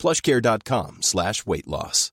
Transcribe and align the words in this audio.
plushcare.com 0.00 1.02
slash 1.02 1.44
weight 1.46 1.66
loss. 1.66 2.12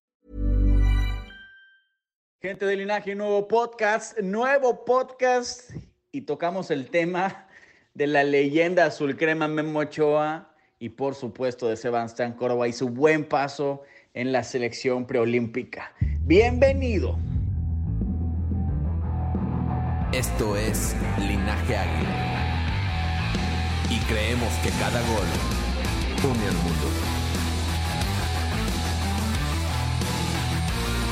Gente 2.40 2.68
de 2.68 2.76
Linaje, 2.76 3.16
nuevo 3.16 3.48
podcast, 3.48 4.20
nuevo 4.20 4.86
podcast 4.86 5.72
y 6.12 6.22
tocamos 6.22 6.70
el 6.70 6.90
tema 6.92 7.48
de 7.96 8.06
la 8.06 8.24
leyenda 8.24 8.86
azul 8.86 9.18
crema 9.18 9.48
Memo 9.48 9.80
Ochoa 9.80 10.54
y 10.78 10.90
por 10.90 11.16
supuesto 11.16 11.68
de 11.68 11.76
Sebastián 11.76 12.34
Córdoba 12.34 12.68
y 12.68 12.74
su 12.74 12.90
buen 12.90 13.28
paso 13.28 13.82
en 14.14 14.32
la 14.32 14.44
selección 14.44 15.08
preolímpica. 15.08 15.94
Bienvenido. 16.22 17.18
Esto 20.14 20.56
es 20.56 20.96
Linaje 21.18 21.76
Águila. 21.76 22.28
Y 23.90 24.00
creemos 24.02 24.54
que 24.64 24.70
cada 24.80 25.02
gol 25.02 26.32
une 26.32 26.48
al 26.48 26.56
mundo. 26.56 27.17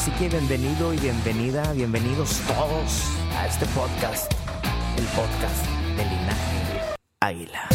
Así 0.00 0.10
que 0.12 0.30
bienvenido 0.30 0.94
y 0.94 0.96
bienvenida, 0.96 1.74
bienvenidos 1.74 2.40
todos 2.46 3.04
a 3.36 3.46
este 3.46 3.66
podcast, 3.66 4.32
el 4.96 5.04
podcast 5.08 5.66
de 5.94 6.04
Linaje 6.06 6.96
Águila. 7.20 7.68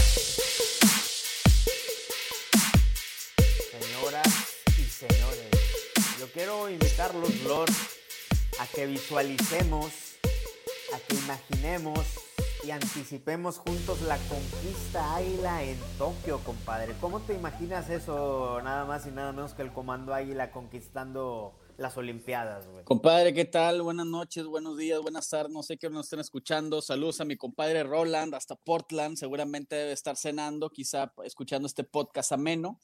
Señoras 3.69 4.57
y 4.69 4.83
señores, 4.85 5.51
yo 6.19 6.25
quiero 6.33 6.67
invitarlos, 6.67 7.43
Lord, 7.43 7.69
a 8.59 8.65
que 8.73 8.87
visualicemos, 8.87 10.15
a 10.95 10.97
que 11.07 11.15
imaginemos 11.17 11.99
y 12.63 12.71
anticipemos 12.71 13.59
juntos 13.59 14.01
la 14.01 14.17
conquista 14.17 15.17
Águila 15.17 15.61
en 15.61 15.77
Tokio, 15.99 16.39
compadre. 16.39 16.95
¿Cómo 16.99 17.19
te 17.19 17.35
imaginas 17.35 17.87
eso, 17.91 18.61
nada 18.63 18.85
más 18.85 19.05
y 19.05 19.11
nada 19.11 19.31
menos 19.31 19.53
que 19.53 19.61
el 19.61 19.71
Comando 19.71 20.15
Águila 20.15 20.49
conquistando 20.49 21.53
las 21.77 21.97
Olimpiadas, 21.97 22.67
güey? 22.67 22.83
Compadre, 22.85 23.33
¿qué 23.33 23.45
tal? 23.45 23.81
Buenas 23.81 24.05
noches, 24.05 24.45
buenos 24.45 24.77
días, 24.77 25.01
buenas 25.01 25.29
tardes. 25.29 25.51
No 25.51 25.63
sé 25.63 25.77
qué 25.77 25.89
nos 25.89 26.05
estén 26.05 26.19
escuchando. 26.19 26.81
Saludos 26.81 27.21
a 27.21 27.25
mi 27.25 27.35
compadre 27.35 27.83
Roland, 27.83 28.33
hasta 28.35 28.55
Portland. 28.55 29.17
Seguramente 29.17 29.75
debe 29.75 29.91
estar 29.91 30.15
cenando, 30.15 30.69
quizá 30.69 31.13
escuchando 31.23 31.67
este 31.67 31.83
podcast 31.83 32.31
ameno. 32.31 32.79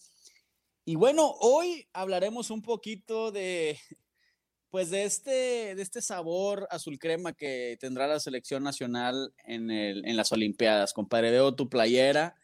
Y 0.84 0.96
bueno, 0.96 1.36
hoy 1.40 1.88
hablaremos 1.94 2.50
un 2.50 2.62
poquito 2.62 3.32
de, 3.32 3.80
pues 4.70 4.90
de 4.90 5.04
este, 5.04 5.76
de 5.76 5.82
este 5.82 6.02
sabor 6.02 6.68
azul 6.72 6.98
crema 7.00 7.34
que 7.34 7.78
tendrá 7.80 8.08
la 8.08 8.20
selección 8.20 8.64
nacional 8.64 9.34
en, 9.46 9.72
en 9.72 10.18
las 10.18 10.32
Olimpiadas. 10.32 10.94
Compadre, 10.94 11.32
veo 11.32 11.56
tu 11.56 11.70
playera 11.70 12.36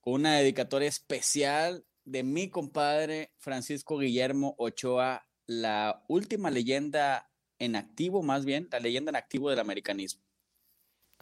con 0.00 0.14
una 0.14 0.36
dedicatoria 0.36 0.88
especial 0.88 1.84
de 2.04 2.24
mi 2.24 2.50
compadre 2.50 3.32
Francisco 3.38 3.98
Guillermo 3.98 4.54
Ochoa, 4.58 5.24
la 5.60 6.04
última 6.08 6.50
leyenda 6.50 7.30
en 7.58 7.76
activo, 7.76 8.22
más 8.22 8.44
bien, 8.44 8.68
la 8.72 8.80
leyenda 8.80 9.10
en 9.10 9.16
activo 9.16 9.50
del 9.50 9.58
americanismo. 9.60 10.22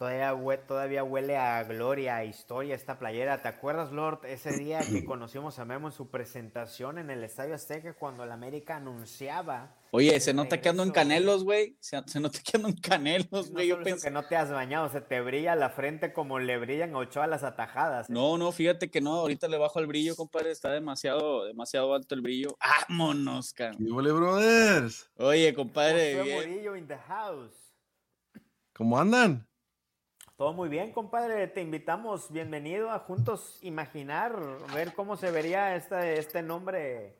Todavía, 0.01 0.33
hue- 0.33 0.57
todavía 0.65 1.03
huele 1.03 1.37
a 1.37 1.61
gloria, 1.63 2.15
a 2.15 2.25
historia 2.25 2.73
esta 2.73 2.97
playera. 2.97 3.43
¿Te 3.43 3.49
acuerdas, 3.49 3.91
Lord, 3.91 4.25
ese 4.25 4.51
día 4.57 4.79
que 4.79 5.05
conocimos 5.05 5.59
a 5.59 5.65
Memo 5.65 5.89
en 5.89 5.91
su 5.93 6.09
presentación 6.09 6.97
en 6.97 7.11
el 7.11 7.23
Estadio 7.23 7.53
Azteca 7.53 7.93
cuando 7.93 8.23
el 8.23 8.31
América 8.31 8.77
anunciaba? 8.77 9.75
Oye, 9.91 10.19
se 10.19 10.33
nota 10.33 10.59
que 10.59 10.69
ando 10.69 10.81
en 10.81 10.89
canelos, 10.89 11.43
güey. 11.43 11.77
Se, 11.79 12.01
se 12.07 12.19
nota 12.19 12.39
que 12.43 12.57
ando 12.57 12.69
en 12.69 12.77
canelos, 12.77 13.51
No 13.51 13.53
güey. 13.53 13.67
Yo 13.67 13.79
pensé- 13.83 14.05
que 14.05 14.09
no 14.09 14.23
te 14.23 14.35
has 14.37 14.49
bañado, 14.49 14.89
se 14.89 15.01
te 15.01 15.21
brilla 15.21 15.55
la 15.55 15.69
frente 15.69 16.13
como 16.13 16.39
le 16.39 16.57
brillan 16.57 16.95
a 16.95 16.97
Ochoa 16.97 17.27
las 17.27 17.43
atajadas. 17.43 18.09
¿eh? 18.09 18.11
No, 18.11 18.39
no, 18.39 18.51
fíjate 18.51 18.89
que 18.89 19.01
no, 19.01 19.13
ahorita 19.13 19.47
le 19.49 19.59
bajo 19.59 19.79
el 19.79 19.85
brillo, 19.85 20.15
compadre, 20.15 20.49
está 20.49 20.71
demasiado, 20.71 21.45
demasiado 21.45 21.93
alto 21.93 22.15
el 22.15 22.21
brillo. 22.21 22.57
¡Vámonos, 22.89 23.53
cara! 23.53 23.75
¿Qué 23.77 23.83
huele, 23.83 24.11
brothers? 24.13 25.11
Oye, 25.17 25.53
compadre, 25.53 26.23
bien. 26.23 26.75
In 26.75 26.87
the 26.87 26.97
house. 26.97 27.53
¿Cómo 28.73 28.97
andan? 28.99 29.47
Todo 30.41 30.53
muy 30.53 30.69
bien, 30.69 30.91
compadre. 30.91 31.45
Te 31.45 31.61
invitamos, 31.61 32.31
bienvenido 32.31 32.89
a 32.89 32.97
juntos 32.97 33.59
imaginar, 33.61 34.35
ver 34.73 34.91
cómo 34.95 35.15
se 35.15 35.29
vería 35.29 35.75
este, 35.75 36.17
este 36.17 36.41
nombre, 36.41 37.15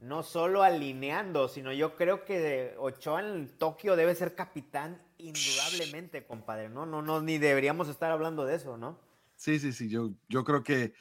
no 0.00 0.24
solo 0.24 0.64
alineando, 0.64 1.46
sino 1.46 1.72
yo 1.72 1.94
creo 1.94 2.24
que 2.24 2.74
Ochoa 2.80 3.20
en 3.20 3.46
Tokio 3.58 3.94
debe 3.94 4.16
ser 4.16 4.34
capitán 4.34 5.00
indudablemente, 5.18 6.26
compadre. 6.26 6.68
No, 6.68 6.84
no, 6.84 7.00
no, 7.00 7.22
ni 7.22 7.38
deberíamos 7.38 7.86
estar 7.86 8.10
hablando 8.10 8.44
de 8.44 8.56
eso, 8.56 8.76
¿no? 8.76 8.98
Sí, 9.36 9.60
sí, 9.60 9.72
sí. 9.72 9.88
Yo, 9.88 10.10
yo 10.28 10.42
creo 10.42 10.64
que 10.64 10.94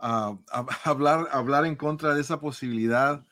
ah, 0.00 0.36
hab- 0.48 0.76
hablar, 0.82 1.28
hablar 1.30 1.64
en 1.64 1.76
contra 1.76 2.12
de 2.12 2.22
esa 2.22 2.40
posibilidad, 2.40 3.24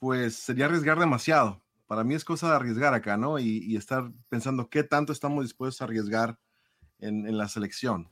pues 0.00 0.34
sería 0.34 0.64
arriesgar 0.64 0.98
demasiado. 0.98 1.62
Para 1.86 2.02
mí 2.02 2.16
es 2.16 2.24
cosa 2.24 2.48
de 2.48 2.56
arriesgar 2.56 2.94
acá, 2.94 3.16
¿no? 3.16 3.38
Y 3.38 3.76
estar 3.76 4.10
pensando 4.28 4.68
qué 4.68 4.82
tanto 4.82 5.12
estamos 5.12 5.44
dispuestos 5.44 5.82
a 5.82 5.84
arriesgar 5.84 6.36
en, 7.00 7.26
en 7.26 7.38
la 7.38 7.48
selección. 7.48 8.08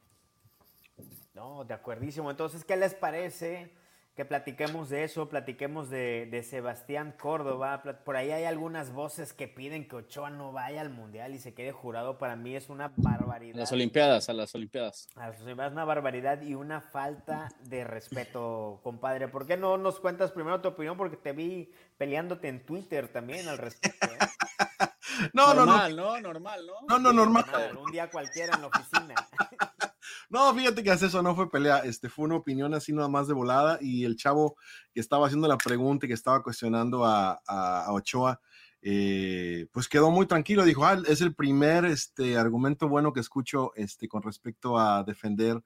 No, 1.35 1.65
de 1.65 1.75
acuerdísimo. 1.75 2.31
Entonces, 2.31 2.65
¿qué 2.65 2.77
les 2.77 2.95
parece 2.95 3.73
que 4.17 4.25
platiquemos 4.25 4.89
de 4.89 5.05
eso? 5.05 5.29
Platiquemos 5.29 5.89
de, 5.89 6.27
de 6.29 6.43
Sebastián 6.43 7.15
Córdoba. 7.17 7.81
Por 8.05 8.17
ahí 8.17 8.33
hay 8.33 8.43
algunas 8.45 8.93
voces 8.93 9.33
que 9.33 9.47
piden 9.47 9.87
que 9.87 9.95
Ochoa 9.95 10.31
no 10.31 10.51
vaya 10.53 10.81
al 10.81 10.91
Mundial 10.91 11.35
y 11.37 11.39
se 11.39 11.55
quede 11.55 11.71
jurado. 11.71 12.19
Para 12.19 12.35
mí 12.35 12.57
es 12.57 12.69
una 12.69 12.87
A 12.87 12.93
barbaridad. 12.97 13.57
las 13.61 13.71
Olimpiadas, 13.71 14.29
a 14.29 14.33
las 14.33 14.53
Olimpiadas. 14.57 15.07
Ah, 15.15 15.29
pues, 15.29 15.47
Es 15.49 15.73
una 15.73 15.85
barbaridad 15.85 16.43
y 16.43 16.55
una 16.57 16.81
falta 16.81 17.49
de 17.61 17.85
respeto, 17.85 18.81
compadre. 18.83 19.29
¿Por 19.29 19.47
qué 19.47 19.57
no 19.57 19.79
nos 19.79 20.01
cuentas 20.01 20.33
primero 20.33 20.61
tu 20.61 20.67
opinión? 20.69 20.97
Porque 20.97 21.17
te 21.17 21.31
vi 21.33 21.73
peleándote 21.97 22.49
en 22.49 22.67
Twitter 22.67 23.07
también 23.07 23.47
al 23.47 23.59
respecto. 23.59 24.09
¿eh? 24.09 24.19
No, 25.35 25.55
no, 25.55 25.67
no. 25.67 25.67
normal, 25.67 25.97
no, 25.97 26.21
normal, 26.21 26.67
¿no? 26.67 26.75
No, 26.89 26.99
no, 26.99 27.13
normal. 27.13 27.45
Normal, 27.51 27.77
Un 27.79 27.93
día 27.93 28.11
cualquiera 28.11 28.55
en 28.55 28.61
la 28.63 28.67
oficina. 28.69 29.15
No, 30.31 30.55
fíjate 30.55 30.83
que 30.83 30.91
eso 30.91 31.23
no 31.23 31.35
fue 31.35 31.51
pelea, 31.51 31.79
este 31.81 32.09
fue 32.09 32.25
una 32.27 32.37
opinión 32.37 32.73
así 32.75 32.93
nada 32.93 33.09
más 33.09 33.29
de 33.29 33.35
volada 33.35 33.79
y 33.81 34.05
el 34.05 34.17
chavo 34.17 34.57
que 34.93 35.01
estaba 35.01 35.27
haciendo 35.27 35.49
la 35.49 35.57
pregunta 35.59 36.07
y 36.07 36.09
que 36.09 36.15
estaba 36.15 36.43
cuestionando 36.43 37.05
a, 37.05 37.41
a- 37.47 37.85
a 37.87 37.93
Ochoa, 37.93 38.41
eh, 38.81 39.67
pues 39.73 39.89
quedó 39.89 40.11
muy 40.11 40.27
tranquilo, 40.27 40.65
dijo, 40.65 40.85
ah, 40.87 41.01
es 41.07 41.21
el 41.21 41.35
primer 41.35 41.85
este, 41.87 42.37
argumento 42.39 42.89
bueno 42.89 43.13
que 43.13 43.21
escucho 43.21 43.73
este, 43.75 44.09
con 44.09 44.23
respecto 44.23 44.79
a 44.79 45.03
defender 45.03 45.63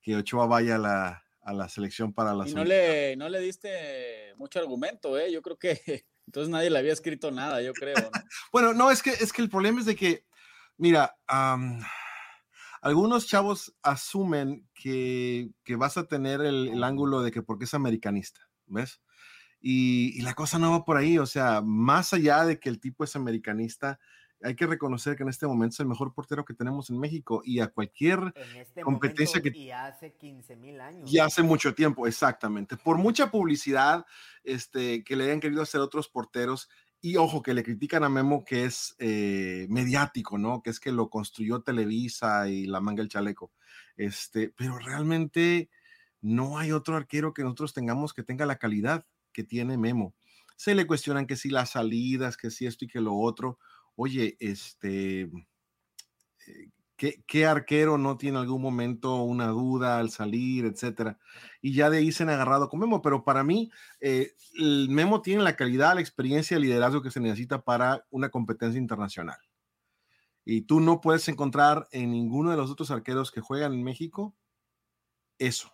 que 0.00 0.16
Ochoa 0.16 0.46
vaya 0.46 0.76
a 0.76 0.78
la, 0.78 1.24
a 1.42 1.52
la 1.52 1.68
selección 1.68 2.12
para 2.12 2.32
la 2.34 2.48
Y 2.48 2.54
no 2.54 2.64
le, 2.64 3.16
no 3.16 3.28
le 3.28 3.40
diste 3.40 4.34
mucho 4.36 4.60
argumento, 4.60 5.18
¿eh? 5.18 5.30
Yo 5.32 5.42
creo 5.42 5.58
que 5.58 6.06
entonces 6.26 6.50
nadie 6.50 6.70
le 6.70 6.78
había 6.78 6.92
escrito 6.92 7.30
nada, 7.30 7.62
yo 7.62 7.72
creo, 7.72 7.96
¿no? 7.96 8.10
Bueno, 8.52 8.74
no, 8.74 8.90
es 8.90 9.02
que, 9.02 9.10
es 9.10 9.32
que 9.32 9.42
el 9.42 9.50
problema 9.50 9.80
es 9.80 9.86
de 9.86 9.96
que, 9.96 10.24
mira, 10.76 11.16
algunos 12.80 13.26
chavos 13.26 13.74
asumen 13.82 14.68
que, 14.74 15.50
que 15.64 15.76
vas 15.76 15.96
a 15.96 16.06
tener 16.06 16.40
el, 16.40 16.68
el 16.68 16.84
ángulo 16.84 17.22
de 17.22 17.30
que 17.30 17.42
porque 17.42 17.64
es 17.64 17.74
americanista, 17.74 18.48
¿ves? 18.66 19.00
Y 19.66 20.20
la 20.20 20.34
cosa 20.34 20.58
no 20.58 20.72
va 20.72 20.84
por 20.84 20.98
ahí, 20.98 21.16
o 21.16 21.24
sea, 21.24 21.62
más 21.62 22.12
allá 22.12 22.44
de 22.44 22.60
que 22.60 22.68
el 22.68 22.80
tipo 22.80 23.02
es 23.02 23.16
americanista, 23.16 23.98
hay 24.44 24.54
que 24.54 24.66
reconocer 24.66 25.16
que 25.16 25.22
en 25.22 25.30
este 25.30 25.46
momento 25.46 25.74
es 25.74 25.80
el 25.80 25.86
mejor 25.86 26.12
portero 26.12 26.44
que 26.44 26.54
tenemos 26.54 26.90
en 26.90 26.98
México 26.98 27.42
y 27.44 27.60
a 27.60 27.68
cualquier 27.68 28.34
este 28.56 28.82
competencia 28.82 29.40
que 29.40 29.56
y 29.56 29.70
hace 29.70 30.12
15 30.12 30.56
mil 30.56 30.80
años. 30.80 31.10
y 31.10 31.18
hace 31.18 31.42
mucho 31.42 31.74
tiempo, 31.74 32.06
exactamente. 32.06 32.76
Por 32.76 32.98
mucha 32.98 33.30
publicidad 33.30 34.04
este, 34.44 35.02
que 35.02 35.16
le 35.16 35.24
hayan 35.24 35.40
querido 35.40 35.62
hacer 35.62 35.80
otros 35.80 36.08
porteros 36.08 36.68
y 37.00 37.16
ojo, 37.16 37.42
que 37.42 37.52
le 37.52 37.62
critican 37.62 38.04
a 38.04 38.08
Memo 38.08 38.44
que 38.44 38.64
es 38.64 38.94
eh, 38.98 39.66
mediático, 39.68 40.38
¿no? 40.38 40.62
Que 40.62 40.70
es 40.70 40.80
que 40.80 40.90
lo 40.90 41.10
construyó 41.10 41.60
Televisa 41.60 42.48
y 42.48 42.66
la 42.66 42.80
manga 42.80 43.02
el 43.02 43.08
chaleco. 43.08 43.52
Este, 43.96 44.50
pero 44.56 44.78
realmente 44.78 45.70
no 46.20 46.58
hay 46.58 46.72
otro 46.72 46.96
arquero 46.96 47.34
que 47.34 47.42
nosotros 47.42 47.74
tengamos 47.74 48.14
que 48.14 48.22
tenga 48.22 48.46
la 48.46 48.56
calidad 48.56 49.06
que 49.32 49.44
tiene 49.44 49.76
Memo. 49.76 50.14
Se 50.56 50.74
le 50.74 50.86
cuestionan 50.86 51.26
que 51.26 51.36
si 51.36 51.50
las 51.50 51.72
salidas, 51.72 52.36
que 52.36 52.50
si 52.50 52.64
esto 52.64 52.84
y 52.84 52.88
que 52.88 53.00
lo 53.00 53.14
otro. 53.14 53.58
Oye, 53.96 54.36
este, 54.40 55.22
eh, 55.22 56.70
¿Qué, 56.96 57.46
arquero 57.46 57.98
no 57.98 58.16
tiene 58.16 58.38
algún 58.38 58.62
momento 58.62 59.16
una 59.22 59.48
duda 59.48 59.98
al 59.98 60.10
salir, 60.10 60.64
etcétera? 60.64 61.18
Y 61.60 61.74
ya 61.74 61.90
de 61.90 61.98
ahí 61.98 62.12
se 62.12 62.22
han 62.22 62.30
agarrado 62.30 62.68
con 62.68 62.80
Memo, 62.80 63.02
pero 63.02 63.24
para 63.24 63.42
mí, 63.42 63.70
eh, 64.00 64.32
el 64.58 64.88
Memo 64.88 65.20
tiene 65.20 65.42
la 65.42 65.56
calidad, 65.56 65.94
la 65.94 66.00
experiencia, 66.00 66.56
el 66.56 66.62
liderazgo 66.62 67.02
que 67.02 67.10
se 67.10 67.20
necesita 67.20 67.62
para 67.62 68.06
una 68.10 68.30
competencia 68.30 68.78
internacional. 68.80 69.38
Y 70.44 70.62
tú 70.62 70.80
no 70.80 71.00
puedes 71.00 71.26
encontrar 71.28 71.88
en 71.90 72.12
ninguno 72.12 72.50
de 72.50 72.56
los 72.56 72.70
otros 72.70 72.90
arqueros 72.90 73.32
que 73.32 73.40
juegan 73.40 73.72
en 73.72 73.82
México 73.82 74.34
eso. 75.38 75.73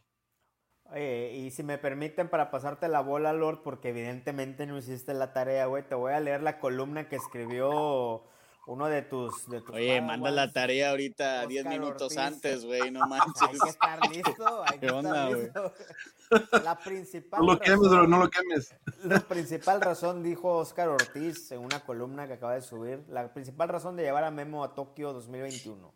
Y 0.98 1.50
si 1.50 1.62
me 1.62 1.78
permiten 1.78 2.28
para 2.28 2.50
pasarte 2.50 2.88
la 2.88 3.00
bola, 3.00 3.32
Lord, 3.32 3.62
porque 3.62 3.90
evidentemente 3.90 4.66
no 4.66 4.78
hiciste 4.78 5.14
la 5.14 5.32
tarea, 5.32 5.66
güey, 5.66 5.82
te 5.82 5.94
voy 5.94 6.12
a 6.12 6.20
leer 6.20 6.42
la 6.42 6.58
columna 6.58 7.08
que 7.08 7.16
escribió 7.16 8.24
uno 8.66 8.86
de 8.86 9.02
tus. 9.02 9.48
De 9.48 9.60
tus 9.60 9.74
Oye, 9.74 10.00
manda 10.00 10.30
la 10.30 10.52
tarea 10.52 10.90
ahorita 10.90 11.46
10 11.46 11.66
minutos 11.66 12.16
antes, 12.16 12.64
güey, 12.64 12.90
no 12.90 13.06
manches. 13.06 13.42
hay 13.50 13.58
que 13.58 13.68
estar 13.68 14.10
listo, 14.10 14.64
hay 14.64 14.78
que 14.80 14.86
estar 14.86 15.32
listo. 15.32 15.72
La 16.64 16.78
principal. 16.78 17.40
No 17.40 17.54
lo 17.54 17.58
quemes, 17.58 17.88
bro, 17.88 18.06
no 18.06 18.18
lo 18.18 18.30
quemes. 18.30 18.72
La 19.02 19.18
principal 19.18 19.80
razón, 19.80 20.22
dijo 20.22 20.58
Oscar 20.58 20.88
Ortiz 20.88 21.50
en 21.50 21.58
una 21.58 21.80
columna 21.80 22.28
que 22.28 22.34
acaba 22.34 22.54
de 22.54 22.62
subir, 22.62 23.04
la 23.08 23.32
principal 23.32 23.68
razón 23.68 23.96
de 23.96 24.04
llevar 24.04 24.22
a 24.22 24.30
Memo 24.30 24.62
a 24.62 24.74
Tokio 24.74 25.12
2021. 25.12 25.92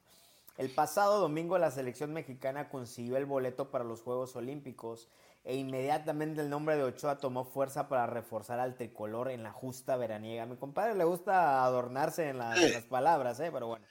El 0.57 0.71
pasado 0.71 1.19
domingo 1.19 1.59
la 1.59 1.73
selección 1.73 2.13
mexicana 2.13 2.69
consiguió 2.69 3.17
el 3.17 3.27
boleto 3.27 3.71
para 3.71 3.83
los 3.83 4.03
Juegos 4.03 4.37
Olímpicos 4.37 5.09
e 5.43 5.57
inmediatamente 5.57 6.41
el 6.41 6.49
nombre 6.49 6.77
de 6.77 6.85
Ochoa 6.85 7.19
tomó 7.19 7.45
fuerza 7.45 7.89
para 7.89 8.07
reforzar 8.07 8.61
al 8.61 8.77
tricolor 8.77 9.31
en 9.31 9.43
la 9.43 9.51
justa 9.51 9.97
veraniega. 9.97 10.45
A 10.45 10.47
mi 10.47 10.57
compadre 10.57 10.95
le 10.95 11.05
gusta 11.05 11.65
adornarse 11.65 12.29
en, 12.29 12.39
las 12.39 12.85
palabras, 12.89 13.41
¿eh? 13.41 13.51
pero 13.53 13.67
bueno. 13.67 13.85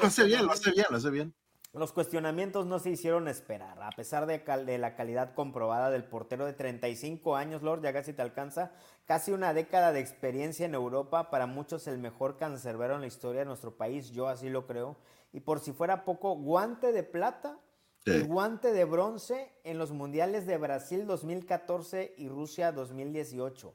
Lo 0.00 0.06
hace 0.06 0.24
bien, 0.24 0.46
lo 0.46 0.52
hace 0.52 0.70
bien, 0.70 0.86
lo 0.90 0.96
hace 0.98 1.10
bien. 1.10 1.34
Los 1.72 1.92
cuestionamientos 1.92 2.66
no 2.66 2.78
se 2.78 2.90
hicieron 2.90 3.28
esperar. 3.28 3.82
A 3.82 3.90
pesar 3.90 4.26
de, 4.26 4.38
de, 4.38 4.78
la 4.78 4.94
calidad 4.94 5.34
comprobada 5.34 5.90
del 5.90 6.04
portero 6.04 6.46
de 6.46 6.54
35 6.54 7.36
años, 7.36 7.62
Lord, 7.62 7.82
ya 7.82 7.92
casi 7.92 8.12
te 8.12 8.22
alcanza, 8.22 8.72
casi 9.06 9.32
una 9.32 9.52
década 9.52 9.92
de 9.92 10.00
experiencia 10.00 10.64
en 10.64 10.74
Europa, 10.74 11.30
para 11.30 11.46
muchos 11.46 11.86
el 11.86 11.98
mejor 11.98 12.36
cancerbero 12.38 12.94
en 12.94 13.02
la 13.02 13.06
historia 13.06 13.40
de 13.40 13.46
nuestro 13.46 13.76
país, 13.76 14.10
yo 14.12 14.28
así 14.28 14.48
lo 14.48 14.66
creo. 14.66 14.96
Y 15.32 15.40
por 15.40 15.60
si 15.60 15.72
fuera 15.72 16.04
poco, 16.04 16.34
guante 16.36 16.92
de 16.92 17.02
plata 17.02 17.58
el 18.04 18.26
guante 18.26 18.72
de 18.72 18.84
bronce 18.84 19.52
en 19.64 19.78
los 19.78 19.92
mundiales 19.92 20.46
de 20.46 20.56
Brasil 20.56 21.06
2014 21.06 22.14
y 22.16 22.28
Rusia 22.28 22.72
2018. 22.72 23.74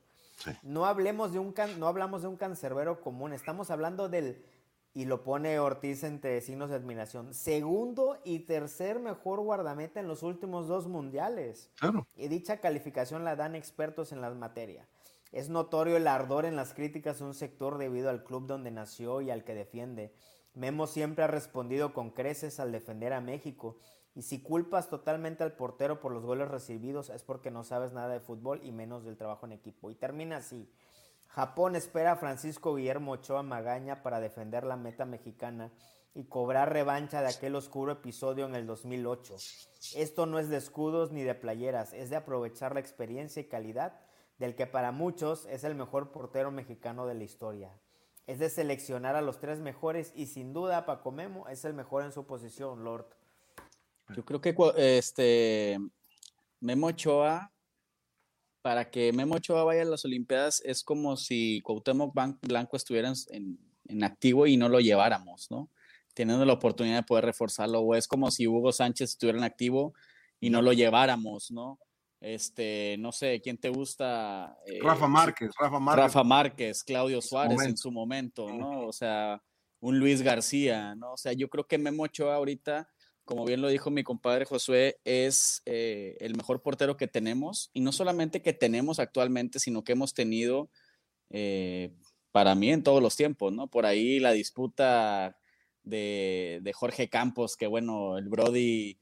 No, 0.64 0.86
hablemos 0.86 1.34
de 1.34 1.40
un 1.40 1.54
no 1.78 1.88
hablamos 1.88 2.24
de 2.24 2.28
un 2.28 2.38
cancerbero 2.38 3.02
común, 3.02 3.34
estamos 3.34 3.70
hablando 3.70 4.10
del, 4.10 4.44
y 4.94 5.06
lo 5.06 5.24
pone 5.24 5.60
Ortiz 5.60 6.04
entre 6.04 6.42
signos 6.42 6.70
de 6.70 6.78
admiración, 6.78 7.34
segundo 7.34 8.20
y 8.24 8.40
tercer 8.40 9.00
mejor 9.00 9.40
guardameta 9.42 10.00
en 10.00 10.08
los 10.08 10.24
últimos 10.24 10.68
dos 10.68 10.88
mundiales. 10.88 11.70
Y 12.16 12.28
dicha 12.28 12.58
calificación 12.58 13.24
la 13.24 13.36
dan 13.36 13.56
expertos 13.56 14.12
en 14.12 14.22
la 14.22 14.32
materia. 14.32 14.88
Es 15.32 15.50
notorio 15.50 15.98
el 15.98 16.08
ardor 16.08 16.46
en 16.46 16.56
las 16.56 16.74
críticas 16.74 17.20
de 17.20 17.26
un 17.26 17.34
sector 17.34 17.78
debido 17.78 18.10
al 18.10 18.24
club 18.24 18.46
donde 18.46 18.72
nació 18.72 19.22
y 19.22 19.32
al 19.32 19.44
que 19.44 19.56
defiende. 19.56 20.14
Memo 20.54 20.88
siempre 20.88 21.24
ha 21.24 21.28
respondido 21.28 21.94
con 21.94 22.12
creces 22.12 22.60
al 22.60 22.72
defender 22.72 23.14
a 23.14 23.22
México 23.22 23.78
y 24.16 24.22
si 24.22 24.42
culpas 24.42 24.90
totalmente 24.90 25.44
al 25.44 25.54
portero 25.54 26.00
por 26.00 26.12
los 26.12 26.24
goles 26.24 26.48
recibidos 26.48 27.10
es 27.10 27.24
porque 27.24 27.50
no 27.50 27.64
sabes 27.64 27.94
nada 27.94 28.10
de 28.10 28.20
fútbol 28.20 28.62
y 28.64 28.72
menos 28.72 29.04
del 29.04 29.18
trabajo 29.18 29.46
en 29.48 29.54
equipo. 29.54 29.90
Y 29.90 29.96
termina 29.96 30.38
así. 30.38 30.70
Japón 31.28 31.76
espera 31.76 32.12
a 32.12 32.16
Francisco 32.18 32.76
Guillermo 32.76 33.14
Ochoa 33.14 33.42
Magaña 33.42 34.04
para 34.04 34.20
defender 34.20 34.64
la 34.64 34.78
meta 34.78 35.06
mexicana 35.06 35.72
y 36.14 36.26
cobrar 36.26 36.72
revancha 36.72 37.22
de 37.22 37.30
aquel 37.30 37.56
oscuro 37.56 37.94
episodio 37.94 38.46
en 38.46 38.54
el 38.54 38.68
2008. 38.68 39.36
Esto 39.96 40.28
no 40.28 40.38
es 40.38 40.50
de 40.50 40.58
escudos 40.58 41.12
ni 41.12 41.24
de 41.24 41.34
playeras, 41.34 41.94
es 41.94 42.12
de 42.12 42.18
aprovechar 42.18 42.76
la 42.76 42.82
experiencia 42.82 43.42
y 43.42 43.46
calidad 43.46 44.00
del 44.38 44.56
que 44.56 44.68
para 44.68 44.92
muchos 44.92 45.48
es 45.48 45.64
el 45.64 45.74
mejor 45.74 46.12
portero 46.12 46.52
mexicano 46.52 47.08
de 47.08 47.16
la 47.16 47.24
historia. 47.24 47.72
Es 48.26 48.40
de 48.40 48.50
seleccionar 48.50 49.16
a 49.16 49.22
los 49.22 49.40
tres 49.40 49.60
mejores 49.60 50.14
y 50.16 50.28
sin 50.28 50.54
duda 50.54 50.86
Paco 50.86 51.12
Memo 51.12 51.48
es 51.50 51.66
el 51.66 51.74
mejor 51.74 52.04
en 52.04 52.14
su 52.14 52.26
posición, 52.26 52.84
Lord. 52.84 53.08
Yo 54.16 54.24
creo 54.24 54.40
que 54.40 54.56
este 54.78 55.78
Memo 56.60 56.88
Ochoa, 56.88 57.52
para 58.62 58.90
que 58.90 59.12
Memo 59.12 59.36
Ochoa 59.36 59.64
vaya 59.66 59.82
a 59.82 59.86
las 59.86 60.06
Olimpiadas, 60.06 60.62
es 60.64 60.84
como 60.84 61.18
si 61.18 61.62
Cuauhtémoc 61.62 62.14
Blanco 62.42 62.78
estuviera 62.78 63.12
en, 63.30 63.60
en, 63.88 64.04
activo 64.04 64.48
y 64.48 64.56
no 64.56 64.70
lo 64.70 64.80
lleváramos, 64.80 65.52
¿no? 65.52 65.70
Teniendo 66.14 66.46
la 66.46 66.54
oportunidad 66.54 66.98
de 66.98 67.04
poder 67.04 67.26
reforzarlo, 67.26 67.82
o 67.82 67.96
es 67.96 68.08
como 68.08 68.32
si 68.32 68.48
Hugo 68.48 68.72
Sánchez 68.72 69.12
estuviera 69.12 69.40
en 69.40 69.44
activo 69.44 69.94
y 70.40 70.50
no 70.50 70.62
lo 70.62 70.72
lleváramos, 70.72 71.52
¿no? 71.52 71.80
Este, 72.24 72.96
no 73.00 73.12
sé, 73.12 73.42
¿quién 73.42 73.58
te 73.58 73.70
gusta? 73.70 74.58
Eh, 74.66 74.80
Rafa 74.82 75.08
Márquez, 75.08 75.52
Rafa 75.60 75.80
Márquez. 75.80 76.04
Rafa 76.04 76.24
Márquez, 76.24 76.84
Claudio 76.84 77.22
Suárez 77.22 77.62
en 77.62 77.78
su 77.78 77.92
momento, 77.92 78.50
¿no? 78.52 78.88
O 78.88 78.94
sea, 78.94 79.44
un 79.80 80.00
Luis 80.00 80.22
García, 80.22 80.96
¿no? 80.96 81.14
O 81.14 81.18
sea, 81.18 81.34
yo 81.34 81.50
creo 81.50 81.68
que 81.68 81.78
Memo 81.78 82.04
Ochoa 82.04 82.36
ahorita 82.36 82.90
como 83.26 83.46
bien 83.46 83.62
lo 83.62 83.70
dijo 83.70 83.90
mi 83.90 84.04
compadre 84.04 84.46
Josué, 84.46 85.00
es 85.06 85.62
eh, 85.66 86.18
el 86.20 86.36
mejor 86.36 86.62
portero 86.62 86.98
que 86.98 87.08
tenemos, 87.08 87.70
y 87.74 87.82
no 87.82 87.92
solamente 87.92 88.42
que 88.42 88.54
tenemos 88.54 89.00
actualmente, 89.00 89.60
sino 89.60 89.84
que 89.84 89.94
hemos 89.94 90.14
tenido 90.14 90.70
eh, 91.30 91.94
para 92.32 92.56
mí 92.56 92.72
en 92.72 92.84
todos 92.84 93.02
los 93.02 93.16
tiempos, 93.16 93.54
¿no? 93.54 93.68
Por 93.68 93.86
ahí 93.86 94.20
la 94.20 94.32
disputa 94.32 95.38
de, 95.84 96.72
Jorge 96.76 97.10
Campos, 97.10 97.56
que 97.56 97.68
bueno, 97.68 98.18
el 98.18 98.28
Brody 98.28 98.98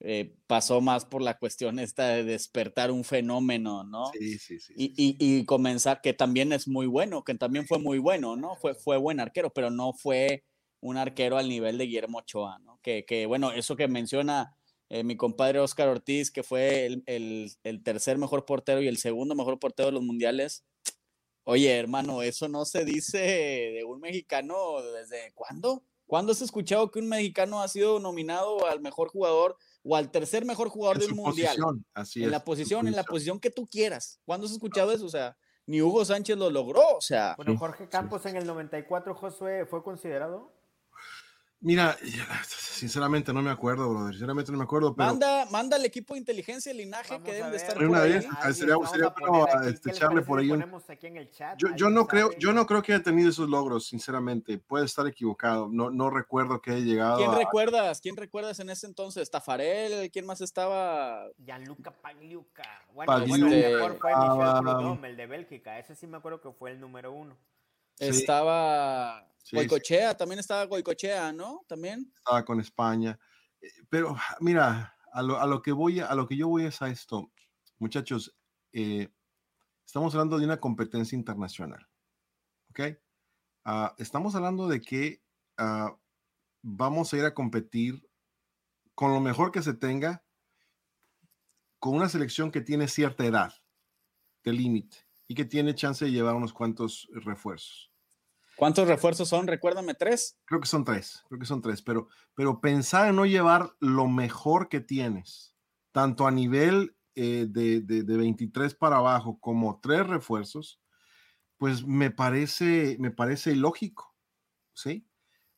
eh, 0.00 0.34
pasó 0.46 0.80
más 0.80 1.06
por 1.06 1.22
la 1.22 1.38
cuestión 1.38 1.78
esta 1.78 2.08
de 2.08 2.24
despertar 2.24 2.90
un 2.90 3.02
fenómeno, 3.02 3.82
¿no? 3.82 4.10
Sí, 4.12 4.38
sí, 4.38 4.60
sí. 4.60 4.74
Y, 4.76 4.92
y, 5.18 5.44
comenzar, 5.46 6.00
que 6.02 6.12
también 6.12 6.52
es 6.52 6.68
muy 6.68 6.86
bueno, 6.86 7.24
que 7.24 7.34
también 7.34 7.66
fue 7.66 7.78
muy 7.78 7.98
bueno, 7.98 8.36
¿no? 8.36 8.56
Fue, 8.56 8.74
fue 8.74 8.98
buen 8.98 9.20
arquero, 9.20 9.50
pero 9.50 9.70
no 9.70 9.94
fue 9.94 10.44
un 10.80 10.96
arquero 10.96 11.38
al 11.38 11.48
nivel 11.48 11.78
de 11.78 11.84
Guillermo 11.84 12.18
Ochoa, 12.18 12.58
¿no? 12.58 12.78
Que, 12.82 13.24
bueno, 13.26 13.52
eso 13.52 13.74
que 13.74 13.88
menciona 13.88 14.56
eh, 14.88 15.02
mi 15.02 15.16
compadre 15.16 15.58
Oscar 15.60 15.88
Ortiz, 15.88 16.30
que 16.30 16.42
fue 16.42 16.86
el, 17.06 17.82
tercer 17.82 18.18
mejor 18.18 18.44
portero 18.44 18.82
y 18.82 18.88
el 18.88 18.98
segundo 18.98 19.34
mejor 19.34 19.58
portero 19.58 19.86
de 19.86 19.92
los 19.92 20.02
mundiales. 20.02 20.64
Oye, 21.44 21.76
hermano, 21.76 22.22
eso 22.22 22.48
no 22.48 22.64
se 22.64 22.84
dice 22.84 23.18
de 23.18 23.84
un 23.84 24.00
mexicano 24.00 24.82
desde 24.82 25.32
cuándo? 25.34 25.84
¿Cuándo 26.06 26.32
has 26.32 26.42
escuchado 26.42 26.90
que 26.90 27.00
un 27.00 27.08
mexicano 27.08 27.62
ha 27.62 27.68
sido 27.68 27.98
nominado 27.98 28.66
al 28.66 28.80
mejor 28.80 29.08
jugador 29.08 29.56
o 29.86 29.96
al 29.96 30.10
tercer 30.10 30.44
mejor 30.44 30.68
jugador 30.68 30.98
de 30.98 31.06
un 31.06 31.16
mundial? 31.16 31.56
Así 31.94 32.24
en 32.24 32.30
la 32.30 32.44
posición, 32.44 32.88
en 32.88 32.96
la 32.96 33.04
posición 33.04 33.38
que 33.38 33.50
tú 33.50 33.66
quieras. 33.66 34.20
¿Cuándo 34.24 34.46
has 34.46 34.52
escuchado 34.52 34.92
eso? 34.92 35.06
O 35.06 35.10
sea, 35.10 35.36
ni 35.66 35.80
Hugo 35.80 36.04
Sánchez 36.04 36.36
lo 36.36 36.50
logró, 36.50 36.96
o 36.96 37.00
sea. 37.00 37.34
Bueno, 37.36 37.56
Jorge 37.56 37.88
Campos 37.88 38.26
en 38.26 38.36
el 38.36 38.46
94, 38.46 39.14
Josué, 39.14 39.66
¿fue 39.66 39.82
considerado? 39.82 40.52
Mira, 41.60 41.96
sinceramente 42.46 43.32
no 43.32 43.42
me 43.42 43.50
acuerdo, 43.50 43.88
brother. 43.90 44.12
Sinceramente 44.12 44.52
no 44.52 44.58
me 44.58 44.64
acuerdo. 44.64 44.94
Pero... 44.94 45.06
Manda, 45.06 45.46
manda 45.46 45.76
al 45.76 45.84
equipo 45.84 46.14
de 46.14 46.20
inteligencia 46.20 46.72
de 46.72 46.78
linaje 46.78 47.20
que 47.22 47.32
deben 47.32 47.50
de 47.50 47.56
estar 47.56 47.74
por 47.74 47.96
ahí. 47.96 48.22
sería, 48.52 48.76
sería 48.86 49.14
bueno 49.18 49.46
este, 49.64 49.90
echarle 49.90 50.22
por 50.22 50.38
ahí. 50.38 50.48
yo, 50.48 51.74
yo 51.74 51.90
no 51.90 52.06
creo, 52.06 52.30
yo 52.38 52.52
no 52.52 52.66
creo 52.66 52.82
que 52.82 52.92
haya 52.92 53.02
tenido 53.02 53.30
esos 53.30 53.48
logros, 53.48 53.86
sinceramente. 53.86 54.58
Puede 54.58 54.84
estar 54.84 55.06
equivocado. 55.06 55.68
No, 55.70 55.90
no 55.90 56.10
recuerdo 56.10 56.60
que 56.60 56.72
haya 56.72 56.84
llegado. 56.84 57.18
¿Quién 57.18 57.34
recuerdas? 57.34 58.00
¿Quién 58.00 58.16
recuerdas 58.16 58.60
en 58.60 58.70
ese 58.70 58.86
entonces? 58.86 59.30
¿Tafarel? 59.30 60.10
¿Quién 60.10 60.26
más 60.26 60.40
estaba? 60.40 61.26
Gianluca 61.44 61.90
Pagliuca. 61.90 62.86
Bueno, 62.92 63.06
Pagliuca, 63.06 63.54
el 63.54 63.74
mejor 63.74 63.98
fue 63.98 64.10
Michel 64.14 64.60
Prudhomme, 64.60 65.08
el 65.08 65.16
de 65.16 65.26
Bélgica. 65.26 65.78
Ese 65.78 65.94
sí 65.94 66.06
me 66.06 66.18
acuerdo 66.18 66.40
que 66.40 66.52
fue 66.52 66.72
el 66.72 66.80
número 66.80 67.12
uno. 67.12 67.36
Estaba 67.98 69.26
Goicochea, 69.52 70.16
también 70.16 70.38
estaba 70.38 70.64
Goicochea, 70.64 71.32
¿no? 71.32 71.64
También. 71.68 72.12
Estaba 72.16 72.44
con 72.44 72.60
España. 72.60 73.18
Eh, 73.60 73.68
pero 73.88 74.16
mira, 74.40 74.96
a 75.12 75.22
lo, 75.22 75.62
que 75.62 75.72
voy, 75.72 76.00
a 76.00 76.14
lo 76.14 76.26
que 76.26 76.36
yo 76.36 76.48
voy 76.48 76.64
es 76.64 76.82
a 76.82 76.88
esto, 76.88 77.30
muchachos. 77.78 78.36
Eh, 78.72 79.08
estamos 79.84 80.14
hablando 80.14 80.38
de 80.38 80.44
una 80.44 80.60
competencia 80.60 81.16
internacional, 81.16 81.88
¿ok? 82.70 82.80
Ah, 83.64 83.94
estamos 83.98 84.34
hablando 84.34 84.68
de 84.68 84.80
que 84.80 85.22
ah, 85.56 85.96
vamos 86.62 87.12
a 87.12 87.16
ir 87.16 87.24
a 87.24 87.34
competir 87.34 88.06
con 88.94 89.12
lo 89.12 89.20
mejor 89.20 89.52
que 89.52 89.62
se 89.62 89.74
tenga, 89.74 90.24
con 91.78 91.94
una 91.94 92.08
selección 92.08 92.50
que 92.50 92.60
tiene 92.60 92.88
cierta 92.88 93.24
edad 93.24 93.54
de 94.44 94.52
límite, 94.52 95.06
y 95.28 95.34
que 95.34 95.44
tiene 95.44 95.74
chance 95.74 96.04
de 96.04 96.12
llevar 96.12 96.34
unos 96.34 96.52
cuantos 96.52 97.08
refuerzos. 97.12 97.90
¿Cuántos 98.56 98.88
refuerzos 98.88 99.28
son? 99.28 99.46
Recuérdame, 99.46 99.94
tres. 99.94 100.38
Creo 100.46 100.60
que 100.60 100.66
son 100.66 100.84
tres, 100.84 101.22
creo 101.28 101.38
que 101.38 101.46
son 101.46 101.60
tres, 101.60 101.82
pero, 101.82 102.08
pero 102.34 102.60
pensar 102.60 103.08
en 103.08 103.16
no 103.16 103.26
llevar 103.26 103.72
lo 103.80 104.08
mejor 104.08 104.68
que 104.68 104.80
tienes, 104.80 105.54
tanto 105.92 106.26
a 106.26 106.30
nivel 106.30 106.96
eh, 107.14 107.46
de, 107.48 107.82
de, 107.82 108.16
23 108.16 108.74
para 108.74 108.96
abajo 108.96 109.38
como 109.40 109.80
tres 109.80 110.06
refuerzos, 110.06 110.80
pues 111.58 111.86
me 111.86 112.10
parece, 112.10 112.96
me 112.98 113.10
parece 113.10 113.52
ilógico, 113.52 114.14
¿sí? 114.72 115.06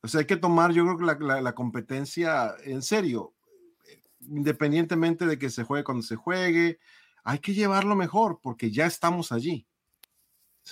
O 0.03 0.09
sea, 0.09 0.21
hay 0.21 0.27
que 0.27 0.37
tomar, 0.37 0.73
yo 0.73 0.85
creo 0.85 0.99
que 0.99 1.25
la, 1.25 1.41
la 1.41 1.55
competencia 1.55 2.55
en 2.65 2.83
serio, 2.83 3.35
independientemente 4.21 5.27
de 5.27 5.39
que 5.39 5.51
se 5.51 5.65
juegue 5.65 5.85
cuando 5.85 6.03
se 6.03 6.17
juegue, 6.17 6.79
hay 7.25 7.39
que 7.39 7.55
llevarlo 7.55 7.95
mejor 7.95 8.41
porque 8.43 8.71
ya 8.71 8.87
estamos 8.87 9.33
allí. 9.33 9.69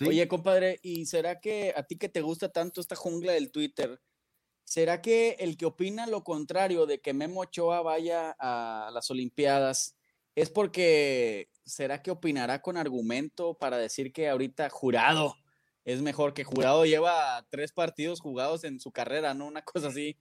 Oye, 0.05 0.29
compadre, 0.29 0.79
¿y 0.83 1.07
será 1.07 1.41
que 1.41 1.73
a 1.77 1.83
ti 1.85 1.97
que 1.97 2.09
te 2.09 2.21
gusta 2.21 2.51
tanto 2.51 2.81
esta 2.81 2.97
jungla 2.97 3.33
del 3.33 3.51
Twitter, 3.51 4.01
será 4.65 5.01
que 5.01 5.37
el 5.39 5.57
que 5.57 5.67
opina 5.67 6.07
lo 6.07 6.25
contrario 6.25 6.87
de 6.87 7.01
que 7.01 7.15
Memo 7.15 7.41
Ochoa 7.41 7.83
vaya 7.83 8.37
a 8.39 8.91
las 8.93 9.11
Olimpiadas 9.11 9.97
es 10.35 10.51
porque 10.51 11.49
será 11.65 12.03
que 12.03 12.11
opinará 12.11 12.61
con 12.61 12.77
argumento 12.77 13.55
para 13.55 13.79
decir 13.79 14.13
que 14.13 14.29
ahorita 14.29 14.69
jurado 14.69 15.37
es 15.87 16.03
mejor 16.03 16.35
que 16.35 16.45
jurado 16.45 16.85
lleva 16.85 17.47
tres 17.49 17.73
partidos 17.73 18.21
jugados 18.21 18.65
en 18.65 18.81
su 18.81 18.91
carrera, 18.91 19.35
¿no? 19.35 19.47
Una 19.47 19.63
cosa 19.63 19.89
así. 19.89 20.17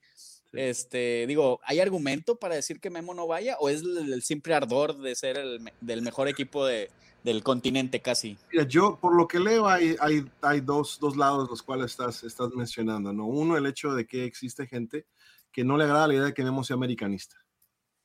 Este, 0.54 1.26
digo, 1.28 1.60
¿hay 1.64 1.80
argumento 1.80 2.40
para 2.40 2.56
decir 2.56 2.80
que 2.80 2.92
Memo 2.92 3.14
no 3.14 3.28
vaya 3.28 3.58
o 3.60 3.68
es 3.68 3.82
el, 3.82 4.22
simple 4.22 4.54
ardor 4.54 4.98
de 5.00 5.16
ser 5.16 5.38
el 5.38 5.60
del 5.82 6.02
mejor 6.02 6.30
equipo 6.30 6.66
de, 6.66 6.90
del 7.26 7.42
continente 7.42 8.02
casi? 8.02 8.38
Mira, 8.54 8.66
yo 8.66 9.00
por 9.02 9.16
lo 9.16 9.28
que 9.28 9.40
leo 9.40 9.68
hay, 9.68 9.96
hay, 10.00 10.24
hay 10.42 10.62
dos, 10.62 11.00
dos, 11.02 11.18
lados 11.18 11.50
los 11.50 11.64
cuales 11.64 11.88
estás, 11.88 12.24
estás 12.24 12.52
mencionando, 12.54 13.12
¿no? 13.12 13.26
Uno, 13.26 13.58
el 13.58 13.66
hecho 13.66 13.96
de 13.96 14.06
que 14.06 14.26
existe 14.26 14.68
gente 14.68 15.08
que 15.52 15.64
no 15.64 15.76
le 15.76 15.86
agrada 15.86 16.08
la 16.08 16.14
idea 16.14 16.26
de 16.26 16.34
que 16.36 16.44
Memo 16.44 16.64
sea 16.64 16.76
americanista, 16.76 17.36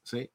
¿sí? 0.03 0.31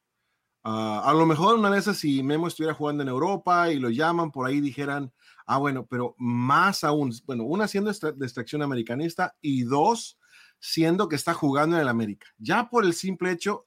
Uh, 0.64 1.02
a 1.02 1.12
lo 1.14 1.26
mejor 1.26 1.58
una 1.58 1.68
vez 1.68 1.84
si 1.84 2.22
Memo 2.22 2.46
estuviera 2.46 2.74
jugando 2.74 3.02
en 3.02 3.08
Europa 3.08 3.72
y 3.72 3.80
lo 3.80 3.90
llaman, 3.90 4.30
por 4.30 4.46
ahí 4.46 4.60
dijeran, 4.60 5.12
ah, 5.46 5.58
bueno, 5.58 5.84
pero 5.86 6.14
más 6.16 6.84
aún, 6.84 7.12
bueno, 7.24 7.42
una 7.42 7.66
siendo 7.66 7.90
de 7.92 8.24
extracción 8.24 8.62
americanista 8.62 9.34
y 9.40 9.64
dos, 9.64 10.16
siendo 10.60 11.08
que 11.08 11.16
está 11.16 11.34
jugando 11.34 11.74
en 11.74 11.82
el 11.82 11.88
América. 11.88 12.28
Ya 12.38 12.70
por 12.70 12.84
el 12.84 12.94
simple 12.94 13.32
hecho, 13.32 13.66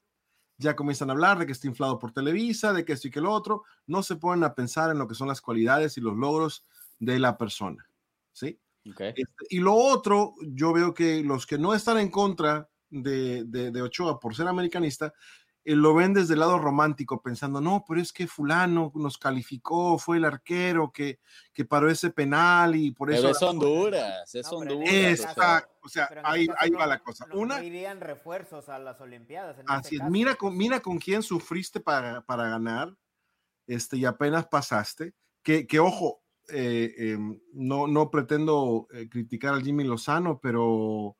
ya 0.59 0.75
comienzan 0.75 1.09
a 1.09 1.13
hablar 1.13 1.39
de 1.39 1.45
que 1.45 1.53
está 1.53 1.67
inflado 1.67 1.97
por 1.97 2.11
Televisa, 2.11 2.73
de 2.73 2.85
que 2.85 2.93
esto 2.93 3.07
y 3.07 3.11
que 3.11 3.21
lo 3.21 3.31
otro, 3.31 3.63
no 3.87 4.03
se 4.03 4.17
ponen 4.17 4.43
a 4.43 4.53
pensar 4.53 4.91
en 4.91 4.99
lo 4.99 5.07
que 5.07 5.15
son 5.15 5.29
las 5.29 5.41
cualidades 5.41 5.97
y 5.97 6.01
los 6.01 6.15
logros 6.15 6.65
de 6.99 7.17
la 7.17 7.37
persona. 7.37 7.89
¿Sí? 8.33 8.59
Este, 8.83 9.45
y 9.49 9.59
lo 9.59 9.73
otro, 9.73 10.33
yo 10.41 10.73
veo 10.73 10.93
que 10.93 11.23
los 11.23 11.47
que 11.47 11.57
no 11.57 11.73
están 11.73 11.97
en 11.97 12.09
contra 12.11 12.69
de, 12.89 13.45
de, 13.45 13.71
de 13.71 13.81
Ochoa 13.81 14.19
por 14.19 14.35
ser 14.35 14.47
americanista, 14.47 15.13
eh, 15.69 15.75
lo 15.75 15.93
ven 15.93 16.15
desde 16.15 16.33
el 16.33 16.39
lado 16.39 16.57
romántico, 16.57 17.21
pensando, 17.21 17.61
no, 17.61 17.85
pero 17.87 18.01
es 18.01 18.11
que 18.11 18.25
fulano 18.25 18.91
nos 18.95 19.19
calificó, 19.19 19.99
fue 19.99 20.17
el 20.17 20.25
arquero 20.25 20.91
que, 20.91 21.19
que 21.53 21.63
paró 21.63 21.91
ese 21.91 22.09
penal 22.09 22.75
y 22.75 22.89
por 22.89 23.11
eso... 23.11 23.21
Pero 23.21 23.31
es 23.35 23.41
Honduras, 23.43 24.35
es 24.35 24.51
Honduras. 24.51 24.89
Exacto, 24.91 25.77
o 25.83 25.87
sea, 25.87 26.09
ahí, 26.23 26.47
ahí 26.57 26.71
va 26.71 26.87
la 26.87 26.97
cosa. 26.97 27.27
Una... 27.33 27.63
irían 27.63 28.01
refuerzos 28.01 28.67
a 28.67 28.79
las 28.79 28.99
Olimpiadas. 28.99 29.57
así 29.67 29.97
es, 29.97 30.03
mira 30.05 30.33
con, 30.33 30.57
mira 30.57 30.79
con 30.79 30.97
quién 30.97 31.21
sufriste 31.21 31.79
para, 31.79 32.21
para 32.21 32.49
ganar 32.49 32.95
este, 33.67 33.97
y 33.97 34.05
apenas 34.05 34.47
pasaste, 34.47 35.13
que, 35.43 35.67
que 35.67 35.79
ojo, 35.79 36.23
eh, 36.51 36.95
em, 36.97 37.39
no, 37.53 37.85
no 37.85 38.09
pretendo 38.09 38.87
eh, 38.91 39.07
criticar 39.07 39.53
al 39.53 39.61
Jimmy 39.61 39.83
Lozano, 39.83 40.39
pero 40.41 41.15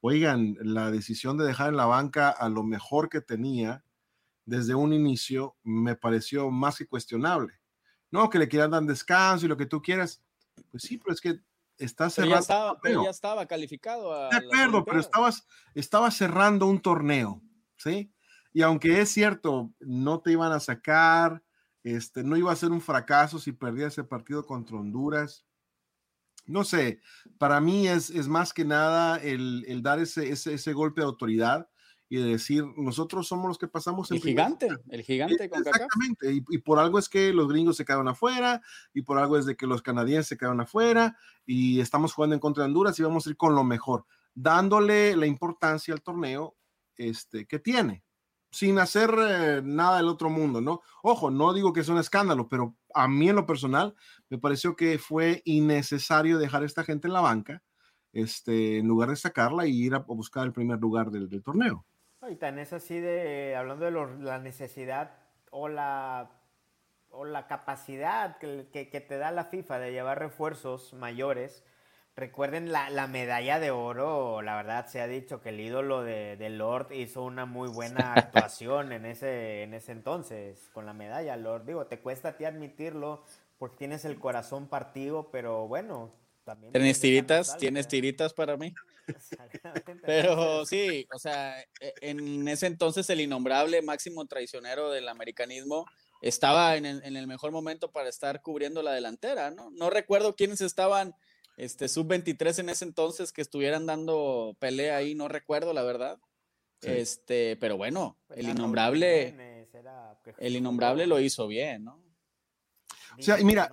oigan, 0.00 0.58
la 0.60 0.90
decisión 0.90 1.38
de 1.38 1.46
dejar 1.46 1.70
en 1.70 1.78
la 1.78 1.86
banca 1.86 2.28
a 2.28 2.50
lo 2.50 2.62
mejor 2.64 3.08
que 3.08 3.22
tenía 3.22 3.82
desde 4.44 4.74
un 4.74 4.92
inicio 4.92 5.56
me 5.62 5.96
pareció 5.96 6.50
más 6.50 6.78
que 6.78 6.86
cuestionable. 6.86 7.54
No, 8.10 8.30
que 8.30 8.38
le 8.38 8.48
quieran 8.48 8.70
dar 8.70 8.82
descanso 8.84 9.46
y 9.46 9.48
lo 9.48 9.56
que 9.56 9.66
tú 9.66 9.82
quieras. 9.82 10.22
Pues 10.70 10.84
sí, 10.84 10.98
pero 10.98 11.12
es 11.12 11.20
que 11.20 11.40
está 11.78 12.10
cerrando. 12.10 12.36
Ya 12.36 12.40
estaba, 12.40 12.78
ya 12.84 13.10
estaba 13.10 13.46
calificado. 13.46 14.28
de 14.30 14.36
acuerdo, 14.36 14.84
pero 14.84 15.00
estabas, 15.00 15.46
estaba 15.74 16.10
cerrando 16.10 16.66
un 16.66 16.80
torneo, 16.80 17.42
¿sí? 17.76 18.12
Y 18.52 18.62
aunque 18.62 19.00
es 19.00 19.10
cierto, 19.10 19.72
no 19.80 20.20
te 20.20 20.30
iban 20.30 20.52
a 20.52 20.60
sacar, 20.60 21.42
este, 21.82 22.22
no 22.22 22.36
iba 22.36 22.52
a 22.52 22.56
ser 22.56 22.70
un 22.70 22.80
fracaso 22.80 23.38
si 23.38 23.50
perdía 23.50 23.88
ese 23.88 24.04
partido 24.04 24.46
contra 24.46 24.76
Honduras 24.76 25.44
no 26.46 26.64
sé, 26.64 27.00
para 27.38 27.60
mí 27.60 27.88
es, 27.88 28.10
es 28.10 28.28
más 28.28 28.52
que 28.52 28.64
nada 28.64 29.16
el, 29.16 29.64
el 29.66 29.82
dar 29.82 29.98
ese, 29.98 30.30
ese, 30.30 30.54
ese, 30.54 30.72
golpe 30.72 31.00
de 31.00 31.06
autoridad 31.06 31.68
y 32.14 32.22
de 32.22 32.30
decir, 32.30 32.64
nosotros 32.76 33.26
somos 33.26 33.48
los 33.48 33.58
que 33.58 33.66
pasamos 33.66 34.08
el 34.12 34.20
gigante, 34.20 34.68
el 34.88 35.02
gigante 35.02 35.48
con 35.48 35.66
Exactamente, 35.66 36.32
y, 36.32 36.44
y, 36.48 36.58
por 36.58 36.78
algo 36.78 37.00
es 37.00 37.08
que 37.08 37.32
los 37.32 37.48
gringos 37.48 37.76
se 37.76 37.84
quedan 37.84 38.06
afuera, 38.06 38.62
y 38.92 39.02
por 39.02 39.18
algo 39.18 39.36
es 39.36 39.46
de 39.46 39.56
que 39.56 39.66
los 39.66 39.82
canadienses 39.82 40.28
se 40.28 40.36
quedan 40.36 40.60
afuera, 40.60 41.16
y 41.44 41.80
estamos 41.80 42.14
jugando 42.14 42.34
en 42.34 42.40
contra 42.40 42.62
de 42.62 42.68
Honduras 42.68 42.96
y 43.00 43.02
vamos 43.02 43.26
a 43.26 43.30
ir 43.30 43.36
con 43.36 43.56
lo 43.56 43.64
mejor, 43.64 44.06
dándole 44.32 45.16
la 45.16 45.26
importancia 45.26 45.92
al 45.92 46.02
torneo 46.02 46.56
este, 46.96 47.46
que 47.46 47.58
tiene 47.58 48.04
sin 48.52 48.78
hacer 48.78 49.12
eh, 49.18 49.62
nada 49.64 49.96
del 49.96 50.06
otro 50.06 50.30
mundo, 50.30 50.60
¿no? 50.60 50.82
Ojo, 51.02 51.28
no 51.28 51.52
digo 51.52 51.72
que 51.72 51.80
es 51.80 51.88
un 51.88 51.98
escándalo, 51.98 52.48
pero 52.48 52.76
a 52.94 53.08
mí 53.08 53.28
en 53.28 53.34
lo 53.34 53.46
personal 53.46 53.96
me 54.30 54.38
pareció 54.38 54.76
que 54.76 55.00
fue 55.00 55.42
innecesario 55.44 56.38
dejar 56.38 56.62
a 56.62 56.66
esta 56.66 56.84
gente 56.84 57.08
en 57.08 57.14
la 57.14 57.20
banca, 57.20 57.64
este, 58.12 58.78
en 58.78 58.86
lugar 58.86 59.08
de 59.08 59.16
sacarla 59.16 59.66
y 59.66 59.72
ir 59.72 59.96
a 59.96 59.98
buscar 59.98 60.46
el 60.46 60.52
primer 60.52 60.78
lugar 60.78 61.10
del, 61.10 61.28
del 61.28 61.42
torneo. 61.42 61.84
Y 62.30 62.36
tan 62.36 62.58
es 62.58 62.72
así 62.72 63.00
de, 63.00 63.54
hablando 63.56 63.84
de 63.84 64.24
la 64.24 64.38
necesidad 64.38 65.12
o 65.50 65.68
la, 65.68 66.30
o 67.10 67.24
la 67.24 67.46
capacidad 67.46 68.38
que, 68.38 68.68
que, 68.72 68.88
que 68.88 69.00
te 69.00 69.18
da 69.18 69.30
la 69.30 69.44
FIFA 69.44 69.78
de 69.78 69.92
llevar 69.92 70.18
refuerzos 70.18 70.94
mayores, 70.94 71.64
Recuerden 72.16 72.70
la, 72.70 72.90
la, 72.90 73.08
medalla 73.08 73.58
de 73.58 73.72
oro, 73.72 74.40
la 74.40 74.54
verdad 74.54 74.86
se 74.86 75.00
ha 75.00 75.08
dicho 75.08 75.40
que 75.40 75.48
el 75.48 75.58
ídolo 75.58 76.04
de, 76.04 76.36
de, 76.36 76.48
Lord 76.48 76.92
hizo 76.92 77.24
una 77.24 77.44
muy 77.44 77.68
buena 77.68 78.12
actuación 78.14 78.92
en 78.92 79.04
ese, 79.04 79.64
en 79.64 79.74
ese 79.74 79.90
entonces 79.90 80.70
con 80.72 80.86
la 80.86 80.92
medalla, 80.92 81.36
Lord. 81.36 81.64
Digo, 81.64 81.86
te 81.86 81.98
cuesta 81.98 82.28
a 82.28 82.36
ti 82.36 82.44
admitirlo 82.44 83.24
porque 83.58 83.78
tienes 83.78 84.04
el 84.04 84.20
corazón 84.20 84.68
partido, 84.68 85.30
pero 85.32 85.66
bueno, 85.66 86.12
también... 86.44 86.72
¿Tienes 86.72 87.00
tiritas? 87.00 87.56
¿Tienes 87.56 87.88
tiritas 87.88 88.32
para 88.32 88.56
mí? 88.56 88.72
pero 90.04 90.64
sí, 90.66 91.06
o 91.14 91.18
sea, 91.18 91.60
e, 91.80 91.94
en 92.00 92.46
ese 92.48 92.66
entonces 92.66 93.08
el 93.10 93.20
innombrable 93.20 93.82
máximo 93.82 94.26
traicionero 94.26 94.90
del 94.90 95.08
americanismo 95.08 95.86
estaba 96.22 96.76
en 96.76 96.86
el, 96.86 97.04
en 97.04 97.16
el 97.16 97.26
mejor 97.26 97.52
momento 97.52 97.90
para 97.90 98.08
estar 98.08 98.40
cubriendo 98.42 98.82
la 98.82 98.92
delantera, 98.92 99.50
¿no? 99.50 99.70
No 99.70 99.90
recuerdo 99.90 100.34
quiénes 100.34 100.60
estaban 100.60 101.14
este, 101.56 101.88
sub-23 101.88 102.60
en 102.60 102.68
ese 102.70 102.84
entonces 102.84 103.32
que 103.32 103.42
estuvieran 103.42 103.86
dando 103.86 104.56
pelea 104.58 104.96
ahí, 104.96 105.14
no 105.14 105.28
recuerdo 105.28 105.72
la 105.72 105.82
verdad. 105.82 106.18
Este, 106.82 107.56
pero 107.56 107.78
bueno, 107.78 108.18
pues 108.26 108.40
el 108.40 108.50
innombrable, 108.50 109.66
el 110.36 110.56
innombrable 110.56 111.06
lo 111.06 111.18
hizo 111.18 111.46
bien, 111.46 111.84
¿no? 111.84 112.03
O 113.18 113.22
sea, 113.22 113.40
y 113.40 113.44
mira, 113.44 113.70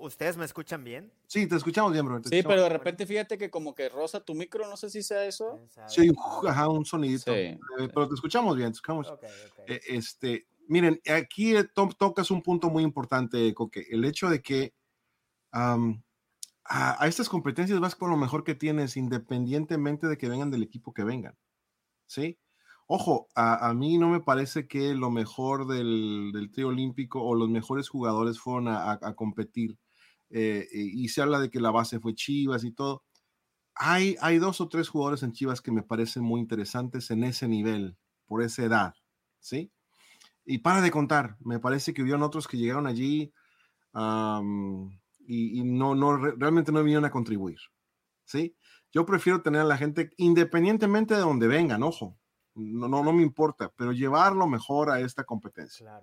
¿ustedes 0.00 0.36
me 0.36 0.44
escuchan 0.44 0.84
bien? 0.84 1.12
Sí, 1.26 1.46
te 1.46 1.56
escuchamos 1.56 1.92
bien, 1.92 2.04
bro. 2.04 2.20
Sí, 2.24 2.42
pero 2.42 2.62
de 2.62 2.68
repente 2.68 3.06
fíjate 3.06 3.38
que 3.38 3.50
como 3.50 3.74
que 3.74 3.88
rosa 3.88 4.20
tu 4.20 4.34
micro, 4.34 4.68
no 4.68 4.76
sé 4.76 4.90
si 4.90 5.02
sea 5.02 5.24
eso. 5.24 5.60
Sí, 5.88 6.10
ajá, 6.46 6.68
un 6.68 6.84
sonidito. 6.84 7.32
Eh, 7.34 7.58
pero 7.94 8.08
te 8.08 8.14
escuchamos 8.14 8.56
bien, 8.56 8.70
te 8.70 8.76
escuchamos. 8.76 9.12
Eh, 9.66 9.80
este, 9.88 10.46
miren, 10.68 11.00
aquí 11.14 11.56
eh, 11.56 11.64
tocas 11.98 12.30
un 12.30 12.42
punto 12.42 12.70
muy 12.70 12.82
importante, 12.82 13.52
Coque, 13.54 13.86
el 13.90 14.04
hecho 14.04 14.28
de 14.28 14.42
que 14.42 14.74
a, 15.52 15.76
estas 17.06 17.28
competencias 17.28 17.80
vas 17.80 17.94
con 17.94 18.10
lo 18.10 18.16
mejor 18.16 18.44
que 18.44 18.54
tienes, 18.54 18.96
independientemente 18.96 20.06
de 20.06 20.16
que 20.16 20.28
vengan 20.28 20.50
del 20.50 20.62
equipo 20.62 20.92
que 20.92 21.04
vengan. 21.04 21.36
¿Sí? 22.06 22.38
Ojo, 22.86 23.28
a, 23.34 23.72
mí 23.74 23.96
no 23.96 24.08
me 24.08 24.20
parece 24.20 24.66
que 24.66 24.94
lo 24.94 25.10
mejor 25.10 25.66
del, 25.66 26.30
del 26.32 26.50
trío 26.50 26.68
olímpico 26.68 27.22
o 27.22 27.34
los 27.34 27.48
mejores 27.48 27.88
jugadores 27.88 28.38
fueron 28.38 28.68
a, 28.68 28.98
competir. 29.14 29.78
Eh, 30.30 30.68
y 30.72 31.08
se 31.08 31.22
habla 31.22 31.38
de 31.38 31.50
que 31.50 31.60
la 31.60 31.70
base 31.70 32.00
fue 32.00 32.14
Chivas 32.14 32.64
y 32.64 32.72
todo. 32.72 33.04
Hay, 33.74 34.38
dos 34.38 34.60
o 34.60 34.68
tres 34.68 34.88
jugadores 34.88 35.22
en 35.22 35.32
Chivas 35.32 35.60
que 35.60 35.72
me 35.72 35.82
parecen 35.82 36.22
muy 36.22 36.40
interesantes 36.40 37.10
en 37.10 37.24
ese 37.24 37.48
nivel, 37.48 37.96
por 38.26 38.42
esa 38.42 38.64
edad. 38.64 38.94
¿Sí? 39.40 39.72
Y 40.44 40.58
para 40.58 40.80
de 40.80 40.90
contar, 40.90 41.36
me 41.40 41.58
parece 41.58 41.94
que 41.94 42.02
hubieron 42.02 42.22
otros 42.22 42.46
que 42.48 42.58
llegaron 42.58 42.86
allí 42.86 43.32
y, 43.94 45.64
no, 45.64 45.94
no, 45.94 46.16
realmente 46.16 46.72
no 46.72 46.82
vinieron 46.82 47.04
a 47.04 47.10
contribuir. 47.10 47.58
¿sí? 48.24 48.56
Yo 48.92 49.06
prefiero 49.06 49.42
tener 49.42 49.62
a 49.62 49.64
la 49.64 49.78
gente 49.78 50.10
independientemente 50.16 51.14
de 51.14 51.20
donde 51.20 51.48
vengan, 51.48 51.82
ojo, 51.82 52.18
no, 52.54 52.88
no, 52.88 53.02
no 53.02 53.12
me 53.12 53.22
importa, 53.22 53.72
pero 53.76 53.92
llevarlo 53.92 54.46
mejor 54.46 54.90
a 54.90 55.00
esta 55.00 55.24
competencia. 55.24 56.00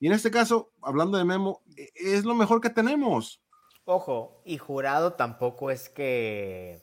Y 0.00 0.06
en 0.08 0.12
este 0.12 0.30
caso, 0.30 0.72
hablando 0.82 1.16
de 1.16 1.24
Memo, 1.24 1.62
e, 1.76 1.90
es 1.94 2.24
lo 2.24 2.34
mejor 2.34 2.60
que 2.60 2.70
tenemos. 2.70 3.40
Ojo, 3.84 4.42
y 4.44 4.58
jurado 4.58 5.14
tampoco 5.14 5.70
es 5.70 5.88
que 5.88 6.82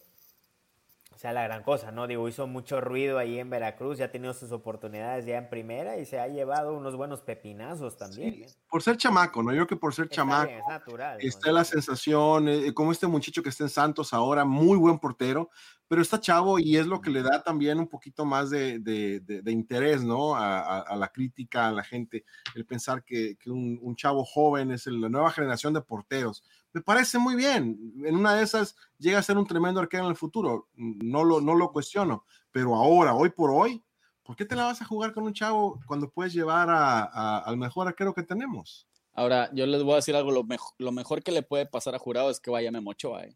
sea 1.19 1.33
la 1.33 1.43
gran 1.43 1.63
cosa, 1.63 1.91
¿no? 1.91 2.07
Digo, 2.07 2.29
hizo 2.29 2.47
mucho 2.47 2.79
ruido 2.79 3.17
ahí 3.17 3.39
en 3.39 3.49
Veracruz, 3.49 3.97
ya 3.97 4.05
ha 4.05 4.11
tenido 4.11 4.33
sus 4.33 4.53
oportunidades 4.53 5.25
ya 5.25 5.37
en 5.37 5.49
primera 5.49 5.97
y 5.97 6.05
se 6.05 6.17
ha 6.17 6.29
llevado 6.29 6.73
unos 6.73 6.95
buenos 6.95 7.19
pepinazos 7.19 7.97
también. 7.97 8.43
¿eh? 8.43 8.47
por 8.69 8.81
ser 8.81 8.95
chamaco, 8.95 9.43
¿no? 9.43 9.51
Yo 9.51 9.57
creo 9.57 9.67
que 9.67 9.75
por 9.75 9.93
ser 9.93 10.07
chamaco 10.07 10.49
es 10.49 10.65
natural, 10.69 11.17
está 11.19 11.51
la 11.51 11.65
sensación, 11.65 12.47
eh, 12.47 12.73
como 12.73 12.93
este 12.93 13.05
muchacho 13.05 13.43
que 13.43 13.49
está 13.49 13.65
en 13.65 13.69
Santos 13.69 14.13
ahora, 14.13 14.45
muy 14.45 14.77
buen 14.77 14.97
portero, 14.97 15.49
pero 15.89 16.01
está 16.01 16.21
chavo 16.21 16.59
y 16.59 16.77
es 16.77 16.87
lo 16.87 17.01
que 17.01 17.09
le 17.09 17.21
da 17.21 17.43
también 17.43 17.79
un 17.79 17.87
poquito 17.87 18.23
más 18.23 18.49
de, 18.49 18.79
de, 18.79 19.51
interés, 19.51 20.03
¿no? 20.03 20.35
A, 20.35 20.79
a, 20.79 20.95
la 20.95 21.09
crítica, 21.09 21.67
a 21.67 21.71
la 21.73 21.83
gente, 21.83 22.23
el 22.55 22.65
pensar 22.65 23.03
que, 23.03 23.35
que 23.35 23.49
un, 23.49 23.77
un, 23.81 23.95
chavo 23.95 24.23
joven 24.23 24.71
es 24.71 24.85
la 24.85 25.09
nueva 25.09 25.31
generación 25.31 25.73
de 25.73 25.81
porteros 25.81 26.43
me 26.71 26.81
parece 26.81 27.17
muy 27.17 27.35
bien. 27.35 27.93
En 28.05 28.15
una 28.15 28.35
de 28.35 28.43
esas 28.43 28.75
llega 28.97 29.19
a 29.19 29.23
ser 29.23 29.37
un 29.37 29.47
tremendo 29.47 29.79
arquero 29.79 30.03
en 30.03 30.11
el 30.11 30.15
futuro, 30.15 30.67
no 30.75 31.23
lo, 31.23 31.41
no 31.41 31.55
lo 31.55 31.71
cuestiono, 31.71 32.25
pero 32.51 32.75
ahora, 32.75 33.13
hoy 33.15 33.29
por 33.29 33.51
hoy, 33.51 33.83
¿por 34.23 34.35
qué 34.35 34.45
te 34.45 34.55
la 34.55 34.65
vas 34.65 34.81
a 34.81 34.85
jugar 34.85 35.13
con 35.13 35.23
un 35.23 35.33
chavo 35.33 35.79
cuando 35.87 36.09
puedes 36.09 36.33
llevar 36.33 36.69
a, 36.69 37.39
al 37.39 37.57
mejor 37.57 37.87
arquero 37.87 38.13
que 38.13 38.23
tenemos? 38.23 38.87
Ahora, 39.13 39.49
yo 39.53 39.65
les 39.65 39.83
voy 39.83 39.93
a 39.93 39.97
decir 39.97 40.15
algo, 40.15 40.31
lo, 40.31 40.43
mejor, 40.43 40.73
lo 40.77 40.91
mejor 40.91 41.23
que 41.23 41.31
le 41.31 41.41
puede 41.41 41.65
pasar 41.65 41.95
a 41.95 41.99
Jurado 41.99 42.29
es 42.29 42.39
que 42.39 42.51
vaya 42.51 42.71
Memo 42.71 42.91
Ochoa, 42.91 43.25
¿eh? 43.25 43.35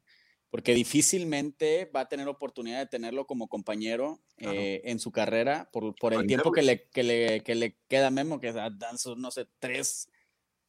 Porque 0.54 0.76
difícilmente 0.76 1.90
va 1.96 2.02
a 2.02 2.08
tener 2.08 2.28
oportunidad 2.28 2.78
de 2.78 2.86
tenerlo 2.86 3.26
como 3.26 3.48
compañero 3.48 4.22
eh, 4.38 4.84
en 4.86 5.00
su 5.00 5.12
carrera 5.12 5.68
por, 5.74 5.96
por 5.96 6.14
el 6.14 6.28
tiempo 6.28 6.52
que 6.52 6.62
le, 6.62 6.88
que 6.90 7.02
le, 7.02 7.42
que 7.42 7.56
le 7.56 7.80
queda 7.88 8.06
a 8.06 8.12
Memo, 8.12 8.40
que 8.40 8.54
dan, 8.54 8.78
no 9.18 9.32
sé, 9.32 9.48
tres, 9.58 10.12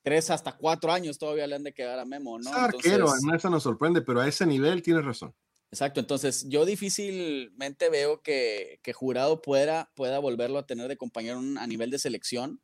tres 0.00 0.30
hasta 0.30 0.56
cuatro 0.56 0.90
años 0.90 1.18
todavía 1.18 1.46
le 1.46 1.56
han 1.56 1.64
de 1.64 1.74
quedar 1.74 1.98
a 1.98 2.06
Memo, 2.06 2.38
¿no? 2.38 2.48
Es 2.48 2.56
arquero, 2.56 3.10
además 3.10 3.34
eso 3.36 3.50
nos 3.50 3.62
sorprende, 3.62 4.00
pero 4.00 4.22
a 4.22 4.26
ese 4.26 4.46
nivel 4.46 4.80
tienes 4.80 5.04
razón. 5.04 5.34
Exacto, 5.70 6.00
entonces 6.00 6.48
yo 6.48 6.64
difícilmente 6.64 7.90
veo 7.90 8.22
que, 8.22 8.80
que 8.82 8.94
Jurado 8.94 9.42
pueda, 9.42 9.92
pueda 9.94 10.18
volverlo 10.18 10.58
a 10.58 10.66
tener 10.66 10.88
de 10.88 10.96
compañero 10.96 11.42
a 11.58 11.66
nivel 11.66 11.90
de 11.90 11.98
selección, 11.98 12.62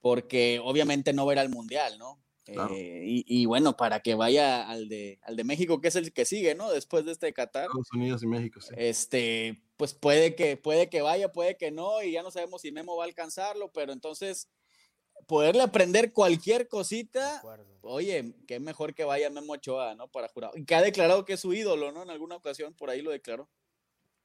porque 0.00 0.60
obviamente 0.60 1.12
no 1.12 1.24
va 1.24 1.30
a 1.30 1.34
ir 1.36 1.38
al 1.38 1.50
Mundial, 1.50 1.98
¿no? 2.00 2.20
Eh, 2.48 3.02
y, 3.04 3.46
bueno, 3.46 3.76
para 3.76 4.00
que 4.00 4.14
vaya 4.14 4.68
al 4.68 4.88
de, 4.88 5.18
al 5.22 5.36
de 5.36 5.44
México, 5.44 5.80
que 5.80 5.88
es 5.88 5.96
el 5.96 6.12
que 6.12 6.24
sigue, 6.24 6.54
¿no? 6.54 6.70
Después 6.70 7.04
de 7.04 7.12
este 7.12 7.32
Qatar. 7.32 7.64
Estados 7.64 7.92
Unidos 7.92 8.22
y 8.22 8.26
México, 8.26 8.60
sí. 8.60 8.74
Este, 8.76 9.62
pues 9.76 9.94
puede 9.94 10.34
que, 10.34 10.56
puede 10.56 10.88
que 10.88 11.02
vaya, 11.02 11.32
puede 11.32 11.56
que 11.56 11.70
no, 11.70 12.02
y 12.02 12.12
ya 12.12 12.22
no 12.22 12.30
sabemos 12.30 12.62
si 12.62 12.72
Memo 12.72 12.96
va 12.96 13.04
a 13.04 13.06
alcanzarlo, 13.06 13.70
pero 13.72 13.92
entonces 13.92 14.48
poderle 15.26 15.62
aprender 15.62 16.12
cualquier 16.12 16.68
cosita, 16.68 17.42
oye, 17.82 18.34
qué 18.46 18.60
mejor 18.60 18.94
que 18.94 19.04
vaya 19.04 19.30
Memo 19.30 19.54
Ochoa, 19.54 19.94
¿no? 19.94 20.08
Para 20.08 20.28
jurado. 20.28 20.54
Y 20.56 20.64
que 20.64 20.74
ha 20.74 20.82
declarado 20.82 21.24
que 21.24 21.34
es 21.34 21.40
su 21.40 21.52
ídolo, 21.52 21.92
¿no? 21.92 22.02
En 22.02 22.10
alguna 22.10 22.36
ocasión 22.36 22.74
por 22.74 22.90
ahí 22.90 23.02
lo 23.02 23.10
declaró. 23.10 23.48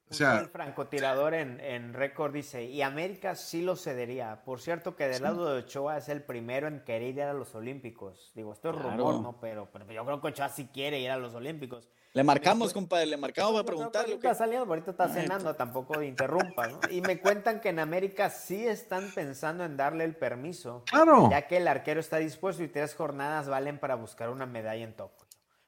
O 0.10 0.14
sea, 0.14 0.40
el 0.40 0.48
francotirador 0.48 1.34
en, 1.34 1.60
en 1.60 1.94
récord 1.94 2.34
dice, 2.34 2.64
y 2.66 2.82
América 2.82 3.36
sí 3.36 3.62
lo 3.62 3.76
cedería. 3.76 4.44
Por 4.46 4.60
cierto 4.62 4.96
que 4.96 5.08
del 5.08 5.24
lado 5.24 5.52
de 5.52 5.60
Ochoa 5.60 5.98
es 5.98 6.10
el 6.10 6.22
primero 6.22 6.68
en 6.68 6.82
querer 6.82 7.16
ir 7.16 7.22
a 7.24 7.34
los 7.34 7.56
Olímpicos. 7.56 8.32
Digo, 8.36 8.54
esto 8.54 8.70
es 8.70 8.76
rumor, 8.76 9.22
¿no? 9.22 9.40
Pero, 9.40 9.70
pero 9.72 9.92
yo 9.92 10.06
creo 10.06 10.22
que 10.22 10.28
Ochoa 10.28 10.50
sí 10.50 10.70
quiere 10.72 11.00
ir 11.00 11.10
a 11.10 11.18
los 11.18 11.34
Olímpicos. 11.34 11.90
Le 12.14 12.24
marcamos, 12.24 12.74
compadre, 12.74 13.08
le 13.08 13.18
marcamos 13.18 13.54
para 13.54 13.66
preguntarle. 13.66 14.14
Está 14.14 14.36
saliendo, 14.36 14.68
ahorita 14.68 14.92
está 14.92 15.10
cenando, 15.10 15.56
tampoco 15.56 16.00
interrumpa, 16.04 16.68
¿no? 16.68 16.80
Y 16.92 17.02
me 17.02 17.20
cuentan 17.20 17.60
que 17.60 17.70
en 17.70 17.80
América 17.80 18.30
sí 18.30 18.68
están 18.68 19.10
pensando 19.16 19.66
en 19.66 19.78
darle 19.78 20.04
el 20.04 20.16
permiso. 20.16 20.84
Claro. 20.86 21.28
Ya 21.32 21.48
que 21.48 21.58
el 21.58 21.68
arquero 21.68 22.00
está 22.00 22.18
dispuesto 22.18 22.62
y 22.62 22.68
tres 22.68 22.94
jornadas 22.94 23.50
valen 23.50 23.80
para 23.80 23.96
buscar 23.96 24.30
una 24.30 24.46
medalla 24.46 24.84
en 24.84 24.94
Tokio. 24.94 25.23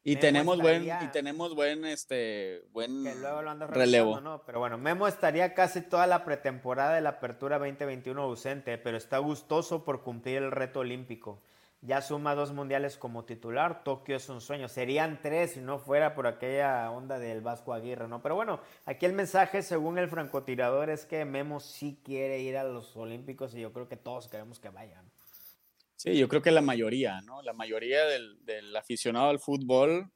Y 0.05 0.15
tenemos 0.17 0.61
buen, 0.61 0.85
y 0.85 1.07
tenemos 1.11 1.53
buen, 1.55 1.83
este, 1.83 2.63
buen 2.71 3.03
relevo. 3.69 4.21
¿no? 4.21 4.43
Pero 4.45 4.59
bueno, 4.59 4.77
Memo 4.77 5.07
estaría 5.07 5.53
casi 5.53 5.81
toda 5.81 6.07
la 6.07 6.23
pretemporada 6.23 6.93
de 6.93 7.01
la 7.01 7.09
Apertura 7.09 7.57
2021 7.57 8.21
ausente, 8.21 8.77
pero 8.77 8.95
está 8.95 9.17
gustoso 9.17 9.83
por 9.83 10.03
cumplir 10.03 10.37
el 10.37 10.51
reto 10.51 10.79
olímpico 10.79 11.41
ya 11.85 12.01
suma 12.01 12.35
dos 12.35 12.51
mundiales 12.51 12.97
como 12.97 13.25
titular. 13.25 13.83
Tokio 13.83 14.15
es 14.15 14.27
un 14.29 14.41
sueño. 14.41 14.67
Serían 14.67 15.19
tres 15.21 15.51
si 15.51 15.61
no 15.61 15.77
fuera 15.77 16.15
por 16.15 16.27
aquella 16.27 16.89
onda 16.91 17.19
del 17.19 17.41
Vasco 17.41 17.73
Aguirre, 17.73 18.07
¿no? 18.07 18.21
Pero 18.21 18.35
bueno, 18.35 18.59
aquí 18.85 19.05
el 19.05 19.13
mensaje, 19.13 19.61
según 19.61 19.97
el 19.97 20.09
francotirador, 20.09 20.89
es 20.89 21.05
que 21.05 21.25
Memo 21.25 21.59
sí 21.59 21.99
quiere 22.03 22.39
ir 22.39 22.57
a 22.57 22.63
los 22.63 22.95
Olímpicos 22.97 23.53
y 23.55 23.61
yo 23.61 23.71
creo 23.71 23.87
que 23.87 23.97
todos 23.97 24.27
queremos 24.27 24.59
que 24.59 24.69
vayan. 24.69 25.05
Sí, 25.95 26.17
yo 26.17 26.27
creo 26.27 26.41
que 26.41 26.51
la 26.51 26.61
mayoría, 26.61 27.21
¿no? 27.21 27.41
La 27.41 27.53
mayoría 27.53 28.05
del, 28.05 28.43
del 28.45 28.75
aficionado 28.75 29.29
al 29.29 29.39
fútbol, 29.39 30.11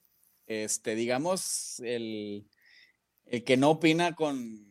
este, 0.45 0.95
digamos, 0.95 1.79
el, 1.79 2.47
el 3.25 3.43
que 3.43 3.57
no 3.57 3.71
opina 3.71 4.15
con, 4.15 4.69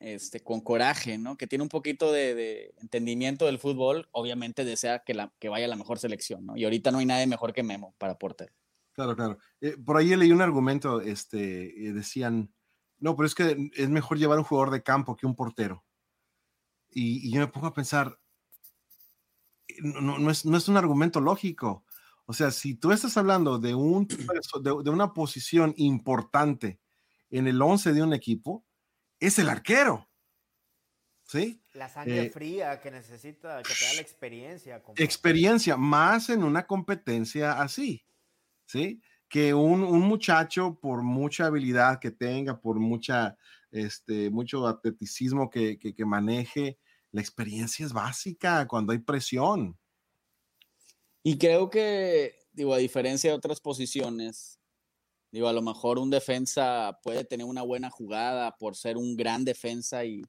este, 0.00 0.40
con 0.40 0.60
coraje, 0.60 1.18
¿no? 1.18 1.36
Que 1.36 1.46
tiene 1.46 1.62
un 1.62 1.68
poquito 1.68 2.12
de, 2.12 2.72
entendimiento 2.78 3.46
del 3.46 3.58
fútbol, 3.58 4.08
obviamente 4.12 4.64
desea 4.64 5.00
que, 5.00 5.14
la, 5.14 5.32
que 5.38 5.48
vaya 5.48 5.68
la 5.68 5.76
mejor 5.76 5.98
selección, 5.98 6.46
¿no? 6.46 6.56
Y 6.56 6.64
ahorita 6.64 6.90
no 6.90 6.98
hay 6.98 7.06
nadie 7.06 7.26
mejor 7.26 7.52
que 7.52 7.62
Memo 7.62 7.94
para 7.98 8.18
portero. 8.18 8.52
Claro, 8.92 9.16
claro. 9.16 9.38
Eh, 9.60 9.76
por 9.76 9.96
ahí 9.96 10.14
leí 10.16 10.32
un 10.32 10.42
argumento, 10.42 11.00
este, 11.00 11.72
decían, 11.92 12.52
no, 12.98 13.16
pero 13.16 13.26
es 13.26 13.34
que 13.34 13.70
es 13.74 13.88
mejor 13.88 14.18
llevar 14.18 14.38
un 14.38 14.44
jugador 14.44 14.72
de 14.72 14.82
campo 14.82 15.16
que 15.16 15.26
un 15.26 15.36
portero. 15.36 15.84
Y, 16.90 17.30
yo 17.30 17.40
me 17.40 17.48
pongo 17.48 17.66
a 17.68 17.74
pensar, 17.74 18.18
no, 19.82 20.18
no, 20.18 20.30
es, 20.30 20.44
no, 20.44 20.56
es, 20.56 20.68
un 20.68 20.76
argumento 20.76 21.20
lógico. 21.20 21.84
O 22.26 22.32
sea, 22.32 22.50
si 22.50 22.74
tú 22.74 22.92
estás 22.92 23.16
hablando 23.16 23.58
de, 23.58 23.74
un, 23.74 24.06
de, 24.62 24.82
de 24.84 24.90
una 24.90 25.12
posición 25.12 25.74
importante 25.76 26.80
en 27.30 27.46
el 27.46 27.60
11 27.60 27.92
de 27.92 28.02
un 28.02 28.12
equipo, 28.12 28.64
es 29.20 29.38
el 29.38 29.48
arquero. 29.48 30.08
¿Sí? 31.24 31.62
La 31.74 31.90
sangre 31.90 32.22
eh, 32.22 32.30
fría 32.30 32.80
que 32.80 32.90
necesita, 32.90 33.62
que 33.62 33.74
te 33.74 33.84
da 33.84 33.94
la 33.94 34.00
experiencia. 34.00 34.82
Experiencia, 34.96 35.76
más 35.76 36.30
en 36.30 36.42
una 36.42 36.66
competencia 36.66 37.60
así. 37.60 38.02
¿Sí? 38.64 39.02
Que 39.28 39.52
un, 39.52 39.80
muchacho, 40.00 40.78
por 40.80 41.02
mucha 41.02 41.46
habilidad 41.46 41.98
que 42.00 42.10
tenga, 42.10 42.58
por 42.58 42.78
mucha, 42.78 43.36
este, 43.70 44.30
mucho 44.30 44.66
atleticismo 44.66 45.50
que, 45.50 45.78
que, 45.78 45.94
que 45.94 46.04
maneje, 46.06 46.78
la 47.12 47.20
experiencia 47.20 47.84
es 47.84 47.92
básica 47.92 48.66
cuando 48.66 48.92
hay 48.92 48.98
presión. 48.98 49.78
Y 51.22 51.38
creo 51.38 51.68
que, 51.68 52.36
digo, 52.52 52.74
a 52.74 52.78
diferencia 52.78 53.30
de 53.30 53.36
otras 53.36 53.60
posiciones, 53.60 54.58
Digo, 55.30 55.48
a 55.48 55.52
lo 55.52 55.60
mejor 55.60 55.98
un 55.98 56.10
defensa 56.10 56.98
puede 57.02 57.24
tener 57.24 57.46
una 57.46 57.62
buena 57.62 57.90
jugada 57.90 58.56
por 58.56 58.76
ser 58.76 58.96
un 58.96 59.14
gran 59.14 59.44
defensa 59.44 60.04
y, 60.04 60.22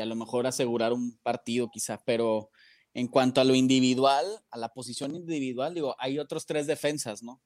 a 0.00 0.04
lo 0.06 0.16
mejor 0.16 0.46
asegurar 0.46 0.92
un 0.92 1.18
partido 1.18 1.68
quizás, 1.70 2.00
pero 2.06 2.50
en 2.94 3.08
cuanto 3.08 3.40
a 3.40 3.44
lo 3.44 3.54
individual, 3.54 4.24
a 4.50 4.56
la 4.56 4.70
posición 4.70 5.14
individual, 5.14 5.74
digo, 5.74 5.94
hay 5.98 6.18
otros 6.18 6.46
tres 6.46 6.66
defensas, 6.66 7.22
¿no? 7.22 7.42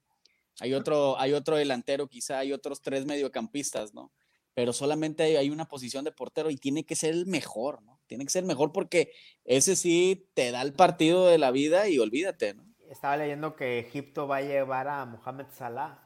Hay 0.61 0.73
otro, 0.73 1.19
hay 1.19 1.33
otro 1.33 1.57
delantero, 1.57 2.09
quizá 2.09 2.39
hay 2.39 2.53
otros 2.53 2.81
tres 2.81 3.07
mediocampistas, 3.07 3.93
¿no? 3.93 4.13
Pero 4.55 4.73
solamente 4.73 5.25
hay, 5.25 5.37
hay 5.37 5.51
una 5.51 5.67
posición 5.67 6.05
de 6.05 6.13
portero 6.13 6.49
y 6.51 6.57
tiene 6.57 6.85
que 6.85 6.95
ser 6.95 7.13
el 7.13 7.27
mejor, 7.27 7.83
¿no? 7.83 7.93
Tiene 8.07 8.25
que 8.25 8.31
ser 8.31 8.43
el 8.43 8.49
mejor 8.49 8.73
porque 8.73 9.12
ese 9.45 9.77
sí 9.77 10.29
te 10.35 10.51
da 10.51 10.62
el 10.62 10.73
partido 10.73 11.27
de 11.27 11.38
la 11.38 11.51
vida 11.51 11.88
y 11.88 11.99
olvídate, 11.99 12.55
¿no? 12.55 12.64
Estaba 12.90 13.17
leyendo 13.17 13.57
que 13.57 13.79
Egipto 13.79 14.29
va 14.29 14.37
a 14.37 14.43
llevar 14.43 14.88
a 14.88 15.05
Mohamed 15.05 15.47
Salah 15.53 16.05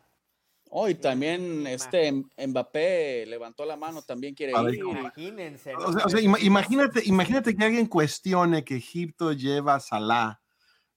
Hoy 0.70 0.94
también 0.96 1.66
este 1.66 2.12
Mbappé 2.12 3.24
levantó 3.26 3.64
la 3.64 3.76
mano, 3.76 4.02
también 4.02 4.34
quiere 4.34 4.52
ir. 4.52 4.80
Imagínense. 4.80 5.74
O 5.74 6.08
sea, 6.08 6.20
imagínate, 6.20 7.02
imagínate 7.04 7.56
que 7.56 7.64
alguien 7.64 7.86
cuestione 7.86 8.64
que 8.64 8.76
Egipto 8.76 9.32
lleva 9.32 9.76
a 9.76 9.80
Salah 9.80 10.40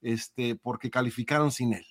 este, 0.02 0.56
porque 0.56 0.90
calificaron 0.90 1.52
sin 1.52 1.74
él. 1.74 1.86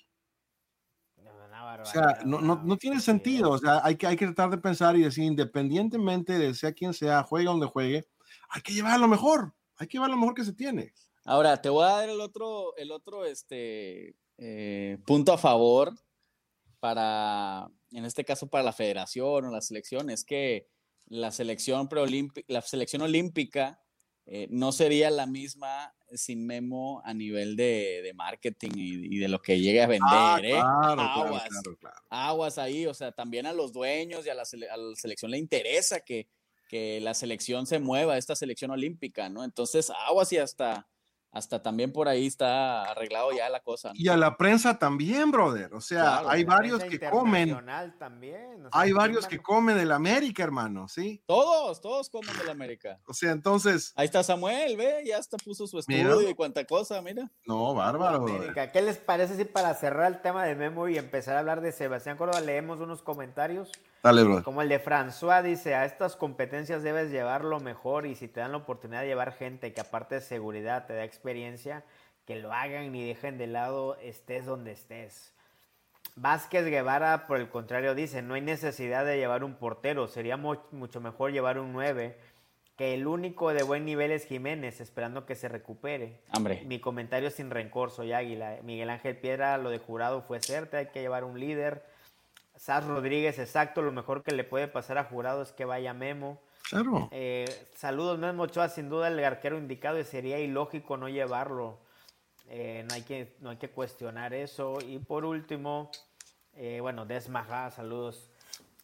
O 1.81 1.85
sea, 1.85 2.19
no, 2.25 2.41
no, 2.41 2.61
no, 2.63 2.77
tiene 2.77 2.99
sentido. 2.99 3.51
O 3.51 3.57
sea, 3.57 3.81
hay 3.83 3.95
que, 3.95 4.05
hay 4.05 4.15
que 4.15 4.25
tratar 4.25 4.51
de 4.51 4.57
pensar 4.57 4.95
y 4.97 5.01
decir, 5.01 5.23
independientemente 5.23 6.37
de 6.37 6.53
sea 6.53 6.73
quien 6.73 6.93
sea, 6.93 7.23
juegue 7.23 7.45
donde 7.45 7.65
juegue, 7.65 8.05
hay 8.51 8.61
que 8.61 8.73
llevar 8.73 8.99
lo 8.99 9.07
mejor. 9.07 9.53
Hay 9.77 9.87
que 9.87 9.93
llevar 9.93 10.09
lo 10.09 10.17
mejor 10.17 10.35
que 10.35 10.45
se 10.45 10.53
tiene. 10.53 10.93
Ahora, 11.23 11.61
te 11.61 11.69
voy 11.69 11.85
a 11.85 11.97
dar 11.97 12.09
el 12.09 12.19
otro, 12.19 12.75
el 12.77 12.91
otro 12.91 13.25
este, 13.25 14.15
eh, 14.37 14.97
punto 15.05 15.33
a 15.33 15.37
favor 15.37 15.93
para, 16.79 17.69
en 17.91 18.05
este 18.05 18.25
caso 18.25 18.47
para 18.47 18.63
la 18.63 18.73
federación 18.73 19.45
o 19.45 19.51
la 19.51 19.61
selección, 19.61 20.09
es 20.09 20.23
que 20.23 20.67
la 21.07 21.31
selección, 21.31 21.87
la 22.47 22.61
selección 22.61 23.01
olímpica 23.01 23.81
eh, 24.25 24.47
no 24.49 24.71
sería 24.71 25.09
la 25.09 25.25
misma 25.25 25.93
sin 26.13 26.45
Memo 26.45 27.01
a 27.05 27.13
nivel 27.13 27.55
de, 27.55 28.11
marketing 28.15 28.71
y, 28.75 29.17
de 29.19 29.27
lo 29.29 29.41
que 29.41 29.59
llegue 29.59 29.81
a 29.81 29.87
vender. 29.87 30.09
Ah, 30.09 30.39
¿eh? 30.43 30.59
aguas, 30.59 31.43
aguas 32.09 32.57
ahí, 32.57 32.85
o 32.85 32.93
sea, 32.93 33.11
también 33.11 33.45
a 33.45 33.53
los 33.53 33.71
dueños 33.71 34.25
y 34.25 34.29
a 34.29 34.35
la, 34.35 34.45
selección 34.45 35.31
le 35.31 35.37
interesa 35.37 36.01
que, 36.01 36.27
que, 36.71 36.99
la 37.01 37.13
selección 37.13 37.65
se 37.67 37.79
mueva, 37.79 38.17
esta 38.17 38.35
selección 38.35 38.71
olímpica, 38.71 39.29
¿no? 39.29 39.43
Entonces, 39.43 39.91
aguas 40.07 40.31
y 40.31 40.37
hasta 40.37 40.87
hasta 41.33 41.63
también 41.63 41.93
por 41.93 42.09
ahí 42.09 42.27
está 42.27 42.83
arreglado 42.83 43.31
ya 43.31 43.49
la 43.49 43.61
cosa. 43.61 43.91
Y 43.93 44.09
a 44.09 44.17
la 44.17 44.35
prensa 44.35 44.77
también, 44.77 45.31
brother. 45.31 45.73
O 45.73 45.79
sea, 45.79 46.29
hay 46.29 46.43
varios 46.43 46.83
que 46.83 46.99
comen. 46.99 47.57
También, 47.97 48.67
hay 48.71 48.91
varios 48.91 49.27
que 49.27 49.39
comen 49.39 49.77
del 49.77 49.93
América, 49.93 50.43
hermano, 50.43 50.89
¿sí? 50.89 51.23
Todos, 51.25 51.79
todos 51.79 52.09
comen 52.09 52.37
del 52.37 52.49
América. 52.49 52.99
O 53.07 53.13
sea, 53.13 53.31
entonces. 53.31 53.93
Ahí 53.95 54.05
está 54.05 54.23
Samuel, 54.23 54.75
ve, 54.75 55.03
ya 55.05 55.19
hasta 55.19 55.37
puso 55.37 55.67
su 55.67 55.79
estudio 55.79 56.29
y 56.29 56.35
cuánta 56.35 56.65
cosa, 56.65 57.01
mira. 57.01 57.31
No, 57.45 57.73
bárbaro. 57.73 58.25
¿Qué 58.73 58.81
les 58.81 58.97
parece 58.97 59.37
si 59.37 59.45
para 59.45 59.73
cerrar 59.73 60.11
el 60.11 60.21
tema 60.21 60.43
de 60.43 60.55
Memo 60.55 60.89
y 60.89 60.97
empezar 60.97 61.37
a 61.37 61.39
hablar 61.39 61.61
de 61.61 61.71
Sebastián 61.71 62.17
Córdoba 62.17 62.41
leemos 62.41 62.81
unos 62.81 63.01
comentarios? 63.01 63.71
Dale, 64.03 64.23
bro. 64.23 64.43
Como 64.43 64.61
el 64.61 64.69
de 64.69 64.83
François 64.83 65.43
dice, 65.43 65.75
a 65.75 65.85
estas 65.85 66.15
competencias 66.15 66.81
debes 66.81 67.11
llevarlo 67.11 67.59
mejor 67.59 68.07
y 68.07 68.15
si 68.15 68.27
te 68.27 68.39
dan 68.39 68.51
la 68.51 68.57
oportunidad 68.57 69.01
de 69.01 69.07
llevar 69.07 69.33
gente 69.33 69.73
que 69.73 69.81
aparte 69.81 70.15
de 70.15 70.21
seguridad 70.21 70.87
te 70.87 70.93
da 70.93 71.03
experiencia, 71.03 71.83
que 72.25 72.35
lo 72.37 72.51
hagan 72.51 72.95
y 72.95 73.07
dejen 73.07 73.37
de 73.37 73.47
lado 73.47 73.97
estés 73.97 74.45
donde 74.45 74.71
estés. 74.71 75.33
Vázquez 76.15 76.65
Guevara, 76.65 77.27
por 77.27 77.39
el 77.39 77.49
contrario, 77.49 77.95
dice, 77.95 78.21
no 78.21 78.33
hay 78.33 78.41
necesidad 78.41 79.05
de 79.05 79.17
llevar 79.17 79.43
un 79.43 79.55
portero, 79.55 80.07
sería 80.07 80.35
mucho 80.35 80.99
mejor 80.99 81.31
llevar 81.31 81.59
un 81.59 81.71
9, 81.71 82.17
que 82.75 82.95
el 82.95 83.05
único 83.05 83.53
de 83.53 83.63
buen 83.63 83.85
nivel 83.85 84.11
es 84.11 84.25
Jiménez, 84.25 84.81
esperando 84.81 85.25
que 85.25 85.35
se 85.35 85.47
recupere. 85.47 86.21
Hombre. 86.33 86.63
Mi 86.65 86.79
comentario 86.79 87.27
es 87.27 87.35
sin 87.35 87.51
rencor, 87.51 87.91
soy 87.91 88.13
Águila. 88.13 88.57
Miguel 88.63 88.89
Ángel 88.89 89.17
Piedra, 89.17 89.57
lo 89.57 89.69
de 89.69 89.77
jurado 89.77 90.21
fue 90.21 90.41
cierto, 90.41 90.77
hay 90.77 90.87
que 90.87 91.01
llevar 91.01 91.23
un 91.23 91.39
líder. 91.39 91.85
Saz 92.61 92.85
Rodríguez, 92.85 93.39
exacto, 93.39 93.81
lo 93.81 93.91
mejor 93.91 94.21
que 94.21 94.35
le 94.35 94.43
puede 94.43 94.67
pasar 94.67 94.99
a 94.99 95.05
jurado 95.05 95.41
es 95.41 95.51
que 95.51 95.65
vaya 95.65 95.95
Memo. 95.95 96.39
Claro. 96.69 97.09
Eh, 97.11 97.45
saludos, 97.75 98.19
Memo 98.19 98.43
Ochoa, 98.43 98.69
sin 98.69 98.87
duda 98.87 99.07
el 99.07 99.17
arquero 99.23 99.57
indicado 99.57 99.99
y 99.99 100.03
sería 100.03 100.37
ilógico 100.37 100.95
no 100.95 101.09
llevarlo. 101.09 101.79
Eh, 102.49 102.85
no, 102.87 102.93
hay 102.93 103.01
que, 103.01 103.35
no 103.39 103.49
hay 103.49 103.57
que 103.57 103.71
cuestionar 103.71 104.35
eso. 104.35 104.77
Y 104.87 104.99
por 104.99 105.25
último, 105.25 105.89
eh, 106.53 106.77
bueno, 106.81 107.07
Desmaja, 107.07 107.71
saludos. 107.71 108.29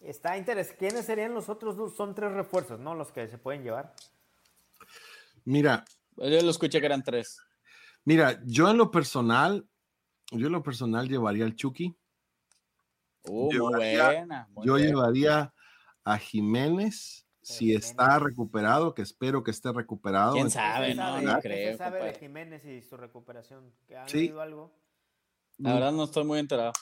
Está 0.02 0.40
interesante. 0.40 0.80
¿Quiénes 0.80 1.06
serían 1.06 1.36
los 1.36 1.48
otros 1.48 1.78
dos? 1.78 1.96
Son 1.96 2.16
tres 2.16 2.32
refuerzos, 2.32 2.80
¿no? 2.80 2.96
Los 2.96 3.12
que 3.12 3.28
se 3.28 3.38
pueden 3.38 3.62
llevar. 3.62 3.94
Mira. 5.46 5.86
Yo 6.16 6.42
lo 6.42 6.50
escuché 6.50 6.80
que 6.80 6.88
eran 6.88 7.04
tres. 7.04 7.38
Mira, 8.06 8.42
yo 8.44 8.72
en 8.72 8.78
lo 8.78 8.90
personal, 8.90 9.68
yo 10.32 10.48
en 10.48 10.54
lo 10.54 10.64
personal 10.64 11.08
llevaría 11.08 11.46
al 11.46 11.56
Chucky. 11.56 11.96
Uh, 13.28 13.52
muy 13.52 13.60
buena. 13.60 14.48
yo 14.64 14.78
llevaría 14.78 15.54
a 16.04 16.18
Jiménez 16.18 17.28
si 17.42 17.74
está 17.74 18.20
recuperado, 18.20 18.94
que 18.94 19.02
espero 19.02 19.44
que 19.44 19.52
esté 19.52 19.72
recuperado. 19.72 20.34
¿Quién 20.34 20.52
sabe? 20.52 20.94
No, 20.94 21.22
no 21.22 21.40
creo. 21.40 21.72
¿Qué 21.72 21.78
sabe 21.78 22.04
de 22.04 22.14
Jiménez 22.14 22.66
y 22.66 22.82
su 22.82 22.98
recuperación? 22.98 23.74
¿Han 23.96 24.10
sí. 24.10 24.34
algo? 24.40 24.74
La 25.58 25.74
verdad 25.74 25.92
no 25.94 26.04
estoy 26.04 26.26
muy 26.26 26.40
enterado. 26.40 26.74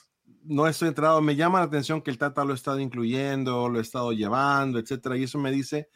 No 0.43 0.67
estoy 0.67 0.87
enterado. 0.87 1.21
Me 1.21 1.35
llama 1.35 1.59
la 1.59 1.65
atención 1.65 2.01
que 2.01 2.09
el 2.09 2.17
Tata 2.17 2.43
lo 2.43 2.53
ha 2.53 2.55
estado 2.55 2.79
incluyendo, 2.79 3.69
lo 3.69 3.77
ha 3.77 3.81
estado 3.81 4.11
llevando, 4.11 4.79
etcétera. 4.79 5.17
Y 5.17 5.23
eso 5.23 5.37
me 5.37 5.51
dice 5.51 5.89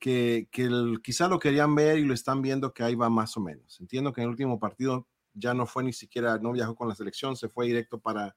que, 0.00 0.48
que 0.50 0.68
quizá 1.02 1.28
lo 1.28 1.38
querían 1.38 1.74
ver 1.76 1.98
y 1.98 2.04
lo 2.04 2.12
están 2.12 2.42
viendo 2.42 2.74
que 2.74 2.82
ahí 2.82 2.96
va 2.96 3.08
más 3.08 3.36
o 3.36 3.40
menos. 3.40 3.80
Entiendo 3.80 4.12
que 4.12 4.20
en 4.20 4.24
el 4.24 4.30
último 4.30 4.58
partido 4.58 5.06
ya 5.32 5.54
no 5.54 5.64
fue 5.64 5.84
ni 5.84 5.92
siquiera, 5.92 6.38
no 6.38 6.52
viajó 6.52 6.74
con 6.74 6.88
la 6.88 6.96
selección, 6.96 7.36
se 7.36 7.48
fue 7.48 7.66
directo 7.66 8.00
para, 8.00 8.36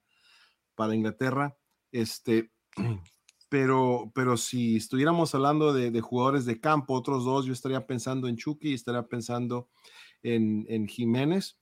para 0.76 0.96
Inglaterra. 0.96 1.58
Este, 1.92 2.52
pero, 3.50 4.12
pero 4.16 4.38
si 4.38 4.78
estuviéramos 4.78 5.36
hablando 5.36 5.74
de, 5.74 6.00
jugadores 6.02 6.46
de 6.46 6.60
campo, 6.60 6.94
otros 6.94 7.26
dos, 7.26 7.46
yo 7.46 7.54
estaría 7.54 7.86
pensando 7.86 8.28
en 8.28 8.38
Chucky 8.38 8.70
y 8.70 8.74
estaría 8.74 9.04
pensando 9.04 9.70
en, 10.24 10.66
en 10.70 10.88
Jiménez. 10.88 11.58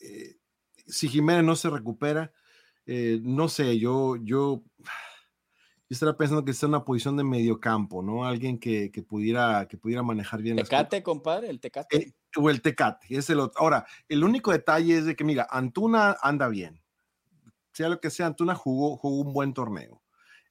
Eh, 0.00 0.36
si 0.86 1.08
Jiménez 1.08 1.44
no 1.44 1.56
se 1.56 1.70
recupera, 1.70 2.32
eh, 2.86 3.20
no 3.22 3.48
sé, 3.48 3.78
yo, 3.78 4.16
yo, 4.16 4.62
yo 4.78 5.88
estaría 5.88 6.16
pensando 6.16 6.44
que 6.44 6.50
está 6.50 6.66
en 6.66 6.70
una 6.70 6.84
posición 6.84 7.16
de 7.16 7.24
medio 7.24 7.60
campo, 7.60 8.02
¿no? 8.02 8.24
Alguien 8.24 8.58
que, 8.58 8.90
que 8.90 9.02
pudiera, 9.02 9.66
que 9.68 9.78
pudiera 9.78 10.02
manejar 10.02 10.42
bien. 10.42 10.56
Tecate, 10.56 11.02
compadre, 11.02 11.50
el 11.50 11.60
Tecate. 11.60 11.96
Eh, 11.96 12.12
o 12.36 12.50
el 12.50 12.62
Tecate, 12.62 13.06
es 13.10 13.28
el 13.30 13.40
otro. 13.40 13.60
Ahora, 13.60 13.86
el 14.08 14.24
único 14.24 14.52
detalle 14.52 14.98
es 14.98 15.04
de 15.04 15.16
que, 15.16 15.24
mira, 15.24 15.46
Antuna 15.50 16.16
anda 16.22 16.48
bien. 16.48 16.81
Sea 17.72 17.88
lo 17.88 18.00
que 18.00 18.10
sea, 18.10 18.26
Antuna 18.26 18.54
jugó, 18.54 18.96
jugó 18.96 19.20
un 19.20 19.32
buen 19.32 19.54
torneo. 19.54 20.02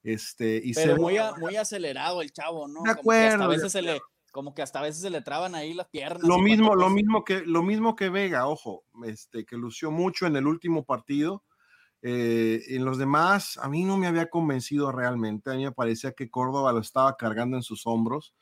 Este, 0.02 0.60
y 0.62 0.74
Pero 0.74 0.96
muy, 0.96 1.16
muy 1.38 1.56
acelerado 1.56 2.22
el 2.22 2.32
chavo, 2.32 2.66
¿no? 2.66 2.82
De 2.82 2.90
acuerdo. 2.90 3.04
Como 3.04 3.12
que 3.12 3.26
hasta 3.28 3.44
a 3.44 3.48
veces 3.48 3.72
se 3.72 3.82
le, 3.82 4.00
como 4.32 4.54
que 4.54 4.62
hasta 4.62 4.78
a 4.80 4.82
veces 4.82 5.02
se 5.02 5.10
le 5.10 5.20
traban 5.20 5.54
ahí 5.54 5.74
las 5.74 5.88
piernas. 5.88 6.22
Lo 6.22 6.38
mismo, 6.38 6.74
lo 6.74 6.90
mismo 6.90 7.22
que, 7.22 7.42
lo 7.42 7.62
mismo 7.62 7.94
que 7.94 8.08
Vega, 8.08 8.48
ojo, 8.48 8.84
este, 9.04 9.44
que 9.44 9.56
lució 9.56 9.90
mucho 9.90 10.26
en 10.26 10.36
el 10.36 10.46
último 10.46 10.84
partido. 10.84 11.44
Eh, 12.04 12.64
en 12.70 12.84
los 12.84 12.98
demás, 12.98 13.58
a 13.62 13.68
mí 13.68 13.84
no 13.84 13.96
me 13.96 14.08
había 14.08 14.28
convencido 14.28 14.90
realmente. 14.90 15.50
A 15.50 15.54
mí 15.54 15.64
me 15.64 15.72
parecía 15.72 16.12
que 16.12 16.30
Córdoba 16.30 16.72
lo 16.72 16.80
estaba 16.80 17.16
cargando 17.16 17.56
en 17.56 17.62
sus 17.62 17.86
hombros 17.86 18.34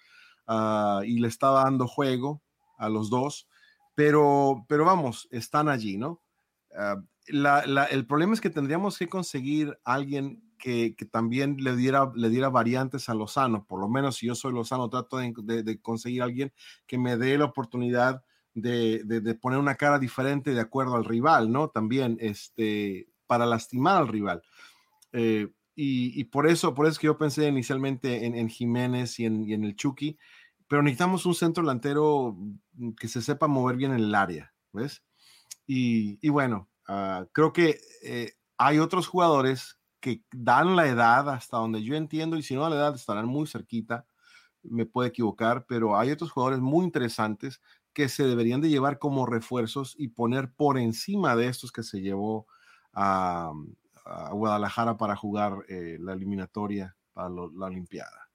uh, 0.48 1.02
y 1.04 1.18
le 1.18 1.28
estaba 1.28 1.64
dando 1.64 1.86
juego 1.86 2.40
a 2.78 2.88
los 2.88 3.10
dos. 3.10 3.48
Pero, 3.94 4.64
pero 4.66 4.86
vamos, 4.86 5.28
están 5.30 5.68
allí, 5.68 5.98
¿no? 5.98 6.22
Uh, 6.70 7.04
el 7.30 8.06
problema 8.06 8.34
es 8.34 8.40
que 8.40 8.50
tendríamos 8.50 8.98
que 8.98 9.08
conseguir 9.08 9.78
alguien 9.84 10.42
que, 10.58 10.94
también 11.10 11.56
le 11.58 11.74
diera, 11.76 12.12
le 12.14 12.28
diera 12.28 12.48
variantes 12.50 13.08
a 13.08 13.14
Lozano. 13.14 13.64
Por 13.66 13.80
lo 13.80 13.88
menos 13.88 14.16
si 14.16 14.26
yo 14.26 14.34
soy 14.34 14.52
Lozano, 14.52 14.90
trato 14.90 15.18
de, 15.18 15.80
conseguir 15.80 16.22
a 16.22 16.26
alguien 16.26 16.52
que 16.86 16.98
me 16.98 17.16
dé 17.16 17.38
la 17.38 17.46
oportunidad 17.46 18.22
de, 18.54 19.38
poner 19.40 19.58
una 19.58 19.76
cara 19.76 19.98
diferente 19.98 20.52
de 20.52 20.60
acuerdo 20.60 20.96
al 20.96 21.04
rival, 21.04 21.50
¿no? 21.50 21.68
También 21.68 22.16
este, 22.20 23.08
para 23.26 23.46
lastimar 23.46 23.96
al 23.96 24.08
rival. 24.08 24.42
Eh, 25.12 25.48
y, 25.82 26.24
por 26.24 26.46
eso, 26.46 26.74
por 26.74 26.86
eso 26.86 26.92
es 26.92 26.98
que 26.98 27.06
yo 27.06 27.16
pensé 27.16 27.48
inicialmente 27.48 28.26
en, 28.26 28.48
Jiménez 28.50 29.18
y 29.18 29.24
en, 29.24 29.64
el 29.64 29.76
Chucky, 29.76 30.18
pero 30.68 30.82
necesitamos 30.82 31.24
un 31.24 31.34
centro 31.34 31.62
delantero 31.62 32.36
que 32.98 33.08
se 33.08 33.22
sepa 33.22 33.46
mover 33.46 33.76
bien 33.76 33.92
en 33.92 34.00
el 34.00 34.14
área, 34.14 34.52
¿ves? 34.72 35.02
Y, 35.66 36.28
bueno, 36.28 36.68
ah, 36.90 37.26
creo 37.32 37.52
que 37.52 37.80
eh, 38.02 38.32
hay 38.58 38.78
otros 38.78 39.06
jugadores 39.06 39.78
que 40.00 40.22
dan 40.32 40.76
la 40.76 40.88
edad 40.88 41.28
hasta 41.30 41.58
donde 41.58 41.82
yo 41.82 41.94
entiendo, 41.94 42.36
y 42.36 42.42
si 42.42 42.54
no 42.54 42.68
la 42.68 42.76
edad 42.76 42.94
estarán 42.94 43.26
muy 43.26 43.46
cerquita, 43.46 44.06
me 44.62 44.86
puedo 44.86 45.08
equivocar, 45.08 45.66
pero 45.66 45.96
hay 45.96 46.10
otros 46.10 46.30
jugadores 46.30 46.60
muy 46.60 46.84
interesantes 46.84 47.60
que 47.92 48.08
se 48.08 48.24
deberían 48.24 48.60
de 48.60 48.68
llevar 48.68 48.98
como 48.98 49.26
refuerzos 49.26 49.94
y 49.98 50.08
poner 50.08 50.52
por 50.52 50.78
encima 50.78 51.36
de 51.36 51.48
estos 51.48 51.72
que 51.72 51.82
se 51.82 52.00
llevó 52.00 52.46
a, 52.92 53.52
Guadalajara 54.32 54.96
para 54.96 55.14
jugar 55.14 55.64
eh, 55.68 55.96
la 56.00 56.14
eliminatoria 56.14 56.96
para 57.12 57.28
la 57.28 57.66
Olimpiada. 57.66 58.29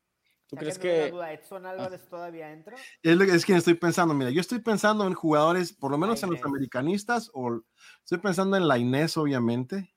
¿Tú 0.48 0.56
crees 0.58 0.78
que 0.78 1.08
Edson 1.08 1.66
Álvarez 1.66 2.08
todavía 2.08 2.52
entra? 2.52 2.76
Es, 3.02 3.20
es 3.20 3.46
quien 3.46 3.58
estoy 3.58 3.74
pensando. 3.74 4.14
Mira, 4.14 4.30
yo 4.30 4.42
estoy 4.42 4.60
pensando 4.60 5.08
en 5.08 5.14
jugadores, 5.14 5.74
por 5.74 5.92
lo 5.92 5.98
menos 5.98 6.22
en 6.24 6.32
los 6.32 6.44
americanistas, 6.44 7.32
o 7.34 7.62
estoy 8.04 8.20
pensando 8.20 8.56
en 8.56 8.68
la 8.68 8.78
Inés, 8.78 9.18
obviamente, 9.18 9.96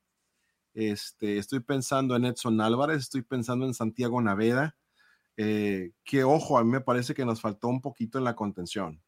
este, 0.74 1.38
estoy 1.38 1.60
pensando 1.60 2.16
en 2.16 2.24
Edson 2.24 2.60
Álvarez, 2.60 2.98
estoy 2.98 3.22
pensando 3.22 3.66
en 3.66 3.74
Santiago 3.74 4.20
Naveda, 4.22 4.76
eh, 5.36 5.90
que 6.04 6.24
ojo, 6.24 6.56
a 6.56 6.64
mí 6.64 6.70
me 6.70 6.80
parece 6.80 7.14
que 7.14 7.24
nos 7.24 7.40
faltó 7.40 7.68
un 7.68 7.80
poquito 7.80 8.18
en 8.18 8.24
la 8.24 8.36
contención, 8.36 9.02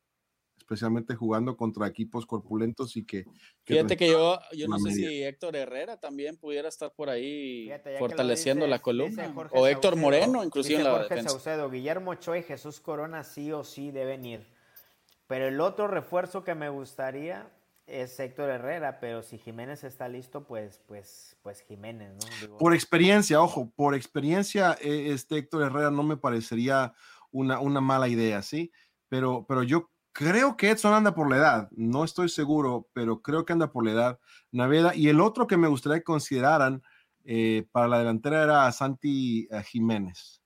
especialmente 0.70 1.16
jugando 1.16 1.56
contra 1.56 1.88
equipos 1.88 2.24
corpulentos 2.24 2.96
y 2.96 3.04
que... 3.04 3.24
Fíjate 3.64 3.96
que 3.96 4.06
yo, 4.06 4.38
yo 4.52 4.68
no 4.68 4.78
sé 4.78 4.92
si 4.92 5.24
Héctor 5.24 5.56
Herrera 5.56 5.98
también 5.98 6.36
pudiera 6.36 6.68
estar 6.68 6.92
por 6.92 7.10
ahí 7.10 7.72
fortaleciendo 7.98 8.68
la 8.68 8.78
columna, 8.78 9.34
o 9.50 9.66
Héctor 9.66 9.96
Moreno, 9.96 10.44
inclusive 10.44 10.78
en 10.78 10.84
la 10.84 10.92
Jorge 10.92 11.22
Saucedo, 11.24 11.68
Guillermo 11.70 12.12
Ochoa 12.12 12.38
y 12.38 12.44
Jesús 12.44 12.78
Corona 12.78 13.24
sí 13.24 13.50
o 13.50 13.64
sí 13.64 13.90
deben 13.90 14.24
ir. 14.24 14.46
Pero 15.26 15.48
el 15.48 15.60
otro 15.60 15.88
refuerzo 15.88 16.44
que 16.44 16.54
me 16.54 16.68
gustaría 16.68 17.50
es 17.88 18.20
Héctor 18.20 18.50
Herrera, 18.50 19.00
pero 19.00 19.24
si 19.24 19.38
Jiménez 19.38 19.82
está 19.82 20.06
listo, 20.06 20.44
pues, 20.44 20.80
pues, 20.86 21.36
pues 21.42 21.62
Jiménez, 21.62 22.12
¿no? 22.48 22.58
por 22.58 22.74
experiencia, 22.74 23.42
ojo, 23.42 23.72
por 23.74 23.96
experiencia, 23.96 24.78
eh, 24.80 25.08
este 25.10 25.38
Héctor 25.38 25.64
Herrera 25.64 25.90
no 25.90 26.04
me 26.04 26.16
parecería 26.16 26.94
una, 27.32 27.58
una 27.58 27.80
mala 27.80 28.06
idea, 28.06 28.40
¿sí? 28.42 28.70
Pero, 29.08 29.44
pero 29.48 29.64
yo 29.64 29.90
creo 30.12 30.56
que 30.56 30.70
Edson 30.70 30.92
anda 30.92 31.14
por 31.14 31.30
la 31.30 31.36
edad, 31.36 31.68
no 31.72 32.04
estoy 32.04 32.28
seguro, 32.28 32.88
pero 32.92 33.22
creo 33.22 33.44
que 33.44 33.52
anda 33.52 33.70
por 33.70 33.84
la 33.84 33.92
edad. 33.92 34.20
Naveda, 34.52 34.94
y 34.94 35.08
el 35.08 35.20
otro 35.20 35.46
que 35.46 35.56
me 35.56 35.68
gustaría 35.68 35.98
que 35.98 36.04
consideraran 36.04 36.82
eh, 37.24 37.66
para 37.72 37.88
la 37.88 37.98
delantera 37.98 38.42
era 38.42 38.72
Santi 38.72 39.48
eh, 39.50 39.62
Jiménez, 39.62 40.42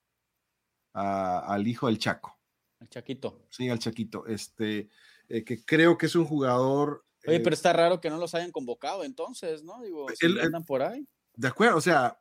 al 0.93 1.67
hijo 1.67 1.87
del 1.87 1.99
Chaco. 1.99 2.39
El 2.81 2.89
Chaquito. 2.89 3.47
Sí, 3.51 3.69
al 3.69 3.79
Chaquito. 3.79 4.27
Este, 4.27 4.89
que 5.29 5.65
creo 5.65 5.97
que 5.97 6.07
es 6.07 6.15
un 6.15 6.27
jugador 6.27 7.05
Oye, 7.27 7.41
pero 7.41 7.55
eh, 7.55 7.55
está 7.55 7.73
raro 7.73 8.01
que 8.01 8.11
no 8.11 8.19
los 8.19 8.35
hayan 8.35 8.53
convocado 8.53 9.05
entonces, 9.05 9.65
¿no? 9.65 9.81
Digo, 9.83 10.07
si 10.15 10.27
andan 10.39 10.65
por 10.65 10.83
ahí. 10.83 11.07
De 11.35 11.49
acuerdo, 11.49 11.79
o 11.79 11.81
sea, 11.81 12.19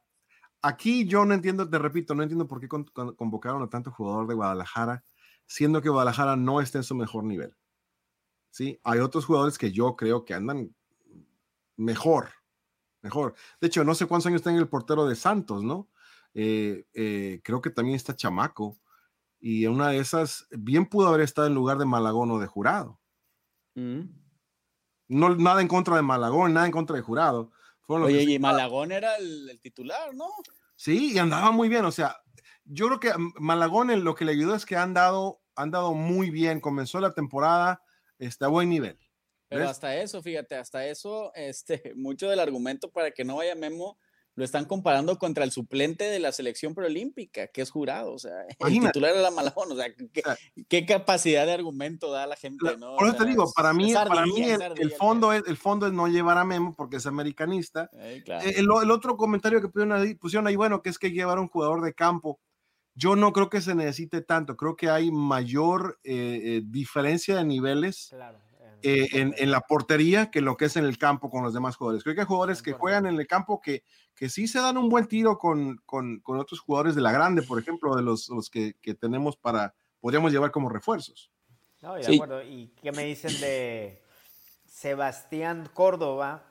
aquí 0.61 1.05
yo 1.05 1.25
no 1.25 1.33
entiendo, 1.33 1.69
te 1.69 1.77
repito, 1.77 2.15
no 2.15 2.23
entiendo 2.23 2.47
por 2.47 2.59
qué 2.59 2.67
convocaron 2.67 3.61
a 3.61 3.69
tanto 3.69 3.91
jugador 3.91 4.27
de 4.27 4.33
Guadalajara, 4.33 5.03
siendo 5.45 5.81
que 5.81 5.89
Guadalajara 5.89 6.35
no 6.35 6.61
está 6.61 6.79
en 6.79 6.83
su 6.83 6.95
mejor 6.95 7.23
nivel. 7.23 7.55
¿sí? 8.53 8.79
Hay 8.83 8.99
otros 8.99 9.25
jugadores 9.25 9.57
que 9.57 9.71
yo 9.71 9.95
creo 9.95 10.25
que 10.25 10.35
andan 10.35 10.73
mejor, 11.75 12.29
mejor. 13.01 13.33
De 13.59 13.67
hecho, 13.67 13.83
no 13.83 13.95
sé 13.95 14.05
cuántos 14.05 14.27
años 14.27 14.43
tiene 14.43 14.59
el 14.59 14.69
portero 14.69 15.07
de 15.07 15.15
Santos, 15.15 15.63
¿no? 15.63 15.89
Eh, 16.35 16.85
eh, 16.93 17.41
creo 17.43 17.61
que 17.61 17.71
también 17.71 17.95
está 17.95 18.15
chamaco. 18.15 18.79
Y 19.39 19.65
en 19.65 19.71
una 19.71 19.89
de 19.89 19.97
esas, 19.97 20.47
bien 20.51 20.85
pudo 20.85 21.07
haber 21.07 21.21
estado 21.21 21.47
en 21.47 21.55
lugar 21.55 21.79
de 21.79 21.85
Malagón 21.85 22.29
o 22.31 22.39
de 22.39 22.47
Jurado. 22.47 23.01
Mm. 23.73 24.03
No, 25.09 25.35
nada 25.35 25.61
en 25.61 25.67
contra 25.67 25.95
de 25.95 26.03
Malagón, 26.03 26.53
nada 26.53 26.67
en 26.67 26.71
contra 26.71 26.95
de 26.95 27.01
Jurado. 27.01 27.51
Oye, 27.87 28.21
y 28.21 28.39
Malagón 28.39 28.91
era 28.91 29.17
el, 29.17 29.49
el 29.49 29.59
titular, 29.59 30.13
¿no? 30.13 30.29
Sí, 30.75 31.13
y 31.13 31.17
andaba 31.17 31.51
muy 31.51 31.69
bien. 31.69 31.85
O 31.85 31.91
sea, 31.91 32.22
yo 32.65 32.87
creo 32.87 32.99
que 32.99 33.09
a 33.09 33.17
Malagón 33.39 33.89
en 33.91 34.03
lo 34.03 34.15
que 34.15 34.25
le 34.25 34.31
ayudó 34.31 34.55
es 34.55 34.65
que 34.65 34.75
han 34.75 34.93
dado, 34.93 35.41
han 35.55 35.71
dado 35.71 35.93
muy 35.93 36.29
bien. 36.29 36.59
Comenzó 36.61 36.99
la 36.99 37.13
temporada, 37.13 37.81
está 38.19 38.45
a 38.45 38.49
buen 38.49 38.69
nivel. 38.69 38.97
Pero 39.49 39.61
¿Ves? 39.61 39.71
hasta 39.71 39.95
eso, 39.97 40.21
fíjate, 40.21 40.55
hasta 40.55 40.87
eso, 40.87 41.31
este, 41.35 41.93
mucho 41.95 42.29
del 42.29 42.39
argumento 42.39 42.91
para 42.91 43.11
que 43.11 43.23
no 43.23 43.37
vaya 43.37 43.55
Memo 43.55 43.97
lo 44.35 44.43
están 44.43 44.65
comparando 44.65 45.19
contra 45.19 45.43
el 45.43 45.51
suplente 45.51 46.05
de 46.05 46.17
la 46.17 46.31
selección 46.31 46.73
preolímpica, 46.73 47.49
que 47.49 47.61
es 47.61 47.69
jurado, 47.69 48.13
o 48.13 48.17
sea, 48.17 48.31
el 48.49 48.55
Imagínate. 48.59 48.93
titular 48.93 49.15
era 49.15 49.29
Malagón, 49.29 49.71
o 49.71 49.75
sea, 49.75 49.93
¿qué, 49.93 50.21
O 50.21 50.23
sea, 50.23 50.37
qué 50.67 50.85
capacidad 50.87 51.45
de 51.45 51.53
argumento 51.53 52.11
da 52.11 52.25
la 52.25 52.35
gente, 52.35 52.65
La- 52.65 52.77
no? 52.77 52.95
Por 52.95 53.07
eso 53.07 53.17
te 53.17 53.25
digo, 53.25 53.51
para 53.55 53.73
mí, 53.73 53.93
para 53.93 54.25
mí 54.25 54.41
el, 54.41 54.53
ardilla 54.53 54.67
el 54.67 54.81
el 54.81 54.91
fondo 54.91 55.33
es, 55.33 55.43
el 55.45 55.57
fondo 55.57 55.85
es 55.85 55.93
no 55.93 56.07
llevar 56.07 56.39
a 56.39 56.45
Memo 56.45 56.73
porque 56.75 56.95
es 56.95 57.05
americanista. 57.05 57.91
Claro. 58.25 58.43
El, 58.49 58.65
el 58.83 58.91
otro 58.91 59.17
comentario 59.17 59.61
que 59.61 59.67
pusieron 59.67 59.91
ahí, 59.91 60.15
pusieron 60.15 60.47
ahí, 60.47 60.55
bueno, 60.55 60.81
que 60.81 60.89
es 60.89 60.97
que 60.97 61.11
llevar 61.11 61.37
a 61.37 61.41
un 61.41 61.47
jugador 61.47 61.83
de 61.83 61.93
campo. 61.93 62.39
Yo 62.95 63.15
no 63.15 63.33
creo 63.33 63.49
que 63.49 63.61
se 63.61 63.75
necesite 63.75 64.21
tanto. 64.21 64.55
Creo 64.55 64.75
que 64.75 64.89
hay 64.89 65.11
mayor 65.11 65.99
eh, 66.03 66.39
eh, 66.43 66.61
diferencia 66.65 67.35
de 67.35 67.43
niveles 67.45 68.07
Claro. 68.09 68.37
eh, 68.81 69.07
en, 69.13 69.33
en 69.37 69.51
la 69.51 69.61
portería 69.61 70.29
que 70.29 70.41
lo 70.41 70.57
que 70.57 70.65
es 70.65 70.75
en 70.77 70.85
el 70.85 70.97
campo 70.97 71.29
con 71.29 71.43
los 71.43 71.53
demás 71.53 71.75
jugadores. 71.75 72.03
Creo 72.03 72.13
que 72.15 72.21
hay 72.21 72.27
jugadores 72.27 72.61
que 72.61 72.73
juegan 72.73 73.05
en 73.07 73.19
el 73.19 73.25
campo 73.27 73.59
que, 73.61 73.83
que 74.15 74.29
sí 74.29 74.47
se 74.47 74.59
dan 74.59 74.77
un 74.77 74.89
buen 74.89 75.07
tiro 75.07 75.37
con, 75.39 75.77
con, 75.85 76.19
con 76.19 76.39
otros 76.39 76.59
jugadores 76.59 76.93
de 76.95 77.01
la 77.01 77.11
grande, 77.11 77.41
por 77.41 77.59
ejemplo, 77.59 77.95
de 77.95 78.03
los, 78.03 78.29
los 78.29 78.49
que, 78.49 78.75
que 78.81 78.93
tenemos 78.93 79.37
para, 79.37 79.73
podríamos 79.99 80.31
llevar 80.31 80.51
como 80.51 80.69
refuerzos. 80.69 81.31
No, 81.81 81.95
de 81.95 82.03
Sí. 82.03 82.15
acuerdo. 82.15 82.43
¿Y 82.43 82.73
qué 82.81 82.91
me 82.91 83.03
dicen 83.05 83.31
de 83.41 84.03
Sebastián 84.67 85.69
Córdoba, 85.73 86.43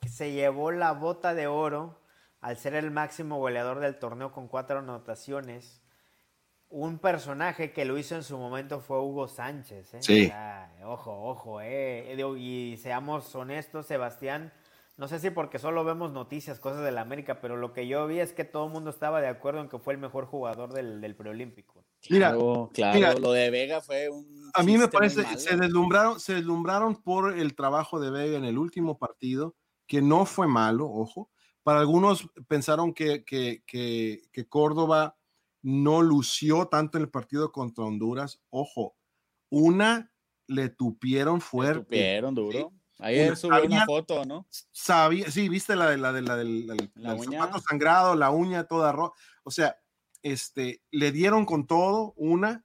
que 0.00 0.08
se 0.08 0.32
llevó 0.32 0.70
la 0.72 0.92
bota 0.92 1.34
de 1.34 1.46
oro 1.46 2.00
al 2.40 2.56
ser 2.58 2.74
el 2.74 2.90
máximo 2.90 3.38
goleador 3.38 3.80
del 3.80 3.98
torneo 3.98 4.32
con 4.32 4.48
cuatro 4.48 4.80
anotaciones? 4.80 5.80
Un 6.76 6.98
personaje 6.98 7.70
que 7.70 7.84
lo 7.84 7.96
hizo 7.96 8.16
en 8.16 8.24
su 8.24 8.36
momento 8.36 8.80
fue 8.80 8.98
Hugo 8.98 9.28
Sánchez. 9.28 9.94
¿eh? 9.94 9.98
Sí. 10.00 10.24
O 10.24 10.26
sea, 10.26 10.76
ojo, 10.84 11.12
ojo, 11.22 11.60
eh. 11.60 12.16
Y 12.36 12.76
seamos 12.78 13.32
honestos, 13.36 13.86
Sebastián. 13.86 14.52
No 14.96 15.06
sé 15.06 15.20
si 15.20 15.30
porque 15.30 15.60
solo 15.60 15.84
vemos 15.84 16.10
noticias, 16.10 16.58
cosas 16.58 16.82
de 16.82 16.90
la 16.90 17.02
América, 17.02 17.40
pero 17.40 17.56
lo 17.56 17.72
que 17.72 17.86
yo 17.86 18.08
vi 18.08 18.18
es 18.18 18.32
que 18.32 18.42
todo 18.42 18.66
el 18.66 18.72
mundo 18.72 18.90
estaba 18.90 19.20
de 19.20 19.28
acuerdo 19.28 19.60
en 19.60 19.68
que 19.68 19.78
fue 19.78 19.92
el 19.92 20.00
mejor 20.00 20.26
jugador 20.26 20.72
del, 20.72 21.00
del 21.00 21.14
preolímpico. 21.14 21.84
Mira, 22.10 22.30
Claro, 22.30 22.70
claro, 22.74 22.94
mira, 22.96 23.14
lo 23.14 23.30
de 23.30 23.50
Vega 23.50 23.80
fue 23.80 24.10
un. 24.10 24.50
A 24.52 24.64
mí 24.64 24.76
me 24.76 24.88
parece, 24.88 25.22
malo. 25.22 25.38
se 25.38 25.56
deslumbraron, 25.56 26.18
se 26.18 26.34
deslumbraron 26.34 26.96
por 26.96 27.38
el 27.38 27.54
trabajo 27.54 28.00
de 28.00 28.10
Vega 28.10 28.36
en 28.36 28.44
el 28.44 28.58
último 28.58 28.98
partido, 28.98 29.54
que 29.86 30.02
no 30.02 30.26
fue 30.26 30.48
malo, 30.48 30.90
ojo. 30.90 31.30
Para 31.62 31.78
algunos 31.78 32.28
pensaron 32.48 32.92
que, 32.92 33.24
que, 33.24 33.62
que, 33.64 34.22
que 34.32 34.48
Córdoba 34.48 35.16
no 35.66 36.02
lució 36.02 36.66
tanto 36.68 36.98
en 36.98 37.04
el 37.04 37.10
partido 37.10 37.50
contra 37.50 37.84
Honduras. 37.84 38.40
Ojo, 38.50 38.96
una 39.50 40.12
le 40.46 40.68
tupieron 40.68 41.40
fuerte. 41.40 41.80
Tupieron 41.84 42.34
duro. 42.34 42.72
Ayer 42.98 43.28
Una- 43.28 43.36
subió 43.36 43.64
una 43.64 43.84
foto, 43.86 44.24
¿no? 44.26 44.46
Sabía, 44.70 45.30
sí, 45.30 45.48
viste 45.48 45.74
la 45.74 45.88
de 45.90 45.96
la 45.96 46.12
de 46.12 46.22
la 46.22 46.36
del 46.36 46.66
la 46.66 46.74
del- 46.74 46.92
La 46.94 47.14
del 47.14 47.24
zapato 47.32 47.58
sangrado, 47.60 48.14
la 48.14 48.30
uña 48.30 48.64
toda 48.64 48.92
roja. 48.92 49.14
O 49.42 49.50
sea, 49.50 49.76
este, 50.22 50.82
le 50.90 51.10
dieron 51.12 51.46
con 51.46 51.66
todo, 51.66 52.12
una, 52.16 52.64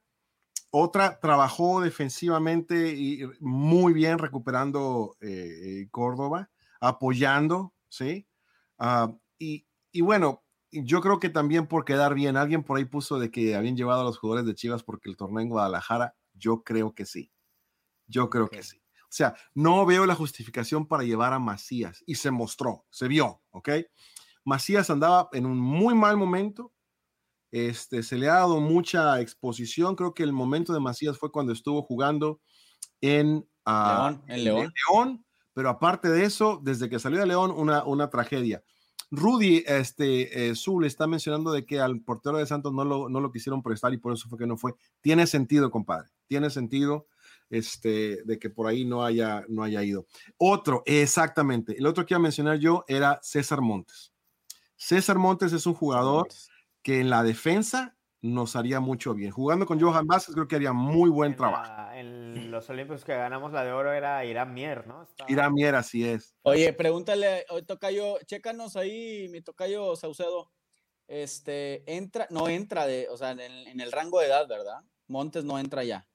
otra 0.70 1.18
trabajó 1.20 1.80
defensivamente 1.80 2.94
y 2.94 3.22
muy 3.40 3.92
bien 3.92 4.18
recuperando 4.18 5.16
eh, 5.20 5.80
eh, 5.82 5.88
Córdoba, 5.90 6.50
apoyando, 6.80 7.74
¿sí? 7.88 8.28
Ah, 8.78 9.12
y, 9.38 9.66
y 9.90 10.00
bueno, 10.02 10.44
yo 10.72 11.00
creo 11.00 11.18
que 11.18 11.30
también 11.30 11.66
por 11.66 11.84
quedar 11.84 12.14
bien, 12.14 12.36
alguien 12.36 12.62
por 12.62 12.78
ahí 12.78 12.84
puso 12.84 13.18
de 13.18 13.30
que 13.30 13.54
habían 13.56 13.76
llevado 13.76 14.02
a 14.02 14.04
los 14.04 14.18
jugadores 14.18 14.46
de 14.46 14.54
Chivas 14.54 14.82
porque 14.82 15.10
el 15.10 15.16
torneo 15.16 15.40
en 15.40 15.48
Guadalajara, 15.48 16.14
yo 16.34 16.62
creo 16.62 16.94
que 16.94 17.06
sí, 17.06 17.32
yo 18.06 18.30
creo 18.30 18.48
que 18.48 18.62
sí. 18.62 18.78
O 19.02 19.12
sea, 19.12 19.34
no 19.54 19.84
veo 19.86 20.06
la 20.06 20.14
justificación 20.14 20.86
para 20.86 21.02
llevar 21.02 21.32
a 21.32 21.40
Macías 21.40 22.02
y 22.06 22.14
se 22.14 22.30
mostró, 22.30 22.86
se 22.90 23.08
vio, 23.08 23.42
¿ok? 23.50 23.70
Macías 24.44 24.88
andaba 24.90 25.28
en 25.32 25.46
un 25.46 25.58
muy 25.58 25.94
mal 25.94 26.16
momento, 26.16 26.72
este, 27.50 28.02
se 28.02 28.16
le 28.16 28.28
ha 28.28 28.34
dado 28.34 28.60
mucha 28.60 29.20
exposición. 29.20 29.96
Creo 29.96 30.14
que 30.14 30.22
el 30.22 30.32
momento 30.32 30.72
de 30.72 30.80
Macías 30.80 31.18
fue 31.18 31.32
cuando 31.32 31.52
estuvo 31.52 31.82
jugando 31.82 32.40
en, 33.00 33.48
ah, 33.64 34.10
León, 34.12 34.24
en 34.28 34.44
León. 34.44 34.72
León, 34.88 35.26
pero 35.52 35.68
aparte 35.68 36.08
de 36.08 36.24
eso, 36.24 36.60
desde 36.62 36.88
que 36.88 36.98
salió 36.98 37.18
de 37.18 37.26
León, 37.26 37.50
una, 37.50 37.84
una 37.84 38.08
tragedia. 38.08 38.62
Rudy 39.10 39.64
este, 39.66 40.48
eh, 40.50 40.54
Zul 40.54 40.86
está 40.86 41.06
mencionando 41.06 41.52
de 41.52 41.66
que 41.66 41.80
al 41.80 42.00
portero 42.00 42.38
de 42.38 42.46
Santos 42.46 42.72
no 42.72 42.84
lo, 42.84 43.08
no 43.08 43.20
lo 43.20 43.32
quisieron 43.32 43.62
prestar 43.62 43.92
y 43.92 43.98
por 43.98 44.12
eso 44.12 44.28
fue 44.28 44.38
que 44.38 44.46
no 44.46 44.56
fue. 44.56 44.74
Tiene 45.00 45.26
sentido, 45.26 45.70
compadre. 45.70 46.10
Tiene 46.26 46.50
sentido 46.50 47.06
este, 47.50 48.22
de 48.24 48.38
que 48.38 48.50
por 48.50 48.66
ahí 48.68 48.84
no 48.84 49.04
haya, 49.04 49.44
no 49.48 49.62
haya 49.62 49.82
ido. 49.82 50.06
Otro, 50.38 50.82
exactamente. 50.86 51.76
El 51.76 51.86
otro 51.86 52.06
que 52.06 52.14
iba 52.14 52.18
a 52.18 52.22
mencionar 52.22 52.58
yo 52.58 52.84
era 52.86 53.18
César 53.22 53.60
Montes. 53.60 54.12
César 54.76 55.18
Montes 55.18 55.52
es 55.52 55.66
un 55.66 55.74
jugador 55.74 56.28
que 56.82 57.00
en 57.00 57.10
la 57.10 57.22
defensa 57.22 57.96
nos 58.22 58.54
haría 58.56 58.80
mucho 58.80 59.14
bien. 59.14 59.30
Jugando 59.30 59.64
con 59.66 59.80
Johan 59.80 60.06
Vázquez 60.06 60.34
creo 60.34 60.46
que 60.46 60.56
haría 60.56 60.72
muy 60.72 61.08
buen 61.10 61.32
En 61.32 61.36
trabajo. 61.38 61.72
la- 61.72 61.98
en 61.98 62.50
los 62.50 62.68
Olímpicos 62.68 63.04
que 63.04 63.14
ganamos 63.14 63.52
la 63.52 63.64
de 63.64 63.72
oro 63.72 63.92
era 63.92 64.24
Irán 64.24 64.52
Mier, 64.52 64.86
¿no? 64.86 65.02
Estaba- 65.04 65.30
Irán 65.30 65.54
Mier, 65.54 65.74
así 65.74 66.06
es. 66.06 66.34
Oye, 66.42 66.72
pregúntale, 66.72 67.46
hoy 67.50 67.62
tocayo, 67.62 68.18
chécanos 68.26 68.76
ahí, 68.76 69.28
mi 69.30 69.40
tocayo 69.40 69.96
Saucedo. 69.96 70.50
Este, 71.08 71.82
entra, 71.92 72.26
no 72.30 72.48
entra 72.48 72.86
de, 72.86 73.08
o 73.10 73.16
sea, 73.16 73.32
en, 73.32 73.40
en 73.40 73.80
el 73.80 73.90
rango 73.90 74.20
de 74.20 74.26
edad, 74.26 74.46
¿verdad? 74.48 74.80
Montes 75.08 75.44
no 75.44 75.58
entra 75.58 75.82
ya. 75.82 76.06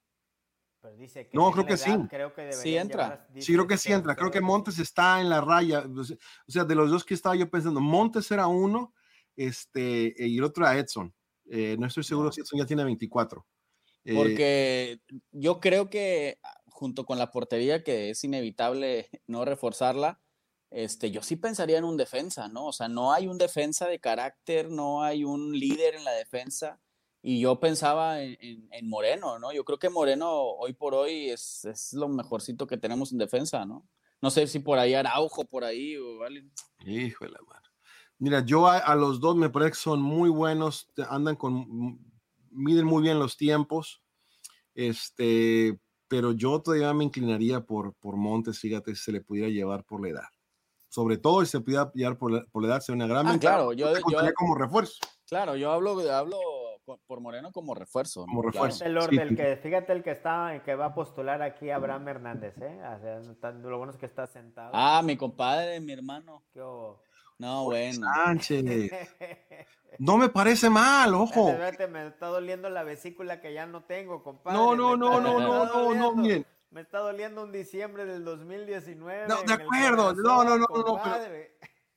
Pero 0.81 0.95
dice 0.95 1.27
que 1.27 1.35
No, 1.35 1.51
creo 1.51 1.65
que 1.65 1.75
sí. 1.77 1.91
Creo 2.09 2.33
que 2.33 2.53
Sí 2.53 2.77
entra. 2.77 3.03
llevar- 3.03 3.27
Sí, 3.43 3.53
creo 3.53 3.67
que 3.67 3.77
sí 3.77 3.91
entra. 3.91 4.15
Creo 4.15 4.29
que 4.31 4.39
Montes 4.41 4.77
está 4.79 5.19
en 5.19 5.29
la 5.29 5.41
raya. 5.41 5.79
O 5.97 6.03
sea- 6.03 6.17
O 6.47 6.51
sea, 6.51 6.63
de 6.63 6.75
los 6.75 6.91
dos 6.91 7.03
que 7.03 7.15
estaba 7.15 7.35
yo 7.35 7.49
pensando, 7.49 7.81
Montes 7.81 8.29
era 8.31 8.45
uno 8.47 8.93
este, 9.35 10.13
y 10.17 10.37
el 10.37 10.43
otro 10.43 10.63
era 10.65 10.77
Edson. 10.77 11.13
Eh, 11.49 11.75
no 11.79 11.87
estoy 11.87 12.03
seguro 12.03 12.31
si 12.31 12.41
Edson 12.41 12.59
ya 12.59 12.65
tiene 12.65 12.83
24. 12.83 13.45
Eh, 14.03 14.13
Porque 14.13 14.99
yo 15.31 15.59
creo 15.59 15.89
que 15.89 16.39
ah, 16.43 16.55
junto 16.67 17.05
con 17.05 17.17
la 17.17 17.31
portería, 17.31 17.83
que 17.83 18.09
es 18.09 18.23
inevitable 18.23 19.09
no 19.27 19.45
reforzarla, 19.45 20.21
este, 20.71 21.11
yo 21.11 21.21
sí 21.21 21.35
pensaría 21.37 21.77
en 21.77 21.83
un 21.85 21.95
defensa, 21.97 22.47
¿no? 22.47 22.65
O 22.67 22.73
sea, 22.73 22.87
no 22.87 23.13
hay 23.13 23.27
un 23.27 23.37
defensa 23.37 23.87
de 23.87 23.99
carácter, 23.99 24.69
no 24.69 25.03
hay 25.03 25.23
un 25.23 25.57
líder 25.57 25.95
en 25.95 26.03
la 26.03 26.11
defensa. 26.11 26.81
Y 27.21 27.39
yo 27.39 27.59
pensaba 27.59 28.21
en, 28.21 28.37
en- 28.39 28.67
en 28.71 28.87
Moreno, 28.89 29.39
¿no? 29.39 29.51
Yo 29.51 29.63
creo 29.65 29.79
que 29.79 29.89
Moreno 29.89 30.31
hoy 30.41 30.73
por 30.73 30.93
hoy 30.93 31.29
es, 31.31 31.65
es 31.65 31.93
lo 31.93 32.07
mejorcito 32.07 32.67
que 32.67 32.77
tenemos 32.77 33.11
en 33.11 33.17
defensa, 33.17 33.65
¿no? 33.65 33.87
No 34.21 34.29
sé 34.29 34.45
si 34.47 34.59
por 34.59 34.77
ahí 34.77 34.93
Araujo, 34.93 35.45
por 35.45 35.63
ahí, 35.63 35.95
o 35.97 36.23
alguien. 36.23 36.51
La 37.31 37.39
mano. 37.47 37.64
Mira, 38.17 38.39
yo 38.45 38.67
a, 38.67 38.77
a 38.77 38.95
los 38.95 39.19
dos 39.19 39.35
me 39.35 39.49
parece 39.49 39.71
que 39.71 39.77
son 39.77 40.01
muy 40.01 40.29
buenos, 40.29 40.87
andan 41.09 41.35
con, 41.35 41.99
miden 42.49 42.85
muy 42.85 43.03
bien 43.03 43.19
los 43.19 43.35
tiempos, 43.37 44.01
este, 44.73 45.79
pero 46.07 46.31
yo 46.31 46.61
todavía 46.61 46.93
me 46.93 47.03
inclinaría 47.03 47.61
por, 47.61 47.93
por 47.95 48.15
Montes, 48.15 48.59
fíjate, 48.59 48.95
si 48.95 49.03
se 49.03 49.11
le 49.11 49.21
pudiera 49.21 49.49
llevar 49.49 49.83
por 49.83 50.01
la 50.01 50.09
edad. 50.09 50.27
Sobre 50.87 51.17
todo 51.17 51.41
si 51.43 51.51
se 51.51 51.59
pudiera 51.59 51.91
llevar 51.93 52.17
por 52.17 52.31
la, 52.31 52.45
por 52.45 52.61
la 52.61 52.69
edad, 52.69 52.79
sería 52.81 53.03
una 53.03 53.13
gran 53.13 53.27
Ah, 53.27 53.31
ventaja, 53.31 53.55
claro, 53.55 53.73
yo- 53.73 53.93
yo- 54.09 54.33
como 54.35 54.55
refuerzo. 54.55 54.99
Claro, 55.27 55.55
yo 55.55 55.71
hablo, 55.71 55.99
hablo 56.11 56.37
por 57.07 57.19
Moreno 57.19 57.51
como 57.51 57.73
refuerzo. 57.73 58.21
Como 58.27 58.43
refuerzo. 58.43 58.77
Fíjate 58.77 58.91
el, 58.91 58.97
orden, 58.97 59.09
Sí, 59.15 59.19
el 59.21 59.29
sí. 59.29 59.35
que, 59.35 59.57
fíjate 59.57 59.91
el 59.93 60.03
que 60.03 60.11
está, 60.11 60.55
el 60.55 60.61
que 60.61 60.75
va 60.75 60.85
a 60.85 60.93
postular 60.93 61.41
aquí 61.41 61.69
Abraham 61.71 62.07
Hernández, 62.07 62.55
¿eh? 62.61 62.79
O 62.79 63.33
sea, 63.41 63.51
lo 63.51 63.77
bueno 63.77 63.91
es 63.91 63.97
que 63.97 64.05
está 64.05 64.27
sentado. 64.27 64.69
Ah, 64.73 65.01
mi 65.03 65.17
compadre, 65.17 65.79
mi 65.81 65.91
hermano. 65.93 66.43
Qué 66.53 66.61
hubo. 66.61 67.01
No, 67.37 67.65
bueno. 67.65 68.07
Sánchez. 68.13 68.91
No 69.97 70.17
me 70.17 70.27
parece 70.27 70.69
mal, 70.69 71.13
ojo. 71.13 71.51
Espérate, 71.51 71.87
me 71.87 72.05
está 72.07 72.27
doliendo 72.27 72.69
la 72.69 72.83
vesícula 72.83 73.39
que 73.39 73.53
ya 73.53 73.65
no 73.65 73.85
tengo, 73.85 74.23
compadre. 74.23 74.57
No, 74.57 74.75
no, 74.75 74.97
no, 74.97 75.21
no, 75.21 75.39
no, 75.39 75.65
no, 75.65 75.95
no, 75.95 76.15
miren. 76.15 76.45
Me 76.69 76.81
está 76.81 76.99
doliendo 76.99 77.43
un 77.43 77.53
diciembre 77.53 78.05
del 78.05 78.25
2019. 78.25 79.29
No, 79.29 79.41
de 79.43 79.53
acuerdo, 79.53 80.13
no, 80.13 80.43
no, 80.43 80.57
no, 80.57 80.67
no, 80.67 80.83
no, 80.83 81.01
pero-. 81.01 81.55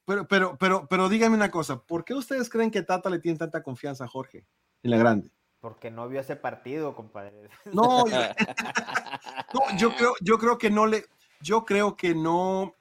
Pero, 0.08 0.26
pero, 0.26 0.56
pero, 0.56 0.86
pero 0.88 1.08
dígame 1.10 1.34
una 1.34 1.50
cosa, 1.50 1.82
¿por 1.82 2.02
qué 2.02 2.14
ustedes 2.14 2.48
creen 2.48 2.70
que 2.70 2.80
Tata 2.80 3.10
le 3.10 3.18
tiene 3.18 3.36
tanta 3.36 3.62
confianza 3.62 4.04
a 4.04 4.08
Jorge 4.08 4.46
en 4.82 4.90
la 4.90 4.96
grande? 4.96 5.30
Porque 5.60 5.90
no 5.90 6.08
vio 6.08 6.20
ese 6.20 6.34
partido, 6.34 6.96
compadre. 6.96 7.50
No, 7.66 8.06
yo, 8.08 8.16
no, 9.52 9.76
yo 9.76 9.94
creo, 9.94 10.14
yo 10.22 10.38
creo 10.38 10.56
que 10.56 10.70
no 10.70 10.86
le, 10.86 11.04
yo 11.42 11.66
creo 11.66 11.94
que 11.94 12.14
no, 12.14 12.74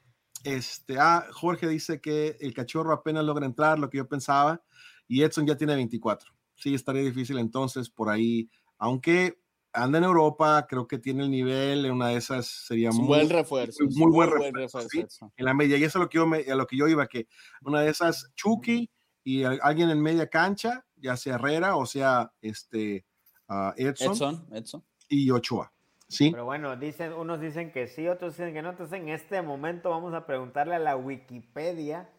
este, 0.55 0.97
ah, 0.99 1.25
Jorge 1.31 1.67
dice 1.67 1.99
que 1.99 2.37
el 2.39 2.53
cachorro 2.53 2.93
apenas 2.93 3.23
logra 3.25 3.45
entrar, 3.45 3.79
lo 3.79 3.89
que 3.89 3.97
yo 3.97 4.07
pensaba, 4.07 4.61
y 5.07 5.23
Edson 5.23 5.45
ya 5.45 5.57
tiene 5.57 5.75
24. 5.75 6.31
Sí, 6.55 6.73
estaría 6.73 7.01
difícil 7.03 7.37
entonces 7.37 7.89
por 7.89 8.09
ahí, 8.09 8.49
aunque 8.77 9.39
anda 9.73 9.97
en 9.99 10.05
Europa, 10.05 10.65
creo 10.67 10.87
que 10.87 10.97
tiene 10.97 11.23
el 11.23 11.29
nivel, 11.29 11.85
en 11.85 11.91
una 11.91 12.07
de 12.09 12.15
esas 12.17 12.47
sería 12.47 12.91
muy, 12.91 13.05
buen 13.07 13.29
refuerzo. 13.29 13.83
muy, 13.95 14.11
buen 14.11 14.29
refuerzo, 14.31 14.57
refuerzo, 14.57 14.89
¿sí? 14.89 14.99
Edson. 15.01 15.31
en 15.35 15.45
la 15.45 15.53
media, 15.53 15.77
y 15.77 15.83
eso 15.83 15.99
es 15.99 16.03
lo 16.03 16.09
que 16.09 16.17
yo, 16.17 16.25
me- 16.25 16.45
a 16.51 16.55
lo 16.55 16.65
que 16.65 16.77
yo 16.77 16.87
iba, 16.87 17.05
que 17.07 17.27
una 17.61 17.81
de 17.81 17.89
esas 17.89 18.31
Chucky 18.35 18.89
y 19.23 19.43
alguien 19.43 19.89
en 19.89 20.01
media 20.01 20.27
cancha, 20.29 20.85
ya 20.95 21.15
sea 21.17 21.35
Herrera 21.35 21.75
o 21.75 21.85
sea 21.85 22.31
este 22.41 23.05
ah, 23.49 23.73
Edson, 23.77 24.13
Edson, 24.13 24.47
Edson. 24.51 24.85
y 25.09 25.29
Ochoa. 25.29 25.71
¿Sí? 26.07 26.31
Pero 26.31 26.45
bueno, 26.45 26.75
dicen, 26.75 27.13
unos 27.13 27.39
dicen 27.39 27.71
que 27.71 27.87
sí, 27.87 28.07
otros 28.07 28.37
dicen 28.37 28.53
que 28.53 28.61
no. 28.61 28.69
Entonces, 28.71 28.99
en 28.99 29.09
este 29.09 29.41
momento 29.41 29.89
vamos 29.89 30.13
a 30.13 30.25
preguntarle 30.25 30.75
a 30.75 30.79
la 30.79 30.95
Wikipedia 30.95 32.09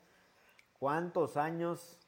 cuántos 0.79 1.37
años 1.37 1.98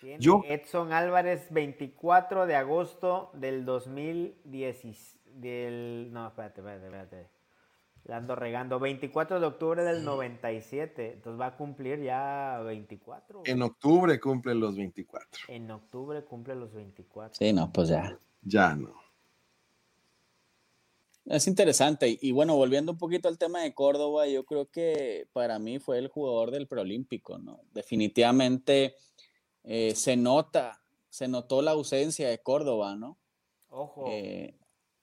tiene 0.00 0.18
Yo- 0.20 0.42
Edson 0.46 0.92
Álvarez 0.92 1.48
24 1.50 2.46
de 2.46 2.56
agosto 2.56 3.30
del 3.34 3.64
2010. 3.64 5.16
Del, 5.34 6.08
no, 6.12 6.26
espérate, 6.28 6.60
espérate, 6.60 6.84
espérate. 6.86 7.28
La 8.04 8.16
ando 8.16 8.34
regando. 8.36 8.78
24 8.78 9.38
de 9.38 9.46
octubre 9.46 9.82
del 9.84 10.04
97. 10.04 11.12
Entonces 11.14 11.38
va 11.40 11.46
a 11.46 11.56
cumplir 11.56 12.00
ya 12.00 12.60
24. 12.64 13.42
En 13.44 13.60
octubre 13.60 14.18
cumple 14.18 14.54
los 14.54 14.76
24. 14.76 15.28
En 15.48 15.70
octubre 15.70 16.24
cumple 16.24 16.54
los 16.54 16.72
24. 16.72 17.34
Sí, 17.34 17.52
no, 17.52 17.70
pues 17.70 17.88
ya. 17.88 18.18
Ya 18.42 18.74
no. 18.74 18.94
Es 21.28 21.46
interesante. 21.46 22.08
Y, 22.08 22.18
y 22.22 22.32
bueno, 22.32 22.56
volviendo 22.56 22.92
un 22.92 22.98
poquito 22.98 23.28
al 23.28 23.38
tema 23.38 23.60
de 23.62 23.74
Córdoba, 23.74 24.26
yo 24.26 24.44
creo 24.44 24.70
que 24.70 25.28
para 25.32 25.58
mí 25.58 25.78
fue 25.78 25.98
el 25.98 26.08
jugador 26.08 26.50
del 26.50 26.66
preolímpico, 26.66 27.38
¿no? 27.38 27.60
Definitivamente 27.72 28.94
eh, 29.64 29.94
se 29.94 30.16
nota, 30.16 30.80
se 31.10 31.28
notó 31.28 31.60
la 31.62 31.72
ausencia 31.72 32.28
de 32.28 32.38
Córdoba, 32.42 32.96
¿no? 32.96 33.18
Ojo. 33.68 34.06
Eh, 34.08 34.54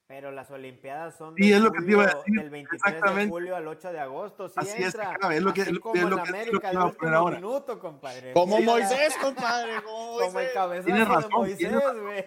Pero 0.08 0.32
las 0.32 0.50
Olimpiadas 0.52 1.16
son 1.18 1.36
Sí, 1.36 1.52
es 1.52 1.60
lo 1.62 1.72
que 1.72 1.82
te 1.84 1.92
iba 1.92 2.04
a 2.06 2.08
julio- 2.08 2.18
decir, 2.20 2.40
del 2.42 2.50
23 2.50 3.02
de 3.16 3.28
julio 3.28 3.56
al 3.56 3.68
8 3.68 3.92
de 3.92 4.00
agosto. 4.00 4.48
Sí 4.50 4.56
Así 4.58 4.70
es, 4.84 4.86
entra. 4.96 5.14
claro, 5.16 5.34
es 5.36 5.42
lo 5.42 5.54
que- 5.54 5.62
Así 5.62 5.70
es 5.72 5.76
lo- 5.76 5.82
como 5.82 5.96
es 5.96 6.02
en 6.04 6.10
lo 6.10 6.16
que- 6.18 6.22
es 6.24 6.30
lo 6.30 6.36
América 6.36 6.70
que 6.72 6.78
último 6.78 7.30
minuto, 7.32 7.80
compadre. 7.80 8.34
como 8.34 8.58
Sí, 8.58 8.64
Moisés, 8.64 9.16
compadre, 9.22 9.84
como 9.84 9.98
Como 10.18 10.22
el 10.26 10.34
Moisés. 10.34 10.86
Tienes 10.86 11.08
razón, 11.08 11.30
de 11.30 11.36
Moisés, 11.38 11.72
güey. 12.02 12.26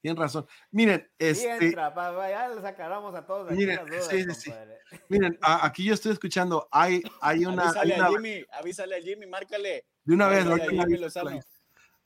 Tienen 0.00 0.16
razón. 0.16 0.46
Miren, 0.70 1.06
este, 1.18 1.66
entra, 1.66 1.92
pa- 1.92 2.16
pa- 2.16 2.30
ya 2.30 2.48
les 2.48 2.64
aclaramos 2.64 3.14
a 3.14 3.26
todos 3.26 3.48
aquí 3.48 3.56
Miren, 3.56 3.76
las 3.76 3.86
dudas, 3.86 4.08
sí, 4.08 4.24
sí, 4.24 4.34
sí. 4.34 4.50
compadre. 4.50 4.78
miren, 5.08 5.38
a- 5.42 5.66
aquí 5.66 5.84
yo 5.84 5.94
estoy 5.94 6.12
escuchando, 6.12 6.68
hay, 6.70 7.02
hay 7.20 7.44
una, 7.44 7.64
hay 7.64 7.92
Avísale 7.92 7.94
una- 7.96 8.06
a 8.06 8.08
Jimmy, 8.10 8.44
avísale 8.52 8.96
a 8.96 9.00
Jimmy, 9.02 9.26
márcale. 9.26 9.84
de 10.04 10.14
una 10.14 10.28
vez, 10.28 10.44
Jimmy 10.46 10.76
la- 10.76 10.86
Lozano. 10.98 11.40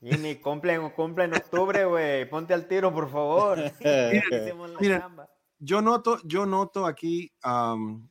Jimmy, 0.00 0.36
cumple, 0.36 0.74
en- 0.74 0.90
cumple 0.90 1.24
en 1.24 1.34
octubre, 1.34 1.84
güey. 1.84 2.28
Ponte 2.28 2.52
al 2.52 2.66
tiro, 2.66 2.92
por 2.92 3.10
favor. 3.10 3.58
Miren. 4.80 5.00
chamba. 5.00 5.28
yo 5.58 5.80
noto, 5.80 6.18
yo 6.24 6.44
noto 6.46 6.86
aquí, 6.86 7.32
am, 7.42 8.08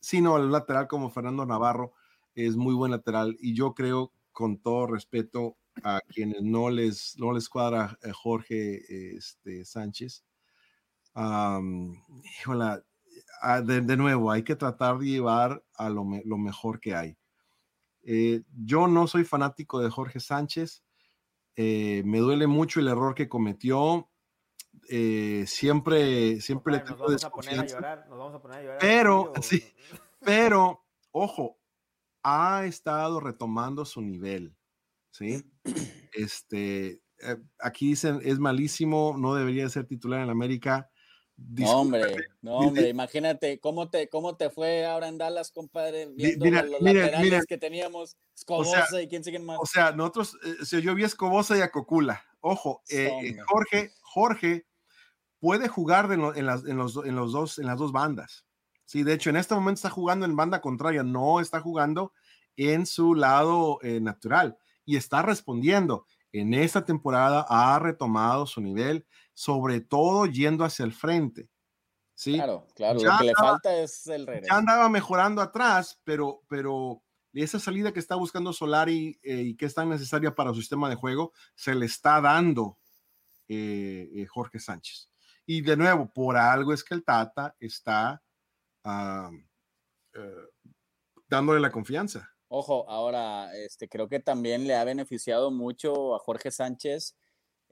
sí, 0.00 0.20
no, 0.22 0.38
el 0.38 0.50
lateral 0.50 0.88
como 0.88 1.10
Fernando 1.10 1.44
Navarro 1.46 1.92
es 2.34 2.56
muy 2.56 2.74
buen 2.74 2.90
lateral 2.90 3.36
y 3.38 3.54
yo 3.54 3.74
creo, 3.74 4.12
con 4.32 4.58
todo 4.62 4.86
respeto 4.86 5.56
a 5.82 6.00
quienes 6.08 6.42
no 6.42 6.70
les, 6.70 7.16
no 7.18 7.32
les 7.32 7.48
cuadra 7.48 7.98
eh, 8.02 8.12
Jorge 8.12 9.16
este, 9.16 9.64
Sánchez, 9.64 10.24
híjola, 12.40 12.84
ah, 13.42 13.60
de, 13.60 13.80
de 13.80 13.96
nuevo, 13.96 14.30
hay 14.30 14.42
que 14.42 14.56
tratar 14.56 14.98
de 14.98 15.06
llevar 15.06 15.64
a 15.74 15.88
lo, 15.88 16.04
me- 16.04 16.22
lo 16.24 16.38
mejor 16.38 16.80
que 16.80 16.94
hay. 16.94 17.16
Eh, 18.02 18.42
yo 18.64 18.86
no 18.88 19.06
soy 19.06 19.24
fanático 19.24 19.80
de 19.80 19.90
Jorge 19.90 20.20
Sánchez, 20.20 20.82
eh, 21.56 22.02
me 22.04 22.18
duele 22.18 22.46
mucho 22.46 22.80
el 22.80 22.88
error 22.88 23.14
que 23.14 23.28
cometió. 23.28 24.08
eh, 24.88 25.44
siempre, 25.46 26.40
siempre 26.40 26.72
le 26.74 26.78
Compadre, 26.80 26.96
tengo 26.96 27.10
nos 27.10 27.22
vamos 27.22 27.24
a 27.24 27.30
poner 27.30 27.50
a 27.50 27.62
desconfianza. 27.62 27.76
llorar, 27.76 28.08
nos 28.08 28.18
vamos 28.18 28.34
a 28.34 28.40
poner 28.42 28.58
a 28.58 28.62
llorar. 28.62 28.78
Pero, 28.80 29.32
sí. 29.42 29.64
Pero, 30.20 30.84
ojo, 31.10 31.58
ha 32.22 32.64
estado 32.66 33.20
retomando 33.20 33.84
su 33.84 34.00
nivel, 34.00 34.56
¿sí? 35.10 35.42
Este, 36.12 37.00
eh, 37.22 37.36
aquí 37.58 37.88
dicen, 37.88 38.20
es 38.24 38.38
malísimo, 38.38 39.14
no 39.18 39.34
debería 39.34 39.68
ser 39.68 39.86
titular 39.86 40.20
en 40.20 40.30
América. 40.30 40.90
No, 41.36 41.80
hombre, 41.80 42.16
no, 42.42 42.58
hombre, 42.58 42.88
imagínate 42.88 43.58
cómo 43.60 43.88
te, 43.88 44.08
cómo 44.08 44.36
te 44.36 44.50
fue 44.50 44.84
ahora 44.84 45.08
en 45.08 45.18
Dallas, 45.18 45.50
compadre, 45.50 46.06
viendo 46.14 46.44
mira, 46.44 46.62
los 46.62 46.80
mira, 46.82 47.00
laterales 47.00 47.30
mira. 47.30 47.42
que 47.48 47.58
teníamos, 47.58 48.16
Escobosa 48.36 49.00
y 49.00 49.08
quién 49.08 49.24
sigue 49.24 49.38
más. 49.38 49.58
O 49.60 49.66
sea, 49.66 49.92
nosotros, 49.92 50.36
eh, 50.44 50.64
se 50.64 50.82
yo 50.82 50.94
vi 50.94 51.02
a 51.02 51.06
Escobosa 51.06 51.56
y 51.56 51.62
a 51.62 51.70
Cocula. 51.70 52.22
Ojo, 52.40 52.82
eh, 52.90 53.10
eh. 53.22 53.36
Jorge, 53.46 53.92
Jorge 54.02 54.66
puede 55.38 55.68
jugar 55.68 56.08
de 56.08 56.14
en, 56.14 56.46
las, 56.46 56.64
en, 56.66 56.76
los, 56.76 56.96
en 57.04 57.16
los 57.16 57.32
dos, 57.32 57.58
en 57.58 57.66
las 57.66 57.78
dos 57.78 57.92
bandas. 57.92 58.44
Sí, 58.84 59.02
de 59.02 59.14
hecho, 59.14 59.30
en 59.30 59.36
este 59.36 59.54
momento 59.54 59.78
está 59.78 59.90
jugando 59.90 60.26
en 60.26 60.36
banda 60.36 60.60
contraria, 60.60 61.02
no 61.02 61.40
está 61.40 61.60
jugando 61.60 62.12
en 62.56 62.86
su 62.86 63.14
lado 63.14 63.78
eh, 63.82 64.00
natural 64.00 64.58
y 64.90 64.96
está 64.96 65.22
respondiendo. 65.22 66.06
En 66.32 66.52
esta 66.52 66.84
temporada 66.84 67.46
ha 67.48 67.78
retomado 67.78 68.46
su 68.46 68.60
nivel, 68.60 69.06
sobre 69.34 69.80
todo 69.80 70.26
yendo 70.26 70.64
hacia 70.64 70.84
el 70.84 70.92
frente. 70.92 71.48
Sí, 72.14 72.34
Claro, 72.34 72.66
claro, 72.74 73.00
Ya 73.00 73.12
lo 73.12 73.18
que 73.18 73.24
le 73.24 73.34
falta 73.34 73.80
es 73.80 74.06
el 74.08 74.26
regreso. 74.26 74.48
ya 74.50 74.58
andaba 74.58 74.88
mejorando 74.88 75.40
atrás, 75.40 76.00
pero, 76.04 76.42
pero 76.48 77.02
esa 77.32 77.60
salida 77.60 77.92
que 77.92 78.00
está 78.00 78.16
buscando 78.16 78.52
Solari 78.52 79.18
eh, 79.22 79.42
y 79.42 79.56
que 79.56 79.66
es 79.66 79.74
tan 79.74 79.88
necesaria 79.88 80.34
para 80.34 80.50
su 80.50 80.60
sistema 80.60 80.88
de 80.88 80.96
juego, 80.96 81.32
se 81.54 81.74
le 81.74 81.86
está 81.86 82.20
dando 82.20 82.78
eh, 83.48 84.10
eh, 84.12 84.26
Jorge 84.26 84.58
Sánchez. 84.58 85.08
Y 85.46 85.62
de 85.62 85.76
nuevo, 85.76 86.12
por 86.12 86.36
algo 86.36 86.72
es 86.72 86.82
que 86.82 86.94
el 86.94 87.04
Tata 87.04 87.56
está 87.60 88.22
dándole 91.28 91.60
la 91.60 91.70
confianza. 91.70 92.30
Ojo, 92.52 92.84
ahora, 92.90 93.56
este, 93.56 93.88
creo 93.88 94.08
que 94.08 94.18
también 94.18 94.66
le 94.66 94.74
ha 94.74 94.82
beneficiado 94.82 95.52
mucho 95.52 96.16
a 96.16 96.18
Jorge 96.18 96.50
Sánchez 96.50 97.16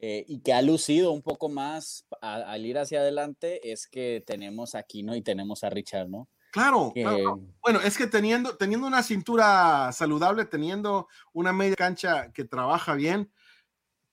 eh, 0.00 0.24
y 0.28 0.38
que 0.38 0.52
ha 0.52 0.62
lucido 0.62 1.10
un 1.10 1.20
poco 1.22 1.48
más 1.48 2.06
a- 2.22 2.36
al 2.36 2.64
ir 2.64 2.78
hacia 2.78 3.00
adelante 3.00 3.72
es 3.72 3.88
que 3.88 4.22
tenemos 4.24 4.76
a 4.76 4.78
Aquino 4.78 5.16
y 5.16 5.22
tenemos 5.22 5.64
a 5.64 5.70
Richard, 5.70 6.08
¿no? 6.08 6.28
Claro, 6.52 6.92
Que- 6.94 7.02
claro. 7.02 7.40
Bueno, 7.60 7.80
es 7.80 7.98
que 7.98 8.06
teniendo, 8.06 8.56
teniendo 8.56 8.86
una 8.86 9.02
cintura 9.02 9.90
saludable, 9.90 10.44
teniendo 10.44 11.08
una 11.32 11.52
media 11.52 11.74
cancha 11.74 12.30
que 12.32 12.44
trabaja 12.44 12.94
bien, 12.94 13.32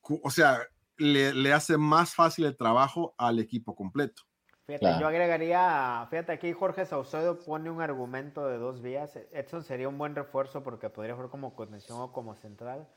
o 0.01 0.31
sea, 0.31 0.59
le, 0.97 1.31
le 1.33 1.53
hace 1.53 1.77
más 1.77 2.15
fácil 2.15 2.45
el 2.45 2.57
trabajo 2.57 3.13
al 3.19 3.37
equipo 3.37 3.75
completo. 3.75 4.23
Fíjate, 4.67 4.79
Claro. 4.85 4.99
yo 5.01 5.07
agregaría, 5.07 6.07
fíjate 6.09 6.31
aquí 6.31 6.51
Jorge 6.51 6.85
Saucedo 6.87 7.37
pone 7.37 7.69
un 7.69 7.81
argumento 7.81 8.47
de 8.47 8.57
dos 8.57 8.81
vías. 8.81 9.15
Edson 9.31 9.63
sería 9.63 9.87
un 9.87 9.97
buen 9.97 10.15
refuerzo 10.15 10.63
porque 10.63 10.89
podría 10.89 11.13
jugar 11.13 11.29
como 11.29 11.53
contención 11.55 11.99
o 12.01 12.11
como 12.11 12.33
central 12.33 12.87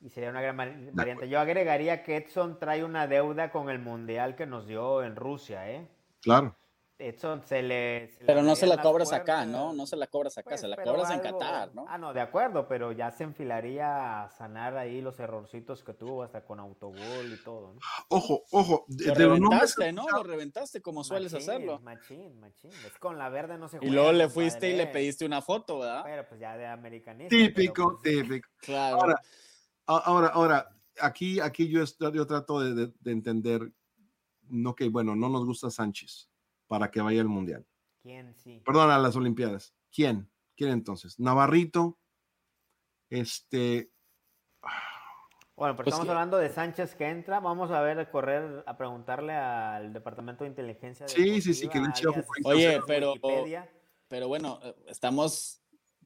y 0.00 0.10
sería 0.10 0.30
una 0.30 0.40
gran 0.40 0.56
vari- 0.56 0.90
variante. 0.92 1.28
Yo 1.28 1.40
agregaría 1.40 2.04
que 2.04 2.18
Edson 2.18 2.60
trae 2.60 2.84
una 2.84 3.08
deuda 3.08 3.50
con 3.50 3.68
el 3.68 3.80
mundial 3.80 4.36
que 4.36 4.46
nos 4.46 4.68
dio 4.68 5.02
en 5.02 5.16
Rusia, 5.16 5.68
¿eh? 5.68 5.88
Claro. 6.22 6.54
Edson 7.00 7.42
se 7.46 7.62
le... 7.62 8.08
se 8.08 8.20
le 8.20 8.26
Pero 8.26 8.42
no 8.42 8.56
se 8.56 8.66
la 8.66 8.82
cobras 8.82 9.12
acá. 9.12 9.44
¿no? 9.46 9.72
No 9.72 9.86
se 9.86 9.96
la 9.96 10.08
cobras 10.08 10.36
acá, 10.36 10.50
Pues, 10.50 10.60
se 10.62 10.66
la 10.68 10.76
cobras 10.82 11.10
en 11.12 11.20
Qatar, 11.20 11.72
¿no? 11.74 11.86
Ah, 11.88 11.96
no, 11.96 12.12
de 12.12 12.20
acuerdo, 12.20 12.66
pero 12.66 12.90
ya 12.92 13.12
se 13.12 13.22
enfilaría 13.24 14.24
a 14.24 14.30
sanar 14.30 14.76
ahí 14.76 15.00
los 15.00 15.20
errorcitos 15.20 15.84
que 15.84 15.94
tuvo 15.94 16.24
hasta 16.24 16.44
con 16.44 16.58
autogol 16.58 17.32
y 17.32 17.36
todo, 17.44 17.74
¿no? 17.74 17.80
Ojo, 18.08 18.42
ojo, 18.50 18.84
de, 18.88 19.06
Lo 19.06 19.14
de 19.14 19.18
reventaste, 19.18 19.92
¿no? 19.92 20.06
Lo 20.08 20.22
reventaste 20.24 20.82
como 20.82 21.04
sueles 21.04 21.32
Machín, 21.32 21.48
hacerlo. 21.50 21.80
Machín, 21.80 22.40
machín. 22.40 22.70
Es 22.84 22.98
con 22.98 23.16
la 23.16 23.28
verde 23.28 23.58
no 23.58 23.68
se 23.68 23.76
Y 23.76 23.78
juega. 23.80 23.94
luego 23.94 24.12
le 24.12 24.28
fuiste 24.28 24.68
y 24.70 24.76
le 24.76 24.88
pediste 24.88 25.24
una 25.24 25.40
foto, 25.40 25.78
¿verdad? 25.78 26.02
Pero 26.04 26.28
pues 26.28 26.40
ya 26.40 26.56
de 26.56 26.66
americanista. 26.66 27.28
Típico, 27.34 28.00
pues, 28.02 28.12
típico. 28.22 28.48
Claro. 28.60 28.96
Ahora, 28.96 29.22
ahora, 29.86 30.28
ahora, 30.28 30.68
aquí, 31.00 31.38
aquí 31.38 31.68
yo, 31.68 31.84
yo 32.12 32.26
trato 32.26 32.60
de, 32.60 32.74
de- 32.74 32.92
de 32.98 33.12
entender, 33.12 33.70
no 34.48 34.74
que, 34.74 34.88
bueno, 34.88 35.14
no 35.14 35.28
nos 35.28 35.44
gusta 35.44 35.70
Sánchez 35.70 36.28
para 36.68 36.90
que 36.90 37.00
vaya 37.00 37.20
al 37.20 37.28
Mundial. 37.28 37.66
¿Quién 38.02 38.34
sí? 38.36 38.62
Perdón, 38.64 38.90
a 38.90 38.98
las 38.98 39.16
Olimpiadas. 39.16 39.74
¿Quién? 39.92 40.30
¿Quién 40.56 40.70
entonces? 40.70 41.18
Navarrito, 41.18 41.98
este, 43.10 43.90
Bueno, 45.56 45.74
pero 45.74 45.76
Pues 45.76 45.88
estamos 45.88 46.06
que- 46.06 46.10
hablando 46.12 46.36
de 46.38 46.50
Sánchez 46.50 46.94
que 46.94 47.08
entra. 47.08 47.40
Vamos 47.40 47.72
a 47.72 47.80
ver, 47.80 48.08
correr, 48.10 48.62
a 48.64 48.76
preguntarle 48.76 49.32
al 49.32 49.92
Departamento 49.92 50.44
de 50.44 50.50
Inteligencia. 50.50 51.08
Sí, 51.08 51.40
sí, 51.40 51.52
sí, 51.52 51.68
que 51.68 51.78
le 51.80 51.86
alias. 51.86 52.26
Oye, 52.44 52.76
Wikipedia. 52.76 52.84
pero- 52.86 53.14
Pero 54.06 54.28
bueno, 54.28 54.60
eh, 54.62 54.74
estamos 54.86 55.60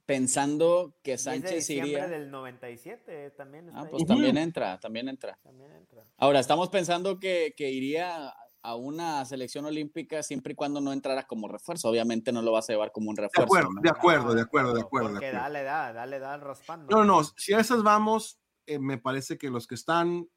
pensando 0.07 0.97
que 1.03 1.13
de 1.13 1.19
Sánchez 1.19 1.55
diciembre 1.55 1.91
iría. 1.93 2.09
del 2.09 2.31
97 2.31 3.31
también. 3.33 3.69
está 3.69 3.81
Ah, 3.81 3.85
ahí. 3.85 3.91
pues 3.91 4.07
también 4.07 4.39
entra, 4.39 4.81
también 4.81 5.09
entra. 5.09 5.39
También 5.43 5.71
entra. 5.73 6.03
Ahora, 6.17 6.41
estamos 6.41 6.71
pensando 6.71 7.21
que, 7.21 7.53
que 7.57 7.71
iría 7.71 8.35
a 8.63 8.77
una 8.77 9.25
selección 9.25 9.65
olímpica 9.67 10.23
siempre 10.23 10.53
y 10.53 10.57
cuando 10.57 10.81
no 10.81 10.93
entrara 10.93 11.25
como 11.27 11.49
refuerzo. 11.49 11.89
Obviamente 11.89 12.33
no 12.33 12.43
lo 12.43 12.53
vas 12.53 12.69
a 12.71 12.73
llevar 12.75 12.93
como 12.93 13.11
un 13.11 13.17
De 13.17 13.23
refuerzo. 13.23 13.43
acuerdo, 13.43 13.71
¿no? 13.73 13.83
de 13.83 13.91
acuerdo, 13.91 14.35
de 14.35 14.43
No, 14.43 14.43
acuerdo, 14.43 14.75
de 14.75 14.81
acuerdo. 14.83 15.09
de 15.15 15.15
Porque 15.21 15.27
acuerdo. 15.27 15.41
dale, 15.41 15.63
da, 15.65 15.93
dale, 15.93 16.19
da 16.19 16.37
raspando. 16.39 16.87
No, 16.91 17.05
no, 17.05 17.23
si 17.25 17.55
a 17.55 17.61
esas 17.61 17.83
vamos, 17.83 18.41
eh, 18.67 18.79
me 18.79 18.99
parece 18.99 19.39
que 19.39 19.51
los 19.51 19.67
que 19.67 19.75
están, 19.75 20.29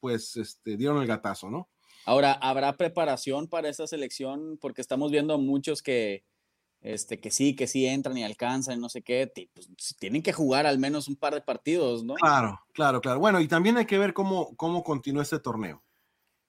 pues, 0.00 0.36
este, 0.36 0.76
dieron 0.76 0.98
el 1.02 1.06
gatazo, 1.08 1.50
¿no? 1.50 1.70
Ahora, 2.06 2.32
¿habrá 2.34 2.76
preparación 2.76 3.48
para 3.48 3.68
esa 3.68 3.86
selección? 3.86 4.58
Porque 4.60 4.80
estamos 4.82 5.10
viendo 5.10 5.34
a 5.34 5.38
muchos 5.38 5.82
que, 5.82 6.24
este, 6.80 7.20
que 7.20 7.30
sí, 7.30 7.56
que 7.56 7.66
sí 7.66 7.86
entran 7.86 8.16
y 8.18 8.24
alcanzan 8.24 8.78
y 8.78 8.80
no 8.80 8.88
sé 8.90 9.02
qué. 9.02 9.32
pues, 9.54 9.68
tienen 9.98 10.22
que 10.22 10.32
jugar 10.32 10.66
al 10.66 10.78
menos 10.78 11.08
un 11.08 11.16
par 11.16 11.34
de 11.34 11.40
partidos, 11.42 12.04
¿no? 12.04 12.14
Claro, 12.14 12.60
claro, 12.72 13.00
claro. 13.00 13.18
Bueno, 13.20 13.40
y 13.40 13.48
también 13.48 13.76
hay 13.76 13.86
que 13.86 13.98
ver 13.98 14.14
cómo, 14.14 14.56
cómo 14.56 14.82
continúa 14.84 15.22
este 15.22 15.40
torneo, 15.40 15.84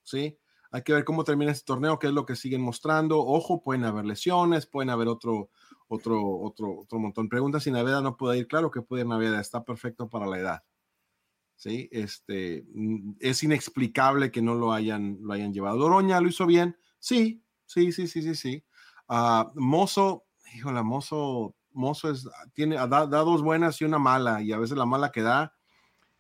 ¿sí? 0.04 0.40
Hay 0.76 0.82
que 0.82 0.92
ver 0.92 1.06
cómo 1.06 1.24
termina 1.24 1.54
este 1.54 1.64
torneo, 1.64 2.00
qué 2.00 2.08
es 2.08 2.14
lo 2.14 2.26
que 2.26 2.36
siguen 2.36 2.60
mostrando. 2.60 3.26
Ojo, 3.26 3.62
pueden 3.62 3.86
haber 3.86 4.04
lesiones, 4.04 4.66
pueden 4.66 4.90
haber 4.90 5.08
otro, 5.08 5.50
otro, 5.88 6.22
otro, 6.22 6.80
otro 6.80 7.00
montón. 7.00 7.30
Pregunta 7.30 7.62
si 7.62 7.72
Naveda 7.72 8.02
no 8.02 8.18
puede 8.18 8.40
ir. 8.40 8.48
Claro 8.50 8.70
que 8.70 8.82
puede 8.82 9.04
ir 9.04 9.08
Naveda, 9.08 9.40
está 9.40 9.64
perfecto 9.64 10.10
para 10.10 10.28
la 10.28 10.38
edad. 10.38 10.64
Sí, 11.56 11.88
este, 11.94 12.66
mm, 12.74 13.14
es 13.22 13.42
inexplicable 13.42 14.32
que 14.32 14.42
no 14.42 14.54
lo 14.54 14.74
hayan, 14.74 15.18
lo 15.22 15.32
hayan 15.32 15.54
llevado. 15.54 15.78
Doroña 15.78 16.20
lo 16.20 16.28
hizo 16.28 16.46
bien, 16.46 16.76
sí, 17.00 17.42
sí, 17.66 17.94
sí, 17.94 18.10
sí, 18.10 18.22
sí, 18.22 18.36
sí. 18.36 18.66
Ah, 19.08 19.50
Mozo, 19.56 20.26
híjole, 20.54 20.84
Mozo, 20.84 21.56
Mozo 21.72 22.12
es, 22.12 22.28
tiene, 22.54 22.76
da, 22.76 23.08
da 23.08 23.20
dos 23.20 23.42
buenas 23.42 23.80
y 23.80 23.86
una 23.86 23.98
mala, 23.98 24.42
y 24.42 24.52
a 24.52 24.58
veces 24.58 24.78
la 24.78 24.86
mala 24.86 25.14
que 25.14 25.22
da, 25.22 25.55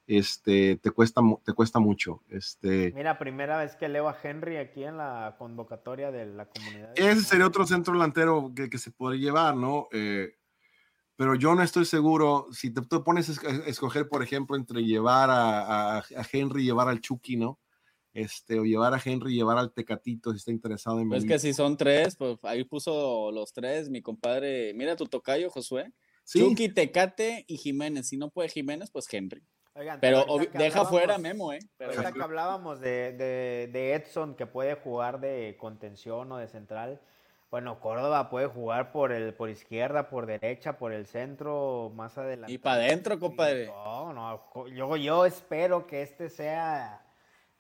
este, 0.08 0.78
te 0.78 0.91
cuesta, 0.91 1.22
te 1.43 1.53
cuesta 1.53 1.80
mucho. 1.80 2.22
Este, 2.30 2.91
Mira, 2.93 3.18
primera 3.18 3.58
vez 3.58 3.76
que 3.76 3.89
leo 3.89 4.08
a 4.08 4.18
Henry 4.22 4.58
aquí 4.58 4.84
en 4.84 4.97
la 4.97 5.36
convocatoria 5.39 6.12
de 6.12 6.26
la 6.28 6.45
comunidad. 6.47 6.91
ese 6.95 7.22
sería 7.22 7.47
otro 7.47 7.66
centro 7.66 7.93
delantero 7.93 8.51
que, 8.56 8.70
que 8.70 8.78
se 8.78 8.91
podría 8.91 9.22
llevar, 9.22 9.56
¿no? 9.56 9.88
Eh, 9.91 10.36
pero 11.16 11.34
yo 11.36 11.56
no 11.56 11.64
estoy 11.64 11.86
seguro, 11.86 12.47
si 12.51 12.72
te, 12.72 12.82
te 12.82 12.99
pones 12.99 13.30
a 13.30 13.32
es- 13.49 13.68
escoger, 13.68 14.08
por 14.10 14.22
ejemplo, 14.22 14.56
entre 14.58 14.84
llevar 14.84 15.30
a, 15.30 15.97
a- 15.97 15.99
a 15.99 16.26
Henry 16.32 16.64
y 16.64 16.66
llevar 16.66 16.88
al 16.89 16.99
Chucky, 17.01 17.38
¿no? 17.38 17.60
Este, 18.14 18.60
o 18.60 18.64
llevar 18.64 18.93
a 18.93 19.01
Henry 19.03 19.34
y 19.34 19.38
llevar 19.38 19.58
al 19.58 19.74
Tecatito 19.74 20.32
si 20.32 20.38
está 20.38 20.51
interesado 20.51 20.99
en 21.01 21.10
Pues 21.10 21.24
venir. 21.24 21.36
que 21.36 21.39
si 21.39 21.53
son 21.53 21.76
tres, 21.78 22.16
pues 22.16 22.38
ahí 22.43 22.64
puso 22.64 23.30
los 23.32 23.51
tres, 23.51 23.89
mi 23.89 24.01
compadre. 24.01 24.74
Mira 24.74 24.95
tu 24.95 25.06
tocayo, 25.06 25.49
Josué. 25.49 25.91
Sí, 26.24 26.39
Chucky, 26.39 26.70
Tecate 26.70 27.43
y 27.47 27.58
Jiménez. 27.58 28.08
Si 28.08 28.16
no 28.18 28.30
puede 28.30 28.47
Jiménez, 28.49 28.89
pues 28.89 29.06
Henry. 29.14 29.43
Oigan, 29.78 30.00
Pero 30.00 30.26
deja 30.54 30.86
fuera 30.86 31.18
Memo, 31.18 31.52
¿eh? 31.52 31.60
Pero 31.78 31.92
Ahorita 31.92 32.12
que 32.14 32.22
hablábamos 32.24 32.80
de, 32.80 33.12
de- 33.12 33.70
de 33.72 33.94
Edson 33.94 34.34
que 34.36 34.46
puede 34.46 34.76
jugar 34.76 35.20
de 35.20 35.58
contención 35.60 36.32
o 36.32 36.38
de 36.38 36.48
central, 36.48 37.02
bueno, 37.52 37.80
Córdoba 37.80 38.30
puede 38.30 38.48
jugar 38.48 38.92
por 38.92 39.12
el 39.12 39.34
por 39.34 39.50
izquierda, 39.50 40.10
por 40.10 40.26
derecha, 40.26 40.78
por 40.78 40.94
el 40.94 41.06
centro, 41.08 41.92
más 41.94 42.18
adelante. 42.18 42.52
Y 42.54 42.58
para 42.58 42.78
adentro, 42.84 43.20
compadre. 43.20 43.68
No, 43.68 44.14
no, 44.14 44.68
yo, 44.70 44.96
yo 44.98 45.26
espero 45.26 45.86
que 45.88 46.02
este 46.02 46.30
sea, 46.30 47.05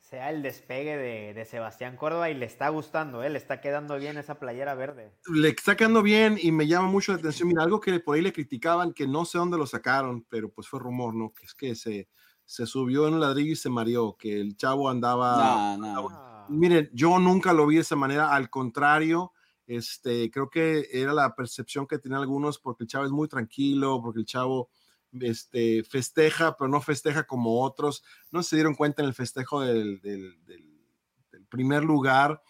sea 0.09 0.29
el 0.29 0.43
despegue 0.43 0.97
de, 0.97 1.33
de 1.33 1.45
Sebastián 1.45 1.97
Córdoba 1.97 2.29
y 2.29 2.35
le 2.35 2.45
está 2.45 2.69
gustando, 2.69 3.23
¿eh? 3.23 3.29
le 3.31 3.39
está 3.39 3.59
quedando 3.59 3.97
bien 3.97 4.17
esa 4.17 4.37
playera 4.37 4.75
verde. 4.75 5.11
le 5.33 5.49
está 5.49 5.75
quedando 5.75 6.03
bien 6.03 6.37
y 6.39 6.51
me 6.51 6.67
llama 6.67 6.87
mucho 6.87 7.11
la 7.11 7.17
atención. 7.17 7.47
Mira, 7.47 7.63
algo 7.63 7.79
que 7.79 7.99
por 7.99 8.15
ahí 8.15 8.21
le 8.21 8.31
criticaban, 8.31 8.93
que 8.93 9.07
no 9.07 9.25
sé 9.25 9.39
dónde 9.39 9.57
lo 9.57 9.65
sacaron, 9.65 10.23
pero 10.29 10.51
pues 10.51 10.67
fue 10.67 10.79
rumor, 10.79 11.15
¿no? 11.15 11.33
Que 11.33 11.45
es 11.45 11.55
que 11.55 11.73
se, 11.73 12.07
se 12.45 12.67
subió 12.67 13.07
en 13.07 13.15
un 13.15 13.19
ladrillo 13.19 13.53
y 13.53 13.55
se 13.55 13.71
mareó, 13.71 14.15
que 14.15 14.39
el 14.39 14.55
chavo 14.55 14.89
andaba... 14.89 15.75
No, 15.75 15.77
no. 15.77 16.45
Miren, 16.49 16.91
yo 16.93 17.17
nunca 17.17 17.51
lo 17.51 17.65
vi 17.65 17.77
de 17.77 17.81
esa 17.81 17.95
manera, 17.95 18.31
al 18.31 18.51
contrario, 18.51 19.33
este, 19.65 20.29
creo 20.29 20.51
que 20.51 20.87
era 20.91 21.13
la 21.13 21.33
percepción 21.33 21.87
que 21.87 21.97
tenían 21.97 22.21
algunos 22.21 22.59
porque 22.59 22.83
el 22.83 22.87
chavo 22.87 23.05
es 23.05 23.11
muy 23.11 23.27
tranquilo, 23.27 23.99
porque 24.03 24.19
el 24.19 24.27
chavo 24.27 24.69
este, 25.21 25.83
festeja, 25.83 26.55
pero 26.57 26.67
no 26.69 26.81
festeja 26.81 27.25
como 27.25 27.61
otros. 27.61 28.03
No 28.31 28.43
se 28.43 28.55
dieron 28.55 28.75
cuenta 28.75 29.01
en 29.01 29.07
el 29.09 29.13
festejo 29.13 29.61
del, 29.61 29.99
del- 30.01 30.43
del- 30.45 30.81
del 31.31 31.45
primer 31.47 31.83
lugar. 31.83 32.41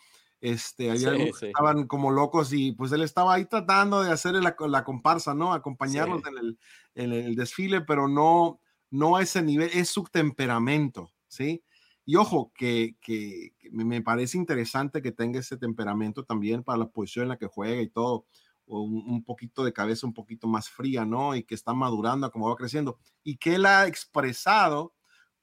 Este, 0.41 0.89
había 0.91 0.99
Sí, 0.99 1.05
algunos 1.07 1.39
que 1.39 1.39
sí. 1.39 1.45
estaban 1.47 1.87
como 1.87 2.11
locos 2.11 2.53
y 2.53 2.71
pues 2.73 2.91
él 2.91 3.01
estaba 3.01 3.33
ahí 3.33 3.45
tratando 3.45 4.03
de 4.03 4.11
hacer 4.11 4.33
la, 4.35 4.55
la 4.67 4.83
comparsa, 4.83 5.33
¿no? 5.33 5.53
Acompañarlos 5.53 6.21
Sí. 6.23 6.29
en, 6.29 6.37
el, 6.37 6.59
en 6.95 7.13
el 7.13 7.35
desfile, 7.35 7.81
pero 7.81 8.07
no, 8.07 8.59
no 8.91 9.15
a 9.15 9.23
ese 9.23 9.41
nivel, 9.41 9.69
es 9.73 9.89
su 9.89 10.03
temperamento, 10.03 11.11
¿sí? 11.27 11.63
Y 12.05 12.17
ojo, 12.17 12.51
que, 12.53 12.95
que- 13.01 13.53
que 13.57 13.71
me 13.71 14.01
parece 14.03 14.37
interesante 14.37 15.01
que 15.01 15.11
tenga 15.11 15.39
ese 15.39 15.57
temperamento 15.57 16.23
también 16.25 16.63
para 16.63 16.77
la 16.77 16.89
posición 16.89 17.23
en 17.23 17.29
la 17.29 17.37
que 17.37 17.47
juega 17.47 17.81
y 17.81 17.89
todo, 17.89 18.27
un, 18.67 19.03
un 19.07 19.23
poquito 19.23 19.63
de 19.63 19.73
cabeza 19.73 20.07
un 20.07 20.13
poquito 20.13 20.47
más 20.47 20.69
fría, 20.69 21.05
¿no? 21.05 21.35
Y 21.35 21.43
que 21.43 21.55
está 21.55 21.73
madurando 21.73 22.31
como 22.31 22.49
va 22.49 22.55
creciendo. 22.55 22.99
Y 23.23 23.37
que 23.37 23.55
él 23.55 23.65
ha 23.65 23.87
expresado, 23.87 24.93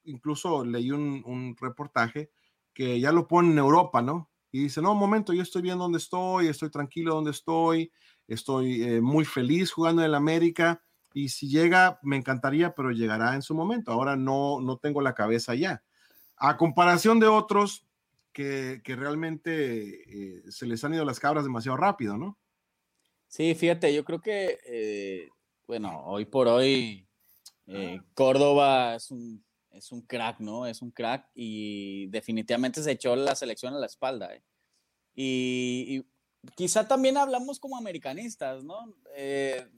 incluso 0.04 0.64
leí 0.64 0.90
un, 0.90 1.56
reportaje 1.60 2.30
que 2.74 3.00
ya 3.00 3.12
lo 3.12 3.28
pone 3.28 3.50
en 3.50 3.58
Europa, 3.58 4.02
¿no? 4.02 4.30
Y 4.50 4.64
dice, 4.64 4.82
no, 4.82 4.92
un 4.92 4.98
momento, 4.98 5.32
yo 5.32 5.42
estoy 5.42 5.62
bien 5.62 5.78
donde 5.78 5.98
estoy, 5.98 6.48
estoy 6.48 6.70
tranquilo 6.70 7.14
donde 7.14 7.30
estoy, 7.30 7.90
estoy 8.26 8.82
eh, 8.82 9.00
muy 9.00 9.24
feliz 9.24 9.72
jugando 9.72 10.02
en 10.02 10.06
el 10.06 10.14
América 10.14 10.82
y 11.14 11.28
si 11.28 11.48
llega, 11.48 11.98
me 12.02 12.16
encantaría, 12.16 12.74
pero 12.74 12.90
llegará 12.90 13.34
en 13.34 13.42
su 13.42 13.54
momento. 13.54 13.92
Ahora 13.92 14.16
no, 14.16 14.60
no 14.60 14.76
tengo 14.78 15.00
la 15.00 15.14
cabeza 15.14 15.54
ya. 15.54 15.82
A 16.36 16.56
comparación 16.56 17.20
de 17.20 17.26
otros 17.28 17.86
que, 18.32 18.80
que 18.84 18.96
realmente 18.96 20.38
eh, 20.38 20.42
se 20.50 20.66
les 20.66 20.82
han 20.84 20.94
ido 20.94 21.04
las 21.04 21.20
cabras 21.20 21.44
demasiado 21.44 21.76
rápido, 21.76 22.16
¿no? 22.16 22.38
Sí, 23.32 23.54
fíjate, 23.54 23.94
yo 23.94 24.04
creo 24.04 24.20
que, 24.20 24.58
eh, 24.66 25.30
bueno, 25.66 26.04
hoy 26.04 26.26
por 26.26 26.48
hoy 26.48 27.08
eh, 27.66 27.98
Córdoba 28.12 28.96
es 28.96 29.10
un, 29.10 29.42
es 29.70 29.90
un 29.90 30.02
crack, 30.02 30.38
¿no? 30.40 30.66
Es 30.66 30.82
un 30.82 30.90
crack 30.90 31.30
y 31.34 32.08
definitivamente 32.08 32.82
se 32.82 32.90
echó 32.90 33.16
la 33.16 33.34
selección 33.34 33.72
a 33.72 33.78
la 33.78 33.86
espalda. 33.86 34.34
¿eh? 34.34 34.42
Y, 35.14 35.86
y 35.88 36.50
quizá 36.54 36.86
también 36.86 37.16
hablamos 37.16 37.58
como 37.58 37.78
americanistas, 37.78 38.64
¿no? 38.64 38.94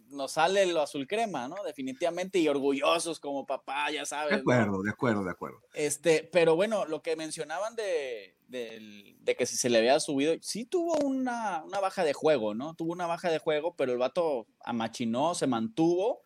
Nos 0.08 0.32
sale 0.32 0.66
lo 0.66 0.82
azul 0.82 1.06
crema, 1.06 1.46
¿no? 1.46 1.62
Definitivamente 1.64 2.40
y 2.40 2.48
orgullosos 2.48 3.20
como 3.20 3.46
papá, 3.46 3.88
ya 3.92 4.04
sabes. 4.04 4.30
De 4.30 4.36
¿no? 4.38 4.42
acuerdo, 4.42 4.82
de 4.82 4.90
acuerdo, 4.90 5.24
de 5.24 5.30
acuerdo. 5.30 5.60
Este, 5.74 6.28
pero 6.32 6.56
bueno, 6.56 6.86
lo 6.86 7.02
que 7.02 7.14
mencionaban 7.14 7.76
de, 7.76 8.36
del- 8.54 9.16
de 9.20 9.36
que 9.36 9.46
si 9.46 9.56
se 9.56 9.68
le 9.68 9.78
había 9.78 9.98
subido, 10.00 10.34
sí 10.40 10.64
tuvo 10.64 10.94
una, 11.04 11.62
una 11.64 11.80
baja 11.80 12.04
de 12.04 12.12
juego, 12.12 12.54
¿no? 12.54 12.74
Tuvo 12.74 12.92
una 12.92 13.06
baja 13.06 13.30
de 13.30 13.38
juego, 13.38 13.74
pero 13.76 13.92
el 13.92 13.98
vato 13.98 14.46
amachinó, 14.60 15.34
se 15.34 15.46
mantuvo 15.46 16.20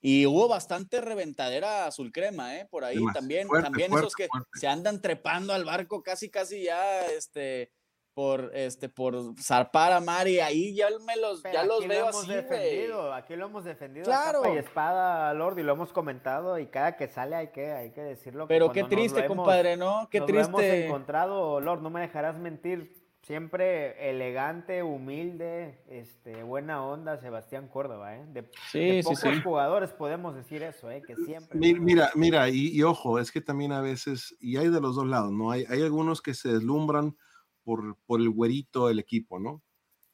y 0.00 0.26
hubo 0.26 0.48
bastante 0.48 1.00
reventadera 1.00 1.86
azul 1.86 2.10
crema, 2.12 2.56
¿eh? 2.58 2.66
Por 2.70 2.84
ahí 2.84 2.98
también, 3.12 3.48
Fuerte, 3.48 3.64
también 3.66 3.90
fuerte, 3.90 4.06
esos 4.06 4.14
que 4.14 4.28
fuerte. 4.28 4.58
se 4.58 4.66
andan 4.66 5.00
trepando 5.00 5.52
al 5.52 5.64
barco 5.64 6.02
casi, 6.02 6.30
casi 6.30 6.64
ya, 6.64 7.06
este, 7.06 7.72
por, 8.14 8.50
este, 8.54 8.88
por 8.88 9.14
zarpar 9.40 9.92
a 9.92 10.00
mar 10.00 10.28
y 10.28 10.38
ahí 10.40 10.74
ya 10.74 10.86
me 11.06 11.16
los, 11.16 11.40
Pero 11.40 11.54
ya 11.54 11.64
los 11.64 11.78
aquí 11.78 11.88
veo 11.88 12.00
lo 12.02 12.08
hemos 12.10 12.22
así, 12.24 12.32
defendido, 12.34 13.14
aquí 13.14 13.36
lo 13.36 13.46
hemos 13.46 13.64
defendido 13.64 14.02
a 14.04 14.06
Claro. 14.06 14.42
capa 14.42 14.54
y 14.54 14.58
espada, 14.58 15.32
Lord, 15.34 15.58
y 15.58 15.62
lo 15.62 15.72
hemos 15.72 15.92
comentado 15.92 16.58
y 16.58 16.66
cada 16.66 16.96
que 16.96 17.08
sale 17.08 17.36
hay 17.36 17.48
que, 17.48 17.72
hay 17.72 17.90
que 17.92 18.02
decirlo. 18.02 18.46
que 18.46 18.54
Pero 18.54 18.70
qué 18.72 18.82
nos 18.82 18.90
lo 18.90 18.96
triste, 18.96 19.24
hemos- 19.24 19.36
compadre, 19.36 19.76
¿no? 19.76 20.08
Qué 20.10 20.20
nos 20.20 20.30
lo 20.30 20.40
hemos 20.40 20.60
triste. 20.60 20.86
encontrado, 20.86 21.60
Lord, 21.60 21.80
no 21.82 21.90
me 21.90 22.00
dejarás 22.02 22.38
mentir. 22.38 23.00
Siempre 23.24 24.10
elegante, 24.10 24.82
humilde, 24.82 25.78
este, 25.88 26.42
buena 26.42 26.84
onda, 26.84 27.18
Sebastián 27.18 27.68
Córdoba, 27.68 28.16
¿eh? 28.16 28.24
De, 28.26 28.50
Sí, 28.72 28.80
de 28.80 29.02
sí, 29.02 29.14
pocos 29.14 29.20
sí. 29.20 29.40
jugadores 29.44 29.90
podemos 29.92 30.34
decir 30.34 30.64
eso, 30.64 30.90
¿eh? 30.90 31.02
Que 31.06 31.14
siempre. 31.14 31.56
Mira, 31.56 32.06
onda. 32.06 32.10
mira, 32.16 32.48
y, 32.48 32.70
y 32.76 32.82
ojo, 32.82 33.20
es 33.20 33.30
que 33.30 33.40
también 33.40 33.70
a 33.70 33.80
veces, 33.80 34.34
y 34.40 34.56
hay 34.56 34.68
de 34.70 34.80
los 34.80 34.96
dos 34.96 35.06
lados, 35.06 35.30
¿no? 35.30 35.52
Hay, 35.52 35.64
hay 35.70 35.82
algunos 35.82 36.20
que 36.20 36.34
se 36.34 36.52
deslumbran 36.52 37.16
por, 37.64 37.96
por 38.06 38.20
el 38.20 38.30
güerito 38.30 38.88
del 38.88 38.98
equipo, 38.98 39.38
¿no? 39.38 39.62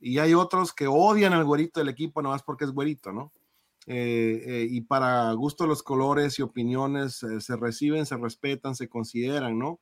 Y 0.01 0.19
hay 0.19 0.35
otros 0.35 0.73
que 0.73 0.87
odian 0.87 1.33
al 1.33 1.45
güerito 1.45 1.81
del 1.81 1.89
equipo 1.89 2.23
nomás 2.23 2.43
porque 2.43 2.65
es 2.65 2.71
güerito, 2.73 3.13
¿no? 3.13 3.33
Eh, 3.87 4.43
eh, 4.47 4.67
y 4.71 4.83
para 4.83 5.33
gusto 5.33 5.67
los 5.67 5.83
colores 5.83 6.39
y 6.39 6.43
opiniones 6.43 7.23
eh, 7.23 7.41
se 7.41 7.57
reciben, 7.57 8.05
se 8.07 8.17
respetan, 8.17 8.75
se 8.75 8.89
consideran, 8.89 9.59
¿no? 9.59 9.81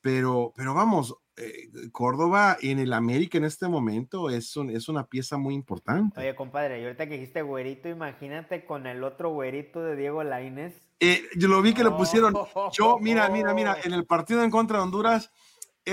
Pero, 0.00 0.52
pero 0.54 0.74
vamos, 0.74 1.16
eh, 1.36 1.70
Córdoba 1.90 2.56
en 2.62 2.78
el 2.78 2.92
América 2.92 3.36
en 3.38 3.44
este 3.44 3.66
momento 3.68 4.30
es, 4.30 4.56
un- 4.56 4.70
es 4.70 4.88
una 4.88 5.06
pieza 5.06 5.38
muy 5.38 5.54
importante. 5.54 6.20
Oye, 6.20 6.36
compadre, 6.36 6.80
y 6.80 6.84
ahorita 6.84 7.06
que 7.08 7.14
dijiste 7.14 7.42
güerito, 7.42 7.88
imagínate 7.88 8.64
con 8.64 8.86
el 8.86 9.02
otro 9.02 9.30
güerito 9.30 9.82
de 9.82 9.96
Diego 9.96 10.22
Lainez. 10.22 10.74
Eh, 11.00 11.22
yo 11.36 11.48
lo 11.48 11.60
vi 11.62 11.74
que 11.74 11.82
lo 11.82 11.96
pusieron. 11.96 12.32
Yo, 12.72 12.98
mira, 13.00 13.28
mira, 13.28 13.54
mira, 13.54 13.76
en 13.82 13.92
el 13.92 14.04
partido 14.06 14.44
en 14.44 14.50
contra 14.50 14.78
de 14.78 14.84
Honduras, 14.84 15.32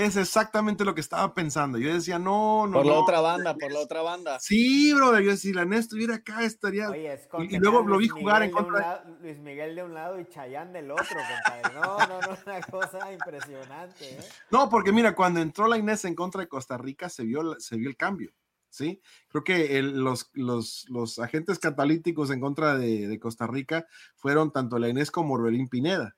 Es 0.04 0.16
exactamente 0.16 0.84
lo 0.84 0.94
que 0.94 1.00
estaba 1.00 1.32
pensando. 1.34 1.78
Yo 1.78 1.92
decía, 1.92 2.18
no, 2.18 2.66
no. 2.66 2.74
Por 2.74 2.86
la 2.86 2.92
no, 2.92 3.00
otra 3.00 3.20
banda, 3.20 3.54
por 3.54 3.72
la 3.72 3.80
otra 3.80 4.02
banda. 4.02 4.38
Sí, 4.40 4.92
brother. 4.92 5.22
Yo 5.22 5.30
decía, 5.30 5.50
si 5.50 5.52
la 5.54 5.64
NES 5.64 5.80
estuviera 5.80 6.16
acá, 6.16 6.42
estaría. 6.44 6.90
Oye, 6.90 7.12
es 7.12 7.28
y, 7.48 7.58
luego 7.58 7.82
lo 7.82 7.98
vi 7.98 8.08
jugar 8.08 8.42
en 8.42 8.50
contra. 8.50 8.78
lado- 8.80 9.16
Luis 9.20 9.38
Miguel 9.38 9.74
de 9.74 9.82
un 9.82 9.94
lado 9.94 10.20
y 10.20 10.26
Chayán 10.26 10.72
del 10.72 10.90
otro, 10.90 11.04
compadre. 11.06 11.74
No, 11.74 11.98
no, 12.06 12.20
no, 12.20 12.36
una 12.46 12.60
cosa 12.62 13.12
impresionante, 13.12 14.10
¿eh? 14.10 14.18
No, 14.50 14.68
porque 14.68 14.92
mira, 14.92 15.14
cuando 15.14 15.40
entró 15.40 15.66
la 15.68 15.78
Inés 15.78 16.04
en 16.04 16.14
contra 16.14 16.40
de 16.40 16.48
Costa 16.48 16.76
Rica, 16.76 17.08
se 17.08 17.24
vio, 17.24 17.58
se 17.58 17.76
vio 17.76 17.88
el 17.88 17.96
cambio. 17.96 18.32
¿sí? 18.68 19.00
Creo 19.28 19.42
que 19.42 19.78
el- 19.78 20.00
los, 20.04 20.28
los, 20.34 20.84
los 20.90 21.18
agentes 21.18 21.58
catalíticos 21.58 22.30
en 22.30 22.40
contra 22.40 22.76
de, 22.76 23.08
de 23.08 23.18
Costa 23.18 23.46
Rica 23.46 23.86
fueron 24.16 24.52
tanto 24.52 24.78
la 24.78 24.88
Inés 24.90 25.10
como 25.10 25.34
Orbelín 25.34 25.68
Pineda. 25.68 26.14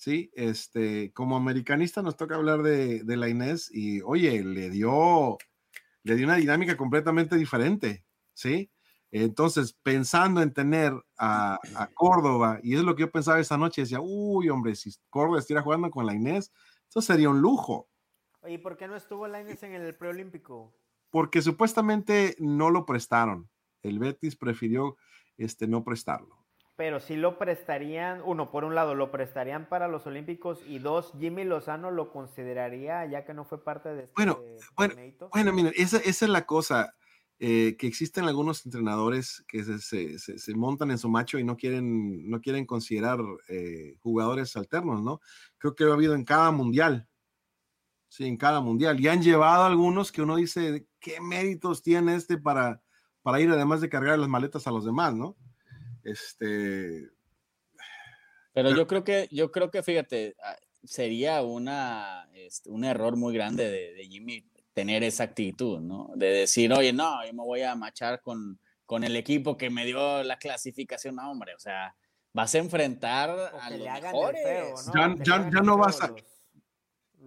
Sí, 0.00 0.30
este, 0.34 1.12
como 1.12 1.36
americanista 1.36 2.00
nos 2.00 2.16
toca 2.16 2.36
hablar 2.36 2.62
de, 2.62 3.04
de 3.04 3.16
la 3.18 3.28
Inés 3.28 3.70
y 3.70 4.00
oye, 4.00 4.42
le 4.42 4.70
dio, 4.70 5.36
le 6.04 6.16
dio 6.16 6.24
una 6.26 6.36
dinámica 6.36 6.74
completamente 6.76 7.36
diferente, 7.36 8.06
¿sí? 8.32 8.70
Entonces, 9.10 9.74
pensando 9.82 10.40
en 10.40 10.54
tener 10.54 10.94
a, 11.18 11.58
a 11.74 11.86
Córdoba, 11.88 12.60
y 12.62 12.76
es 12.76 12.82
lo 12.82 12.96
que 12.96 13.02
yo 13.02 13.10
pensaba 13.10 13.40
esa 13.40 13.58
noche, 13.58 13.82
decía, 13.82 14.00
uy, 14.00 14.48
hombre, 14.48 14.74
si 14.74 14.90
Córdoba 15.10 15.40
estuviera 15.40 15.62
jugando 15.62 15.90
con 15.90 16.06
la 16.06 16.14
Inés, 16.14 16.50
eso 16.88 17.02
sería 17.02 17.28
un 17.28 17.40
lujo, 17.42 17.90
Oye, 18.42 18.58
¿por 18.58 18.78
qué 18.78 18.88
no 18.88 18.96
estuvo 18.96 19.28
Lainez 19.28 19.62
en 19.64 19.74
el 19.74 19.94
preolímpico? 19.94 20.72
porque 21.10 21.42
supuestamente 21.42 22.36
no 22.38 22.70
lo 22.70 22.86
prestaron. 22.86 23.50
El 23.82 23.98
Betis 23.98 24.36
prefirió 24.36 24.96
este, 25.36 25.66
no 25.66 25.84
prestarlo. 25.84 26.39
Pero 26.80 26.98
sí 26.98 27.14
lo 27.14 27.36
prestarían, 27.36 28.22
uno, 28.24 28.50
por 28.50 28.64
un 28.64 28.74
lado, 28.74 28.94
lo 28.94 29.10
prestarían 29.10 29.68
para 29.68 29.86
los 29.86 30.06
Olímpicos 30.06 30.62
y 30.66 30.78
dos, 30.78 31.12
Jimmy 31.20 31.44
Lozano 31.44 31.90
lo 31.90 32.10
consideraría 32.10 33.04
ya 33.04 33.26
que 33.26 33.34
no 33.34 33.44
fue 33.44 33.62
parte 33.62 33.90
de 33.90 34.04
este 34.04 34.14
Bueno, 34.16 34.40
bueno. 34.74 34.94
Bueno, 35.30 35.52
miren, 35.52 35.74
esa, 35.76 35.98
esa 35.98 36.24
es 36.24 36.30
la 36.30 36.46
cosa, 36.46 36.94
eh, 37.38 37.76
que 37.78 37.86
existen 37.86 38.24
algunos 38.24 38.64
entrenadores 38.64 39.44
que 39.46 39.62
se, 39.62 39.78
se- 39.78 40.18
se- 40.18 40.38
se 40.38 40.54
montan 40.54 40.90
en 40.90 40.96
su 40.96 41.10
macho 41.10 41.38
y 41.38 41.44
no 41.44 41.54
quieren, 41.58 42.30
no 42.30 42.40
quieren 42.40 42.64
considerar 42.64 43.18
eh, 43.50 43.96
jugadores 44.00 44.56
alternos, 44.56 45.02
¿no? 45.02 45.20
Creo 45.58 45.74
que 45.74 45.84
lo 45.84 45.90
ha 45.90 45.96
habido 45.96 46.14
en 46.14 46.24
cada 46.24 46.50
mundial. 46.50 47.06
Sí, 48.08 48.24
en 48.24 48.38
cada 48.38 48.62
mundial. 48.62 48.98
Y 48.98 49.08
han 49.08 49.20
llevado 49.22 49.64
algunos 49.64 50.10
que 50.12 50.22
uno 50.22 50.36
dice, 50.36 50.86
¿qué 50.98 51.20
méritos 51.20 51.82
tiene 51.82 52.14
este 52.14 52.38
para, 52.38 52.80
para 53.20 53.38
ir 53.38 53.50
además 53.50 53.82
de 53.82 53.90
cargar 53.90 54.18
las 54.18 54.30
maletas 54.30 54.66
a 54.66 54.70
los 54.70 54.86
demás, 54.86 55.14
¿no? 55.14 55.36
Este, 56.04 57.08
Pero 58.52 58.74
yo 58.74 58.86
creo 58.86 59.04
que, 59.04 59.28
yo 59.30 59.50
creo 59.52 59.70
que, 59.70 59.82
fíjate, 59.82 60.34
ah, 60.42 60.56
sería 60.82 61.42
una, 61.42 62.28
este, 62.34 62.70
un 62.70 62.84
error 62.84 63.16
muy 63.16 63.34
grande 63.34 63.70
de, 63.70 63.92
de 63.94 64.04
Jimmy 64.08 64.44
tener 64.72 65.02
esa 65.04 65.24
actitud, 65.24 65.80
¿no? 65.80 66.10
De 66.14 66.26
decir, 66.30 66.72
oye, 66.72 66.92
no, 66.92 67.24
yo 67.26 67.32
me 67.34 67.42
voy 67.44 67.62
a 67.62 67.74
machar 67.74 68.20
con, 68.22 68.58
con 68.86 69.04
el 69.04 69.14
equipo 69.16 69.56
que 69.56 69.68
me 69.70 69.84
dio 69.84 70.22
la 70.22 70.38
clasificación. 70.38 71.16
No, 71.16 71.30
hombre, 71.30 71.54
o 71.54 71.58
sea, 71.58 71.94
vas 72.32 72.54
a 72.54 72.58
enfrentar 72.58 73.30
a 73.30 73.70
los 73.70 73.80
mejores. 74.02 74.42
feo, 74.42 74.74
¿no? 74.86 75.16
Ya- 75.18 75.24
ya- 75.50 75.60
no 75.60 75.76
vas 75.76 76.00
a- 76.00 76.14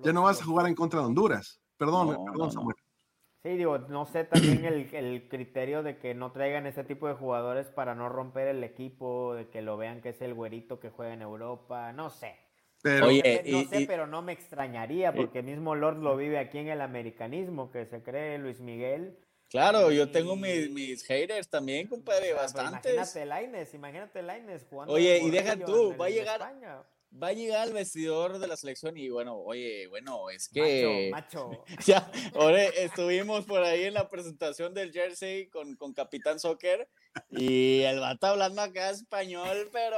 ya 0.03 0.11
no 0.13 0.23
vas 0.23 0.41
a 0.41 0.43
jugar 0.45 0.67
en 0.67 0.75
contra 0.75 0.99
de 0.99 1.05
Honduras. 1.05 1.61
Perdón, 1.77 2.07
No, 2.07 2.25
perdón, 2.25 2.37
no, 2.37 2.45
no. 2.45 2.51
Samuel. 2.51 2.75
Sí, 3.43 3.49
digo, 3.57 3.77
no 3.77 4.05
sé 4.05 4.23
también 4.23 4.63
el, 4.65 4.87
el 4.95 5.27
criterio 5.27 5.83
de 5.83 5.97
que 5.97 6.13
no 6.13 6.31
traigan 6.31 6.65
ese 6.65 6.83
tipo 6.85 7.07
de 7.09 7.13
jugadores 7.13 7.67
para 7.67 7.93
no 7.93 8.07
romper 8.07 8.47
el 8.47 8.63
equipo, 8.63 9.35
de 9.35 9.49
que 9.49 9.61
lo 9.61 9.75
vean 9.75 10.01
que 10.01 10.09
es 10.09 10.21
el 10.21 10.33
güerito 10.33 10.79
que 10.79 10.89
juega 10.89 11.13
en 11.13 11.21
Europa, 11.21 11.91
no 11.91 12.09
sé. 12.09 12.35
Pero, 12.81 13.07
Oye, 13.07 13.43
no 13.49 13.57
y- 13.59 13.65
sé, 13.65 13.81
y- 13.81 13.85
pero 13.85 14.07
no 14.07 14.21
me 14.21 14.31
extrañaría 14.33 15.13
porque 15.13 15.41
mismo 15.41 15.75
Lord 15.75 15.97
lo 15.97 16.15
vive 16.15 16.37
aquí 16.37 16.57
en 16.59 16.69
el 16.69 16.79
americanismo, 16.81 17.69
que 17.71 17.85
se 17.85 18.01
cree 18.01 18.37
Luis 18.37 18.61
Miguel. 18.61 19.17
Claro, 19.49 19.91
yo 19.91 20.09
tengo 20.09 20.35
Y- 20.35 20.39
mis, 20.39 20.69
mis 20.71 21.03
haters 21.05 21.49
también, 21.49 21.87
compadre, 21.87 22.29
pues 22.33 22.53
bastantes. 22.53 22.93
Imagínate 22.93 23.25
Laines, 23.25 23.73
imagínate 23.73 24.21
Laines 24.21 24.65
jugando. 24.69 24.93
Oye, 24.93 25.19
y 25.21 25.29
deja 25.29 25.57
tú, 25.57 25.93
va 25.99 26.05
a 26.05 26.09
llegar- 26.09 26.41
España. 26.41 26.81
Va 27.21 27.27
a 27.27 27.33
llegar 27.33 27.61
al 27.61 27.73
vestidor 27.73 28.39
de 28.39 28.47
la 28.47 28.57
selección 28.57 28.97
y 28.97 29.09
bueno, 29.09 29.37
oye, 29.37 29.87
bueno, 29.87 30.29
es 30.31 30.49
que... 30.49 31.09
Macho, 31.11 31.49
macho. 31.49 31.63
Ya, 31.85 32.11
ahora 32.33 32.63
estuvimos 32.63 33.45
por 33.45 33.63
ahí 33.63 33.83
en 33.83 33.93
la 33.93 34.09
presentación 34.09 34.73
del 34.73 34.91
jersey 34.91 35.47
con, 35.49 35.75
con 35.75 35.93
Capitán 35.93 36.39
Soccer 36.39 36.89
y 37.29 37.81
el 37.81 37.99
vato 37.99 38.27
hablando 38.27 38.61
acá 38.61 38.89
español, 38.89 39.69
pero 39.71 39.97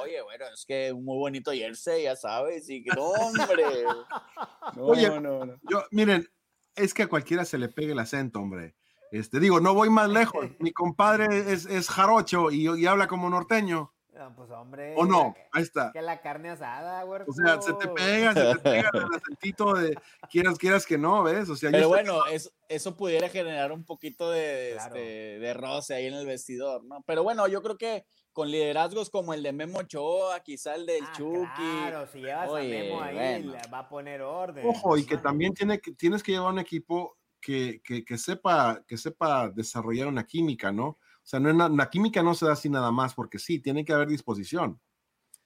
oye, 0.00 0.22
bueno, 0.22 0.46
es 0.52 0.64
que 0.66 0.92
un 0.92 1.04
muy 1.04 1.18
bonito 1.18 1.52
jersey, 1.52 2.04
ya 2.04 2.16
sabes, 2.16 2.68
y 2.70 2.82
que 2.82 2.90
no, 2.90 3.08
hombre. 3.08 3.64
No, 4.74 4.86
Oye, 4.86 5.08
no, 5.08 5.44
no. 5.44 5.60
Yo, 5.70 5.84
miren, 5.90 6.26
es 6.74 6.94
que 6.94 7.02
a 7.02 7.08
cualquiera 7.08 7.44
se 7.44 7.58
le 7.58 7.68
pegue 7.68 7.92
el 7.92 7.98
acento, 7.98 8.40
hombre. 8.40 8.74
Este, 9.12 9.38
digo, 9.38 9.60
no 9.60 9.74
voy 9.74 9.90
más 9.90 10.08
lejos. 10.08 10.46
Mi 10.58 10.72
compadre 10.72 11.52
es, 11.52 11.66
es 11.66 11.88
jarocho 11.88 12.50
y, 12.50 12.66
y 12.68 12.86
habla 12.86 13.06
como 13.06 13.30
norteño. 13.30 13.93
No, 14.16 14.34
pues 14.36 14.50
hombre. 14.50 14.94
¿O 14.96 15.04
no? 15.04 15.34
que- 15.34 15.42
Ahí 15.52 15.62
está. 15.62 15.90
Que 15.92 16.00
la 16.00 16.20
carne 16.20 16.50
asada, 16.50 17.02
güey. 17.02 17.22
O 17.26 17.32
sea, 17.32 17.60
se 17.60 17.72
te 17.74 17.88
pega, 17.88 18.32
se 18.32 18.44
te 18.54 18.58
pega 18.60 18.90
el 18.94 19.04
acentito 19.14 19.74
de 19.74 19.98
quieras, 20.30 20.56
quieras 20.56 20.86
que 20.86 20.96
no, 20.96 21.24
¿ves? 21.24 21.48
O 21.50 21.56
sea, 21.56 21.70
yo 21.70 21.76
Pero 21.76 21.88
bueno, 21.88 22.26
eso, 22.26 22.50
eso 22.68 22.96
pudiera 22.96 23.28
generar 23.28 23.72
un 23.72 23.84
poquito 23.84 24.30
de, 24.30 24.70
Claro. 24.74 24.94
este, 24.94 25.38
de 25.40 25.54
roce 25.54 25.94
ahí 25.94 26.06
en 26.06 26.14
el 26.14 26.26
vestidor, 26.26 26.84
¿no? 26.84 27.02
Pero 27.06 27.24
bueno, 27.24 27.48
yo 27.48 27.60
creo 27.62 27.76
que 27.76 28.04
con 28.32 28.50
liderazgos 28.50 29.10
como 29.10 29.34
el 29.34 29.42
de 29.42 29.52
Memo 29.52 29.78
Ochoa, 29.80 30.40
quizá 30.40 30.74
el 30.76 30.86
del 30.86 31.04
Ah, 31.04 31.12
Chucky. 31.16 31.46
Claro, 31.56 32.06
si 32.06 32.20
llevas 32.20 32.50
Oye, 32.50 32.80
a 32.80 32.82
Memo 32.84 33.02
ahí, 33.02 33.14
bueno. 33.14 33.52
le 33.52 33.68
va 33.72 33.78
a 33.80 33.88
poner 33.88 34.22
orden. 34.22 34.64
Ojo, 34.66 34.96
y 34.96 35.04
que 35.06 35.16
también 35.18 35.54
tiene 35.54 35.80
que, 35.80 35.92
tienes 35.92 36.22
que 36.22 36.32
llevar 36.32 36.52
un 36.52 36.58
equipo 36.60 37.16
que, 37.40 37.80
que, 37.84 38.04
que 38.04 38.16
sepa, 38.16 38.82
que 38.86 38.96
sepa 38.96 39.48
desarrollar 39.50 40.06
una 40.06 40.24
química, 40.24 40.70
¿no? 40.72 40.98
O 41.24 41.26
sea, 41.26 41.40
no 41.40 41.48
es 41.48 41.56
la 41.72 41.88
química 41.88 42.22
no 42.22 42.34
se 42.34 42.44
da 42.44 42.52
así 42.52 42.68
nada 42.68 42.90
más, 42.90 43.14
porque 43.14 43.38
sí, 43.38 43.58
tiene 43.58 43.82
que 43.84 43.94
haber 43.94 44.08
disposición. 44.08 44.78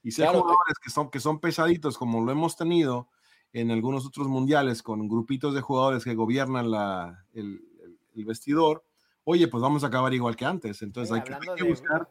Y 0.02 0.10
si 0.10 0.22
hay 0.22 0.28
jugadores 0.28 0.78
que 0.82 0.90
son, 0.90 1.08
que 1.10 1.20
son 1.20 1.38
pesaditos, 1.40 1.96
como 1.96 2.24
lo 2.24 2.32
hemos 2.32 2.56
tenido 2.56 3.08
en 3.52 3.70
algunos 3.70 4.04
otros 4.04 4.26
mundiales, 4.28 4.82
con 4.82 5.08
grupitos 5.08 5.54
de 5.54 5.60
jugadores 5.60 6.02
que 6.04 6.14
gobiernan 6.14 6.70
la, 6.70 7.24
el, 7.32 7.62
el- 7.82 7.98
el 8.14 8.24
vestidor, 8.24 8.84
oye, 9.24 9.46
pues 9.46 9.62
vamos 9.62 9.84
a 9.84 9.86
acabar 9.86 10.12
igual 10.12 10.34
que 10.34 10.44
antes. 10.44 10.82
Entonces 10.82 11.12
Oye, 11.12 11.20
hay, 11.20 11.26
que, 11.26 11.32
hay 11.32 11.36
hablando 11.36 11.54
que 11.56 11.62
de- 11.64 11.70
buscar. 11.70 12.08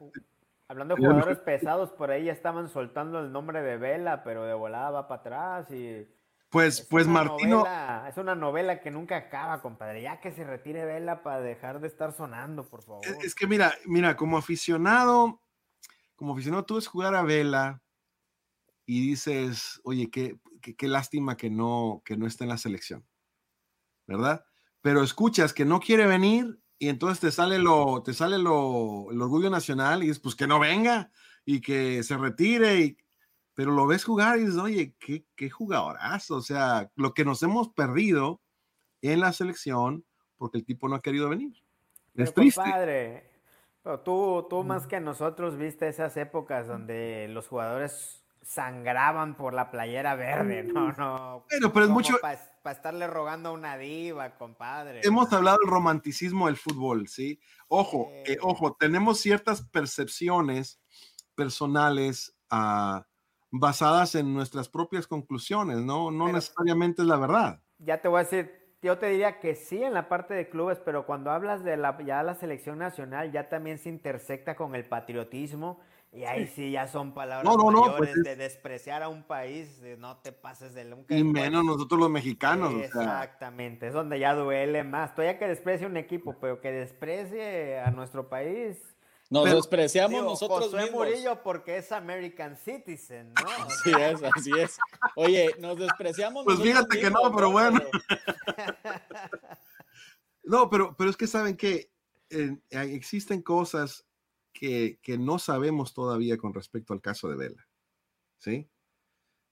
Hablando 0.70 0.96
de 0.96 1.02
Tener 1.02 1.10
un 1.12 1.22
jugadores 1.22 1.40
pesados, 1.44 1.92
por 1.92 2.12
ahí 2.12 2.26
ya 2.26 2.32
estaban 2.34 2.70
soltando 2.70 3.20
el 3.20 3.32
nombre 3.32 3.62
de 3.62 3.78
Vela, 3.78 4.24
pero 4.24 4.44
de 4.46 4.54
volada 4.54 4.90
va 4.92 5.08
para 5.08 5.22
atrás 5.22 5.72
y... 5.72 6.08
Pues, 6.50 6.80
es 6.80 6.88
pues 6.88 7.08
Martino, 7.08 7.58
novela- 7.58 8.06
es 8.10 8.18
una 8.18 8.36
novela 8.36 8.80
que 8.80 8.90
nunca 8.90 9.18
acaba, 9.18 9.62
compadre. 9.62 10.02
Ya 10.02 10.22
que 10.22 10.32
se 10.32 10.44
retire 10.46 10.86
Vela 10.86 11.22
para 11.22 11.42
dejar 11.42 11.82
de 11.82 11.88
estar 11.88 12.14
sonando, 12.14 12.68
por 12.68 12.84
favor. 12.84 13.06
Es, 13.06 13.26
es 13.26 13.36
que 13.36 13.48
mira, 13.48 13.74
mira, 13.86 14.16
como 14.16 14.38
aficionado, 14.38 15.42
como 16.16 16.34
aficionado, 16.34 16.66
tú 16.66 16.76
ves 16.76 16.88
jugar 16.88 17.16
a 17.16 17.24
Vela 17.24 17.82
y 18.86 19.02
dices, 19.02 19.82
oye, 19.84 20.10
qué, 20.10 20.40
qué, 20.62 20.76
qué 20.76 20.88
lástima 20.88 21.36
que 21.36 21.50
no, 21.50 22.02
que 22.06 22.16
no 22.16 22.26
esté 22.26 22.46
en 22.46 22.50
la 22.50 22.58
selección, 22.58 23.06
¿verdad? 24.08 24.46
Pero 24.82 25.04
escuchas 25.04 25.54
que 25.54 25.66
no 25.66 25.82
quiere 25.82 26.08
venir 26.08 26.62
y 26.80 26.88
entonces 26.90 27.20
te 27.20 27.32
sale 27.32 27.60
lo, 27.60 28.02
te 28.04 28.14
sale 28.14 28.38
lo, 28.38 29.12
el 29.12 29.22
orgullo 29.22 29.50
nacional 29.50 30.02
y 30.02 30.08
dices, 30.08 30.22
pues 30.22 30.36
que 30.36 30.48
no 30.48 30.60
venga 30.60 31.12
y 31.44 31.60
que 31.60 32.04
se 32.04 32.18
retire 32.18 32.80
y 32.80 32.98
pero 33.58 33.72
lo 33.72 33.88
ves 33.88 34.06
jugar 34.06 34.38
y 34.38 34.42
dices, 34.42 34.58
oye, 34.60 34.94
qué, 35.00 35.26
qué 35.36 35.50
jugadorazo, 35.50 36.36
o 36.36 36.42
sea, 36.42 36.92
lo 36.96 37.16
que 37.16 37.26
nos 37.26 37.42
hemos 37.42 37.70
perdido 37.70 38.40
en 39.02 39.20
la 39.20 39.34
selección 39.34 40.06
porque 40.38 40.60
el 40.60 40.64
tipo 40.64 40.88
no 40.88 40.94
ha 40.96 41.02
querido 41.02 41.28
venir. 41.28 41.56
Pero, 42.14 42.24
Es 42.24 42.36
triste. 42.36 42.62
compadre, 42.62 43.32
pero 43.82 44.02
tú, 44.02 44.46
tú 44.48 44.64
más 44.64 44.86
que 44.86 45.00
nosotros 45.00 45.58
viste 45.58 45.88
esas 45.88 46.16
épocas 46.18 46.68
donde 46.68 47.28
los 47.32 47.48
jugadores 47.48 48.24
sangraban 48.44 49.36
por 49.36 49.56
la 49.56 49.72
playera 49.72 50.14
verde, 50.14 50.62
no, 50.62 50.92
no. 50.92 51.44
Bueno, 51.50 51.74
pero 51.74 51.86
es 51.86 51.92
mucho- 51.92 52.20
Para 52.22 52.76
estarle 52.76 53.08
rogando 53.08 53.50
a 53.50 53.54
una 53.54 53.76
diva, 53.76 54.38
compadre. 54.38 55.02
Hemos 55.04 55.34
hablado 55.34 55.58
del 55.64 55.72
romanticismo 55.72 56.46
del 56.46 56.58
fútbol, 56.58 57.08
¿sí? 57.08 57.40
Ojo, 57.70 58.12
eh, 58.12 58.38
ojo, 58.40 58.76
tenemos 58.80 59.20
ciertas 59.20 59.64
percepciones 59.64 60.80
personales 61.34 62.38
ah, 62.52 63.07
basadas 63.52 64.16
en 64.16 64.34
nuestras 64.34 64.70
propias 64.70 65.08
conclusiones, 65.08 65.78
¿no? 65.78 66.12
No 66.12 66.26
Pero- 66.26 66.36
necesariamente 66.38 67.02
es 67.02 67.08
la 67.08 67.18
verdad. 67.18 67.62
Ya 67.80 68.02
te 68.02 68.08
voy 68.08 68.20
a 68.22 68.24
decir, 68.24 68.52
yo 68.82 68.98
te 68.98 69.08
diría 69.08 69.40
que 69.40 69.56
sí 69.56 69.82
en 69.84 69.94
la 69.94 70.10
parte 70.10 70.34
de 70.34 70.50
clubes, 70.50 70.80
pero 70.84 71.06
cuando 71.06 71.32
hablas 71.32 71.64
de 71.64 71.78
la, 71.78 71.98
ya 72.04 72.24
la 72.24 72.36
selección 72.36 72.78
nacional, 72.80 73.32
ya 73.32 73.50
también 73.50 73.78
se 73.80 73.90
intersecta 73.90 74.56
con 74.56 74.76
el 74.76 74.86
patriotismo. 74.86 75.80
Y 76.14 76.24
ahí 76.24 76.48
sí 76.48 76.72
ya 76.72 76.88
son 76.88 77.14
palabras 77.14 77.44
No, 77.44 77.58
no, 77.62 77.70
no, 77.70 77.82
mayores 77.82 77.98
pues 77.98 78.10
es- 78.18 78.24
de 78.24 78.36
despreciar 78.38 79.04
a 79.04 79.10
un 79.10 79.24
país, 79.24 79.82
de 79.82 79.98
no 79.98 80.18
te 80.18 80.32
pases 80.32 80.74
de 80.74 80.86
nunca. 80.86 81.14
Y 81.14 81.22
menos 81.24 81.66
nosotros 81.66 82.00
los 82.00 82.10
mexicanos, 82.10 82.70
o 82.74 82.78
sea, 82.78 82.86
Exactamente, 82.86 83.88
es 83.88 83.94
donde 83.94 84.18
ya 84.18 84.34
duele 84.34 84.84
más. 84.86 85.14
Todavía 85.14 85.38
que 85.38 85.48
desprecie 85.48 85.86
un 85.86 85.98
equipo, 85.98 86.38
pero 86.40 86.62
que 86.62 86.72
desprecie 86.72 87.80
a 87.80 87.92
nuestro 87.92 88.30
país, 88.30 88.97
Nos 89.30 89.44
Pero- 89.44 89.56
despreciamos 89.58 90.20
Digo, 90.20 90.30
nosotros 90.32 90.60
Josué 90.66 90.84
mismos. 90.84 91.06
Murillo 91.06 91.44
porque 91.44 91.78
es 91.78 91.92
American 91.92 92.56
Citizen, 92.56 93.34
¿no? 93.34 93.48
Así 93.68 93.92
es, 93.92 94.24
así 94.24 94.52
es. 94.58 94.78
Oye, 95.16 95.54
nos 95.60 95.78
despreciamos 95.78 96.46
Pues 96.46 96.60
nosotros 96.60 96.86
fíjate 96.88 97.00
que 97.02 97.10
no, 97.12 97.36
pero 97.36 97.52
bueno. 97.52 97.80
No, 100.44 100.70
pero, 100.70 100.96
pero 100.98 101.10
es 101.10 101.18
que 101.18 101.28
saben 101.28 101.58
que 101.58 101.92
eh, 102.30 102.58
existen 102.70 103.42
cosas 103.42 104.06
que, 104.54 104.98
que 105.02 105.18
no 105.18 105.40
sabemos 105.40 105.94
todavía 105.94 106.38
con 106.38 106.54
respecto 106.54 106.94
al 106.94 107.02
caso 107.02 107.28
de 107.28 107.36
Vela. 107.36 107.68
¿Sí? 108.38 108.70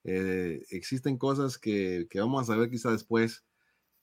Eh, 0.06 0.64
existen 0.70 1.18
cosas 1.18 1.58
que, 1.58 2.08
que 2.10 2.20
vamos 2.22 2.44
a 2.44 2.54
saber 2.54 2.70
quizá 2.70 2.92
después, 2.92 3.44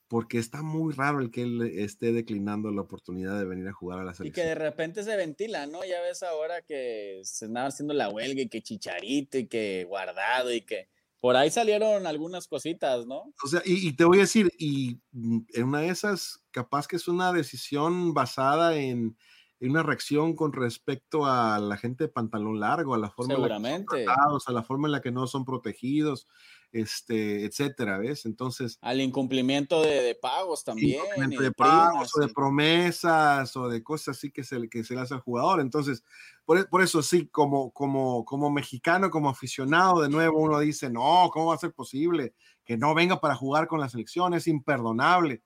porque 0.07 0.37
está 0.37 0.61
muy 0.61 0.93
raro 0.93 1.19
el 1.19 1.31
que 1.31 1.43
él 1.43 1.61
esté 1.61 2.11
declinando 2.11 2.69
la 2.71 2.81
oportunidad 2.81 3.37
de 3.39 3.45
venir 3.45 3.67
a 3.67 3.73
jugar 3.73 3.99
a 3.99 4.03
la 4.03 4.11
Y 4.11 4.31
que 4.31 4.41
selección. 4.41 4.47
de 4.47 4.55
repente 4.55 5.03
se 5.03 5.15
ventila, 5.15 5.65
¿no? 5.65 5.83
Ya 5.83 6.01
ves 6.01 6.21
ahora 6.23 6.61
que 6.61 7.21
se 7.23 7.45
andaba 7.45 7.67
haciendo 7.67 7.93
la 7.93 8.09
huelga 8.09 8.41
y 8.41 8.49
que 8.49 8.61
chicharito 8.61 9.37
y 9.37 9.47
que 9.47 9.85
guardado 9.87 10.53
y 10.53 10.61
que 10.61 10.89
por 11.19 11.37
ahí 11.37 11.49
salieron 11.49 12.05
algunas 12.05 12.47
cositas, 12.47 13.07
¿no? 13.07 13.33
O 13.43 13.47
sea, 13.47 13.61
y, 13.65 13.87
y 13.87 13.93
te 13.95 14.03
voy 14.03 14.17
a 14.17 14.21
decir, 14.21 14.51
y 14.57 14.99
mm, 15.13 15.39
en 15.53 15.63
una 15.63 15.79
de 15.79 15.87
esas, 15.87 16.43
capaz 16.51 16.85
que 16.85 16.97
es 16.97 17.07
una 17.07 17.31
decisión 17.31 18.13
basada 18.13 18.75
en, 18.75 19.17
en 19.61 19.69
una 19.71 19.83
reacción 19.83 20.35
con 20.35 20.51
respecto 20.51 21.25
a 21.25 21.59
la 21.59 21.77
gente 21.77 22.03
de 22.03 22.09
pantalón 22.09 22.59
largo, 22.59 22.93
a 22.93 22.97
la 22.97 23.09
forma 23.09 23.35
en 23.35 23.41
la 23.41 23.47
que 23.47 23.69
son 23.69 23.85
tratados, 23.85 24.47
a 24.47 24.51
la 24.51 24.63
forma 24.63 24.89
en 24.89 24.91
la 24.91 25.01
que 25.01 25.11
no 25.11 25.25
son 25.25 25.45
protegidos, 25.45 26.27
este, 26.73 27.45
etcétera, 27.45 27.99
¿ves? 27.99 28.25
Entonces, 28.25 28.77
Al 28.81 28.99
incumplimiento 28.99 29.81
de, 29.83 30.01
de 30.01 30.15
pagos 30.15 30.63
también. 30.65 30.99
de 31.29 31.51
primas, 31.51 31.53
pagos 31.55 32.17
o 32.17 32.19
de 32.21 32.33
promesas 32.33 33.55
o 33.55 33.69
de 33.69 33.83
cosas 33.83 34.17
así 34.17 34.31
que 34.31 34.43
se, 34.43 34.59
le- 34.59 34.67
que 34.69 34.83
se 34.83 34.95
le 34.95 35.01
hace 35.01 35.13
al 35.13 35.19
jugador. 35.21 35.61
Entonces, 35.61 36.03
por, 36.45 36.57
e- 36.57 36.65
por 36.65 36.81
eso 36.81 37.01
sí, 37.03 37.27
como, 37.27 37.71
como, 37.71 38.25
como 38.25 38.49
mexicano, 38.49 39.09
como 39.11 39.29
aficionado, 39.29 40.01
de 40.01 40.09
nuevo 40.09 40.39
uno 40.41 40.59
dice, 40.59 40.89
no, 40.89 41.29
¿cómo 41.31 41.47
va 41.47 41.55
a 41.55 41.59
ser 41.59 41.73
posible 41.73 42.33
que 42.65 42.75
no 42.75 42.93
venga 42.95 43.21
para 43.21 43.35
jugar 43.35 43.67
con 43.67 43.79
la 43.79 43.87
selección? 43.87 44.33
Es 44.33 44.47
imperdonable. 44.47 45.43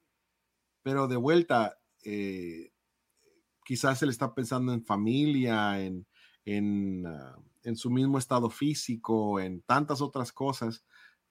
Pero 0.81 1.07
de 1.09 1.17
vuelta, 1.17 1.77
eh, 2.05 2.71
quizás 3.65 4.01
él 4.01 4.09
está 4.09 4.33
pensando 4.33 4.71
en 4.71 4.85
familia, 4.85 5.81
en, 5.83 6.07
en, 6.45 7.05
ah, 7.05 7.37
en 7.63 7.75
su 7.75 7.89
mismo 7.89 8.17
estado 8.17 8.49
físico, 8.49 9.41
en 9.41 9.61
tantas 9.63 9.99
otras 9.99 10.31
cosas 10.31 10.85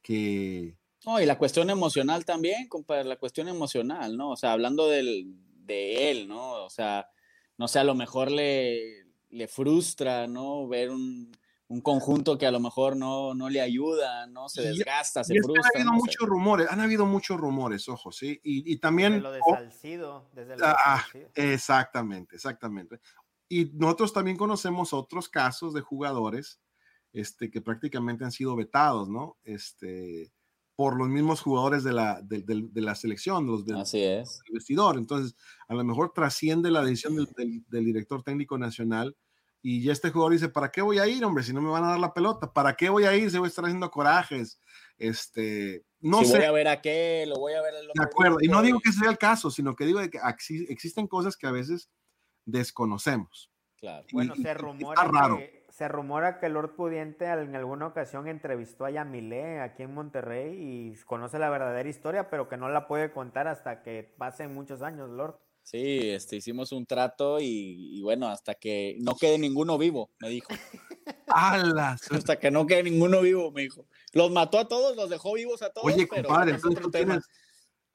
que... 0.07 0.79
No, 1.05 1.21
y 1.21 1.27
la 1.27 1.37
cuestión 1.39 1.69
emocional 1.71 2.25
también, 2.25 2.69
compadre, 2.69 3.05
la 3.05 3.17
cuestión 3.17 3.49
emocional, 3.49 4.17
¿no? 4.17 4.31
O 4.31 4.37
sea, 4.37 4.53
hablando 4.53 4.89
del, 4.89 5.27
de 5.65 6.11
él, 6.11 6.29
¿no? 6.29 6.65
O 6.65 6.71
sea, 6.71 7.09
no 7.59 7.67
sé, 7.69 7.79
a 7.81 7.85
lo 7.85 7.95
mejor 7.95 8.31
le, 8.31 9.05
le 9.31 9.49
frustra, 9.49 10.27
¿no? 10.27 10.67
Ver 10.69 10.91
un, 10.91 11.31
un 11.69 11.81
conjunto 11.81 12.39
que 12.39 12.47
a 12.47 12.51
lo 12.51 12.61
mejor 12.61 12.97
no, 12.97 13.35
no 13.35 13.49
le 13.49 13.61
ayuda, 13.61 14.27
¿no? 14.27 14.49
Se 14.49 14.63
Y- 14.63 14.67
desgasta, 14.79 15.23
se 15.25 15.35
Y 15.35 15.39
es 15.39 15.43
que 15.47 15.53
frustra. 15.53 15.71
han 15.75 15.81
habido 15.83 15.93
no 15.93 15.99
sé. 15.99 16.03
muchos 16.05 16.29
rumores, 16.29 16.67
han 16.71 16.81
habido 16.81 17.07
muchos 17.07 17.37
rumores, 17.39 17.89
ojo, 17.89 18.11
sí, 18.13 18.41
y, 18.45 18.73
y 18.73 18.79
también... 18.79 19.13
Desde 19.15 19.23
lo 19.25 19.33
de 19.33 19.41
oh, 19.45 19.55
Salcido, 19.55 20.29
desde 20.33 20.57
lo 20.57 20.67
Ah, 20.67 21.01
Salcido. 21.03 21.31
exactamente, 21.35 22.37
exactamente. 22.37 23.01
Y 23.49 23.67
nosotros 23.75 24.13
también 24.13 24.37
conocemos 24.37 24.93
otros 24.93 25.29
casos 25.29 25.73
de 25.75 25.81
jugadores 25.83 26.61
este, 27.17 27.51
que 27.51 27.61
prácticamente 27.63 28.25
han 28.25 28.33
sido 28.33 28.55
vetados, 28.57 29.09
¿no? 29.09 29.37
Este, 29.43 30.31
por 30.75 30.97
los 30.99 31.09
mismos 31.09 31.41
jugadores 31.41 31.83
de 31.85 31.93
la, 31.95 32.21
de, 32.23 32.43
de- 32.43 32.69
de 32.71 32.81
la 32.83 32.95
selección, 32.95 33.47
los 33.47 33.65
del, 33.65 33.77
Así 33.79 34.03
es. 34.03 34.41
del 34.45 34.53
vestidor. 34.55 34.99
Entonces, 34.99 35.35
a 35.69 35.75
lo 35.75 35.83
mejor 35.85 36.13
trasciende 36.13 36.71
la 36.71 36.83
decisión 36.85 37.17
del, 37.17 37.27
del- 37.37 37.65
del 37.69 37.85
director 37.87 38.23
técnico 38.23 38.59
nacional 38.59 39.17
y 39.63 39.83
ya 39.83 39.93
este 39.93 40.11
jugador 40.11 40.33
dice, 40.35 40.51
¿para 40.51 40.71
qué 40.71 40.83
voy 40.83 40.99
a 40.99 41.07
ir, 41.09 41.25
hombre? 41.25 41.43
Si 41.43 41.53
no 41.55 41.63
me 41.63 41.71
van 41.71 41.85
a 41.85 41.89
dar 41.93 41.99
la 41.99 42.13
pelota, 42.13 42.53
¿para 42.53 42.75
qué 42.77 42.91
voy 42.91 43.05
a 43.05 43.17
ir 43.17 43.31
si 43.31 43.39
voy 43.39 43.47
a 43.47 43.49
estar 43.49 43.65
haciendo 43.65 43.91
corajes? 43.91 44.61
Este, 44.99 45.85
no 46.01 46.19
si 46.21 46.27
sé. 46.27 46.37
voy 46.37 46.45
a 46.47 46.53
ver 46.53 46.69
a 46.69 46.73
aquel, 46.73 47.33
o 47.33 47.37
voy 47.37 47.55
a 47.55 47.63
ver 47.63 47.75
el 47.77 47.87
De 47.87 48.05
acuerdo, 48.05 48.37
y 48.43 48.49
no 48.49 48.61
digo 48.61 48.79
que 48.81 48.93
sea 48.93 49.09
el 49.11 49.17
caso, 49.19 49.51
sino 49.51 49.75
que 49.75 49.87
digo 49.87 50.01
de 50.01 50.11
que 50.11 50.19
exi- 50.19 50.67
existen 50.69 51.07
cosas 51.07 51.37
que 51.39 51.47
a 51.47 51.51
veces 51.53 51.89
desconocemos. 52.45 53.51
Claro. 53.79 54.07
Bueno, 54.13 54.35
y- 54.37 54.43
se 54.43 54.55
rumora, 54.55 55.01
está 55.03 55.11
raro. 55.13 55.39
que, 55.39 55.56
se 55.77 55.89
rumora 55.89 56.41
que 56.41 56.49
Lord 56.49 56.75
Pudiente 56.75 57.27
en 57.27 57.55
alguna 57.55 57.89
ocasión 57.89 58.29
entrevistó 58.29 58.87
a 58.87 58.91
Yamilé 58.91 59.61
aquí 59.61 59.83
en 59.83 59.93
Monterrey 59.93 60.57
y 60.59 61.05
conoce 61.05 61.39
la 61.39 61.51
verdadera 61.51 61.87
historia, 61.87 62.31
pero 62.31 62.49
que 62.49 62.57
no 62.57 62.71
la 62.71 62.89
puede 62.89 63.13
contar 63.13 63.47
hasta 63.47 63.83
que 63.83 64.15
pasen 64.17 64.55
muchos 64.55 64.81
años, 64.81 65.11
Lord. 65.11 65.39
Sí, 65.63 66.09
este, 66.09 66.37
hicimos 66.37 66.73
un 66.73 66.87
trato 66.87 67.41
y, 67.41 67.99
y 67.99 68.01
bueno, 68.01 68.27
hasta 68.29 68.55
que 68.55 68.97
no 69.01 69.17
quede 69.17 69.37
ninguno 69.37 69.77
vivo, 69.77 70.13
me 70.19 70.31
dijo. 70.31 70.49
¡Hala! 71.27 71.99
Hasta 72.11 72.39
que 72.39 72.51
no 72.51 72.67
quede 72.67 72.85
ninguno 72.85 73.21
vivo, 73.21 73.53
me 73.53 73.61
dijo. 73.61 73.85
Los 74.15 74.31
mató 74.31 74.59
a 74.59 74.69
todos, 74.69 74.97
los 74.97 75.11
dejó 75.11 75.35
vivos 75.35 75.61
a 75.61 75.69
todos. 75.69 75.93
Oye, 75.93 76.07
pero 76.07 76.29
compadre, 76.29 76.53
es 76.53 76.57
entonces 76.57 76.79
otro 76.79 76.85
tú 76.87 76.91
tema. 76.91 77.05
tienes. 77.07 77.27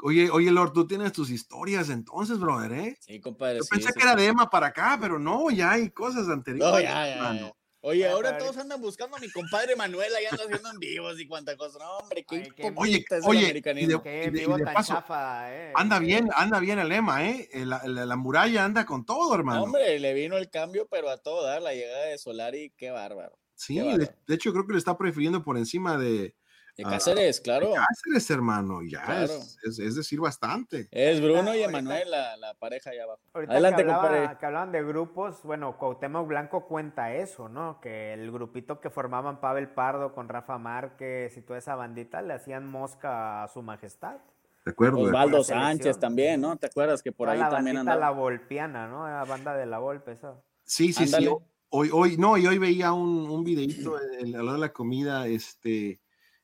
Oye, 0.03 0.29
oye, 0.29 0.51
Lord, 0.51 0.73
tú 0.73 0.85
tienes 0.85 1.13
tus 1.13 1.31
historias 1.31 1.89
entonces, 1.89 2.37
brother, 2.37 2.73
¿eh? 2.73 2.97
Sí, 2.99 3.19
compadre. 3.19 3.57
Yo 3.57 3.63
sí, 3.63 3.69
pensé 3.71 3.87
sí, 3.87 3.93
que 3.97 4.03
era 4.03 4.15
de 4.15 4.27
Emma 4.27 4.51
para 4.51 4.67
acá, 4.67 4.99
pero 5.01 5.17
no, 5.17 5.49
ya 5.49 5.71
hay 5.71 5.89
cosas 5.89 6.27
anteriores. 6.29 6.73
No, 6.73 6.79
ya, 6.79 7.07
ya, 7.07 7.33
ya. 7.33 7.53
Oye, 7.83 8.07
ahora 8.07 8.37
todos 8.37 8.57
andan 8.57 8.79
buscando 8.79 9.17
a 9.17 9.19
mi 9.19 9.29
compadre 9.31 9.75
Manuel, 9.75 10.13
ahí 10.15 10.25
anda 10.29 10.43
haciendo 10.43 10.69
en 10.69 10.77
vivos 10.77 11.19
y 11.19 11.27
cuánta 11.27 11.57
cosa. 11.57 11.79
No, 11.79 11.97
hombre, 11.97 12.23
qué 12.29 12.35
Ay, 12.35 12.49
qué- 12.55 12.67
hipócrita 12.67 13.17
es 13.17 13.23
el 13.23 13.29
oye, 13.29 13.41
y 13.49 13.53
de- 13.53 13.61
Qué 13.63 13.71
y 13.71 14.29
de- 14.29 14.37
y 14.37 14.41
vivo 14.41 14.57
de 14.57 14.65
tan 14.65 14.73
paso, 14.75 14.93
chafa, 14.93 15.51
eh. 15.51 15.71
Anda 15.75 15.97
bien, 15.97 16.29
anda 16.35 16.59
bien 16.59 16.77
el 16.77 16.91
Emma, 16.91 17.27
¿eh? 17.27 17.49
La, 17.53 17.81
la- 17.87 18.05
la 18.05 18.15
muralla 18.15 18.65
anda 18.65 18.85
con 18.85 19.03
todo, 19.03 19.33
hermano. 19.33 19.59
No, 19.61 19.63
hombre, 19.65 19.99
le 19.99 20.13
vino 20.13 20.37
el 20.37 20.49
cambio, 20.51 20.87
pero 20.91 21.09
a 21.09 21.17
todo 21.17 21.43
dar, 21.43 21.61
la 21.63 21.73
llegada 21.73 22.05
de 22.05 22.17
Solari, 22.19 22.71
qué 22.77 22.91
bárbaro. 22.91 23.37
sí, 23.55 23.73
qué 23.75 23.81
de, 23.81 23.87
bárbaro. 23.89 24.13
de 24.27 24.35
hecho 24.35 24.51
creo 24.53 24.67
que 24.67 24.73
le 24.73 24.79
está 24.79 24.95
prefiriendo 24.97 25.43
por 25.43 25.57
encima 25.57 25.97
de, 25.97 26.35
De 26.83 26.87
Ah, 26.87 26.91
Cáceres, 26.91 27.39
claro. 27.41 27.71
Cáceres, 27.73 28.29
hermano. 28.31 28.81
Ya 28.83 29.03
Claro. 29.03 29.23
es, 29.23 29.57
es- 29.63 29.79
es 29.79 29.95
decir 29.95 30.19
bastante. 30.19 30.87
Es 30.91 31.21
Bruno 31.21 31.53
y 31.55 31.61
Emanuel, 31.63 32.09
la, 32.11 32.35
la 32.37 32.53
pareja 32.55 32.89
allá 32.91 33.03
abajo. 33.03 33.21
Ahorita 33.33 33.53
Adelante, 33.53 33.83
que, 33.85 33.91
hablaba- 33.91 34.37
que 34.39 34.45
hablaban 34.45 34.71
de 34.71 34.83
grupos, 34.83 35.43
bueno, 35.43 35.77
Cuauhtémoc 35.77 36.27
Blanco 36.27 36.67
cuenta 36.67 37.13
eso, 37.13 37.49
¿no? 37.49 37.79
Que 37.81 38.13
el 38.13 38.31
grupito 38.31 38.79
que 38.79 38.89
formaban 38.89 39.39
Pavel 39.41 39.69
Pardo 39.69 40.13
con 40.13 40.27
Rafa 40.29 40.57
Márquez 40.57 41.37
y 41.37 41.41
toda 41.41 41.59
esa 41.59 41.75
bandita 41.75 42.21
le 42.21 42.33
hacían 42.33 42.65
mosca 42.67 43.43
a 43.43 43.47
su 43.47 43.61
majestad. 43.61 44.17
De 44.65 44.71
acuerdo. 44.71 44.97
de 44.97 45.03
Osvaldo. 45.05 45.43
Sánchez 45.43 45.99
también, 45.99 46.39
¿no? 46.41 46.55
¿Te 46.55 46.67
acuerdas 46.67 47.01
que 47.01 47.11
por 47.11 47.25
Toda 47.27 47.33
ahí 47.33 47.39
la 47.39 47.49
también 47.49 47.77
andaba? 47.77 47.99
la 47.99 48.09
volpiana, 48.11 48.87
¿no? 48.87 49.07
La 49.07 49.23
banda 49.25 49.55
de 49.55 49.65
la 49.65 49.79
Volpe, 49.79 50.11
esa. 50.11 50.35
Sí, 50.63 50.93
sí, 50.93 51.05
Ándale. 51.05 51.27
sí. 51.27 51.35
Hoy, 51.73 51.89
hoy, 51.93 52.17
no, 52.17 52.37
y 52.37 52.45
hoy 52.45 52.57
veía 52.57 52.91
un, 52.91 53.29
un 53.29 53.43
videito 53.45 53.95
a 53.95 53.99
la 54.25 54.43
hora 54.43 54.51
de 54.53 54.57
la 54.59 54.73
comida, 54.73 55.25
este, 55.27 55.99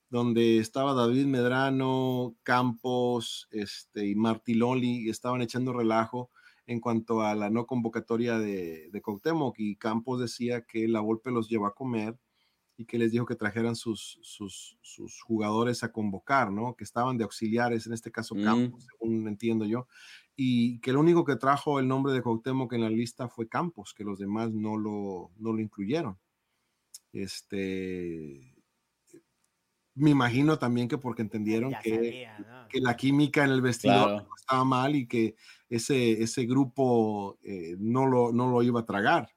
donde 0.09 0.57
estaba 0.59 0.93
David 0.93 1.25
Medrano, 1.25 2.35
Campos, 2.43 3.47
este, 3.51 4.07
y 4.07 4.15
Marty 4.15 4.53
Loli, 4.53 5.09
estaban 5.09 5.41
echando 5.41 5.73
relajo 5.73 6.31
en 6.65 6.79
cuanto 6.79 7.21
a 7.21 7.35
la 7.35 7.49
no 7.49 7.65
convocatoria 7.65 8.39
de, 8.39 8.89
de 8.91 9.01
Cuauhtémoc, 9.01 9.55
y 9.59 9.77
Campos 9.77 10.19
decía 10.19 10.61
que 10.61 10.87
la 10.87 10.99
Volpe 10.99 11.31
los 11.31 11.49
llevó 11.49 11.65
a 11.65 11.75
comer 11.75 12.17
y 12.77 12.85
que 12.85 12.99
les 12.99 13.11
dijo 13.11 13.25
que 13.25 13.35
trajeran 13.35 13.75
sus, 13.75 14.19
sus, 14.21 14.77
sus 14.81 15.21
jugadores 15.21 15.83
a 15.83 15.91
convocar, 15.91 16.51
¿no? 16.51 16.75
Que 16.75 16.83
estaban 16.83 17.17
de 17.17 17.23
auxiliares, 17.23 17.87
en 17.87 17.93
este 17.93 18.11
caso 18.11 18.35
Mm. 18.35 18.43
Campos, 18.43 18.85
según 18.85 19.27
entiendo 19.27 19.65
yo, 19.65 19.87
y 20.35 20.79
que 20.79 20.91
el 20.91 20.97
único 20.97 21.25
que 21.25 21.37
trajo 21.37 21.79
el 21.79 21.87
nombre 21.87 22.13
de 22.13 22.21
Cuauhtémoc 22.21 22.71
en 22.73 22.81
la 22.81 22.89
lista 22.89 23.27
fue 23.29 23.49
Campos, 23.49 23.93
que 23.95 24.03
los 24.03 24.19
demás 24.19 24.53
no 24.53 24.77
lo, 24.77 25.31
no 25.37 25.53
lo 25.53 25.59
incluyeron. 25.59 26.19
Este, 27.13 28.56
me 29.97 30.11
imagino 30.11 30.57
también 30.59 30.87
que 30.87 30.97
porque 30.97 31.23
entendieron 31.23 31.73
que, 31.81 31.95
sabía, 31.95 32.39
¿no? 32.39 32.67
que 32.69 32.79
la 32.79 32.95
química 32.95 33.43
en 33.43 33.51
el 33.51 33.61
vestidor 33.61 34.09
Claro. 34.09 34.29
estaba 34.37 34.63
mal 34.63 34.95
y 34.95 35.07
que 35.07 35.35
ese, 35.69 36.21
ese 36.21 36.45
grupo 36.45 37.37
eh, 37.43 37.75
no, 37.79 38.05
lo, 38.05 38.31
no 38.31 38.49
lo 38.49 38.61
iba 38.61 38.81
a 38.81 38.85
tragar. 38.85 39.29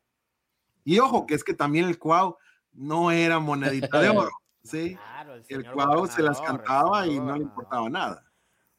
Y 0.85 0.99
ojo, 0.99 1.27
que 1.27 1.35
es 1.35 1.45
que 1.45 1.55
también 1.55 1.87
el 1.87 1.99
Cuau 1.99 2.37
no 2.73 3.11
era 3.11 3.39
monedita 3.39 4.01
de 4.01 4.11
oro, 4.11 4.31
¿sí? 4.63 4.97
Claro, 4.97 5.35
el, 5.49 5.71
Cuau 5.73 6.07
se 6.07 6.23
las 6.23 6.41
cantaba 6.41 7.07
y 7.07 7.19
no 7.19 7.37
le 7.37 7.43
importaba 7.43 7.89
nada. 7.89 8.25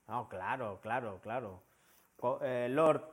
No, 0.08 0.30
claro, 0.30 0.80
claro, 0.82 1.20
claro. 1.22 1.64
Eh, 2.42 2.68
Lord, 2.70 3.11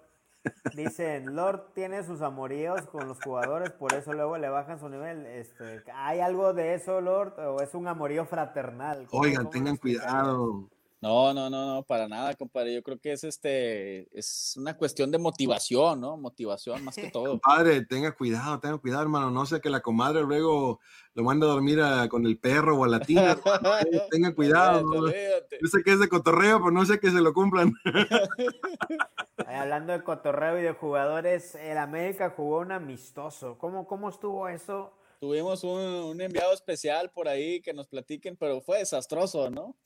dicen, 0.75 1.35
Lord 1.35 1.73
tiene 1.75 2.03
sus 2.05 2.21
amoríos 2.23 2.83
con 2.89 3.09
los 3.09 3.19
jugadores, 3.23 3.71
por 3.73 3.93
eso 3.95 4.13
luego 4.13 4.39
le 4.39 4.49
bajan 4.49 4.79
su 4.79 4.89
nivel. 4.89 5.27
Este, 5.27 5.83
¿Hay 5.95 6.21
algo 6.21 6.53
de 6.55 6.75
eso, 6.75 7.01
Lord? 7.01 7.39
¿O 7.39 7.61
es 7.61 7.75
un 7.75 7.89
amorío 7.89 8.25
fraternal? 8.27 9.07
¿Cómo- 9.09 9.23
Oigan, 9.23 9.51
tengan 9.51 9.77
cuidado. 9.77 10.69
No, 11.01 11.33
no, 11.33 11.49
no, 11.49 11.75
no, 11.75 11.83
para 11.85 12.09
nada, 12.09 12.35
compadre. 12.35 12.75
Yo 12.75 12.83
creo 12.83 12.99
que 12.99 13.13
es 13.13 13.23
este, 13.23 14.09
es 14.19 14.55
una 14.57 14.77
cuestión 14.77 15.13
de 15.13 15.19
motivación, 15.19 16.01
¿no? 16.01 16.17
Motivación 16.17 16.83
más 16.85 16.97
que 16.97 17.11
todo. 17.13 17.39
Padre, 17.39 17.85
tenga 17.87 18.11
cuidado, 18.11 18.59
tenga 18.59 18.79
cuidado, 18.79 19.03
hermano. 19.03 19.31
No 19.31 19.47
sé 19.47 19.61
que 19.61 19.71
la 19.71 19.81
comadre 19.81 20.23
luego 20.23 20.81
lo 21.15 21.23
manda 21.23 21.47
a 21.47 21.51
dormir 21.51 21.79
con 22.11 22.27
el 22.27 22.37
perro 22.39 22.79
o 22.79 22.85
a 22.85 22.89
la 22.89 22.99
tina. 22.99 23.39
tenga 24.11 24.35
cuidado. 24.35 24.83
¿no? 24.83 25.07
Yo 25.07 25.69
sé 25.71 25.85
que 25.85 25.93
es 25.93 26.01
de 26.01 26.09
cotorreo, 26.09 26.59
pero 26.59 26.73
no 26.73 26.85
sé 26.85 26.99
que 26.99 27.13
se 27.13 27.21
lo 27.21 27.33
cumplan. 27.33 27.73
Hablando 29.47 29.93
de 29.93 30.03
cotorreo 30.03 30.59
y 30.59 30.63
de 30.63 30.73
jugadores, 30.73 31.55
el 31.55 31.79
América 31.79 32.35
jugó 32.37 32.59
un 32.59 32.73
amistoso. 32.73 33.57
¿Cómo, 33.59 33.87
cómo 33.87 34.09
estuvo 34.09 34.49
eso? 34.49 34.93
Tuvimos 35.21 35.63
un, 35.63 35.81
un 35.81 36.21
enviado 36.21 36.53
especial 36.53 37.11
por 37.11 37.29
ahí 37.29 37.61
que 37.61 37.73
nos 37.73 37.87
platiquen, 37.87 38.37
pero 38.37 38.61
fue 38.61 38.79
desastroso, 38.79 39.49
¿no? 39.49 39.77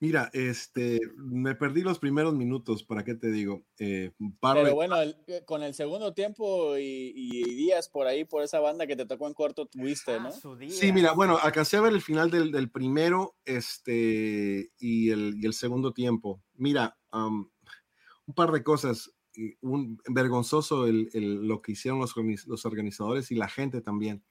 Mira, 0.00 0.28
este, 0.32 0.98
me 1.16 1.54
perdí 1.54 1.82
los 1.82 1.98
primeros 1.98 2.34
minutos, 2.34 2.82
¿para 2.82 3.04
qué 3.04 3.14
te 3.14 3.30
digo? 3.30 3.64
Eh, 3.78 4.10
Pero 4.40 4.74
bueno, 4.74 4.96
eh, 5.00 5.42
con 5.46 5.62
el 5.62 5.72
segundo 5.72 6.12
tiempo 6.12 6.76
y, 6.76 7.44
días 7.54 7.88
por 7.88 8.06
ahí, 8.06 8.24
por 8.24 8.42
esa 8.42 8.60
banda 8.60 8.86
que 8.86 8.96
te 8.96 9.06
tocó 9.06 9.28
en 9.28 9.34
corto, 9.34 9.66
tuviste, 9.66 10.18
¿no? 10.20 10.32
sí, 10.68 10.92
mira, 10.92 11.12
bueno, 11.12 11.38
alcancé 11.38 11.76
a 11.76 11.82
ver 11.82 11.92
el 11.92 12.02
final 12.02 12.30
del, 12.30 12.70
primero 12.70 13.36
este, 13.44 14.72
y, 14.78 15.10
el, 15.10 15.54
segundo 15.54 15.92
tiempo. 15.92 16.42
Mira, 16.54 16.98
un 17.12 18.34
par 18.34 18.50
de 18.52 18.62
cosas. 18.62 19.10
Un, 19.62 19.98
vergonzoso 20.06 20.86
el, 20.86 21.08
lo 21.46 21.60
que 21.60 21.72
hicieron 21.72 21.98
los, 21.98 22.14
los 22.46 22.66
organizadores 22.66 23.30
y 23.30 23.36
la 23.36 23.48
gente 23.48 23.80
también. 23.80 24.22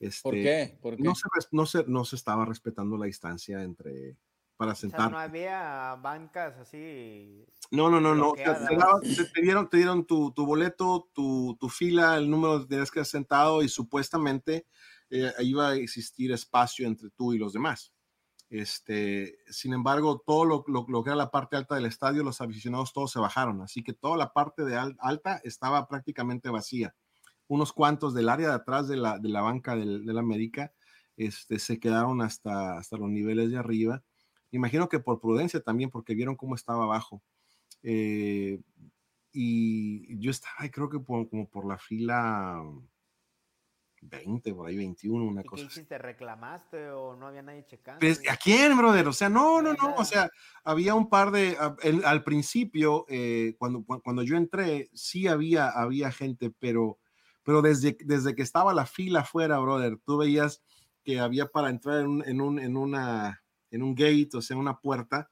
Este, 0.00 0.22
¿Por 0.22 0.34
qué? 0.34 0.78
No, 0.98 1.14
se, 1.14 1.28
no, 1.52 1.66
se, 1.66 1.84
no 1.86 2.04
se 2.04 2.16
estaba 2.16 2.44
respetando 2.44 2.96
la 2.96 3.06
distancia 3.06 3.62
entre, 3.62 4.16
para 4.62 4.76
sentar. 4.76 5.10
no 5.10 5.18
había 5.18 5.96
bancas 6.00 6.56
así. 6.56 7.44
No, 7.72 7.90
no, 7.90 8.00
no, 8.00 8.14
no. 8.14 8.32
Te, 8.34 9.42
dieron, 9.42 9.68
te 9.68 9.78
dieron 9.78 10.06
tu, 10.06 10.30
tu 10.30 10.46
boleto, 10.46 11.10
tu, 11.12 11.56
tu, 11.58 11.68
fila, 11.68 12.16
el 12.16 12.30
número 12.30 12.60
de 12.60 12.76
días 12.76 12.92
que 12.92 13.00
has 13.00 13.08
sentado 13.08 13.60
y 13.60 13.68
supuestamente 13.68 14.68
eh, 15.10 15.32
iba 15.40 15.70
a 15.70 15.74
existir 15.74 16.30
espacio 16.30 16.86
entre 16.86 17.10
tú 17.10 17.32
y 17.32 17.38
los 17.38 17.52
demás. 17.52 17.92
Este, 18.50 19.36
sin 19.48 19.72
embargo, 19.72 20.22
todo 20.24 20.44
lo, 20.44 20.64
lo, 20.68 20.86
lo, 20.88 21.02
que 21.02 21.10
era 21.10 21.16
la 21.16 21.32
parte 21.32 21.56
alta 21.56 21.74
del 21.74 21.86
estadio, 21.86 22.22
los 22.22 22.40
aficionados 22.40 22.92
todos 22.92 23.10
se 23.10 23.18
bajaron, 23.18 23.62
así 23.62 23.82
que 23.82 23.94
toda 23.94 24.16
la 24.16 24.32
parte 24.32 24.64
de 24.64 24.76
alta 24.76 25.40
estaba 25.42 25.88
prácticamente 25.88 26.50
vacía. 26.50 26.94
Unos 27.48 27.72
cuantos 27.72 28.14
del 28.14 28.28
área 28.28 28.50
de 28.50 28.54
atrás 28.54 28.86
de 28.86 28.96
la, 28.96 29.18
de 29.18 29.28
la 29.28 29.40
banca 29.40 29.74
del, 29.74 30.06
de 30.06 30.12
la 30.12 30.20
América 30.20 30.72
este, 31.16 31.58
se 31.58 31.80
quedaron 31.80 32.22
hasta, 32.22 32.78
hasta 32.78 32.96
los 32.96 33.08
niveles 33.08 33.50
de 33.50 33.58
arriba 33.58 34.04
Imagino 34.52 34.88
que 34.88 35.00
por 35.00 35.20
prudencia 35.20 35.60
también, 35.60 35.90
porque 35.90 36.14
vieron 36.14 36.36
cómo 36.36 36.54
estaba 36.54 36.84
abajo. 36.84 37.22
Eh, 37.82 38.60
y 39.32 40.18
yo 40.18 40.30
estaba, 40.30 40.68
creo 40.70 40.88
que 40.88 41.02
como 41.02 41.48
por 41.48 41.66
la 41.66 41.78
fila 41.78 42.62
20, 44.02 44.52
por 44.54 44.68
ahí 44.68 44.76
21, 44.76 45.24
una 45.24 45.42
cosa. 45.44 45.62
¿Qué 45.62 45.68
hiciste? 45.68 45.96
¿Reclamaste 45.96 46.90
o 46.90 47.16
no 47.16 47.28
había 47.28 47.42
nadie 47.42 47.64
checando? 47.66 48.00
Pues, 48.00 48.20
¿A 48.28 48.36
quién, 48.36 48.76
brother? 48.76 49.06
O 49.06 49.12
sea, 49.12 49.28
no, 49.28 49.62
no, 49.62 49.72
no. 49.74 49.94
O 49.96 50.04
sea, 50.04 50.28
había 50.64 50.94
un 50.94 51.08
par 51.08 51.30
de. 51.30 51.56
al 52.04 52.24
principio, 52.24 53.06
eh, 53.08 53.54
cuando, 53.58 53.84
cuando 53.84 54.22
yo 54.22 54.36
entré, 54.36 54.90
sí 54.92 55.28
había, 55.28 55.68
había 55.68 56.10
gente, 56.10 56.50
pero, 56.58 56.98
pero 57.42 57.62
desde, 57.62 57.96
desde 58.00 58.34
que 58.34 58.42
estaba 58.42 58.74
la 58.74 58.86
fila 58.86 59.20
afuera, 59.20 59.58
brother, 59.58 59.98
tú 60.04 60.18
veías 60.18 60.62
que 61.04 61.20
había 61.20 61.46
para 61.46 61.70
entrar 61.70 62.00
en, 62.00 62.22
en, 62.26 62.40
un, 62.40 62.58
en 62.58 62.76
una 62.76 63.41
en 63.72 63.82
un 63.82 63.94
gate, 63.94 64.30
o 64.34 64.42
sea, 64.42 64.56
una 64.56 64.78
puerta, 64.78 65.30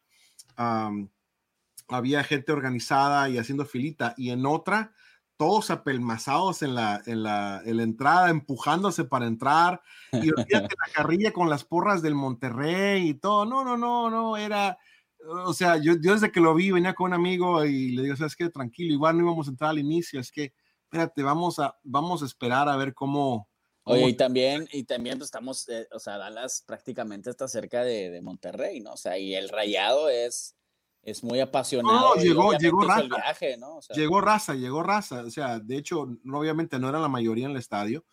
había 1.89 2.25
gente 2.25 2.53
organizada 2.53 3.29
y 3.29 3.39
haciendo 3.39 3.65
filita, 3.65 4.15
y 4.17 4.31
en 4.31 4.45
otra, 4.47 4.93
todos 5.37 5.71
apelmazados 5.71 6.63
en 6.63 6.75
la, 6.75 7.01
en 7.07 7.23
la, 7.23 7.63
en 7.65 7.77
la 7.77 7.83
entrada, 7.83 8.31
empujándose 8.31 9.05
para 9.05 9.27
entrar, 9.27 9.81
y 10.13 10.27
la 10.53 10.69
carrilla 10.93 11.33
con 11.33 11.49
las 11.49 11.65
porras 11.65 12.03
del 12.03 12.15
Monterrey 12.15 13.09
y 13.09 13.15
todo. 13.15 13.47
No, 13.47 13.65
no, 13.65 13.77
no, 13.77 14.11
no, 14.11 14.37
era, 14.37 14.79
o 15.27 15.53
sea, 15.53 15.77
yo, 15.77 15.95
yo 16.01 16.15
desde 16.15 16.33
que 16.33 16.41
lo 16.41 16.55
vi, 16.55 16.71
venía 16.71 16.95
con 16.95 17.07
un 17.07 17.15
amigo 17.15 17.65
y 17.65 17.91
le 17.91 18.03
digo, 18.03 18.17
¿sabes 18.17 18.37
qué? 18.37 18.49
Tranquilo, 18.49 18.93
igual 18.93 19.17
no 19.17 19.25
íbamos 19.25 19.47
a 19.47 19.51
entrar 19.51 19.71
al 19.71 19.79
inicio, 19.79 20.21
es 20.21 20.31
que, 20.31 20.55
espérate, 20.85 21.23
vamos 21.23 21.59
a, 21.59 21.77
vamos 21.83 22.23
a 22.23 22.27
esperar 22.27 22.69
a 22.69 22.77
ver 22.77 22.95
cómo, 22.95 23.49
Oye, 23.91 24.09
y 24.09 24.15
también, 24.15 24.69
y 24.73 24.85
también 24.85 25.19
pues, 25.19 25.29
estamos, 25.29 25.69
eh, 25.69 25.87
o 25.93 25.99
sea, 25.99 26.19
Dallas 26.19 26.65
prácticamente 26.67 27.31
está 27.31 27.49
cerca 27.49 27.83
de, 27.83 28.11
de, 28.11 28.23
Monterrey, 28.23 28.81
¿no? 28.81 28.93
O 28.93 28.97
sea, 28.97 29.19
y 29.19 29.35
el 29.35 29.49
rayado 29.49 30.09
es, 30.09 30.57
es 31.03 31.25
muy 31.25 31.41
apasionado. 31.41 32.15
No, 32.15 32.23
llegó, 32.23 32.53
llegó 32.55 32.83
raza. 32.83 33.03
Viaje, 33.03 33.57
¿no? 33.57 33.81
llegó 33.95 34.21
raza, 34.21 34.55
llegó 34.55 34.83
raza. 34.83 35.23
O 35.23 35.31
sea, 35.31 35.59
de 35.59 35.77
hecho, 35.77 36.09
obviamente 36.33 36.79
no 36.79 36.89
era 36.89 36.99
la 36.99 37.09
mayoría 37.09 37.47
en 37.47 37.53
el 37.53 37.59
estadio, 37.59 38.05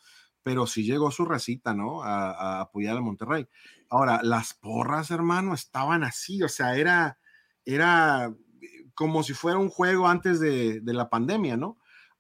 pero 0.44 0.68
sí 0.68 0.84
llegó 0.84 1.12
su 1.12 1.26
recita, 1.26 1.74
¿no? 1.74 2.04
A, 2.04 2.32
a 2.32 2.62
apoyar 2.62 2.98
a 2.98 3.02
Monterrey. 3.02 3.48
Ahora, 3.90 4.22
las 4.24 4.54
porras, 4.54 5.12
hermano, 5.12 5.54
estaban 5.54 6.04
así, 6.04 6.42
o 6.44 6.50
sea, 6.50 6.76
era, 6.76 7.20
era 7.66 8.34
como 8.94 9.24
si 9.24 9.34
fuera 9.34 9.60
un 9.60 9.70
juego 9.70 10.08
antes 10.08 10.40
de, 10.40 10.82
de 10.82 10.94
la 10.94 11.10
pandemia, 11.10 11.56
¿no? 11.56 11.78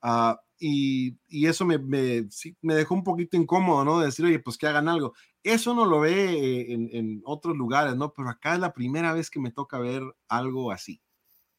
Uh, 0.07 0.37
y, 0.57 1.17
eso 1.45 1.65
me, 1.65 1.77
me, 1.77 2.27
dejó 2.61 2.95
un 2.95 3.03
poquito 3.03 3.35
incómodo, 3.35 3.83
¿no? 3.83 3.99
De 3.99 4.05
decir, 4.05 4.25
oye, 4.25 4.39
pues 4.39 4.57
que 4.57 4.65
hagan 4.65 4.87
algo. 4.87 5.13
Eso 5.43 5.73
no 5.73 5.85
lo 5.85 5.99
ve 5.99 6.71
en, 6.71 7.21
otros 7.25 7.57
lugares, 7.57 7.95
¿no? 7.95 8.13
Pero 8.13 8.29
acá 8.29 8.53
es 8.53 8.59
la 8.59 8.73
primera 8.73 9.13
vez 9.13 9.29
que 9.29 9.39
me 9.39 9.51
toca 9.51 9.79
ver 9.79 10.01
algo 10.29 10.71
así, 10.71 11.01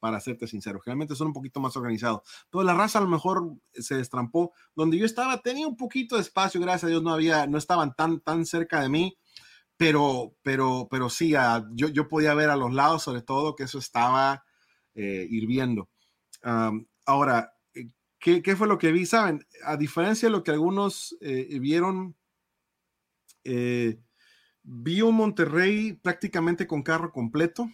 para 0.00 0.20
serte 0.20 0.46
sincero. 0.46 0.80
Generalmente 0.80 1.14
son 1.14 1.28
un 1.28 1.32
poquito 1.34 1.60
más 1.60 1.76
organizados. 1.76 2.22
Pero 2.50 2.64
la 2.64 2.74
raza 2.74 2.98
a 2.98 3.02
lo 3.02 3.08
mejor 3.08 3.52
se 3.74 3.96
destrampó. 3.96 4.52
Donde 4.74 4.96
yo 4.98 5.04
estaba 5.04 5.42
tenía 5.42 5.68
un 5.68 5.76
poquito 5.76 6.16
de 6.16 6.22
espacio, 6.22 6.60
gracias 6.60 6.84
a 6.84 6.88
Dios 6.88 7.02
no 7.02 7.12
había, 7.12 7.46
no 7.46 7.58
estaban 7.58 7.94
tan, 7.94 8.20
tan 8.20 8.46
cerca 8.46 8.80
de 8.80 8.88
mí. 8.88 9.18
Pero, 9.76 10.34
pero, 10.42 10.88
pero 10.90 11.10
sí, 11.10 11.34
yo, 11.74 11.88
yo 11.88 12.08
podía 12.08 12.34
ver 12.34 12.50
a 12.50 12.56
los 12.56 12.72
lados, 12.72 13.02
sobre 13.02 13.22
todo, 13.22 13.54
que 13.54 13.64
eso 13.64 13.78
estaba 13.78 14.44
eh, 14.94 15.26
hirviendo. 15.30 15.88
ahora, 17.06 17.57
¿Qué, 18.18 18.56
fue 18.56 18.66
lo 18.66 18.78
que 18.78 18.90
vi? 18.90 19.06
Saben, 19.06 19.46
a 19.64 19.76
diferencia 19.76 20.28
de 20.28 20.32
lo 20.32 20.42
que 20.42 20.50
algunos 20.50 21.16
eh, 21.20 21.58
vieron, 21.60 22.16
eh, 23.44 24.00
vi 24.62 25.02
un 25.02 25.14
Monterrey 25.14 25.92
prácticamente 25.94 26.66
con 26.66 26.82
carro 26.82 27.12
completo. 27.12 27.70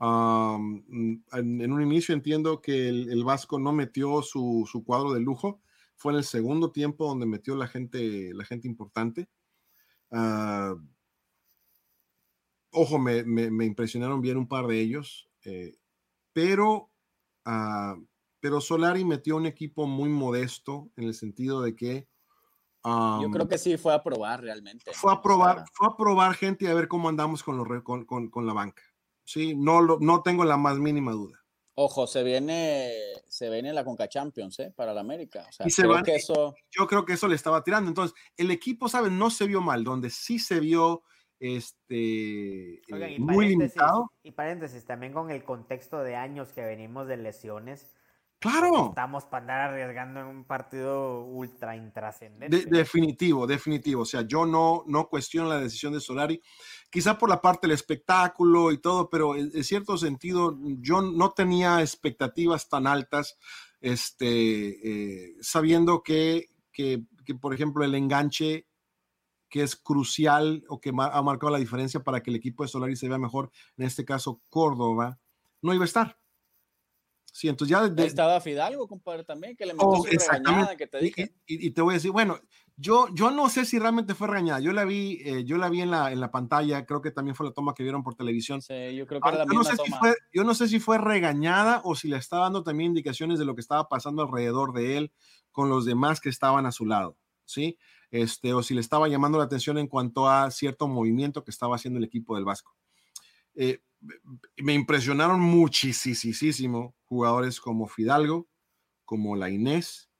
en, 0.00 1.72
un 1.72 1.82
inicio 1.82 2.14
entiendo 2.14 2.62
que 2.62 2.88
el, 2.88 3.24
Vasco 3.24 3.58
no 3.58 3.72
metió 3.72 4.22
su, 4.22 4.82
cuadro 4.86 5.12
de 5.12 5.20
lujo. 5.20 5.60
Fue 5.96 6.12
en 6.12 6.18
el 6.18 6.24
segundo 6.24 6.70
tiempo 6.72 7.06
donde 7.06 7.26
metió 7.26 7.56
la 7.56 7.66
gente, 7.66 8.32
la 8.34 8.44
gente 8.44 8.68
importante. 8.68 9.28
Ah, 10.12 10.74
ojo, 12.72 12.98
me, 12.98 13.64
impresionaron 13.64 14.20
bien 14.20 14.36
un 14.36 14.48
par 14.48 14.66
de 14.66 14.80
ellos, 14.80 15.28
eh, 15.44 15.74
pero 16.32 16.90
uh, 17.46 18.06
pero 18.42 18.60
Solari 18.60 19.04
metió 19.04 19.36
un 19.36 19.46
equipo 19.46 19.86
muy 19.86 20.08
modesto 20.08 20.90
en 20.96 21.04
el 21.04 21.14
sentido 21.14 21.62
de 21.62 21.76
que... 21.76 22.08
Yo 22.84 23.30
creo 23.32 23.46
que 23.46 23.56
sí 23.56 23.76
fue 23.76 23.94
a 23.94 24.02
probar 24.02 24.40
realmente. 24.40 24.90
Fue 24.92 25.12
a 25.12 25.22
probar, 25.22 25.64
fue 25.72 25.86
a 25.86 25.96
probar 25.96 26.34
gente 26.34 26.64
y 26.64 26.68
a 26.68 26.74
ver 26.74 26.88
cómo 26.88 27.08
andamos 27.08 27.44
con, 27.44 27.56
los, 27.56 27.68
con, 27.84 28.04
con, 28.04 28.44
la 28.44 28.52
banca. 28.52 28.82
Sí, 29.22 29.54
no, 29.54 29.80
lo, 29.80 29.98
no 30.00 30.24
tengo 30.24 30.44
la 30.44 30.56
más 30.56 30.80
mínima 30.80 31.12
duda. 31.12 31.38
Ojo, 31.74 32.08
se 32.08 32.24
viene, 32.24 32.90
se 33.28 33.48
viene 33.48 33.72
la 33.72 33.84
Conca 33.84 34.08
Champions, 34.08 34.58
¿eh? 34.58 34.72
Para 34.74 34.92
la 34.92 35.02
América. 35.02 35.46
y 35.64 35.70
se 35.70 35.82
creo 35.82 36.02
que 36.02 36.16
eso... 36.16 36.56
Yo 36.72 36.88
creo 36.88 37.04
que 37.04 37.12
eso 37.12 37.28
le 37.28 37.36
estaba 37.36 37.62
tirando. 37.62 37.88
Entonces, 37.88 38.18
el 38.36 38.50
equipo, 38.50 38.88
¿saben? 38.88 39.16
No 39.16 39.30
se 39.30 39.46
vio 39.46 39.60
mal. 39.60 39.84
Donde 39.84 40.10
sí 40.10 40.40
se 40.40 40.58
vio 40.58 41.04
este, 41.38 42.80
eh, 42.88 43.18
muy 43.20 43.50
limitado. 43.50 44.10
Y 44.24 44.32
paréntesis, 44.32 44.84
también 44.84 45.12
con 45.12 45.30
el 45.30 45.44
contexto 45.44 46.02
de 46.02 46.16
años 46.16 46.48
que 46.48 46.62
venimos 46.62 47.06
de 47.06 47.18
lesiones 47.18 47.86
Claro. 48.42 48.88
Estamos 48.88 49.24
para 49.26 49.42
andar 49.42 49.60
arriesgando 49.70 50.18
en 50.18 50.26
un 50.26 50.44
partido 50.44 51.24
ultra 51.26 51.76
intrascendente. 51.76 52.66
definitivo, 52.66 53.46
definitivo. 53.46 54.02
O 54.02 54.04
sea, 54.04 54.22
yo 54.22 54.44
no, 54.44 54.82
no 54.88 55.08
cuestiono 55.08 55.48
la 55.48 55.60
decisión 55.60 55.92
de 55.92 56.00
Solari, 56.00 56.42
quizá 56.90 57.16
por 57.16 57.28
la 57.28 57.40
parte 57.40 57.68
del 57.68 57.74
espectáculo 57.74 58.72
y 58.72 58.78
todo, 58.78 59.08
pero 59.08 59.36
en, 59.36 59.52
cierto 59.62 59.96
sentido 59.96 60.58
yo 60.80 61.02
no 61.02 61.30
tenía 61.30 61.82
expectativas 61.82 62.68
tan 62.68 62.88
altas, 62.88 63.38
este, 63.80 65.28
eh, 65.28 65.36
sabiendo 65.40 66.02
que, 66.02 66.48
que, 66.72 67.04
que, 67.24 67.36
por 67.36 67.54
ejemplo, 67.54 67.84
el 67.84 67.94
enganche 67.94 68.66
que 69.48 69.62
es 69.62 69.76
crucial 69.76 70.64
o 70.68 70.80
que 70.80 70.90
ha 70.90 71.22
marcado 71.22 71.52
la 71.52 71.58
diferencia 71.58 72.00
para 72.00 72.24
que 72.24 72.30
el 72.30 72.36
equipo 72.36 72.64
de 72.64 72.70
Solari 72.70 72.96
se 72.96 73.08
vea 73.08 73.18
mejor, 73.18 73.52
en 73.76 73.86
este 73.86 74.04
caso 74.04 74.42
Córdoba, 74.48 75.20
no 75.60 75.72
iba 75.74 75.84
a 75.84 75.86
estar 75.86 76.21
Sí, 77.32 77.48
entonces 77.48 77.70
ya... 77.70 77.88
De, 77.88 78.04
estaba 78.04 78.40
Fidalgo, 78.42 78.86
compadre, 78.86 79.24
también, 79.24 79.56
que 79.56 79.64
le 79.64 79.72
metió 79.72 79.88
oh, 79.88 80.04
su 80.04 80.04
regañada 80.04 80.76
que 80.76 80.86
te 80.86 80.98
dije. 80.98 81.34
Y, 81.46 81.70
te 81.70 81.80
voy 81.80 81.94
a 81.94 81.96
decir, 81.96 82.10
bueno, 82.10 82.38
yo, 82.76 83.08
yo 83.14 83.30
no 83.30 83.48
sé 83.48 83.64
si 83.64 83.78
realmente 83.78 84.14
fue 84.14 84.28
regañada. 84.28 84.60
Yo 84.60 84.72
la 84.72 84.84
vi, 84.84 85.22
eh, 85.24 85.42
yo 85.42 85.56
la 85.56 85.70
vi 85.70 85.80
en 85.80 85.90
la, 85.90 86.12
en 86.12 86.20
la 86.20 86.30
pantalla, 86.30 86.84
creo 86.84 87.00
que 87.00 87.10
también 87.10 87.34
fue 87.34 87.46
la 87.46 87.54
toma 87.54 87.72
que 87.72 87.82
vieron 87.82 88.02
por 88.02 88.14
televisión. 88.14 88.60
Sí, 88.60 88.94
yo 88.94 89.06
creo 89.06 89.22
que 89.22 89.28
era 89.30 89.38
la 89.38 89.46
misma 89.46 89.62
no 89.62 89.64
sé 89.64 89.76
toma. 89.76 89.86
Si 89.86 89.92
fue, 89.92 90.14
yo 90.34 90.44
no 90.44 90.54
sé 90.54 90.68
si 90.68 90.78
fue 90.78 90.98
regañada 90.98 91.80
o 91.84 91.94
si 91.94 92.08
le 92.08 92.18
estaba 92.18 92.44
dando 92.44 92.62
también 92.62 92.90
indicaciones 92.90 93.38
de 93.38 93.46
lo 93.46 93.54
que 93.54 93.62
estaba 93.62 93.88
pasando 93.88 94.22
alrededor 94.22 94.74
de 94.74 94.98
él 94.98 95.12
con 95.52 95.70
los 95.70 95.86
demás 95.86 96.20
que 96.20 96.28
estaban 96.28 96.66
a 96.66 96.72
su 96.72 96.84
lado, 96.84 97.16
¿sí? 97.46 97.78
Este, 98.10 98.52
o 98.52 98.62
si 98.62 98.74
le 98.74 98.82
estaba 98.82 99.08
llamando 99.08 99.38
la 99.38 99.44
atención 99.44 99.78
en 99.78 99.86
cuanto 99.86 100.28
a 100.28 100.50
cierto 100.50 100.86
movimiento 100.86 101.44
que 101.44 101.50
estaba 101.50 101.76
haciendo 101.76 101.98
el 101.98 102.04
equipo 102.04 102.34
del 102.34 102.44
Vasco. 102.44 102.76
Eh, 103.54 103.80
me 104.56 104.74
impresionaron 104.74 105.40
muchísimo 105.40 106.94
jugadores 107.04 107.60
como 107.60 107.86
Fidalgo, 107.86 108.48
como 109.04 109.36
la 109.36 109.50
Inés 109.50 110.10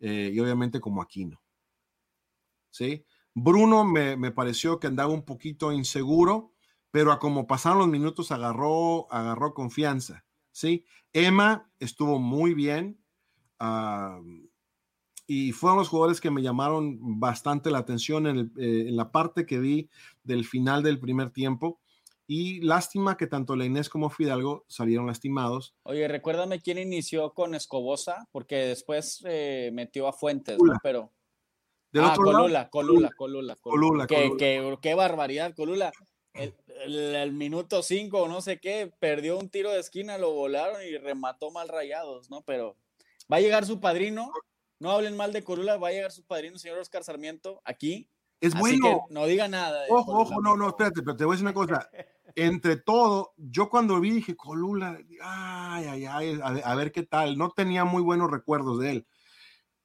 eh, 0.00 0.30
y 0.32 0.40
obviamente 0.40 0.80
como 0.80 1.02
Aquino. 1.02 1.42
¿Sí? 2.70 3.04
Bruno 3.34 3.84
me, 3.84 4.16
me, 4.16 4.30
pareció 4.30 4.78
que 4.78 4.86
andaba 4.86 5.12
un 5.12 5.24
poquito 5.24 5.72
inseguro, 5.72 6.52
pero 6.90 7.12
a 7.12 7.18
como 7.18 7.46
pasaron 7.46 7.78
los 7.78 7.88
minutos 7.88 8.30
agarró, 8.32 9.12
agarró 9.12 9.54
confianza. 9.54 10.24
¿sí? 10.52 10.84
Emma 11.12 11.70
estuvo 11.78 12.18
muy 12.18 12.54
bien. 12.54 12.98
y 15.26 15.52
fueron 15.52 15.78
los 15.78 15.88
jugadores 15.88 16.20
que 16.20 16.30
me 16.30 16.42
llamaron 16.42 17.18
bastante 17.18 17.70
la 17.70 17.78
atención 17.78 18.26
en, 18.26 18.52
eh, 18.58 18.88
en, 18.88 18.96
la 18.96 19.10
parte 19.10 19.46
que 19.46 19.58
vi 19.58 19.88
del 20.22 20.44
final 20.44 20.82
del 20.82 21.00
primer 21.00 21.30
tiempo. 21.30 21.80
Y 22.26 22.62
lástima 22.62 23.16
que 23.16 23.26
tanto 23.26 23.54
la 23.54 23.66
Inés 23.66 23.90
como 23.90 24.08
Fidalgo 24.08 24.64
salieron 24.66 25.06
lastimados. 25.06 25.74
Oye, 25.82 26.08
recuérdame 26.08 26.60
quién 26.60 26.78
inició 26.78 27.34
con 27.34 27.54
Escobosa, 27.54 28.28
porque 28.32 28.56
después 28.56 29.22
eh, 29.26 29.70
metió 29.74 30.08
a 30.08 30.12
Fuentes, 30.12 30.58
¿no? 30.62 30.74
Pero. 30.82 31.12
ah, 31.96 32.14
Colula, 32.16 32.70
Colula, 32.70 33.10
Colula, 33.16 33.56
Colula, 33.56 34.06
qué, 34.06 34.94
barbaridad, 34.94 35.54
Colula. 35.54 35.92
El, 36.32 37.32
minuto 37.32 37.82
5 37.82 38.22
o 38.22 38.28
no 38.28 38.40
sé 38.40 38.58
qué, 38.58 38.92
perdió 38.98 39.38
un 39.38 39.50
tiro 39.50 39.70
de 39.70 39.78
esquina, 39.78 40.18
lo 40.18 40.32
volaron 40.32 40.82
y 40.82 40.96
remató 40.96 41.52
mal 41.52 41.68
rayados, 41.68 42.28
¿no? 42.30 42.42
Pero 42.42 42.76
va 43.32 43.36
a 43.36 43.40
llegar 43.40 43.66
su 43.66 43.80
padrino, 43.80 44.32
no 44.80 44.90
hablen 44.90 45.16
mal 45.16 45.32
de 45.32 45.44
Colula, 45.44 45.76
va 45.76 45.88
a 45.88 45.92
llegar 45.92 46.10
su 46.10 46.24
padrino, 46.24 46.58
señor 46.58 46.78
Oscar 46.78 47.04
Sarmiento, 47.04 47.60
aquí. 47.64 48.08
Es 48.44 48.54
bueno. 48.54 49.06
no 49.10 49.26
diga 49.26 49.48
nada. 49.48 49.84
Ojo, 49.88 50.12
ojo, 50.20 50.40
no, 50.40 50.56
no, 50.56 50.68
espérate, 50.68 51.02
pero 51.02 51.16
te 51.16 51.24
voy 51.24 51.32
a 51.32 51.36
decir 51.36 51.46
una 51.46 51.54
cosa 51.54 51.88
entre 52.36 52.76
todo, 52.76 53.32
yo 53.36 53.68
cuando 53.68 54.00
vi 54.00 54.10
dije, 54.10 54.36
Colula, 54.36 54.98
ay, 55.22 55.84
ay, 55.86 56.06
ay, 56.06 56.40
a, 56.42 56.74
ver 56.74 56.92
qué 56.92 57.04
tal. 57.04 57.38
No 57.38 57.50
tenía 57.50 57.84
muy 57.84 58.02
buenos 58.02 58.30
recuerdos 58.30 58.80
de 58.80 58.90
él, 58.90 59.06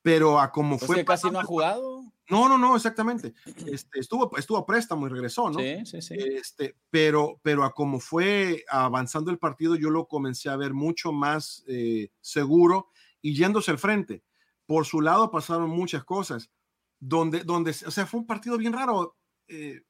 pero 0.01 0.39
a 0.39 0.51
como 0.51 0.77
pues 0.77 0.87
fue. 0.87 0.95
Que 0.97 1.05
casi 1.05 1.29
no 1.29 1.39
ha 1.39 1.43
jugado. 1.43 2.01
No, 2.29 2.47
no, 2.47 2.57
no, 2.57 2.75
exactamente. 2.75 3.33
Este, 3.67 3.99
estuvo, 3.99 4.35
estuvo 4.37 4.57
a 4.57 4.65
préstamo 4.65 5.07
y 5.07 5.09
regresó, 5.09 5.49
¿no? 5.49 5.59
Sí, 5.59 5.85
sí, 5.85 6.01
sí. 6.01 6.15
Este, 6.17 6.75
pero, 6.89 7.39
pero 7.43 7.63
a 7.63 7.73
como 7.73 7.99
fue 7.99 8.63
avanzando 8.69 9.31
el 9.31 9.39
partido, 9.39 9.75
yo 9.75 9.89
lo 9.89 10.07
comencé 10.07 10.49
a 10.49 10.55
ver 10.55 10.73
mucho 10.73 11.11
más 11.11 11.63
eh, 11.67 12.09
seguro 12.21 12.89
y 13.21 13.35
yéndose 13.35 13.71
al 13.71 13.79
frente. 13.79 14.23
Por 14.65 14.85
su 14.85 15.01
lado 15.01 15.31
pasaron 15.31 15.69
muchas 15.69 16.03
cosas, 16.03 16.51
donde, 16.99 17.43
donde, 17.43 17.71
o 17.71 17.91
sea, 17.91 18.05
fue 18.05 18.19
un 18.19 18.27
partido 18.27 18.57
bien 18.57 18.73
raro, 18.73 19.15
eh, 19.47 19.81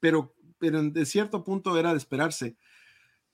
pero 0.00 0.34
pero 0.58 0.82
de 0.82 1.06
cierto 1.06 1.44
punto 1.44 1.78
era 1.78 1.92
de 1.92 1.98
esperarse. 1.98 2.56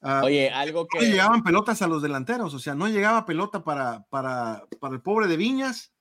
Ah, 0.00 0.22
Oye, 0.24 0.50
algo 0.50 0.86
que... 0.86 0.98
No 0.98 1.04
llegaban 1.04 1.42
pelotas 1.42 1.80
a 1.82 1.86
los 1.86 2.02
delanteros, 2.02 2.52
o 2.52 2.58
sea, 2.58 2.74
no 2.74 2.88
llegaba 2.88 3.24
pelota 3.24 3.64
para, 3.64 4.04
para, 4.10 4.66
para 4.78 4.94
el 4.94 5.02
pobre 5.02 5.26
de 5.26 5.36
Viñas. 5.36 5.92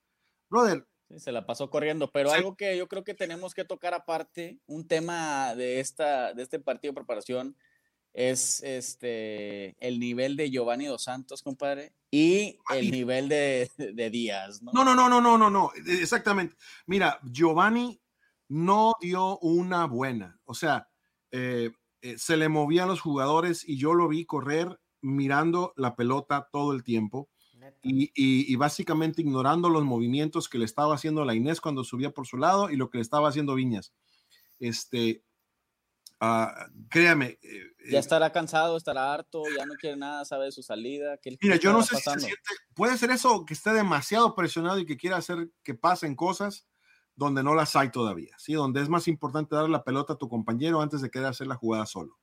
Brother. 0.49 0.85
se 1.17 1.31
la 1.31 1.45
pasó 1.45 1.69
corriendo, 1.69 2.11
pero 2.11 2.31
algo 2.31 2.55
que 2.55 2.77
yo 2.77 2.87
creo 2.87 3.03
que 3.03 3.13
tenemos 3.13 3.53
que 3.53 3.65
tocar 3.65 3.93
aparte, 3.93 4.59
un 4.67 4.87
tema 4.87 5.55
de, 5.55 5.79
esta, 5.79 6.33
de 6.33 6.43
este 6.43 6.59
partido 6.59 6.91
de 6.91 6.97
preparación, 6.97 7.55
es 8.13 8.61
este 8.63 9.75
el 9.79 9.99
nivel 9.99 10.35
de 10.35 10.49
Giovanni 10.49 10.85
Dos 10.85 11.03
Santos, 11.03 11.41
compadre, 11.41 11.93
y 12.11 12.57
el 12.73 12.91
nivel 12.91 13.27
de, 13.27 13.69
de 13.77 14.09
Díaz, 14.09 14.61
¿no? 14.61 14.71
No, 14.71 14.83
no, 14.83 14.95
no, 14.95 15.09
no, 15.09 15.19
no, 15.19 15.37
no, 15.37 15.49
no, 15.49 15.71
exactamente. 15.87 16.55
Mira, 16.85 17.19
Giovanni 17.23 17.99
no 18.49 18.93
dio 19.01 19.39
una 19.39 19.85
buena, 19.85 20.39
o 20.45 20.53
sea, 20.53 20.87
eh, 21.31 21.71
eh, 22.01 22.17
se 22.17 22.37
le 22.37 22.49
movían 22.49 22.87
los 22.87 23.01
jugadores 23.01 23.67
y 23.67 23.77
yo 23.77 23.93
lo 23.93 24.07
vi 24.07 24.25
correr 24.25 24.79
mirando 25.01 25.73
la 25.75 25.95
pelota 25.95 26.47
todo 26.51 26.73
el 26.73 26.83
tiempo 26.83 27.29
y, 27.81 28.55
básicamente 28.55 29.21
ignorando 29.21 29.69
los 29.69 29.83
movimientos 29.83 30.49
que 30.49 30.57
le 30.57 30.65
estaba 30.65 30.95
haciendo 30.95 31.25
la 31.25 31.35
Inés 31.35 31.61
cuando 31.61 31.83
subía 31.83 32.11
por 32.11 32.27
su 32.27 32.37
lado 32.37 32.69
y 32.69 32.75
lo 32.75 32.89
que 32.89 32.97
le 32.97 33.01
estaba 33.01 33.29
haciendo 33.29 33.55
Viñas. 33.55 33.93
Este, 34.59 35.23
uh, 36.23 36.87
créame. 36.89 37.37
Eh, 37.41 37.91
ya 37.91 37.99
estará 37.99 38.31
cansado, 38.31 38.77
estará 38.77 39.13
harto, 39.13 39.43
ya 39.57 39.65
no 39.65 39.73
quiere 39.75 39.97
nada, 39.97 40.23
sabe 40.25 40.45
de 40.45 40.51
su 40.51 40.63
salida. 40.63 41.19
mira, 41.41 41.57
yo 41.57 41.73
no 41.73 41.83
sé 41.83 41.97
si 41.97 42.03
se 42.03 42.19
siente, 42.19 42.41
puede 42.73 42.97
ser 42.97 43.11
eso 43.11 43.45
que 43.45 43.53
esté 43.53 43.73
demasiado 43.73 44.33
presionado 44.35 44.79
y 44.79 44.85
que 44.85 44.97
quiera 44.97 45.17
hacer 45.17 45.49
que 45.63 45.73
pasen 45.73 46.15
cosas 46.15 46.67
donde 47.15 47.43
no 47.43 47.53
las 47.53 47.75
hay 47.75 47.91
todavía, 47.91 48.35
¿sí? 48.37 48.53
Donde 48.53 48.81
es 48.81 48.89
más 48.89 49.07
importante 49.07 49.55
dar 49.55 49.69
la 49.69 49.83
pelota 49.83 50.13
a 50.13 50.17
tu 50.17 50.27
compañero 50.27 50.81
antes 50.81 51.01
de 51.01 51.09
querer 51.09 51.27
hacer 51.27 51.47
la 51.47 51.55
jugada 51.55 51.85
solo. 51.85 52.17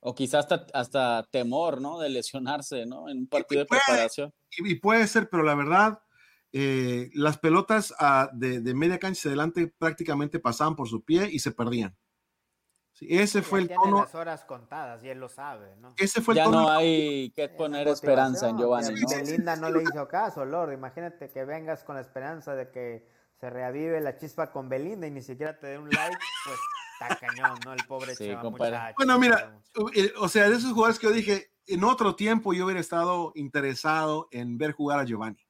O 0.00 0.14
quizás 0.14 0.46
hasta, 0.50 0.66
hasta 0.72 1.28
temor, 1.30 1.80
¿no? 1.80 1.98
De 1.98 2.08
lesionarse, 2.08 2.86
¿no? 2.86 3.08
En 3.08 3.18
un 3.18 3.26
partido 3.28 3.60
de 3.60 3.66
preparación. 3.66 4.32
Y, 4.50 4.76
puede 4.76 5.06
ser, 5.06 5.28
pero 5.30 5.42
la 5.42 5.54
verdad, 5.54 6.00
eh, 6.52 7.10
las 7.14 7.38
pelotas 7.38 7.94
ah, 7.98 8.30
de, 8.32 8.60
media 8.74 8.98
cancha 8.98 9.28
adelante 9.28 9.72
prácticamente 9.78 10.38
pasaban 10.38 10.76
por 10.76 10.88
su 10.88 11.04
pie 11.04 11.28
y 11.30 11.38
se 11.38 11.52
perdían. 11.52 11.96
Sí, 12.96 13.06
ese 13.10 13.42
fue 13.42 13.60
el 13.60 13.68
tono. 13.68 14.00
las 14.00 14.14
horas 14.14 14.44
contadas 14.46 15.04
y 15.04 15.10
él 15.10 15.18
lo 15.18 15.28
sabe, 15.28 15.76
¿no? 15.76 15.92
Ese 15.98 16.22
fue 16.22 16.32
el 16.32 16.36
ya 16.36 16.44
tono. 16.44 16.62
no 16.62 16.70
hay 16.70 17.30
que 17.36 17.50
poner 17.50 17.86
esperanza 17.88 18.48
en 18.48 18.56
Giovanni. 18.56 18.98
¿no? 18.98 19.22
Linda 19.22 19.54
no 19.54 19.68
le 19.68 19.82
hizo 19.82 20.08
caso, 20.08 20.46
Lord. 20.46 20.72
Imagínate 20.72 21.28
que 21.28 21.44
vengas 21.44 21.84
con 21.84 21.96
la 21.96 22.00
esperanza 22.00 22.54
de 22.54 22.70
que 22.70 23.06
se 23.38 23.50
reavive 23.50 24.00
la 24.00 24.16
chispa 24.16 24.50
con 24.50 24.70
Belinda 24.70 25.06
y 25.06 25.10
ni 25.10 25.20
siquiera 25.20 25.58
te 25.58 25.66
dé 25.66 25.78
un 25.78 25.90
like, 25.90 26.16
pues 26.46 26.58
está 26.98 27.16
cañón, 27.16 27.58
¿no? 27.66 27.74
El 27.74 27.84
pobre 27.86 28.14
sí, 28.14 28.32
Bueno, 28.96 29.18
mira, 29.18 29.60
eh, 29.94 30.14
o 30.18 30.28
sea, 30.30 30.48
de 30.48 30.56
esos 30.56 30.72
jugadores 30.72 30.98
que 30.98 31.08
yo 31.08 31.12
dije, 31.12 31.52
en 31.66 31.84
otro 31.84 32.16
tiempo 32.16 32.54
yo 32.54 32.64
hubiera 32.64 32.80
estado 32.80 33.32
interesado 33.34 34.28
en 34.30 34.56
ver 34.56 34.72
jugar 34.72 35.00
a 35.00 35.04
Giovanni. 35.04 35.46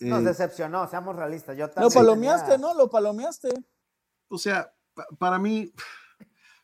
Nos 0.00 0.22
eh, 0.22 0.24
decepcionó, 0.24 0.88
seamos 0.88 1.14
realistas. 1.14 1.56
Yo 1.56 1.68
lo 1.76 1.88
palomeaste, 1.88 2.58
¿no? 2.58 2.74
Lo 2.74 2.90
palomeaste. 2.90 3.50
O 4.26 4.38
sea, 4.38 4.74
para 5.18 5.38
mí, 5.38 5.72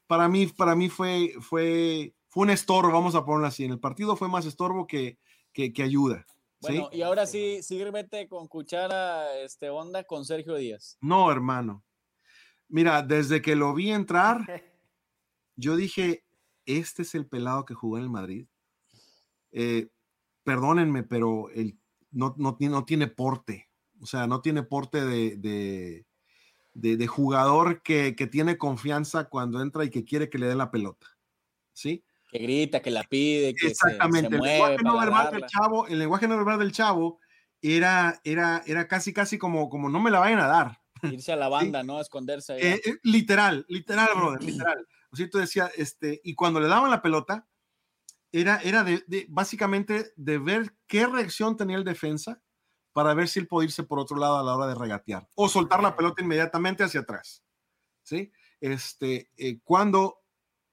para 0.07 0.28
mí, 0.28 0.47
para 0.47 0.74
mí 0.74 0.89
fue, 0.89 1.35
fue, 1.41 2.14
fue 2.28 2.43
un 2.45 2.51
estorbo, 2.51 2.93
vamos 2.93 3.14
a 3.14 3.24
ponerlo 3.24 3.47
así. 3.47 3.64
En 3.64 3.72
el 3.72 3.81
partido 3.81 4.16
fue 4.16 4.28
más 4.28 4.47
estorbo 4.47 4.87
que, 4.87 5.18
que, 5.53 5.72
que 5.72 5.83
ayuda. 5.83 6.26
Bueno, 6.61 6.91
y 6.93 7.01
ahora 7.03 7.26
sí, 7.26 7.62
sírvete 7.62 8.28
con 8.28 8.47
cuchara 8.47 9.39
este 9.39 9.70
onda 9.70 10.05
con 10.05 10.24
Sergio 10.24 10.57
Díaz. 10.57 10.99
No, 11.01 11.33
hermano. 11.33 11.83
Mira, 12.68 13.03
desde 13.03 13.41
que 13.41 13.57
lo 13.57 13.72
vi 13.72 13.91
entrar, 13.91 14.45
yo 15.57 15.76
dije, 15.76 16.24
este 16.66 17.03
es 17.03 17.14
el 17.14 17.26
pelado 17.26 17.64
que 17.64 17.74
jugó 17.74 17.97
en 17.97 18.05
el 18.05 18.11
Madrid. 18.11 18.47
Eh, 19.53 19.89
perdónenme, 20.45 21.03
pero 21.03 21.49
él 21.51 21.78
no, 22.11 22.35
no, 22.37 22.57
no, 22.59 22.85
tiene 22.85 23.09
porte. 23.09 23.68
O 24.01 24.07
sea, 24.07 24.26
no 24.26 24.41
tiene 24.41 24.62
porte 24.62 25.05
de, 25.05 25.37
de, 25.37 26.07
de, 26.75 27.07
jugador 27.07 27.83
que, 27.83 28.14
que, 28.16 28.27
tiene 28.27 28.59
confianza 28.59 29.29
cuando 29.29 29.61
entra 29.61 29.85
y 29.85 29.91
que 29.91 30.05
quiere 30.05 30.31
que 30.31 30.39
le 30.39 30.47
den 30.47 30.59
la 30.59 30.71
pelota. 30.71 31.07
¿Sí? 31.73 32.05
que 32.31 32.39
grita, 32.39 32.81
que 32.81 32.91
la 32.91 33.03
pide, 33.03 33.55
que 33.55 33.68
Exactamente. 33.68 34.31
Se, 34.31 34.37
el, 34.37 34.43
lenguaje 34.43 34.77
no 34.85 34.99
verbal 34.99 35.33
del 35.33 35.47
chavo, 35.47 35.87
el 35.89 35.99
lenguaje 35.99 36.29
no 36.29 36.37
verbal 36.37 36.59
del 36.61 36.73
chavo 36.73 37.18
era, 37.61 38.21
era, 38.25 38.62
era 38.66 38.87
casi, 38.89 39.12
casi 39.12 39.37
como, 39.37 39.68
como 39.68 39.89
no 39.89 40.01
me 40.01 40.11
la 40.11 40.21
vayan 40.21 40.39
a 40.39 40.47
dar. 40.47 40.81
Irse 41.03 41.33
a 41.33 41.37
la 41.37 41.49
banda, 41.49 41.83
¿no? 41.83 42.01
esconderse. 42.01 42.55
Eh, 42.57 42.81
eh, 42.85 42.95
literal, 43.03 43.66
literal, 43.68 44.09
brother, 44.14 44.43
literal. 44.45 44.87
O 45.11 45.16
sea, 45.16 45.29
tú 45.29 45.39
decía, 45.39 45.71
este, 45.77 46.21
y 46.23 46.35
cuando 46.35 46.61
le 46.61 46.68
daban 46.68 46.91
la 46.91 47.03
pelota, 47.03 47.49
era, 48.33 48.61
era 48.62 48.85
de, 48.85 49.03
de, 49.09 49.27
básicamente 49.29 50.12
de 50.14 50.39
ver 50.39 50.77
qué 50.87 51.07
reacción 51.07 51.57
tenía 51.57 51.77
el 51.77 51.85
defensa 51.85 52.41
para 52.93 53.14
ver 53.14 53.28
si 53.28 53.41
él 53.41 53.47
podía 53.47 53.66
irse 53.66 53.82
por 53.82 53.99
otro 53.99 54.16
lado 54.16 54.38
a 54.38 54.43
la 54.43 54.55
hora 54.55 54.66
de 54.66 54.74
regatear 54.74 55.28
o 55.34 55.49
soltar 55.49 55.82
la 55.82 55.97
pelota 55.97 56.22
inmediatamente 56.22 56.84
hacia 56.84 57.01
atrás. 57.01 57.45
¿Sí? 58.03 58.32
Este, 58.61 59.30
eh, 59.36 59.61
cuando 59.62 60.20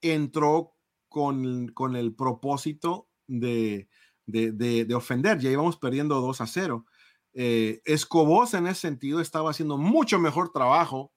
entró 0.00 0.74
con, 1.08 1.96
el 1.96 2.14
propósito 2.14 3.08
de, 3.26 3.88
ofender. 4.94 5.38
Ya 5.38 5.50
íbamos 5.50 5.76
perdiendo 5.76 6.20
2 6.20 6.40
a 6.40 6.46
0. 6.46 6.86
Eh, 7.34 7.80
Escobosa 7.84 8.58
en 8.58 8.66
ese 8.66 8.80
sentido 8.80 9.20
estaba 9.20 9.50
haciendo 9.50 9.78
mucho 9.78 10.18
mejor 10.18 10.50
trabajo 10.52 11.12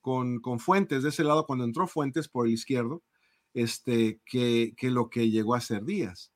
con, 0.00 0.40
Fuentes 0.58 1.02
de 1.02 1.10
ese 1.10 1.24
lado 1.24 1.46
cuando 1.46 1.64
entró 1.64 1.86
Fuentes 1.86 2.28
por 2.28 2.46
el 2.46 2.52
izquierdo 2.52 3.02
este, 3.54 4.20
que, 4.24 4.74
lo 4.82 5.10
que 5.10 5.30
llegó 5.30 5.54
a 5.54 5.60
ser 5.60 5.84
Díaz. 5.84 6.32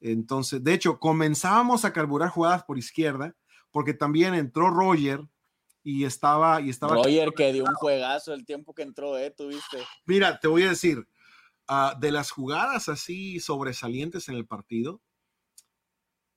Entonces, 0.00 0.62
de 0.62 0.74
hecho, 0.74 0.98
comenzábamos 0.98 1.84
a 1.84 1.92
carburar 1.92 2.30
jugadas 2.30 2.64
por 2.64 2.78
izquierda, 2.78 3.34
porque 3.70 3.94
también 3.94 4.34
entró 4.34 4.70
Roger 4.70 5.20
y 5.82 6.04
estaba... 6.04 6.60
Y 6.60 6.70
estaba 6.70 6.94
Roger 6.96 7.32
que 7.32 7.52
dio 7.52 7.64
un 7.64 7.74
juegazo 7.74 8.34
el 8.34 8.44
tiempo 8.44 8.74
que 8.74 8.82
entró, 8.82 9.18
¿eh? 9.18 9.30
Tuviste. 9.30 9.78
Mira, 10.04 10.38
te 10.38 10.48
voy 10.48 10.64
a 10.64 10.70
decir, 10.70 11.08
uh, 11.68 11.98
de 11.98 12.12
las 12.12 12.30
jugadas 12.30 12.88
así 12.88 13.40
sobresalientes 13.40 14.28
en 14.28 14.36
el 14.36 14.46
partido, 14.46 15.00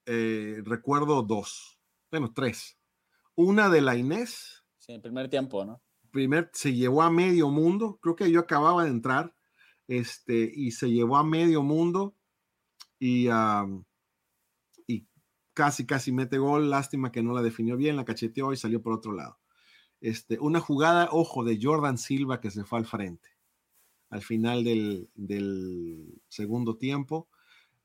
eh, 0.06 0.62
recuerdo 0.64 1.22
dos, 1.22 1.80
bueno, 2.10 2.32
tres. 2.34 2.80
Una 3.36 3.70
de 3.70 3.82
la 3.82 3.96
Inés. 3.96 4.64
Sí, 4.78 4.92
en 4.94 5.02
primer 5.02 5.30
tiempo, 5.30 5.64
¿no? 5.64 5.82
Primer, 6.12 6.50
se 6.54 6.74
llevó 6.74 7.04
a 7.04 7.12
medio 7.12 7.50
mundo, 7.50 8.00
creo 8.02 8.16
que 8.16 8.32
yo 8.32 8.40
acababa 8.40 8.86
de 8.86 8.90
entrar, 8.90 9.36
este, 9.88 10.52
y 10.54 10.72
se 10.72 10.90
llevó 10.90 11.18
a 11.18 11.24
medio 11.24 11.62
mundo 11.62 12.16
y, 13.00 13.28
y 14.88 15.08
casi, 15.54 15.86
casi 15.86 16.12
mete 16.12 16.38
gol. 16.38 16.70
Lástima 16.70 17.12
que 17.12 17.24
no 17.24 17.34
la 17.34 17.42
definió 17.42 17.78
bien, 17.78 17.96
la 17.96 18.06
cacheteó 18.06 18.54
y 18.54 18.58
salió 18.58 18.82
por 18.82 18.94
otro 18.94 19.14
lado. 19.14 19.40
Este, 20.02 20.40
una 20.40 20.60
jugada, 20.60 21.10
ojo, 21.12 21.44
de 21.44 21.60
Jordan 21.62 21.98
Silva 21.98 22.40
que 22.40 22.52
se 22.52 22.64
fue 22.64 22.80
al 22.80 22.86
frente 22.86 23.40
al 24.10 24.22
final 24.22 24.64
del, 24.64 25.10
del 25.14 26.22
segundo 26.28 26.78
tiempo 26.78 27.30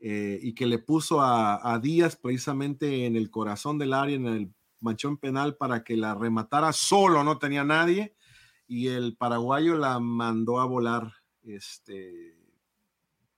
eh, 0.00 0.38
y 0.42 0.54
que 0.54 0.66
le 0.66 0.78
puso 0.78 1.20
a, 1.20 1.72
a, 1.74 1.78
Díaz 1.78 2.16
precisamente 2.16 3.06
en 3.06 3.16
el 3.16 3.30
corazón 3.30 3.78
del 3.78 3.92
área, 3.92 4.16
en 4.16 4.26
el 4.26 4.54
manchón 4.80 5.18
penal 5.18 5.56
para 5.56 5.84
que 5.84 5.96
la 5.96 6.14
rematara 6.14 6.72
solo, 6.72 7.24
no 7.24 7.38
tenía 7.38 7.64
nadie 7.64 8.14
y 8.66 8.88
el 8.88 9.16
paraguayo 9.16 9.76
la 9.76 9.98
mandó 10.00 10.60
a 10.60 10.66
volar 10.66 11.12
este, 11.42 12.38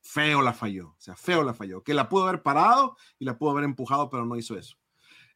feo 0.06 0.40
la 0.40 0.52
falló, 0.52 0.90
o 0.90 1.00
sea, 1.00 1.16
feo 1.16 1.42
la 1.42 1.52
falló, 1.52 1.82
que 1.82 1.94
la 1.94 2.08
pudo 2.08 2.28
haber 2.28 2.42
parado 2.42 2.96
y 3.18 3.24
la 3.24 3.36
pudo 3.36 3.50
haber 3.50 3.64
empujado, 3.64 4.08
pero 4.08 4.24
no 4.24 4.36
hizo 4.36 4.56
eso. 4.56 4.76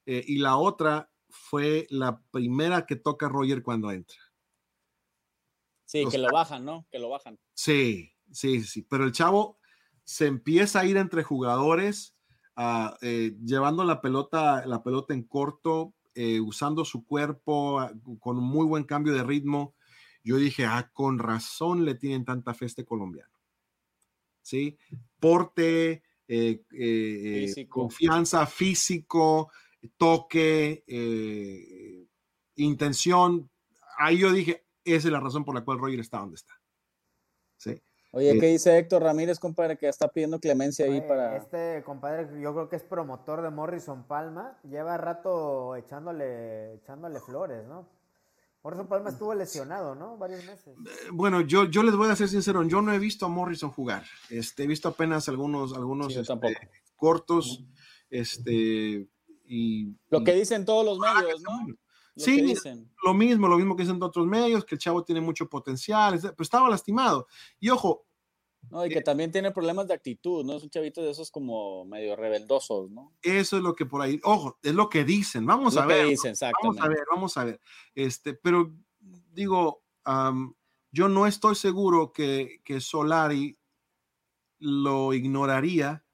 Eh, 0.06 0.24
y 0.26 0.38
la 0.38 0.56
otra 0.56 1.10
fue 1.28 1.86
la 1.90 2.22
primera 2.30 2.86
que 2.86 2.96
toca 2.96 3.28
Roger 3.28 3.62
cuando 3.62 3.90
entra. 3.90 4.18
Sí, 5.84 6.04
o 6.04 6.08
que 6.08 6.18
lo 6.18 6.30
bajan, 6.32 6.64
¿no? 6.64 6.86
Que 6.90 7.00
lo 7.00 7.08
bajan. 7.08 7.38
Sí, 7.52 8.12
sí, 8.30 8.62
sí, 8.62 8.82
pero 8.82 9.04
el 9.04 9.12
chavo 9.12 9.58
se 10.04 10.26
empieza 10.26 10.80
a 10.80 10.84
ir 10.84 10.96
entre 10.96 11.24
jugadores, 11.24 12.16
uh, 12.56 12.94
eh, 13.02 13.36
llevando 13.44 13.84
la 13.84 14.00
pelota, 14.00 14.64
la 14.66 14.82
pelota 14.82 15.14
en 15.14 15.24
corto, 15.24 15.94
eh, 16.14 16.40
usando 16.40 16.84
su 16.84 17.04
cuerpo 17.04 17.82
uh, 17.82 18.18
con 18.18 18.38
un 18.38 18.44
muy 18.44 18.66
buen 18.66 18.84
cambio 18.84 19.14
de 19.14 19.24
ritmo. 19.24 19.74
Yo 20.22 20.36
dije, 20.36 20.64
ah, 20.64 20.90
con 20.92 21.18
razón 21.18 21.84
le 21.84 21.94
tienen 21.94 22.24
tanta 22.24 22.54
fe 22.54 22.66
este 22.66 22.84
colombiano. 22.84 23.39
¿Sí? 24.50 24.76
Porte, 25.20 26.02
eh, 26.26 26.62
eh, 26.72 27.44
físico. 27.46 27.80
confianza, 27.80 28.46
físico, 28.46 29.50
toque, 29.96 30.82
eh, 30.86 32.06
intención. 32.56 33.48
Ahí 33.98 34.18
yo 34.18 34.32
dije, 34.32 34.66
esa 34.84 35.08
es 35.08 35.12
la 35.12 35.20
razón 35.20 35.44
por 35.44 35.54
la 35.54 35.64
cual 35.64 35.78
Roger 35.78 36.00
está 36.00 36.18
donde 36.18 36.34
está. 36.34 36.54
¿Sí? 37.56 37.80
Oye, 38.12 38.40
¿qué 38.40 38.46
dice 38.46 38.76
Héctor 38.76 39.04
Ramírez, 39.04 39.38
compadre, 39.38 39.78
que 39.78 39.88
está 39.88 40.08
pidiendo 40.08 40.40
clemencia 40.40 40.84
ahí 40.84 40.98
Oye, 40.98 41.02
para... 41.02 41.36
Este 41.36 41.84
compadre, 41.84 42.40
yo 42.40 42.52
creo 42.52 42.68
que 42.68 42.74
es 42.74 42.82
promotor 42.82 43.42
de 43.42 43.50
Morrison 43.50 44.02
Palma, 44.02 44.58
lleva 44.68 44.96
rato 44.96 45.76
echándole, 45.76 46.74
echándole 46.74 47.20
flores, 47.20 47.64
¿no? 47.68 47.88
Morrison 48.62 48.88
Palma 48.88 49.10
estuvo 49.10 49.34
lesionado, 49.34 49.94
¿no? 49.94 50.18
Varios 50.18 50.44
meses. 50.44 50.76
Bueno, 51.12 51.40
yo, 51.40 51.64
yo 51.64 51.82
les 51.82 51.96
voy 51.96 52.08
a 52.10 52.16
ser 52.16 52.28
sincero, 52.28 52.62
yo 52.64 52.82
no 52.82 52.92
he 52.92 52.98
visto 52.98 53.24
a 53.24 53.28
Morrison 53.28 53.70
jugar. 53.70 54.04
Este, 54.28 54.64
he 54.64 54.66
visto 54.66 54.88
apenas 54.88 55.28
algunos, 55.28 55.72
algunos 55.72 56.12
Sí, 56.12 56.20
este, 56.20 56.70
cortos. 56.96 57.64
Este, 58.10 59.08
y, 59.46 59.96
Lo 60.10 60.22
que 60.22 60.34
dicen 60.34 60.64
todos 60.64 60.84
los 60.84 60.98
medios, 60.98 61.40
¿no? 61.42 61.68
Lo 61.68 61.74
Sí, 62.16 62.42
dicen. 62.42 62.92
lo 63.02 63.14
mismo, 63.14 63.48
lo 63.48 63.56
mismo 63.56 63.76
que 63.76 63.84
dicen 63.84 63.98
de 63.98 64.04
otros 64.04 64.26
medios, 64.26 64.64
que 64.64 64.74
el 64.74 64.78
chavo 64.80 65.04
tiene 65.04 65.22
mucho 65.22 65.48
potencial, 65.48 66.18
pero 66.20 66.34
estaba 66.40 66.68
lastimado. 66.68 67.26
Y 67.60 67.70
ojo, 67.70 68.04
No, 68.68 68.84
y 68.86 68.88
que 68.90 69.00
también 69.00 69.32
tiene 69.32 69.50
problemas 69.50 69.88
de 69.88 69.94
actitud, 69.94 70.44
¿no? 70.44 70.54
Es 70.56 70.62
un 70.62 70.70
chavito 70.70 71.02
de 71.02 71.10
esos 71.10 71.30
como 71.30 71.84
medio 71.86 72.14
rebeldosos, 72.14 72.90
¿no? 72.90 73.12
eso 73.22 73.56
es 73.56 73.62
lo 73.62 73.74
que 73.74 73.86
por 73.86 74.02
ahí, 74.02 74.20
ojo, 74.22 74.58
es 74.62 74.74
lo 74.74 74.88
que 74.88 75.04
dicen, 75.04 75.44
vamos 75.46 75.74
Lo 75.74 75.80
a 75.82 75.86
que 75.88 75.94
ver. 75.94 76.06
dicen, 76.08 76.34
Vamos 76.62 76.78
a 76.80 76.88
ver, 76.88 77.04
vamos 77.10 77.36
a 77.36 77.44
ver. 77.44 77.60
Este, 77.94 78.34
pero 78.34 78.72
digo, 79.32 79.82
yo 80.92 81.08
no 81.08 81.26
estoy 81.26 81.54
seguro 81.56 82.12
que, 82.12 82.60
que 82.64 82.80
Solari 82.80 83.58
lo 84.58 85.12
ignoraría 85.14 86.04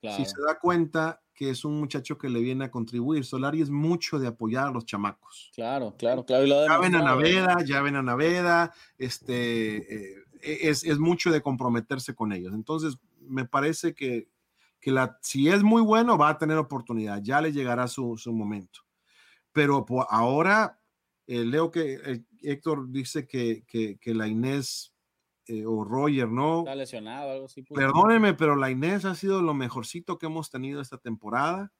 Claro. 0.00 0.16
si 0.16 0.24
se 0.24 0.40
da 0.40 0.58
cuenta 0.58 1.22
que 1.34 1.50
es 1.50 1.64
un 1.64 1.78
muchacho 1.78 2.16
que 2.16 2.30
le 2.30 2.40
viene 2.40 2.64
a 2.64 2.70
contribuir. 2.70 3.24
Solari 3.24 3.60
es 3.60 3.68
mucho 3.70 4.18
de 4.18 4.28
apoyar 4.28 4.68
a 4.68 4.70
los 4.70 4.86
chamacos. 4.86 5.50
Claro, 5.54 5.94
claro, 5.98 6.24
claro. 6.24 6.44
y 6.44 6.48
lo 6.48 6.58
ha 6.60 6.66
Ya 6.66 6.78
ven 6.78 6.94
a 6.94 6.98
demostrado. 6.98 7.16
Naveda, 7.20 7.64
ya 7.66 7.82
ven 7.82 7.96
a 7.96 8.02
Naveda, 8.02 8.72
este, 8.96 9.76
eh, 9.76 10.24
es, 10.42 10.84
es 10.84 10.98
mucho 10.98 11.30
de 11.30 11.42
comprometerse 11.42 12.14
con 12.14 12.32
ellos. 12.32 12.52
Entonces, 12.54 12.98
me 13.20 13.44
parece 13.44 13.94
que, 13.94 14.28
que 14.80 14.90
la, 14.90 15.18
si 15.22 15.48
es 15.48 15.62
muy 15.62 15.82
bueno, 15.82 16.16
va 16.18 16.30
a 16.30 16.38
tener 16.38 16.56
oportunidad, 16.56 17.20
ya 17.22 17.40
le 17.40 17.52
llegará 17.52 17.86
su, 17.88 18.16
su 18.16 18.32
momento. 18.32 18.80
Pero 19.52 19.84
po- 19.84 20.06
ahora, 20.10 20.80
eh, 21.26 21.44
leo 21.44 21.70
que 21.70 21.94
eh, 22.04 22.24
Héctor 22.42 22.90
dice 22.90 23.26
que, 23.26 23.64
que, 23.66 23.98
que 23.98 24.14
la 24.14 24.26
Inés 24.28 24.94
eh, 25.46 25.64
o 25.66 25.84
Roger, 25.84 26.28
¿no? 26.28 26.60
Está 26.60 26.74
lesionado, 26.74 27.32
algo 27.32 27.46
así. 27.46 27.62
pues. 27.62 27.78
Perdóneme, 27.78 28.34
pero 28.34 28.54
la 28.56 28.70
Inés 28.70 29.04
ha 29.04 29.14
sido 29.14 29.42
lo 29.42 29.52
mejorcito 29.54 30.18
que 30.18 30.26
hemos 30.26 30.50
tenido 30.50 30.80
esta 30.80 30.98
temporada. 30.98 31.72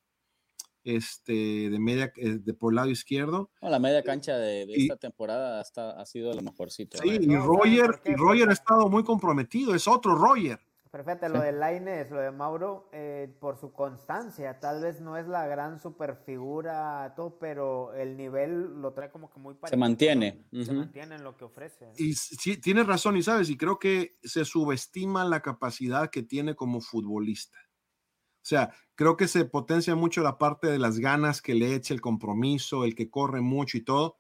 Este, 0.84 1.32
de 1.70 1.78
media, 1.78 2.12
eh, 2.16 2.38
de 2.40 2.54
por 2.54 2.72
el 2.72 2.76
lado 2.76 2.88
izquierdo. 2.90 3.50
No, 3.60 3.68
la 3.68 3.78
media 3.78 4.02
cancha 4.02 4.36
de, 4.38 4.66
de 4.66 4.72
Y- 4.76 4.82
esta 4.82 4.96
temporada 4.96 5.60
hasta, 5.60 6.00
ha 6.00 6.06
sido 6.06 6.32
lo 6.32 6.42
mejorcito. 6.42 6.98
Sí, 6.98 7.18
y 7.20 7.26
no, 7.26 7.34
¿saben 7.42 7.46
Roger, 7.46 8.00
y 8.06 8.14
Roger 8.14 8.48
ha 8.48 8.52
estado 8.52 8.88
muy 8.88 9.04
comprometido, 9.04 9.74
es 9.74 9.86
otro 9.86 10.14
Roger. 10.14 10.58
Pero 10.92 11.04
fíjate, 11.04 11.26
Sí. 11.28 11.32
lo 11.32 11.40
de 11.40 11.52
Laines, 11.52 12.10
lo 12.10 12.18
de 12.20 12.32
Mauro, 12.32 12.88
eh, 12.92 13.32
por 13.38 13.56
su 13.60 13.70
constancia, 13.72 14.58
tal 14.58 14.82
vez 14.82 15.00
no 15.00 15.16
es 15.16 15.28
la 15.28 15.46
gran 15.46 15.78
super 15.78 16.16
figura, 16.16 17.12
todo, 17.14 17.38
pero 17.38 17.94
el 17.94 18.16
nivel 18.16 18.80
lo 18.80 18.92
trae 18.92 19.08
como 19.08 19.30
que 19.30 19.38
muy 19.38 19.54
parecido. 19.54 19.78
mantiene, 19.78 20.46
¿no? 20.50 20.64
Se 20.64 20.72
mantiene 20.72 21.14
en 21.14 21.22
lo 21.22 21.36
que 21.36 21.44
ofrece. 21.44 21.86
¿no? 21.86 21.92
Y 21.96 22.14
sí, 22.14 22.56
tienes 22.56 22.88
razón, 22.88 23.16
y 23.16 23.22
sabes, 23.22 23.48
y 23.50 23.56
creo 23.56 23.78
que 23.78 24.16
se 24.24 24.44
subestima 24.44 25.24
la 25.24 25.42
capacidad 25.42 26.10
que 26.10 26.24
tiene 26.24 26.56
como 26.56 26.80
futbolista. 26.80 27.58
O 28.42 28.46
sea, 28.50 28.74
creo 28.94 29.16
que 29.16 29.28
se 29.28 29.44
potencia 29.44 29.94
mucho 29.94 30.22
la 30.22 30.38
parte 30.38 30.68
de 30.68 30.78
las 30.78 30.98
ganas 30.98 31.42
que 31.42 31.54
le 31.54 31.74
echa, 31.74 31.92
el 31.94 32.00
compromiso, 32.00 32.84
el 32.84 32.94
que 32.94 33.10
corre 33.10 33.40
mucho 33.42 33.76
y 33.78 33.82
todo, 33.82 34.16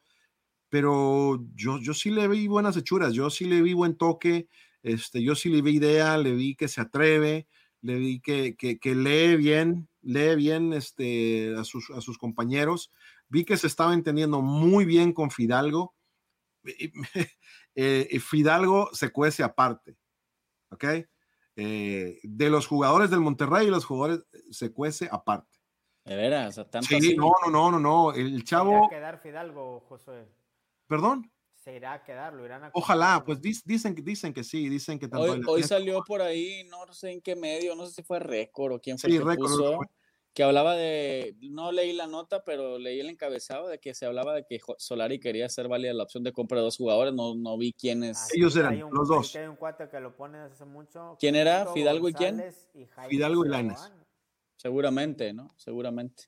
pero 0.68 1.44
yo, 1.54 1.78
yo 1.78 1.94
sí 1.94 2.10
le 2.10 2.28
vi 2.28 2.46
buenas 2.46 2.76
hechuras, 2.76 3.12
yo 3.14 3.30
sí 3.30 3.46
le 3.46 3.62
vi 3.62 3.74
buen 3.74 3.96
toque, 3.96 4.48
este, 4.82 5.22
yo 5.22 5.34
sí 5.34 5.50
le 5.50 5.62
vi 5.62 5.76
idea, 5.76 6.16
le 6.18 6.32
vi 6.32 6.54
que 6.54 6.68
se 6.68 6.80
atreve, 6.80 7.48
le 7.82 7.96
vi 7.96 8.20
que, 8.20 8.56
que, 8.56 8.78
que 8.78 8.94
lee 8.94 9.36
bien, 9.36 9.88
lee 10.02 10.36
bien 10.36 10.72
este, 10.72 11.54
a, 11.56 11.64
sus, 11.64 11.90
a 11.90 12.00
sus 12.00 12.18
compañeros, 12.18 12.92
vi 13.28 13.44
que 13.44 13.56
se 13.56 13.66
estaba 13.66 13.94
entendiendo 13.94 14.42
muy 14.42 14.84
bien 14.84 15.12
con 15.12 15.30
Fidalgo. 15.30 15.94
Eh, 17.76 18.18
Fidalgo 18.18 18.90
se 18.92 19.10
cuece 19.10 19.44
aparte, 19.44 19.96
¿ok? 20.70 20.84
Eh, 21.62 22.18
de 22.22 22.48
los 22.48 22.66
jugadores 22.66 23.10
del 23.10 23.20
Monterrey 23.20 23.66
y 23.66 23.70
los 23.70 23.84
jugadores 23.84 24.24
eh, 24.32 24.38
se 24.50 24.72
cuece 24.72 25.08
aparte. 25.12 25.58
De 26.06 26.16
veras, 26.16 26.48
o 26.48 26.52
sea, 26.52 26.70
tanto 26.70 26.88
Sí, 26.88 26.96
así. 26.96 27.14
no, 27.16 27.32
no, 27.44 27.50
no, 27.50 27.70
no, 27.72 27.78
no. 27.78 28.12
El 28.12 28.28
Se 28.28 28.34
irá 28.36 28.44
chavo, 28.44 28.86
a 28.86 28.88
quedar 28.88 29.20
Fidalgo, 29.20 29.80
Josué. 29.88 30.26
perdón, 30.86 31.30
Se 31.54 31.76
irá 31.76 31.92
a 31.92 32.02
quedar, 32.02 32.32
lo 32.32 32.46
irán 32.46 32.64
a 32.64 32.70
ojalá, 32.72 33.22
pues 33.22 33.38
dicen, 33.42 33.94
que- 33.94 34.00
dicen 34.00 34.32
que 34.32 34.42
sí, 34.42 34.70
dicen 34.70 34.98
que 34.98 35.06
tanto 35.08 35.30
Hoy, 35.30 35.42
hoy 35.46 35.62
salió 35.62 36.02
por 36.06 36.22
ahí, 36.22 36.64
no 36.70 36.90
sé 36.94 37.10
en 37.12 37.20
qué 37.20 37.36
medio, 37.36 37.76
no 37.76 37.84
sé 37.84 37.92
si 37.92 38.02
fue 38.02 38.18
récord 38.18 38.72
o 38.72 38.80
quién 38.80 38.98
fue 38.98 39.10
Sí, 39.10 39.16
el 39.16 39.22
que 39.22 39.28
Récord, 39.28 39.50
puso, 39.50 39.76
fue. 39.76 39.86
Que 40.32 40.42
hablaba 40.44 40.76
de, 40.76 41.36
no 41.40 41.72
leí 41.72 41.92
la 41.92 42.06
nota, 42.06 42.44
pero 42.44 42.78
leí 42.78 43.00
el 43.00 43.08
encabezado 43.10 43.66
de 43.68 43.80
que 43.80 43.94
se 43.94 44.06
hablaba 44.06 44.32
de 44.34 44.44
que 44.48 44.60
Solari 44.78 45.18
quería 45.18 45.46
hacer 45.46 45.66
válida 45.66 45.92
la 45.92 46.04
opción 46.04 46.22
de 46.22 46.32
compra 46.32 46.58
de 46.58 46.64
dos 46.64 46.76
jugadores, 46.76 47.12
no, 47.12 47.34
no 47.34 47.58
vi 47.58 47.72
quiénes. 47.72 48.16
Así 48.16 48.38
Ellos 48.38 48.54
eran, 48.56 48.80
un- 48.82 48.94
los 48.94 49.08
dos. 49.08 49.32
que 49.32 49.38
Hay 49.40 49.48
un 49.48 49.56
cuate 49.56 49.88
que 49.88 49.98
lo 50.00 50.14
pone 50.16 50.38
desde 50.38 50.52
hace 50.54 50.64
mucho. 50.66 51.16
¿Quién 51.18 51.34
era? 51.34 51.66
¿Fidalgo 51.72 52.08
y 52.08 52.12
quién? 52.14 52.42
Y 52.74 52.86
Fidalgo 53.08 53.44
y 53.44 53.48
Lainez. 53.48 53.78
Seoane. 53.80 54.04
Seguramente, 54.56 55.32
¿no? 55.32 55.52
Seguramente. 55.56 56.24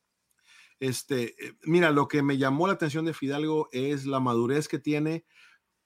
Este, 0.80 1.24
eh, 1.46 1.52
mira, 1.62 1.90
lo 1.90 2.08
que 2.08 2.22
me 2.22 2.38
llamó 2.38 2.66
la 2.66 2.72
atención 2.72 3.04
de 3.04 3.14
Fidalgo 3.14 3.68
es 3.72 4.04
la 4.04 4.18
madurez 4.18 4.66
que 4.66 4.78
tiene 4.80 5.24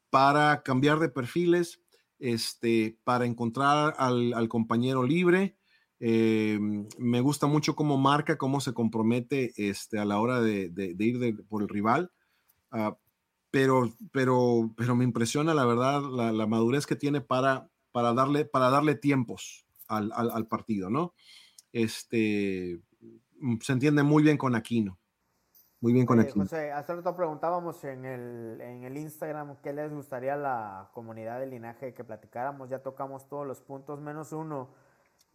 para 0.09 0.63
cambiar 0.63 1.01
de 1.01 1.11
perfiles, 1.11 1.83
este, 2.19 2.99
para 3.05 3.27
encontrar 3.27 3.95
al, 3.99 4.33
al 4.33 4.49
compañero 4.49 5.03
libre. 5.03 5.59
Eh, 6.01 6.59
me 6.99 7.21
gusta 7.21 7.47
mucho 7.47 7.75
cómo 7.75 7.97
marca, 7.97 8.37
cómo 8.37 8.61
se 8.61 8.75
compromete 8.75 9.53
este, 9.57 9.99
a 9.99 10.05
la 10.05 10.19
hora 10.21 10.41
de, 10.41 10.69
de- 10.69 10.95
de 10.95 11.05
ir 11.05 11.19
de- 11.19 11.33
por 11.45 11.63
el 11.63 11.69
rival. 11.69 12.11
Ah, 12.71 12.97
pero, 13.51 13.91
pero, 14.13 14.71
pero 14.77 14.95
me 14.95 15.05
impresiona 15.05 15.55
la 15.55 15.65
verdad 15.65 16.03
la, 16.03 16.33
la 16.33 16.47
madurez 16.47 16.87
que 16.87 16.97
tiene 16.97 17.21
para, 17.23 17.69
para, 17.93 18.13
darle, 18.13 18.45
para 18.45 18.69
darle 18.71 18.95
tiempos 18.97 19.67
al, 19.89 20.13
al- 20.15 20.31
al 20.31 20.47
partido, 20.47 20.91
¿no? 20.91 21.15
este, 21.73 22.81
mm, 23.41 23.57
se 23.61 23.73
entiende 23.73 24.03
muy 24.03 24.23
bien 24.23 24.39
con 24.39 24.55
Aquino. 24.55 24.99
Muy 25.81 25.93
bien 25.93 26.07
con 26.07 26.19
Aquino. 26.21 26.45
José, 26.45 26.73
hace 26.73 26.95
rato 26.95 27.15
preguntábamos 27.15 27.85
en 27.85 28.05
el, 28.07 28.61
en 28.63 28.85
el 28.85 28.97
Instagram 28.97 29.57
qué 29.63 29.75
les 29.75 29.93
gustaría 29.93 30.35
a 30.35 30.39
la 30.39 30.91
comunidad 30.95 31.39
del 31.41 31.51
linaje 31.51 31.93
que 31.93 32.03
platicáramos. 32.03 32.71
Ya 32.71 32.79
tocamos 32.83 33.29
todos 33.29 33.47
los 33.47 33.61
puntos, 33.61 34.01
menos 34.01 34.33
uno. 34.33 34.71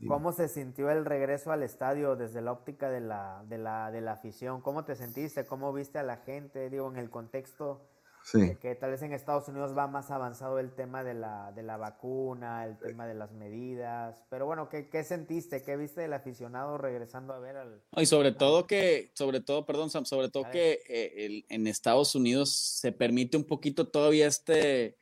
¿Cómo 0.07 0.31
se 0.31 0.47
sintió 0.47 0.89
el 0.89 1.05
regreso 1.05 1.51
al 1.51 1.63
estadio 1.63 2.15
desde 2.15 2.41
la 2.41 2.51
óptica 2.51 2.89
de 2.89 3.01
la, 3.01 3.43
de 3.47 3.57
la, 3.57 3.91
de 3.91 4.01
la 4.01 4.13
afición? 4.13 4.61
¿Cómo 4.61 4.83
te 4.83 4.95
sentiste? 4.95 5.45
¿Cómo 5.45 5.71
viste 5.73 5.99
a 5.99 6.03
la 6.03 6.17
gente? 6.17 6.69
Digo, 6.69 6.89
en 6.89 6.97
el 6.97 7.09
contexto 7.09 7.81
Sí. 8.23 8.55
Que, 8.61 8.75
tal 8.75 8.91
vez 8.91 9.01
en 9.01 9.13
Estados 9.13 9.47
Unidos 9.47 9.75
va 9.75 9.87
más 9.87 10.11
avanzado 10.11 10.59
el 10.59 10.71
tema 10.71 11.03
de 11.03 11.13
la, 11.13 11.51
de 11.53 11.63
la 11.63 11.77
vacuna, 11.77 12.65
el 12.65 12.77
tema 12.77 13.07
de 13.07 13.15
las 13.15 13.31
medidas. 13.31 14.23
Pero 14.29 14.45
bueno, 14.45 14.69
¿qué, 14.69 14.89
¿qué, 14.89 15.03
sentiste? 15.03 15.63
¿Qué 15.63 15.75
viste 15.75 16.01
del 16.01 16.13
aficionado 16.13 16.77
regresando 16.77 17.33
a 17.33 17.39
ver 17.39 17.57
al... 17.57 17.81
Y 17.97 18.05
sobre 18.05 18.31
todo 18.31 18.67
que, 18.67 19.11
sobre 19.15 19.41
todo, 19.41 19.65
perdón 19.65 19.89
Sam, 19.89 20.05
sobre 20.05 20.29
todo 20.29 20.49
que 20.51 20.81
eh, 20.87 21.43
en 21.49 21.67
Estados 21.67 22.13
Unidos 22.15 22.51
se 22.51 22.91
permite 22.91 23.37
un 23.37 23.43
poquito 23.43 23.87
todavía 23.87 24.27
este, 24.27 24.97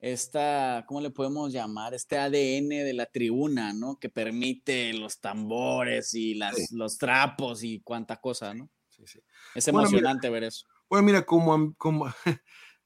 esta, 0.00 0.84
¿cómo 0.88 1.02
le 1.02 1.10
podemos 1.10 1.52
llamar? 1.52 1.92
Este 1.92 2.16
ADN 2.16 2.68
de 2.68 2.94
la 2.94 3.06
tribuna, 3.06 3.74
¿no? 3.74 3.98
Que 3.98 4.08
permite 4.08 4.94
los 4.94 5.20
tambores 5.20 6.14
y 6.14 6.34
las, 6.34 6.72
los 6.72 6.96
trapos 6.96 7.62
y 7.62 7.80
cuánta 7.80 8.16
cosa, 8.16 8.54
¿no? 8.54 8.70
Sí, 8.88 9.02
sí. 9.06 9.20
Es 9.54 9.68
emocionante 9.68 10.30
ver 10.30 10.44
eso. 10.44 10.66
Bueno, 10.88 11.04
mira, 11.04 11.26
como, 11.26 11.74
como, 11.76 12.06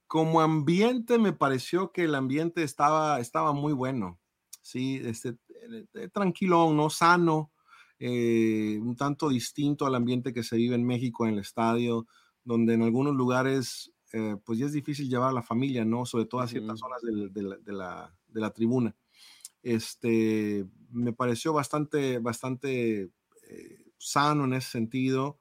como 0.08 0.40
ambiente 0.40 1.18
me 1.18 1.32
pareció 1.32 1.92
que 1.92 2.04
el 2.04 2.16
ambiente 2.16 2.64
estaba, 2.64 3.20
estaba 3.20 3.52
muy 3.52 3.72
bueno, 3.72 4.20
sí, 4.60 5.00
este, 5.04 5.28
eh, 5.28 5.86
eh, 5.94 6.08
tranquilo, 6.08 6.72
¿no? 6.72 6.90
Sano, 6.90 7.52
eh, 8.00 8.78
un 8.82 8.96
tanto 8.96 9.28
distinto 9.28 9.86
al 9.86 9.94
ambiente 9.94 10.32
que 10.32 10.42
se 10.42 10.56
vive 10.56 10.74
en 10.74 10.84
México 10.84 11.26
en 11.26 11.34
el 11.34 11.40
estadio, 11.40 12.08
donde 12.42 12.74
en 12.74 12.82
algunos 12.82 13.14
lugares 13.14 13.93
pues 14.44 14.58
ya 14.58 14.66
es 14.66 14.72
difícil 14.72 15.08
llevar 15.08 15.30
a 15.30 15.34
la 15.34 15.42
familia, 15.42 15.84
¿no? 15.84 16.06
Sobre 16.06 16.26
todo 16.26 16.40
a 16.40 16.46
ciertas 16.46 16.78
zonas 16.78 17.02
de, 17.02 17.42
la, 17.42 18.12
de, 18.28 18.40
la, 18.40 18.50
tribuna. 18.50 18.94
Este, 19.62 20.64
me 20.90 21.12
pareció 21.12 21.52
bastante, 21.52 22.18
bastante 22.18 23.10
sano 23.98 24.44
en 24.44 24.54
ese 24.54 24.70
sentido. 24.70 25.38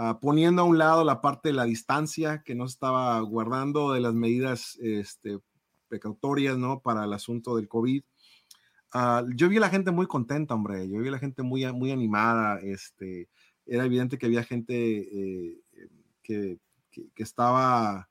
Ah, 0.00 0.20
poniendo 0.20 0.62
a 0.62 0.64
un 0.64 0.78
lado 0.78 1.02
la 1.02 1.20
parte 1.20 1.48
de 1.48 1.54
la 1.54 1.64
distancia 1.64 2.42
que 2.44 2.54
no 2.54 2.66
estaba 2.66 3.20
guardando 3.20 3.92
de 3.92 4.00
las 4.00 4.14
medidas 4.14 4.78
este, 4.80 5.40
precautorias, 5.88 6.56
¿no? 6.56 6.80
Para 6.80 7.04
el 7.04 7.12
asunto 7.12 7.56
del 7.56 7.68
COVID. 7.68 8.04
Ah, 8.92 9.24
yo 9.34 9.48
vi 9.48 9.56
a 9.56 9.60
la 9.60 9.70
gente 9.70 9.90
muy 9.90 10.06
contenta, 10.06 10.54
hombre. 10.54 10.88
Yo 10.88 11.00
vi 11.00 11.08
a 11.08 11.10
la 11.10 11.18
gente 11.18 11.42
muy, 11.42 11.70
muy 11.72 11.90
animada. 11.90 12.60
Este, 12.60 13.28
era 13.66 13.84
evidente 13.84 14.18
que 14.18 14.26
había 14.26 14.44
gente 14.44 14.74
eh, 14.74 15.60
que, 16.22 16.58
que, 16.92 17.22
estaba, 17.22 18.07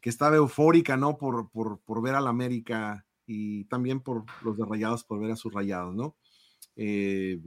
que 0.00 0.10
estaba 0.10 0.36
eufórica, 0.36 0.96
¿no? 0.96 1.16
Por, 1.16 1.50
por, 1.50 1.80
por 1.80 2.02
ver 2.02 2.14
a 2.14 2.20
la 2.20 2.30
América 2.30 3.06
y 3.26 3.64
también 3.64 4.00
por 4.00 4.24
los 4.42 4.56
de 4.56 4.64
Rayados, 4.64 5.04
por 5.04 5.20
ver 5.20 5.32
a 5.32 5.36
sus 5.36 5.52
Rayados, 5.52 5.94
¿no? 5.94 6.16
Eh, 6.76 7.40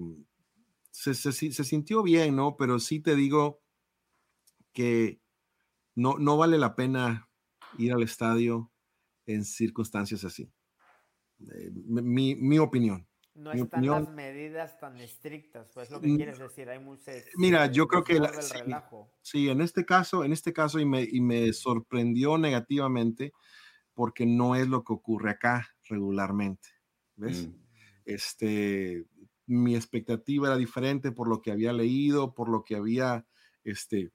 se, 0.91 1.13
se, 1.13 1.31
sintió 1.63 2.03
bien, 2.03 2.35
¿no? 2.35 2.55
Pero 2.57 2.79
sí 2.79 2.99
te 2.99 3.15
digo 3.15 3.61
que 4.71 5.19
no, 5.93 6.17
no 6.17 6.37
vale 6.37 6.57
la 6.57 6.75
pena 6.75 7.29
ir 7.77 7.93
al 7.93 8.03
estadio 8.03 8.71
en 9.25 9.43
circunstancias 9.43 10.23
así. 10.23 10.49
Eh, 11.39 11.71
mi, 11.73 12.35
mi, 12.35 12.59
opinión. 12.59 13.07
No 13.35 13.51
están 13.51 13.85
las 13.85 14.09
medidas 14.09 14.79
tan 14.79 14.97
estrictas, 14.97 15.67
pues 15.73 15.91
lo 15.91 15.99
que 15.99 16.15
quieres 16.15 16.39
decir. 16.39 16.69
Hay 16.69 16.79
Mira, 17.35 17.69
yo 17.69 17.85
creo 17.85 18.01
que 18.01 18.21
sí, 19.21 19.49
en 19.49 19.59
este 19.59 19.85
caso, 19.85 20.23
en 20.23 20.31
este 20.31 20.53
caso 20.53 20.79
y 20.79 20.85
me, 20.85 21.03
y 21.03 21.19
me 21.19 21.51
sorprendió 21.51 22.37
negativamente 22.37 23.33
porque 23.93 24.25
no 24.25 24.55
es 24.55 24.69
lo 24.69 24.85
que 24.85 24.93
ocurre 24.93 25.31
acá 25.31 25.67
regularmente. 25.89 26.69
¿Ves? 27.17 27.47
Mm. 27.47 27.53
Este, 28.05 29.05
mi 29.47 29.75
expectativa 29.75 30.47
era 30.47 30.57
diferente 30.57 31.11
por 31.11 31.27
lo 31.27 31.41
que 31.41 31.51
había 31.51 31.73
leído, 31.73 32.33
por 32.33 32.49
lo 32.49 32.63
que 32.63 32.75
había, 32.75 33.25
este... 33.63 34.11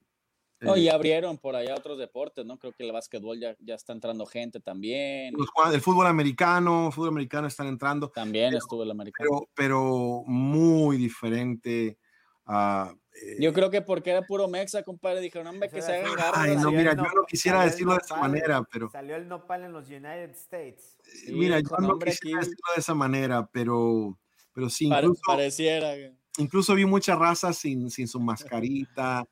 No, 0.61 0.77
y 0.77 0.89
eh, 0.89 0.91
abrieron 0.91 1.39
por 1.39 1.57
allá 1.57 1.75
otros 1.75 1.99
deportes, 1.99 2.45
¿no? 2.45 2.59
Creo 2.59 2.73
que 2.73 2.85
el 2.85 2.93
básquetbol 2.93 3.39
ya, 3.41 3.57
ya 3.61 3.75
está 3.75 3.93
entrando 3.93 4.27
gente 4.27 4.61
también. 4.61 5.35
el 5.73 5.81
fútbol 5.81 6.07
americano, 6.07 6.89
el 6.89 6.93
fútbol 6.93 7.09
americano 7.11 7.47
están 7.47 7.67
entrando. 7.67 8.11
También 8.11 8.55
estuvo 8.55 8.83
el 8.83 8.91
americano. 8.91 9.49
Pero, 9.55 10.23
muy 10.27 10.97
diferente. 10.97 11.99
a 12.47 12.95
yo 13.39 13.53
creo 13.53 13.71
que 13.71 13.83
porque 13.83 14.11
era 14.11 14.23
puro 14.23 14.49
mexa, 14.49 14.83
compadre, 14.83 15.21
dijeron, 15.21 15.47
hombre, 15.49 15.69
que 15.69 15.83
se 15.83 15.93
hagan 15.93 16.15
garras. 16.15 16.41
Ay, 16.41 16.57
no, 16.57 16.71
mira, 16.71 16.95
yo 16.95 17.03
no 17.03 17.25
quisiera 17.29 17.65
decirlo 17.65 17.93
de 17.93 17.99
esa 18.03 18.17
manera, 18.17 18.63
pero... 18.73 18.89
Salió 18.91 19.17
el 19.17 19.29
nopal 19.29 19.65
en 19.65 19.73
los 19.73 19.89
United 19.89 20.31
States. 20.31 20.97
mira, 21.29 21.61
yo 21.61 21.77
no 21.81 21.99
quisiera 21.99 22.39
decirlo 22.39 22.73
de 22.75 22.81
esa 22.81 22.95
manera, 22.95 23.49
pero 23.53 24.17
pero 24.53 24.69
sí, 24.69 24.87
incluso, 24.87 25.21
pareciera. 25.27 25.95
Incluso 26.39 26.75
vi 26.75 26.85
mucha 26.85 27.17
raza 27.17 27.53
sin, 27.53 27.91
sin 27.91 28.09
su 28.09 28.21
mascarita. 28.21 29.27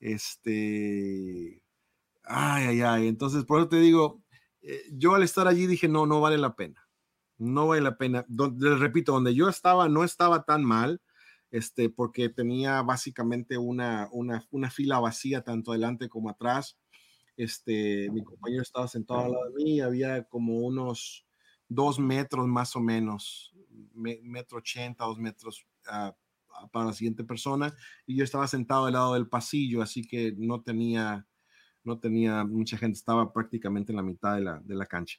Este. 0.00 1.62
Ay, 2.24 2.66
ay, 2.66 2.80
ay. 2.82 3.08
Entonces, 3.08 3.44
por 3.44 3.60
eso 3.60 3.68
te 3.68 3.80
digo, 3.80 4.22
eh, 4.62 4.82
yo 4.92 5.14
al 5.14 5.22
estar 5.22 5.48
allí 5.48 5.66
dije, 5.66 5.88
no, 5.88 6.06
no 6.06 6.20
vale 6.20 6.38
la 6.38 6.54
pena. 6.54 6.88
No 7.38 7.68
vale 7.68 7.82
la 7.82 7.96
pena. 7.96 8.26
les 8.28 8.78
repito, 8.78 9.12
donde 9.12 9.34
yo 9.34 9.48
estaba 9.48 9.88
no 9.88 10.04
estaba 10.04 10.44
tan 10.44 10.64
mal, 10.64 11.00
este, 11.50 11.88
porque 11.88 12.28
tenía 12.28 12.82
básicamente 12.82 13.58
una, 13.58 14.08
una, 14.12 14.44
una 14.50 14.70
fila 14.70 14.98
vacía 15.00 15.42
tanto 15.42 15.72
adelante 15.72 16.08
como 16.08 16.30
atrás. 16.30 16.78
Este, 17.36 18.10
mi 18.10 18.24
compañero 18.24 18.62
estaba 18.62 18.88
sentado 18.88 19.20
al 19.20 19.32
lado 19.32 19.50
de 19.50 19.62
mí, 19.62 19.80
había 19.80 20.24
como 20.24 20.58
unos 20.58 21.24
dos 21.68 21.98
metros 22.00 22.46
más 22.48 22.74
o 22.74 22.80
menos 22.80 23.54
metro 23.94 24.58
ochenta, 24.58 25.04
dos 25.04 25.18
metros 25.18 25.66
ah, 25.86 26.14
para 26.72 26.86
la 26.86 26.92
siguiente 26.92 27.24
persona 27.24 27.74
y 28.06 28.16
yo 28.16 28.24
estaba 28.24 28.48
sentado 28.48 28.86
al 28.86 28.92
lado 28.92 29.14
del 29.14 29.28
pasillo, 29.28 29.82
así 29.82 30.06
que 30.06 30.34
no 30.36 30.62
tenía, 30.62 31.26
no 31.84 31.98
tenía 31.98 32.44
mucha 32.44 32.76
gente, 32.76 32.98
estaba 32.98 33.32
prácticamente 33.32 33.92
en 33.92 33.96
la 33.96 34.02
mitad 34.02 34.34
de 34.34 34.42
la, 34.42 34.60
de 34.60 34.74
la 34.74 34.86
cancha. 34.86 35.18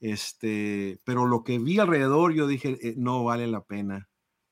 Este, 0.00 1.00
pero 1.04 1.26
lo 1.26 1.42
que 1.42 1.58
vi 1.58 1.78
alrededor, 1.78 2.32
yo 2.32 2.46
dije, 2.46 2.78
eh, 2.82 2.94
no 2.96 3.24
vale 3.24 3.46
la 3.46 3.64
pena 3.64 4.08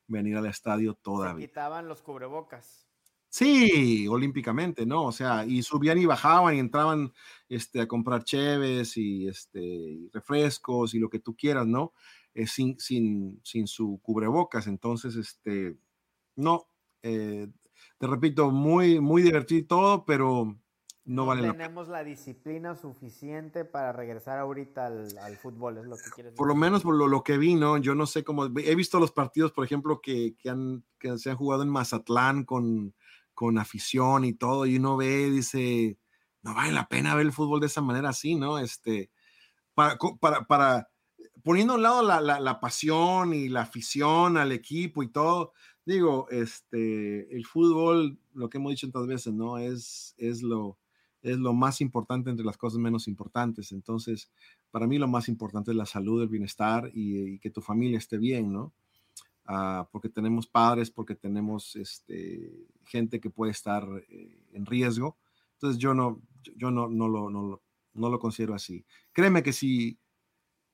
venir 0.07 0.37
al 0.37 0.45
estadio 0.45 0.95
todavía. 0.95 1.45
Se 1.45 1.49
quitaban 1.49 1.87
los 1.87 2.01
cubrebocas. 2.01 2.87
Sí, 3.29 4.07
olímpicamente, 4.07 4.85
¿no? 4.85 5.03
O 5.03 5.11
sea, 5.11 5.45
y 5.45 5.61
subían 5.61 5.97
y 5.97 6.05
bajaban 6.05 6.55
y 6.55 6.59
entraban 6.59 7.11
este, 7.49 7.81
a 7.81 7.87
comprar 7.87 8.23
cheves 8.23 8.95
y, 8.97 9.27
este, 9.27 9.61
y 9.61 10.09
refrescos 10.13 10.93
y 10.93 10.99
lo 10.99 11.09
que 11.09 11.19
tú 11.19 11.35
quieras, 11.35 11.67
¿no? 11.67 11.93
Eh, 12.33 12.47
sin, 12.47 12.79
sin, 12.79 13.39
sin, 13.43 13.67
su 13.67 13.99
cubrebocas. 14.01 14.67
Entonces, 14.67 15.15
este, 15.17 15.77
no, 16.37 16.69
eh, 17.03 17.47
te 17.97 18.07
repito, 18.07 18.51
muy, 18.51 18.99
muy 18.99 19.21
divertido 19.21 19.67
todo, 19.67 20.05
pero 20.05 20.55
no, 21.03 21.25
vale 21.25 21.41
la 21.41 21.51
pena. 21.51 21.63
tenemos 21.63 21.87
la 21.87 22.03
disciplina 22.03 22.75
suficiente 22.75 23.65
para 23.65 23.91
regresar 23.91 24.39
ahorita 24.39 24.85
al, 24.87 25.37
fútbol, 25.37 25.79
es 25.79 25.85
lo 25.85 25.97
que 25.97 26.09
quieres 26.13 26.33
Por 26.33 26.47
lo 26.47 26.55
menos 26.55 26.83
por 26.83 26.95
lo, 26.95 27.07
lo, 27.07 27.23
que 27.23 27.37
vi, 27.37 27.55
¿no? 27.55 27.77
Yo 27.77 27.95
no 27.95 28.05
sé 28.05 28.23
cómo, 28.23 28.45
he 28.45 28.75
visto 28.75 28.99
los 28.99 29.11
partidos, 29.11 29.51
por 29.51 29.65
ejemplo, 29.65 29.99
que, 30.01 30.35
que, 30.37 30.49
han, 30.49 30.83
que 30.99 31.17
se 31.17 31.31
han 31.31 31.37
jugado 31.37 31.63
en 31.63 31.69
Mazatlán 31.69 32.45
con, 32.45 32.93
con 33.33 33.57
afición 33.57 34.25
y 34.25 34.33
todo, 34.33 34.65
y 34.65 34.77
uno 34.77 34.97
ve, 34.97 35.29
dice, 35.31 35.97
no 36.43 36.53
vale 36.53 36.71
la 36.71 36.87
pena 36.87 37.15
ver 37.15 37.25
el 37.25 37.33
fútbol 37.33 37.59
de 37.59 37.67
esa 37.67 37.81
manera 37.81 38.09
así, 38.09 38.35
¿no? 38.35 38.59
Este, 38.59 39.09
para, 39.73 39.97
para, 40.19 40.45
para 40.45 40.89
poniendo 41.43 41.73
a 41.73 41.75
un 41.77 41.83
lado 41.83 42.03
la, 42.03 42.19
la, 42.19 42.59
pasión 42.59 43.33
y 43.33 43.47
la 43.47 43.61
afición 43.61 44.37
al 44.37 44.51
equipo 44.51 45.01
y 45.01 45.07
todo, 45.07 45.53
digo, 45.87 46.27
este, 46.29 47.33
el 47.33 47.45
fútbol, 47.45 48.19
lo 48.33 48.49
que 48.49 48.57
hemos 48.57 48.71
dicho 48.71 48.87
tantas 48.87 49.07
veces, 49.07 49.33
¿no? 49.33 49.57
Es, 49.57 50.13
es, 50.17 50.43
lo, 50.43 50.77
es 51.21 51.37
lo 51.37 51.53
más 51.53 51.79
importante 51.79 52.29
entre 52.29 52.45
las 52.45 52.57
cosas 52.57 52.77
menos 52.77 53.07
importantes. 53.07 53.71
Entonces, 53.71 54.29
para 54.69 54.85
mí 54.85 54.97
lo 54.97 55.07
más 55.07 55.29
importante 55.29 55.71
es 55.71 55.77
la 55.77 55.85
salud, 55.85 56.21
el 56.21 56.27
bienestar 56.27 56.91
y, 56.93 57.39
que 57.39 57.51
tu 57.51 57.61
familia 57.61 57.97
esté 57.97 58.17
bien, 58.17 58.51
¿no? 58.51 58.73
Ah, 59.45 59.87
porque 59.89 60.09
tenemos 60.09 60.45
padres, 60.45 60.91
porque 60.91 61.15
tenemos 61.15 61.77
este, 61.77 62.67
gente 62.83 63.21
que 63.21 63.29
puede 63.29 63.53
estar 63.53 63.87
eh, 64.09 64.43
en 64.51 64.65
riesgo. 64.65 65.17
Entonces, 65.53 65.79
yo 65.79 65.93
no, 65.93 66.21
yo 66.57 66.69
no, 66.69 66.89
no, 66.89 67.07
lo, 67.07 67.29
no, 67.29 67.61
no 67.93 68.09
lo 68.09 68.19
considero 68.19 68.53
así. 68.53 68.85
Créeme 69.13 69.41
que 69.41 69.53
si 69.53 69.97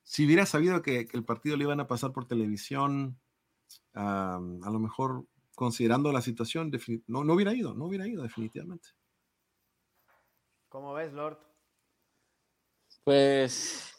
si 0.04 0.26
hubiera 0.26 0.46
sabido 0.46 0.82
que, 0.82 1.08
el 1.12 1.24
partido 1.24 1.58
le 1.58 1.64
iban 1.64 1.80
a 1.80 1.88
pasar 1.88 2.12
por 2.12 2.26
televisión, 2.26 3.18
a 3.94 4.40
lo 4.40 4.80
mejor 4.80 5.26
considerando 5.56 6.12
la 6.12 6.22
situación, 6.22 6.72
no, 7.08 7.24
no 7.24 7.34
hubiera 7.34 7.54
ido, 7.54 7.74
no 7.74 7.86
hubiera 7.86 8.08
ido 8.08 8.24
definitivamente. 8.24 8.90
¿Cómo 10.70 10.94
ves, 10.94 11.14
Lord? 11.14 11.38
Pues 13.04 13.94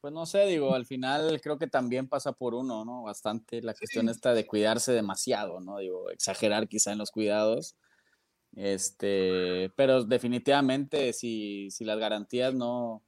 Pues 0.00 0.12
no 0.12 0.26
sé, 0.26 0.46
digo, 0.46 0.74
al 0.74 0.84
final 0.84 1.40
creo 1.40 1.58
que 1.58 1.68
también 1.68 2.08
pasa 2.08 2.32
por 2.32 2.54
uno, 2.54 2.84
¿no? 2.84 3.04
Bastante 3.04 3.62
la 3.62 3.72
cuestión 3.72 4.08
esta 4.08 4.34
de 4.34 4.46
cuidarse 4.46 4.92
demasiado, 4.92 5.60
¿no? 5.60 5.78
Digo, 5.78 6.10
exagerar 6.10 6.68
quizá 6.68 6.90
en 6.90 6.98
los 6.98 7.12
cuidados. 7.12 7.76
Este, 8.56 9.70
pero 9.76 10.04
definitivamente 10.04 11.12
si, 11.12 11.70
si 11.70 11.84
las 11.84 11.98
garantías 11.98 12.52
no, 12.52 13.02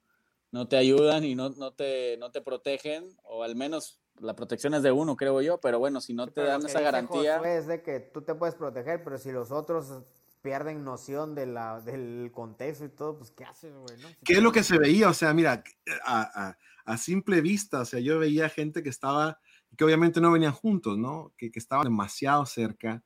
no 0.53 0.69
te 0.69 0.77
ayudan 0.77 1.25
y 1.25 1.35
no, 1.35 1.51
no, 1.51 1.73
te, 1.73 2.17
no 2.19 2.31
te 2.31 2.41
protegen, 2.41 3.17
o 3.25 3.43
al 3.43 3.57
menos 3.57 4.01
la 4.21 4.37
protección 4.37 4.75
es 4.75 4.83
de 4.83 4.93
uno, 4.93 5.17
creo 5.17 5.41
yo, 5.43 5.59
pero 5.61 5.79
bueno, 5.79 6.01
si 6.01 6.15
no 6.15 6.27
te 6.27 6.43
dan 6.43 6.65
esa 6.65 6.81
garantía. 6.81 7.37
Es 7.45 7.67
de 7.67 7.83
que 7.83 8.01
tú 8.01 8.23
te 8.23 8.35
puedes 8.35 8.55
proteger, 8.55 9.03
pero 9.03 9.19
si 9.19 9.33
los 9.33 9.51
otros 9.51 10.03
pierden 10.45 10.85
noción 10.85 11.35
de 11.35 11.47
la, 11.47 11.81
del 11.81 12.31
contexto 12.31 12.85
y 12.85 12.91
todo, 12.91 13.17
pues 13.19 13.31
¿qué 13.31 13.45
haces, 13.45 13.75
güey? 13.75 13.97
¿Qué 14.23 14.35
es 14.35 14.43
lo 14.43 14.53
que 14.53 14.63
se 14.63 14.79
veía? 14.79 15.09
O 15.09 15.15
sea, 15.15 15.33
mira, 15.33 15.65
a, 16.05 16.57
a, 16.85 16.99
simple 16.99 17.41
vista, 17.41 17.81
o 17.81 17.85
sea, 17.87 17.99
yo 18.01 18.19
veía 18.19 18.51
gente 18.51 18.83
que 18.83 18.91
estaba, 18.91 19.39
que 19.77 19.85
obviamente 19.85 20.21
no 20.21 20.31
venían 20.31 20.53
juntos, 20.53 20.99
¿no? 20.99 21.33
Que, 21.39 21.51
que 21.51 21.59
estaban 21.59 21.85
demasiado 21.85 22.45
cerca, 22.45 23.03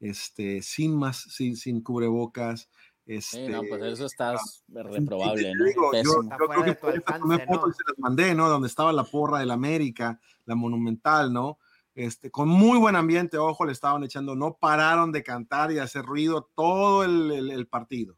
este, 0.00 0.62
sin 0.62 0.96
más, 0.96 1.20
sin, 1.20 1.56
sin 1.56 1.80
cubrebocas. 1.80 2.68
Este, 3.10 3.38
sí, 3.38 3.48
no, 3.48 3.62
pues 3.64 3.82
eso 3.82 4.06
está 4.06 4.36
reprobable, 4.68 5.52
¿no? 5.52 5.64
Digo, 5.64 5.90
yo, 5.94 6.22
yo 6.22 6.46
creo 6.46 6.62
que 6.62 6.74
por 6.74 7.02
fotos 7.02 7.76
se 7.76 7.82
las 7.88 7.98
mandé, 7.98 8.36
¿no? 8.36 8.48
Donde 8.48 8.68
estaba 8.68 8.92
la 8.92 9.02
porra 9.02 9.40
del 9.40 9.50
América, 9.50 10.20
la 10.44 10.54
Monumental, 10.54 11.32
¿no? 11.32 11.58
Este, 11.96 12.30
con 12.30 12.48
muy 12.48 12.78
buen 12.78 12.94
ambiente, 12.94 13.36
ojo, 13.36 13.64
le 13.64 13.72
estaban 13.72 14.04
echando, 14.04 14.36
no 14.36 14.58
pararon 14.60 15.10
de 15.10 15.24
cantar 15.24 15.72
y 15.72 15.80
hacer 15.80 16.04
ruido 16.04 16.52
todo 16.54 17.02
el, 17.02 17.66
partido, 17.66 18.16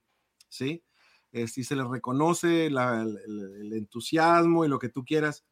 ¿sí? 0.50 0.84
Este, 1.30 1.62
y 1.62 1.64
se 1.64 1.74
les 1.74 1.86
reconoce 1.86 2.66
el, 2.66 3.72
entusiasmo 3.72 4.66
y 4.66 4.68
lo 4.68 4.78
que 4.78 4.90
tú 4.90 5.06
quieras, 5.06 5.46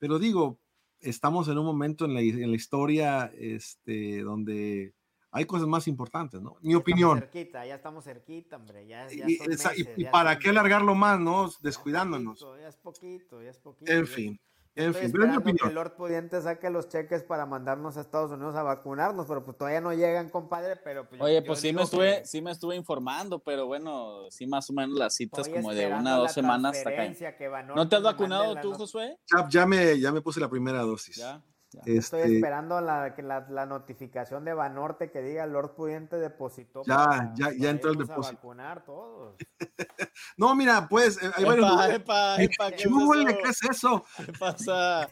pero 0.00 0.18
digo, 0.18 0.58
estamos 0.98 1.46
en 1.46 1.58
un 1.58 1.64
momento 1.64 2.06
en 2.06 2.14
la, 2.14 2.22
historia 2.22 3.30
este, 3.38 4.22
donde 4.22 4.94
hay 5.34 5.46
cosas 5.46 5.66
más 5.66 5.88
importantes, 5.88 6.40
¿no? 6.40 6.56
Mi 6.60 6.76
opinión. 6.76 7.18
Cerquita, 7.18 7.66
ya 7.66 7.74
estamos 7.74 8.04
cerquita, 8.04 8.54
hombre. 8.54 8.86
Ya, 8.86 9.08
y, 9.10 10.04
para 10.04 10.38
qué 10.38 10.50
alargarlo 10.50 10.94
más, 10.94 11.18
¿no? 11.18 11.50
Descuidándonos. 11.60 12.46
Ya 12.60 12.68
es 12.68 12.76
poquito, 12.76 13.42
ya 13.42 13.50
es 13.50 13.58
poquito. 13.58 13.90
En 13.90 14.06
fin. 14.06 14.40
En 14.76 14.92
fin, 14.92 15.12
que 15.12 15.68
el 15.68 15.74
Lord 15.74 15.94
Pudiente 15.94 16.40
saque 16.40 16.68
los 16.68 16.88
cheques 16.88 17.22
para 17.22 17.46
mandarnos 17.46 17.96
a 17.96 18.00
Estados 18.00 18.32
Unidos 18.32 18.56
a 18.56 18.64
vacunarnos, 18.64 19.26
pero 19.26 19.44
pues 19.44 19.56
todavía 19.56 19.80
no 19.80 19.92
llegan, 19.92 20.30
compadre, 20.30 20.74
pero 20.76 21.08
pues 21.08 21.20
Oye, 21.20 21.42
pues 21.42 21.60
sí 21.60 21.72
me 21.72 21.82
estuve, 21.82 22.24
sí 22.24 22.42
me 22.42 22.50
estuve 22.50 22.74
informando, 22.74 23.38
pero 23.38 23.66
bueno, 23.66 24.28
sí 24.30 24.48
más 24.48 24.68
o 24.70 24.72
menos 24.72 24.98
las 24.98 25.14
citas 25.14 25.48
como 25.48 25.72
de 25.72 25.86
una 25.86 26.18
o 26.18 26.22
dos 26.22 26.32
semanas 26.32 26.76
hasta 26.76 26.90
acá. 26.90 27.62
¿No 27.74 27.88
te 27.88 27.96
has 27.96 28.02
vacunado 28.02 28.56
tú, 28.60 28.72
Josué? 28.72 29.16
Ya, 29.32 29.48
ya, 29.48 29.66
me, 29.66 29.98
ya 30.00 30.10
me 30.10 30.20
puse 30.20 30.40
la 30.40 30.48
primera 30.48 30.80
dosis. 30.82 31.16
¿Ya? 31.16 31.40
Estoy 31.84 32.20
este 32.20 32.36
esperando 32.36 32.80
la, 32.80 33.14
la, 33.48 33.66
notificación 33.66 34.44
de 34.44 34.54
Banorte 34.54 35.10
que 35.10 35.22
diga 35.22 35.46
Lord 35.46 35.74
Pudiente 35.74 36.16
depositó. 36.16 36.82
Ya, 36.86 37.32
ya, 37.34 37.50
ya 37.56 37.70
entró 37.70 37.90
el 37.90 37.98
depósito. 37.98 38.36
vacunar 38.36 38.84
todos. 38.84 39.36
no, 40.36 40.54
mira, 40.54 40.88
pues 40.88 41.22
eh, 41.22 41.30
hay 41.34 41.44
varios. 41.44 41.86
Epa, 41.90 42.42
epa, 42.42 42.70
¿qué, 42.70 42.84
¿qué 42.84 43.48
es 43.48 43.62
eso? 43.70 44.04
¿Qué 44.16 44.32
pasa? 44.38 45.08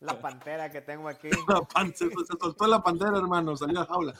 La 0.00 0.20
pantera 0.20 0.70
que 0.70 0.80
tengo 0.80 1.08
aquí. 1.08 1.28
La 1.48 1.60
pantera, 1.62 2.10
se 2.26 2.38
soltó 2.38 2.66
la 2.66 2.82
pantera, 2.82 3.16
hermano, 3.18 3.56
salió 3.56 3.80
a 3.80 3.86
jaula. 3.86 4.14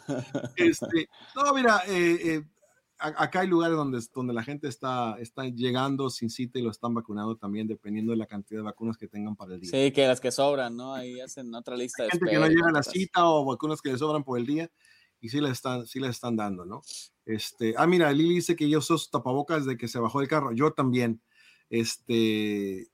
Este, 0.57 1.09
no, 1.35 1.53
mira, 1.55 1.83
eh, 1.87 2.19
eh 2.23 2.45
acá 2.99 3.41
hay 3.41 3.49
lugares 3.49 3.77
donde, 3.77 4.01
donde 4.15 4.33
la 4.33 4.43
gente 4.43 4.69
está, 4.69 5.17
está 5.21 5.45
llegando 5.45 6.11
sin 6.11 6.31
cita 6.31 6.59
y 6.59 6.63
lo 6.63 6.71
están 6.71 6.95
vacunando 6.95 7.37
también, 7.37 7.67
dependiendo 7.67 8.13
de 8.13 8.19
la 8.19 8.27
cantidad 8.27 8.61
de 8.61 8.65
vacunas 8.65 8.97
que 8.97 9.09
tengan 9.09 9.37
para 9.37 9.55
el 9.55 9.61
día. 9.61 9.71
Sí, 9.71 9.93
que 9.93 10.07
las 10.07 10.21
que 10.21 10.31
sobran, 10.31 10.77
¿no? 10.77 10.95
Ahí 10.95 11.21
hacen 11.21 11.55
otra 11.55 11.77
lista 11.77 12.05
de 12.05 12.11
gente 12.11 12.31
que 12.31 12.39
no 12.39 12.49
llega 12.49 12.69
a 12.69 12.73
la 12.73 12.83
cita 12.83 13.29
o 13.29 13.45
vacunas 13.45 13.81
que 13.83 13.93
le 13.93 13.99
sobran 13.99 14.25
por 14.25 14.39
el 14.39 14.47
día 14.47 14.71
y 15.21 15.29
sí 15.29 15.41
les 15.41 15.53
están, 15.53 15.87
sí 15.87 16.01
les 16.01 16.11
están 16.11 16.37
dando, 16.37 16.65
¿no? 16.65 16.83
Este, 17.25 17.75
ah, 17.77 17.87
mira, 17.87 18.13
Lili 18.13 18.37
dice 18.37 18.57
que 18.57 18.69
yo 18.69 18.81
sos 18.81 19.11
tapabocas 19.11 19.67
de 19.67 19.77
que 19.77 19.89
se 19.89 19.99
bajó 19.99 20.21
el 20.21 20.29
carro. 20.29 20.53
Yo 20.53 20.73
también. 20.73 21.21
Este, 21.69 22.87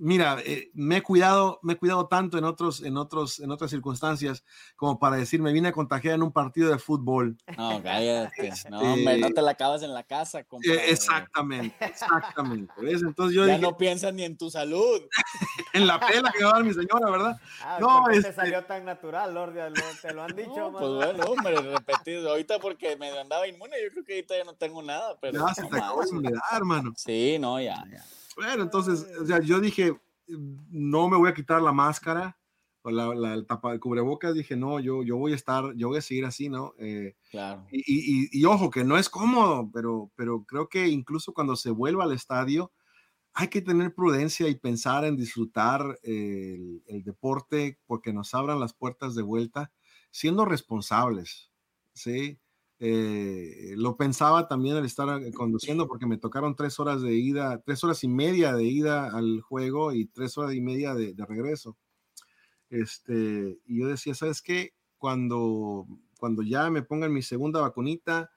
mira, 0.00 0.38
eh, 0.44 0.70
me 0.74 0.96
he 0.96 1.02
cuidado, 1.02 1.60
me 1.62 1.74
he 1.74 1.76
cuidado 1.76 2.08
tanto 2.08 2.38
en 2.38 2.44
otros, 2.44 2.82
en 2.82 2.96
otros, 2.96 3.38
en 3.38 3.50
otras 3.50 3.70
circunstancias 3.70 4.44
como 4.76 4.98
para 4.98 5.16
decir, 5.16 5.40
me 5.40 5.52
vine 5.52 5.68
a 5.68 5.72
contagiar 5.72 6.14
en 6.14 6.22
un 6.22 6.32
partido 6.32 6.70
de 6.70 6.78
fútbol. 6.78 7.36
No, 7.56 7.82
cállate. 7.82 8.50
No, 8.70 8.80
hombre, 8.80 9.18
no 9.18 9.30
te 9.30 9.42
la 9.42 9.52
acabas 9.52 9.82
en 9.82 9.92
la 9.92 10.02
casa. 10.02 10.40
Eh, 10.40 10.46
exactamente, 10.88 11.74
exactamente. 11.84 12.72
Entonces 12.78 13.34
yo 13.34 13.46
ya 13.46 13.58
no 13.58 13.76
piensas 13.76 14.14
ni 14.14 14.22
en 14.22 14.36
tu 14.36 14.50
salud. 14.50 15.00
en 15.72 15.86
la 15.86 15.98
pela 15.98 16.32
que 16.32 16.44
va 16.44 16.50
a 16.50 16.54
dar 16.54 16.64
mi 16.64 16.72
señora, 16.72 17.10
¿verdad? 17.10 17.40
Ah, 17.62 17.78
no, 17.80 18.04
te 18.08 18.16
este 18.16 18.32
salió 18.32 18.64
tan 18.64 18.84
natural, 18.84 19.34
Lord, 19.34 19.54
te 20.00 20.14
lo 20.14 20.22
han 20.22 20.36
dicho. 20.36 20.70
No, 20.70 20.72
pues 20.72 20.90
bueno, 20.90 21.24
hombre, 21.24 21.56
repetido. 21.56 22.30
Ahorita 22.30 22.58
porque 22.58 22.96
me 22.96 23.10
andaba 23.18 23.46
inmune, 23.46 23.76
yo 23.82 23.90
creo 23.90 24.04
que 24.04 24.12
ahorita 24.14 24.38
ya 24.38 24.44
no 24.44 24.54
tengo 24.54 24.82
nada. 24.82 25.16
Pero 25.20 25.46
ya 25.46 25.54
se 25.54 25.62
te 25.62 25.76
acabó 25.76 26.02
de 26.02 26.30
dar, 26.30 26.42
hermano. 26.52 26.92
Sí, 26.96 27.38
no, 27.38 27.60
ya, 27.60 27.84
ya. 27.90 28.04
Bueno, 28.36 28.62
entonces, 28.62 29.06
o 29.20 29.26
sea, 29.26 29.40
yo 29.40 29.60
dije, 29.60 29.98
no 30.28 31.08
me 31.08 31.16
voy 31.16 31.28
a 31.28 31.34
quitar 31.34 31.60
la 31.60 31.72
máscara 31.72 32.38
o 32.82 32.90
la, 32.90 33.14
la 33.14 33.34
el 33.34 33.46
tapa 33.46 33.72
de 33.72 33.80
cubrebocas. 33.80 34.34
Dije, 34.34 34.56
no, 34.56 34.80
yo, 34.80 35.02
yo 35.02 35.16
voy 35.16 35.32
a 35.32 35.36
estar, 35.36 35.74
yo 35.74 35.88
voy 35.88 35.98
a 35.98 36.02
seguir 36.02 36.24
así, 36.24 36.48
¿no? 36.48 36.74
Eh, 36.78 37.16
claro. 37.30 37.66
Y, 37.70 37.80
y, 37.80 38.28
y, 38.32 38.44
ojo, 38.44 38.70
que 38.70 38.84
no 38.84 38.96
es 38.96 39.08
cómodo, 39.08 39.70
pero, 39.72 40.10
pero 40.16 40.44
creo 40.44 40.68
que 40.68 40.88
incluso 40.88 41.32
cuando 41.32 41.56
se 41.56 41.70
vuelva 41.70 42.04
al 42.04 42.12
estadio, 42.12 42.72
hay 43.32 43.48
que 43.48 43.62
tener 43.62 43.94
prudencia 43.94 44.48
y 44.48 44.54
pensar 44.56 45.04
en 45.04 45.16
disfrutar 45.16 45.98
el, 46.02 46.82
el 46.86 47.04
deporte 47.04 47.78
porque 47.86 48.12
nos 48.12 48.34
abran 48.34 48.60
las 48.60 48.72
puertas 48.74 49.14
de 49.14 49.22
vuelta, 49.22 49.72
siendo 50.10 50.44
responsables, 50.44 51.52
¿sí? 51.94 52.40
Eh, 52.82 53.74
lo 53.76 53.94
pensaba 53.94 54.48
también 54.48 54.74
al 54.74 54.86
estar 54.86 55.22
eh, 55.22 55.32
conduciendo 55.32 55.86
porque 55.86 56.06
me 56.06 56.16
tocaron 56.16 56.56
tres 56.56 56.80
horas 56.80 57.02
de 57.02 57.14
ida, 57.14 57.60
tres 57.62 57.84
horas 57.84 58.02
y 58.04 58.08
media 58.08 58.54
de 58.54 58.64
ida 58.64 59.14
al 59.14 59.42
juego 59.42 59.92
y 59.92 60.06
tres 60.06 60.38
horas 60.38 60.54
y 60.54 60.62
media 60.62 60.94
de, 60.94 61.14
regreso. 61.28 61.76
Este, 62.70 63.58
y 63.66 63.80
yo 63.80 63.88
decía, 63.88 64.14
¿sabes 64.14 64.40
qué? 64.40 64.72
Cuando, 64.96 65.86
cuando 66.18 66.42
ya 66.42 66.70
me 66.70 66.80
pongan 66.80 67.12
mi 67.12 67.20
segunda 67.20 67.60
vacunita, 67.60 68.30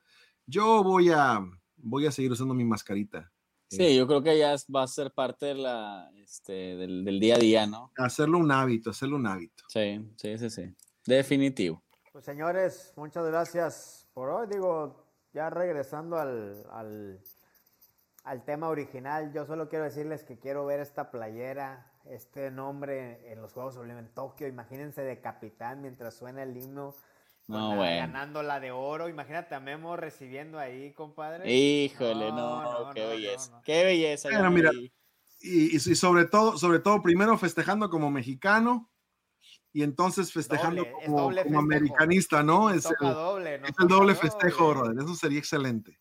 yo 0.46 0.84
voy 0.84 1.10
a, 1.10 1.40
voy 1.78 2.06
a 2.06 2.12
seguir 2.12 2.34
usando 2.34 2.54
mi 2.54 2.66
mascarita. 2.66 3.32
Sí, 3.70 3.96
yo 3.96 4.06
creo 4.06 4.22
que 4.22 4.38
ya 4.38 4.56
va 4.76 4.84
a 4.84 4.88
ser 4.88 5.12
parte 5.14 5.48
de 5.48 5.56
la, 5.56 6.12
este, 6.18 6.76
del, 6.76 7.06
del, 7.06 7.20
día 7.20 7.36
a 7.36 7.40
día, 7.40 7.66
¿no? 7.66 7.92
Hacerlo 7.98 8.38
un 8.40 8.52
hábito, 8.52 8.90
hacerlo 8.90 9.16
un 9.16 9.26
hábito. 9.26 9.64
Sí, 9.70 10.06
sí, 10.18 10.38
sí, 10.38 10.50
sí. 10.50 10.76
Definitivo. 11.06 11.82
Pues 12.12 12.26
señores, 12.26 12.94
muchas 12.96 13.26
gracias 13.26 14.03
por 14.14 14.30
hoy, 14.30 14.48
digo, 14.48 15.04
ya 15.34 15.50
regresando 15.50 16.18
al, 16.18 16.66
al, 16.72 17.20
al, 18.24 18.46
tema 18.46 18.70
original, 18.70 19.34
yo 19.34 19.46
solo 19.46 19.70
quiero 19.70 19.86
decirles 19.86 20.24
que 20.24 20.38
quiero 20.38 20.66
ver 20.66 20.80
esta 20.80 21.12
playera, 21.12 21.92
este 22.06 22.52
nombre 22.52 23.32
en 23.32 23.42
los 23.42 23.54
Juegos 23.54 23.78
Olímpicos 23.78 24.08
en 24.08 24.14
Tokio. 24.14 24.48
Imagínense 24.48 25.02
de 25.02 25.20
capitán 25.22 25.82
mientras 25.82 26.16
suena 26.16 26.44
el 26.44 26.56
himno. 26.56 26.94
No, 27.48 27.78
Ganando 27.78 28.42
la 28.42 28.62
de 28.62 28.72
oro. 28.72 29.10
Imagínate 29.10 29.54
a 29.54 29.60
Memo 29.60 29.98
recibiendo 29.98 30.60
ahí, 30.60 30.94
compadre. 30.94 31.52
Híjole, 31.52 32.32
no, 32.32 32.92
qué 32.94 33.06
belleza. 33.06 33.62
Qué 33.66 33.84
belleza. 33.84 34.50
mira, 34.50 34.72
y, 35.42 35.76
y, 35.76 35.80
sobre 35.80 36.26
todo, 36.26 36.58
sobre 36.58 36.80
todo, 36.80 37.02
primero 37.02 37.38
festejando 37.38 37.90
como 37.90 38.10
mexicano 38.10 38.93
y 39.74 39.82
entonces 39.82 40.32
festejando 40.32 40.86
como, 41.04 41.32
americanista, 41.58 42.44
¿no? 42.44 42.70
Es, 42.70 42.86
el, 42.86 42.96
doble, 43.00 43.56
es 43.56 43.74
el 43.80 43.88
doble 43.88 44.14
festejo, 44.14 44.70
brother. 44.70 45.04
Eso 45.04 45.16
sería 45.16 45.40
excelente. 45.40 46.00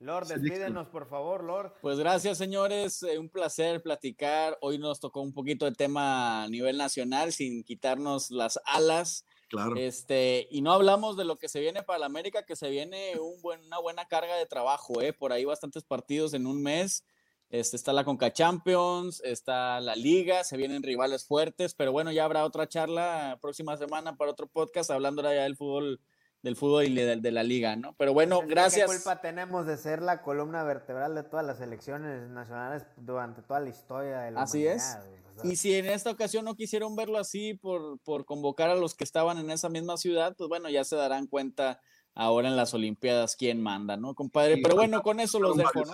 Lord, 0.00 0.28
despídenos, 0.28 0.88
por 0.88 1.08
favor, 1.08 1.42
Lord. 1.42 1.74
Pues 1.80 1.98
gracias, 1.98 2.38
señores. 2.38 3.02
Eh, 3.02 3.18
un 3.18 3.28
placer 3.28 3.82
platicar. 3.82 4.56
Hoy 4.60 4.78
nos 4.78 5.00
tocó 5.00 5.20
un 5.20 5.32
poquito 5.32 5.64
de 5.64 5.72
tema 5.72 6.44
a 6.44 6.48
nivel 6.48 6.76
nacional, 6.76 7.32
sin 7.32 7.64
quitarnos 7.64 8.30
las 8.30 8.60
alas. 8.64 9.24
Claro. 9.48 9.76
Este, 9.76 10.46
y 10.50 10.62
no 10.62 10.72
hablamos 10.72 11.16
de 11.16 11.24
lo 11.24 11.36
que 11.36 11.48
se 11.48 11.60
viene 11.60 11.82
para 11.82 11.98
la 11.98 12.06
América, 12.06 12.44
que 12.44 12.56
se 12.56 12.70
viene 12.70 13.18
un 13.18 13.40
buen, 13.42 13.64
una 13.64 13.78
buena 13.78 14.06
carga 14.06 14.36
de 14.36 14.46
trabajo, 14.46 15.02
¿eh? 15.02 15.12
Por 15.12 15.32
ahí 15.32 15.44
bastantes 15.44 15.84
partidos 15.84 16.34
en 16.34 16.46
un 16.46 16.62
mes. 16.62 17.04
Este, 17.50 17.76
está 17.76 17.92
la 17.92 18.04
Conca 18.04 18.32
Champions, 18.32 19.20
está 19.24 19.80
la 19.80 19.96
Liga, 19.96 20.44
se 20.44 20.56
vienen 20.56 20.84
rivales 20.84 21.24
fuertes, 21.24 21.74
pero 21.74 21.90
bueno, 21.90 22.12
ya 22.12 22.24
habrá 22.24 22.44
otra 22.44 22.68
charla 22.68 23.38
próxima 23.42 23.76
semana 23.76 24.16
para 24.16 24.30
otro 24.30 24.46
podcast 24.46 24.90
hablando 24.90 25.22
ya 25.22 25.42
del 25.42 25.56
fútbol 25.56 26.00
del 26.42 26.56
fútbol 26.56 26.86
y 26.86 26.94
de, 26.94 27.32
la 27.32 27.42
liga, 27.42 27.76
¿no? 27.76 27.94
Pero 27.98 28.14
bueno, 28.14 28.38
pues, 28.38 28.48
gracias. 28.48 28.90
¿Qué 28.90 28.96
culpa 28.96 29.20
tenemos 29.20 29.66
de 29.66 29.76
ser 29.76 30.00
la 30.00 30.22
columna 30.22 30.64
vertebral 30.64 31.14
de 31.14 31.22
todas 31.22 31.44
las 31.44 31.58
selecciones 31.58 32.30
nacionales 32.30 32.86
durante 32.96 33.42
toda 33.42 33.60
la 33.60 33.68
historia 33.68 34.20
de 34.20 34.30
la 34.30 34.42
Así 34.42 34.66
es. 34.66 34.96
Y 35.42 35.56
si 35.56 35.74
en 35.74 35.86
esta 35.86 36.10
ocasión 36.10 36.44
no 36.44 36.54
quisieron 36.54 36.96
verlo 36.96 37.18
así 37.18 37.54
por, 37.54 37.98
por 38.00 38.24
convocar 38.24 38.70
a 38.70 38.74
los 38.74 38.94
que 38.94 39.04
estaban 39.04 39.38
en 39.38 39.50
esa 39.50 39.68
misma 39.68 39.96
ciudad, 39.96 40.34
pues 40.36 40.48
bueno, 40.48 40.70
ya 40.70 40.84
se 40.84 40.96
darán 40.96 41.26
cuenta 41.26 41.80
ahora 42.14 42.48
en 42.48 42.56
las 42.56 42.72
Olimpiadas 42.74 43.36
quién 43.36 43.60
manda, 43.60 43.96
¿no, 43.96 44.14
compadre? 44.14 44.60
Pero 44.62 44.76
bueno, 44.76 45.02
con 45.02 45.20
eso 45.20 45.40
los 45.40 45.56
dejo, 45.56 45.84
¿no? 45.84 45.92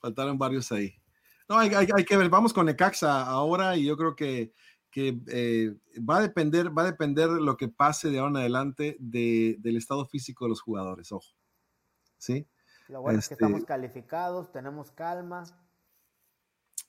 Faltaron 0.00 0.38
varios 0.38 0.70
ahí. 0.72 0.94
No, 1.48 1.58
hay, 1.58 1.70
hay, 1.74 1.88
hay, 1.94 2.04
que 2.04 2.16
ver, 2.16 2.28
vamos 2.28 2.52
con 2.52 2.66
Necaxa 2.66 3.22
ahora 3.22 3.76
y 3.76 3.86
yo 3.86 3.96
creo 3.96 4.14
que, 4.14 4.52
que 4.90 5.18
eh, 5.28 5.74
va 5.98 6.18
a 6.18 6.22
depender, 6.22 6.76
va 6.76 6.82
a 6.82 6.86
depender 6.86 7.28
lo 7.28 7.56
que 7.56 7.68
pase 7.68 8.10
de 8.10 8.18
ahora 8.18 8.30
en 8.30 8.36
adelante 8.38 8.96
de, 8.98 9.56
del 9.60 9.76
estado 9.76 10.04
físico 10.06 10.44
de 10.44 10.50
los 10.50 10.60
jugadores, 10.60 11.10
ojo. 11.12 11.34
¿Sí? 12.18 12.46
Lo 12.88 13.02
bueno 13.02 13.18
este, 13.18 13.24
es 13.24 13.28
que 13.28 13.34
estamos 13.34 13.60
este 13.60 13.68
calificados, 13.68 14.52
tenemos 14.52 14.90
calma. 14.90 15.44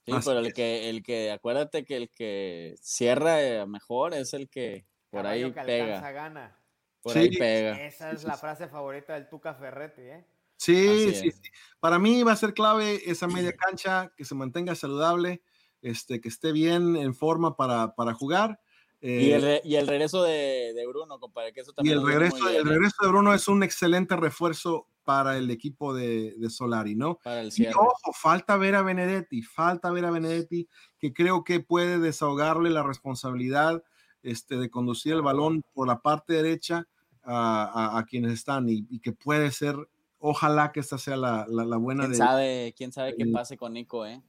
Sí, 0.06 0.14
pero 0.26 0.40
el 0.40 0.54
que, 0.54 0.90
el 0.90 1.04
que, 1.04 1.32
acuérdate 1.32 1.86
que 1.86 1.98
el 1.98 2.10
que 2.10 2.76
cierra 2.82 3.42
eh, 3.42 3.66
mejor 3.66 4.14
es 4.14 4.34
el 4.34 4.50
que 4.50 4.86
por 5.10 5.24
Caballo 5.24 5.48
ahí 5.48 5.54
que 5.54 5.62
pega. 5.62 6.12
Gana. 6.12 6.58
Por 7.02 7.14
Sí. 7.14 7.20
ahí 7.20 7.38
pega. 7.38 7.86
Esa 7.86 8.12
es 8.12 8.24
la 8.24 8.38
frase 8.38 8.68
favorita 8.68 9.14
del 9.14 9.30
Tuca 9.30 9.54
Ferretti, 9.54 10.02
¿eh? 10.02 10.26
Sí, 10.60 11.14
sí, 11.14 11.32
sí. 11.32 11.42
Para 11.80 12.00
mí 12.00 12.22
va 12.24 12.34
a 12.34 12.36
ser 12.36 12.54
clave 12.54 13.10
esa 13.10 13.28
media 13.28 13.54
cancha, 13.58 14.12
que 14.18 14.26
se 14.26 14.36
mantenga 14.36 14.76
saludable, 14.76 15.42
este, 15.82 16.20
que 16.20 16.28
esté 16.28 16.52
bien 16.52 16.98
en 16.98 17.16
forma 17.16 17.56
para, 17.56 17.96
para 17.96 18.14
jugar. 18.14 18.60
Y 19.02 19.30
eh, 19.32 19.36
el, 19.36 19.42
re- 19.42 19.62
y 19.64 19.76
el 19.76 19.88
regreso 19.88 20.22
de, 20.24 20.74
de 20.76 20.86
Bruno, 20.86 21.18
compadre, 21.20 21.54
que 21.54 21.62
eso 21.62 21.72
y 21.72 21.76
también 21.76 21.98
el 22.00 22.04
veo 22.04 22.06
muy 22.08 22.14
regreso, 22.20 22.50
el 22.50 22.56
¿eh? 22.58 22.64
regreso 22.64 22.96
de 23.02 23.08
Bruno 23.08 23.34
es 23.34 23.48
un 23.48 23.64
excelente 23.64 24.18
refuerzo 24.18 24.88
para 25.06 25.38
el 25.38 25.50
equipo 25.50 25.94
de, 25.94 26.36
de 26.38 26.50
Solari, 26.50 26.96
¿no? 26.96 27.20
para 27.24 27.40
el 27.42 27.52
Y 27.56 27.66
ojo, 27.68 28.12
falta 28.14 28.58
ver 28.58 28.76
a 28.76 28.82
Benedetti, 28.82 29.42
falta 29.42 29.90
ver 29.92 30.04
a 30.06 30.12
Benedetti, 30.12 30.68
que 31.00 31.14
creo 31.14 31.46
que 31.46 31.62
puede 31.62 31.98
desahogarle 32.00 32.70
la 32.70 32.84
responsabilidad 32.84 33.82
este, 34.22 34.58
de 34.58 34.70
conducir 34.70 35.14
el 35.14 35.22
balón 35.22 35.64
por 35.74 35.88
la 35.88 36.02
parte 36.02 36.34
derecha 36.34 36.86
a, 37.24 37.64
a- 37.96 38.00
a 38.00 38.06
quienes 38.06 38.34
están 38.34 38.68
y, 38.70 38.86
y 38.90 39.00
que 39.00 39.14
puede 39.14 39.50
ser, 39.52 39.78
ojalá 40.20 40.72
que 40.72 40.80
esta 40.82 40.98
sea 40.98 41.16
la, 41.18 41.46
la- 41.50 41.66
la 41.66 41.78
buena 41.78 42.04
¿Quién 42.04 42.12
de... 42.12 42.18
sabe, 42.18 42.74
quién 42.78 42.92
sabe 42.92 43.16
qué 43.16 43.26
pase 43.28 43.58
con 43.58 43.74
Nico, 43.74 44.06
eh? 44.06 44.22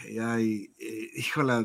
Ay, 0.00 0.18
ay, 0.18 0.74
eh, 0.78 1.10
híjola, 1.14 1.64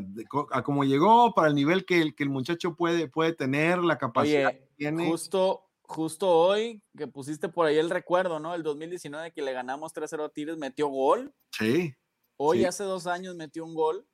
a 0.51 0.61
como 0.63 0.83
llegó, 0.83 1.33
para 1.33 1.47
el 1.47 1.55
nivel 1.55 1.85
que 1.85 2.01
el, 2.01 2.15
que 2.15 2.23
el 2.23 2.29
muchacho 2.29 2.75
puede, 2.75 3.07
puede 3.07 3.33
tener, 3.33 3.79
la 3.79 3.97
capacidad 3.97 4.49
Oye, 4.49 4.59
que 4.59 4.75
tiene. 4.75 5.09
justo, 5.09 5.63
justo 5.83 6.29
hoy 6.29 6.81
que 6.97 7.07
pusiste 7.07 7.47
por 7.47 7.65
ahí 7.65 7.77
el 7.77 7.89
recuerdo, 7.89 8.39
¿no? 8.39 8.53
El 8.53 8.63
2019 8.63 9.31
que 9.31 9.41
le 9.41 9.53
ganamos 9.53 9.93
3-0 9.93 10.25
a 10.25 10.29
Tigres, 10.29 10.57
metió 10.57 10.87
gol. 10.89 11.33
Sí, 11.51 11.93
Hoy 12.39 12.59
Sí. 12.59 12.65
hace 12.65 12.83
dos 12.83 13.07
años 13.07 13.35
metió 13.35 13.63
un 13.65 13.73
gol 13.73 14.05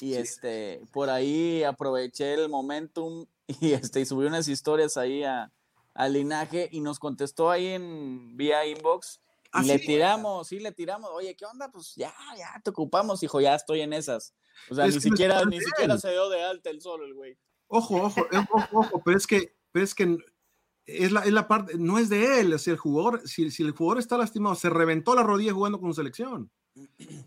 y 0.00 0.14
Sí. 0.14 0.16
este 0.16 0.80
por 0.92 1.10
ahí 1.10 1.62
aproveché 1.62 2.34
el 2.34 2.48
momentum 2.48 3.26
y 3.60 3.72
este 3.72 4.00
y 4.00 4.06
subí 4.06 4.26
unas 4.26 4.48
historias 4.48 4.96
ahí 4.96 5.22
a, 5.22 5.52
al 5.98 6.12
linaje 6.12 6.68
y 6.70 6.80
nos 6.80 7.00
contestó 7.00 7.50
ahí 7.50 7.66
en 7.66 8.36
vía 8.36 8.64
inbox 8.64 9.20
y 9.46 9.48
¿Ah, 9.50 9.62
le 9.62 9.80
sí? 9.80 9.86
tiramos, 9.86 10.46
sí 10.46 10.60
le 10.60 10.70
tiramos, 10.70 11.10
oye, 11.12 11.34
¿qué 11.34 11.44
onda? 11.44 11.72
Pues 11.72 11.94
ya, 11.96 12.14
ya 12.36 12.60
te 12.62 12.70
ocupamos, 12.70 13.20
hijo, 13.24 13.40
ya 13.40 13.56
estoy 13.56 13.80
en 13.80 13.92
esas. 13.92 14.32
O 14.70 14.76
sea, 14.76 14.86
Es 14.86 14.94
ni 14.94 15.00
siquiera, 15.00 15.44
ni 15.44 15.60
siquiera 15.60 15.98
se 15.98 16.12
dio 16.12 16.28
de 16.28 16.40
alta 16.44 16.70
el 16.70 16.80
solo 16.80 17.04
el 17.04 17.14
güey. 17.14 17.36
Ojo, 17.66 17.96
ojo, 17.96 18.20
eh, 18.30 18.38
ojo, 18.48 18.68
ojo, 18.78 19.02
pero 19.04 19.16
es 19.16 19.26
que, 19.26 19.56
pero 19.72 19.84
es 19.84 19.92
que 19.92 20.18
es 20.86 21.10
la, 21.10 21.22
es 21.22 21.32
la 21.32 21.48
parte, 21.48 21.76
no 21.76 21.98
es 21.98 22.08
de 22.08 22.40
él, 22.40 22.56
si 22.60 22.70
el 22.70 22.76
jugador, 22.76 23.26
si, 23.26 23.50
si 23.50 23.64
el 23.64 23.72
jugador 23.72 23.98
está 23.98 24.16
lastimado, 24.16 24.54
se 24.54 24.70
reventó 24.70 25.16
la 25.16 25.24
rodilla 25.24 25.52
jugando 25.52 25.80
con 25.80 25.90
su 25.90 25.96
selección. 25.96 26.52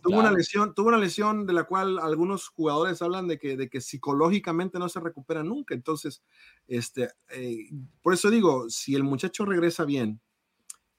Tuvo 0.02 0.20
una 0.20 0.32
lesión, 0.32 0.74
tuvo 0.74 0.90
una 0.90 0.98
lesión 0.98 1.46
de 1.46 1.54
la 1.54 1.64
cual 1.64 2.00
algunos 2.00 2.48
jugadores 2.50 3.02
hablan 3.02 3.28
de 3.28 3.38
que, 3.38 3.56
de 3.58 3.70
que 3.70 3.82
psicológicamente 3.82 4.80
no 4.80 4.90
se 4.90 5.00
recupera 5.00 5.44
nunca. 5.44 5.74
Entonces, 5.74 6.24
este, 6.68 7.10
eh, 7.30 7.70
por 8.02 8.14
eso 8.14 8.30
digo, 8.30 8.70
si 8.70 8.96
el 8.96 9.04
muchacho 9.04 9.46
regresa 9.46 9.86
bien, 9.86 10.22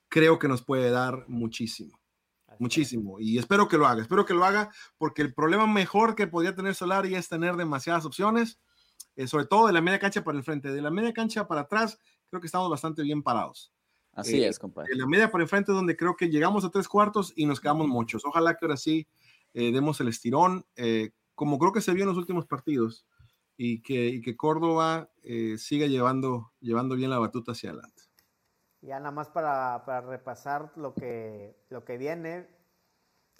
creo 0.08 0.38
que 0.38 0.48
nos 0.48 0.62
puede 0.62 0.90
dar 0.90 1.24
muchísimo. 1.28 1.98
Así 2.46 2.54
es. 2.54 2.60
Muchísimo. 2.60 3.20
Y 3.20 3.38
espero 3.38 3.68
que 3.68 3.78
lo 3.78 3.86
haga. 3.86 4.02
Espero 4.02 4.24
que 4.24 4.34
lo 4.34 4.44
haga 4.44 4.70
porque 4.98 5.22
el 5.22 5.34
problema 5.34 5.66
mejor 5.66 6.14
que 6.14 6.26
podría 6.26 6.54
tener 6.54 6.74
Solari 6.74 7.14
es 7.14 7.28
tener 7.28 7.56
demasiadas 7.56 8.04
opciones, 8.04 8.60
eh, 9.16 9.26
sobre 9.26 9.46
todo 9.46 9.66
de 9.66 9.72
la 9.72 9.80
media 9.80 9.98
cancha 9.98 10.22
para 10.22 10.38
el 10.38 10.44
frente. 10.44 10.70
De 10.70 10.82
la 10.82 10.90
media 10.90 11.12
cancha 11.12 11.48
para 11.48 11.62
atrás, 11.62 11.98
creo 12.28 12.40
que 12.40 12.46
estamos 12.46 12.68
bastante 12.70 13.02
bien 13.02 13.22
parados. 13.22 13.72
Así 14.14 14.42
Eh, 14.42 14.48
es, 14.48 14.58
compadre. 14.58 14.90
De 14.90 14.96
la 14.96 15.06
media 15.06 15.30
para 15.30 15.42
el 15.44 15.48
frente 15.48 15.72
es 15.72 15.76
donde 15.76 15.96
creo 15.96 16.16
que 16.16 16.28
llegamos 16.28 16.64
a 16.64 16.70
tres 16.70 16.86
cuartos 16.88 17.32
y 17.36 17.46
nos 17.46 17.60
quedamos 17.60 17.86
muchos. 17.88 18.24
Ojalá 18.24 18.54
que 18.56 18.64
ahora 18.66 18.76
sí 18.76 19.06
eh, 19.54 19.72
demos 19.72 20.00
el 20.00 20.08
estirón, 20.08 20.66
eh, 20.76 21.12
como 21.34 21.58
creo 21.58 21.72
que 21.72 21.80
se 21.80 21.92
vio 21.92 22.04
en 22.04 22.08
los 22.10 22.18
últimos 22.18 22.46
partidos, 22.46 23.06
y 23.56 23.82
que, 23.82 24.06
y 24.06 24.20
que 24.22 24.36
Córdoba 24.36 25.10
eh, 25.22 25.56
siga 25.58 25.86
llevando, 25.86 26.52
llevando 26.60 26.94
bien 26.96 27.10
la 27.10 27.18
batuta 27.18 27.52
hacia 27.52 27.70
adelante. 27.70 28.02
Ya 28.80 28.98
nada 28.98 29.12
más 29.12 29.28
para, 29.28 29.84
para 29.84 30.00
repasar 30.00 30.72
lo 30.76 30.94
que, 30.94 31.56
lo 31.70 31.84
que 31.84 31.96
viene. 31.98 32.48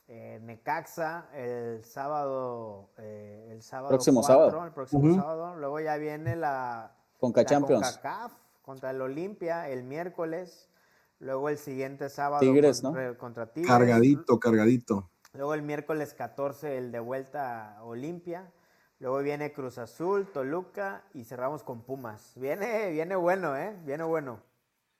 eh, 0.08 0.38
Necaxa 0.42 1.28
el 1.34 1.84
sábado, 1.84 2.90
eh, 2.98 3.48
el 3.50 3.62
sábado 3.62 3.88
Próximo 3.88 4.20
4, 4.20 4.34
sábado. 4.50 4.66
el 4.66 4.72
próximo 4.72 5.02
Ujú. 5.04 5.14
sábado. 5.16 5.56
Luego 5.56 5.80
ya 5.80 5.96
viene 5.96 6.36
la, 6.36 6.94
Conca 7.18 7.40
la 7.42 7.46
Champions. 7.46 7.82
CONCACAF 7.86 8.32
contra 8.62 8.90
el 8.90 9.00
Olimpia 9.00 9.68
el 9.68 9.82
miércoles. 9.84 10.70
Luego 11.18 11.48
el 11.48 11.58
siguiente 11.58 12.08
sábado 12.08 12.40
Tigres, 12.40 12.80
contra, 12.80 13.16
contra 13.16 13.52
Tigres. 13.52 13.70
Cargadito, 13.70 14.40
cargadito. 14.40 15.10
Luego 15.34 15.54
el 15.54 15.62
miércoles 15.62 16.14
14 16.14 16.78
el 16.78 16.92
de 16.92 17.00
vuelta 17.00 17.76
a 17.76 17.84
Olimpia. 17.84 18.52
Luego 18.98 19.20
viene 19.20 19.52
Cruz 19.52 19.78
Azul, 19.78 20.30
Toluca 20.32 21.04
y 21.14 21.24
cerramos 21.24 21.62
con 21.62 21.84
Pumas. 21.84 22.32
Viene, 22.36 22.90
viene 22.90 23.16
bueno, 23.16 23.56
¿eh? 23.56 23.76
Viene 23.84 24.04
bueno. 24.04 24.40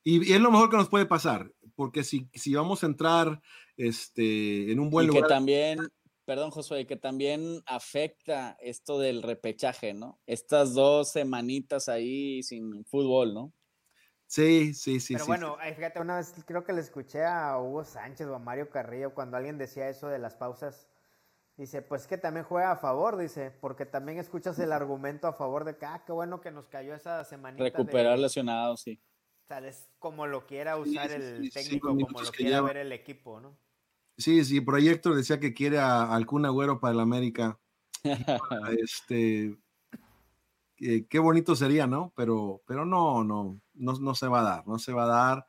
Y, 0.04 0.28
y 0.28 0.32
es 0.32 0.40
lo 0.40 0.50
mejor 0.50 0.70
que 0.70 0.76
nos 0.76 0.88
puede 0.88 1.06
pasar, 1.06 1.52
porque 1.76 2.02
si, 2.02 2.28
si 2.34 2.54
vamos 2.54 2.82
a 2.82 2.86
entrar 2.86 3.40
este, 3.76 4.72
en 4.72 4.80
un 4.80 4.90
buen 4.90 5.06
y 5.06 5.10
que 5.10 5.16
lugar, 5.16 5.28
también, 5.28 5.78
perdón 6.24 6.50
Josué, 6.50 6.86
que 6.86 6.96
también 6.96 7.62
afecta 7.66 8.56
esto 8.60 8.98
del 8.98 9.22
repechaje, 9.22 9.94
¿no? 9.94 10.20
Estas 10.26 10.74
dos 10.74 11.10
semanitas 11.10 11.88
ahí 11.88 12.42
sin 12.42 12.84
fútbol, 12.84 13.34
¿no? 13.34 13.52
sí, 14.26 14.72
sí, 14.72 14.98
sí. 14.98 15.14
Pero 15.14 15.24
sí, 15.24 15.28
bueno, 15.28 15.58
fíjate, 15.76 16.00
una 16.00 16.16
vez 16.16 16.32
creo 16.46 16.64
que 16.64 16.72
le 16.72 16.80
escuché 16.80 17.24
a 17.24 17.58
Hugo 17.58 17.84
Sánchez 17.84 18.26
o 18.28 18.34
a 18.34 18.38
Mario 18.38 18.70
Carrillo 18.70 19.12
cuando 19.12 19.36
alguien 19.36 19.58
decía 19.58 19.88
eso 19.88 20.08
de 20.08 20.18
las 20.18 20.36
pausas. 20.36 20.88
Dice, 21.58 21.82
pues 21.82 22.06
que 22.06 22.16
también 22.16 22.46
juega 22.46 22.72
a 22.72 22.76
favor, 22.76 23.18
dice, 23.18 23.50
porque 23.50 23.84
también 23.84 24.18
escuchas 24.18 24.58
el 24.58 24.72
argumento 24.72 25.28
a 25.28 25.34
favor 25.34 25.64
de 25.64 25.76
que, 25.76 25.84
ah, 25.84 26.02
qué 26.06 26.10
bueno 26.10 26.40
que 26.40 26.50
nos 26.50 26.66
cayó 26.66 26.94
esa 26.94 27.22
semanita. 27.24 27.62
Recuperar 27.62 28.16
de, 28.16 28.22
lesionados, 28.22 28.80
sí. 28.80 28.98
tal 29.46 29.64
vez 29.64 29.90
como 29.98 30.26
lo 30.26 30.46
quiera 30.46 30.78
usar 30.78 31.10
sí, 31.10 31.14
el 31.16 31.42
sí, 31.42 31.50
técnico, 31.50 31.88
como 31.88 32.20
lo 32.22 32.30
que 32.32 32.38
quiera 32.38 32.62
ver 32.62 32.78
el 32.78 32.92
equipo, 32.92 33.38
¿no? 33.38 33.58
Sí, 34.22 34.44
sí, 34.44 34.60
Proyecto 34.60 35.14
decía 35.14 35.40
que 35.40 35.52
quiere 35.52 35.78
a, 35.78 36.14
al 36.14 36.26
Kun 36.26 36.46
Agüero 36.46 36.78
para 36.78 36.94
el 36.94 37.00
América. 37.00 37.58
este, 38.78 39.56
eh, 40.78 41.06
qué 41.08 41.18
bonito 41.18 41.56
sería, 41.56 41.86
¿no? 41.86 42.12
Pero, 42.16 42.62
pero 42.66 42.84
no, 42.86 43.24
no, 43.24 43.60
no, 43.74 43.92
no 43.94 44.14
se 44.14 44.28
va 44.28 44.40
a 44.40 44.44
dar, 44.44 44.66
no 44.68 44.78
se 44.78 44.92
va 44.92 45.04
a 45.04 45.06
dar. 45.06 45.46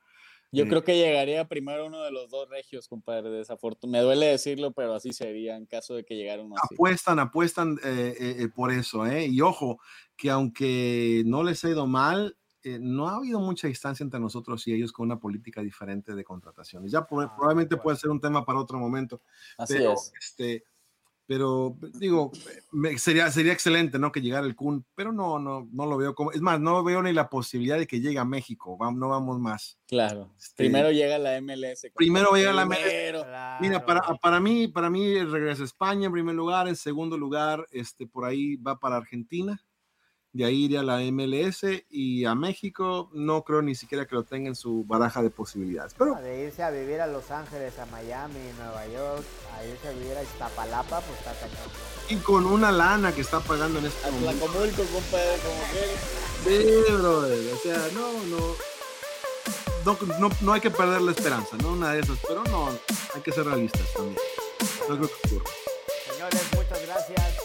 Yo 0.51 0.65
Eh, 0.65 0.67
creo 0.67 0.83
que 0.83 0.95
llegaría 0.95 1.47
primero 1.47 1.87
uno 1.87 2.03
de 2.03 2.11
los 2.11 2.29
dos 2.29 2.49
regios, 2.49 2.87
compadre, 2.87 3.29
desafortunadamente. 3.29 3.97
Me 3.97 4.03
duele 4.03 4.31
decirlo, 4.31 4.71
pero 4.71 4.93
así 4.93 5.11
sería 5.11 5.55
en 5.55 5.65
caso 5.65 5.95
de 5.95 6.03
que 6.03 6.15
llegara 6.15 6.43
uno 6.43 6.55
así. 6.57 6.75
Apuestan, 6.75 7.19
apuestan 7.19 7.79
eh, 7.83 8.15
eh, 8.19 8.47
por 8.55 8.71
eso, 8.71 9.05
¿eh? 9.05 9.25
Y 9.27 9.41
ojo, 9.41 9.79
que 10.15 10.29
aunque 10.29 11.23
no 11.25 11.43
les 11.43 11.63
ha 11.63 11.69
ido 11.69 11.87
mal, 11.87 12.37
eh, 12.63 12.79
no 12.79 13.07
ha 13.09 13.15
habido 13.17 13.39
mucha 13.39 13.67
distancia 13.67 14.03
entre 14.03 14.19
nosotros 14.19 14.65
y 14.67 14.73
ellos 14.73 14.91
con 14.91 15.05
una 15.05 15.19
política 15.19 15.61
diferente 15.61 16.15
de 16.15 16.23
contrataciones. 16.23 16.91
Ya 16.91 17.05
por- 17.05 17.23
Ah, 17.25 17.33
probablemente 17.35 17.75
bueno. 17.75 17.83
puede 17.83 17.97
ser 17.97 18.09
un 18.09 18.19
tema 18.21 18.45
para 18.45 18.59
otro 18.59 18.79
momento, 18.79 19.21
Así 19.57 19.73
pero, 19.75 19.93
es. 19.93 20.11
este, 20.19 20.63
pero 21.25 21.77
digo, 21.93 22.31
me- 22.71 22.97
sería, 22.97 23.31
sería 23.31 23.53
excelente, 23.53 23.97
¿no? 23.97 24.11
Que 24.11 24.19
llegara 24.21 24.45
el 24.45 24.55
Kun, 24.57 24.85
pero 24.93 25.13
no, 25.13 25.39
no, 25.39 25.67
no 25.71 25.85
lo 25.85 25.95
veo 25.97 26.13
como, 26.13 26.31
es 26.33 26.41
más, 26.41 26.59
no 26.59 26.83
veo 26.83 27.01
ni 27.01 27.13
la 27.13 27.29
posibilidad 27.29 27.77
de 27.77 27.87
que 27.87 28.01
llegue 28.01 28.19
a 28.19 28.25
México, 28.25 28.75
vamos, 28.77 28.99
no 28.99 29.07
vamos 29.09 29.39
más. 29.39 29.79
Claro. 29.87 30.33
Este, 30.37 30.55
Primero 30.63 30.91
llega 30.91 31.17
la 31.17 31.37
MLS. 31.41 31.91
Primero 31.95 32.33
llega 32.35 32.51
la 32.51 32.65
MLS. 32.65 33.59
Mira, 33.61 33.85
para, 33.85 34.01
para 34.21 34.39
mí, 34.41 34.67
para 34.67 34.89
mí 34.89 35.17
regresa 35.23 35.61
a 35.61 35.65
España 35.65 36.07
en 36.07 36.11
primer 36.11 36.35
lugar, 36.35 36.67
en 36.67 36.75
segundo 36.75 37.17
lugar, 37.17 37.65
este, 37.71 38.05
por 38.05 38.25
ahí 38.25 38.57
va 38.57 38.77
para 38.77 38.97
Argentina, 38.97 39.61
de 40.33 40.45
ahí 40.45 40.65
iría 40.65 40.79
a 40.79 40.83
la 40.83 40.97
MLS 41.11 41.63
y 41.91 42.25
a 42.25 42.33
México 42.33 43.11
no 43.13 43.43
creo 43.43 43.61
ni 43.61 43.75
siquiera 43.75 44.07
que 44.07 44.15
lo 44.15 44.23
tenga 44.23 44.47
en 44.49 44.55
su 44.55 44.83
baraja 44.83 45.21
de 45.21 45.29
posibilidades. 45.29 45.93
Pero 45.95 46.15
De 46.15 46.45
irse 46.45 46.63
a 46.63 46.71
vivir 46.71 47.01
a 47.01 47.07
Los 47.07 47.29
Ángeles, 47.29 47.77
a 47.77 47.85
Miami, 47.85 48.39
Nueva 48.57 48.87
York, 48.87 49.23
a 49.55 49.63
irse 49.63 49.87
a 49.87 49.91
vivir 49.91 50.17
a 50.17 50.23
Iztapalapa, 50.23 51.01
pues 51.01 51.19
está 51.19 51.33
cañón. 51.33 51.69
y 52.09 52.15
con 52.17 52.45
una 52.47 52.71
lana 52.71 53.13
que 53.13 53.21
está 53.21 53.39
pagando 53.41 53.77
en 53.77 53.85
este 53.85 54.07
A 54.07 54.11
momento. 54.11 54.45
Tlacomulco, 54.47 54.83
compadre, 54.91 55.37
como 55.43 55.61
que. 55.71 56.87
Sí, 56.87 56.93
brother, 56.93 57.53
o 57.53 57.57
sea, 57.57 57.87
no, 57.93 58.11
no, 58.25 58.55
no, 59.85 60.17
no, 60.19 60.29
no 60.41 60.53
hay 60.53 60.61
que 60.61 60.71
perder 60.71 61.01
la 61.01 61.11
esperanza, 61.11 61.55
no 61.61 61.73
una 61.73 61.91
de 61.93 61.99
esas, 62.01 62.17
pero 62.27 62.43
no, 62.45 62.69
hay 63.13 63.21
que 63.21 63.31
ser 63.31 63.45
realistas 63.45 63.81
también. 63.95 64.17
No 64.89 64.97
creo 64.97 65.09
que 65.09 65.27
ocurra. 65.27 65.51
Señores, 66.11 66.41
muchas 66.55 66.81
gracias. 66.87 67.37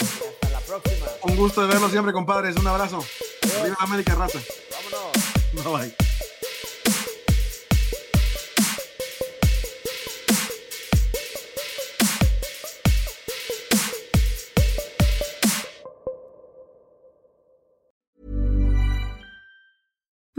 Hasta 0.00 0.50
la 0.50 0.60
próxima. 0.60 0.99
Un 1.22 1.36
gusto 1.36 1.62
de 1.62 1.66
verlo 1.68 1.88
siempre, 1.88 2.12
compadres. 2.12 2.56
Un 2.56 2.66
abrazo. 2.66 3.04
Viva 3.62 3.76
América 3.80 4.14
Raza. 4.14 4.38
Vámonos. 4.70 5.74
Bye 5.80 5.88
bye. 5.96 6.09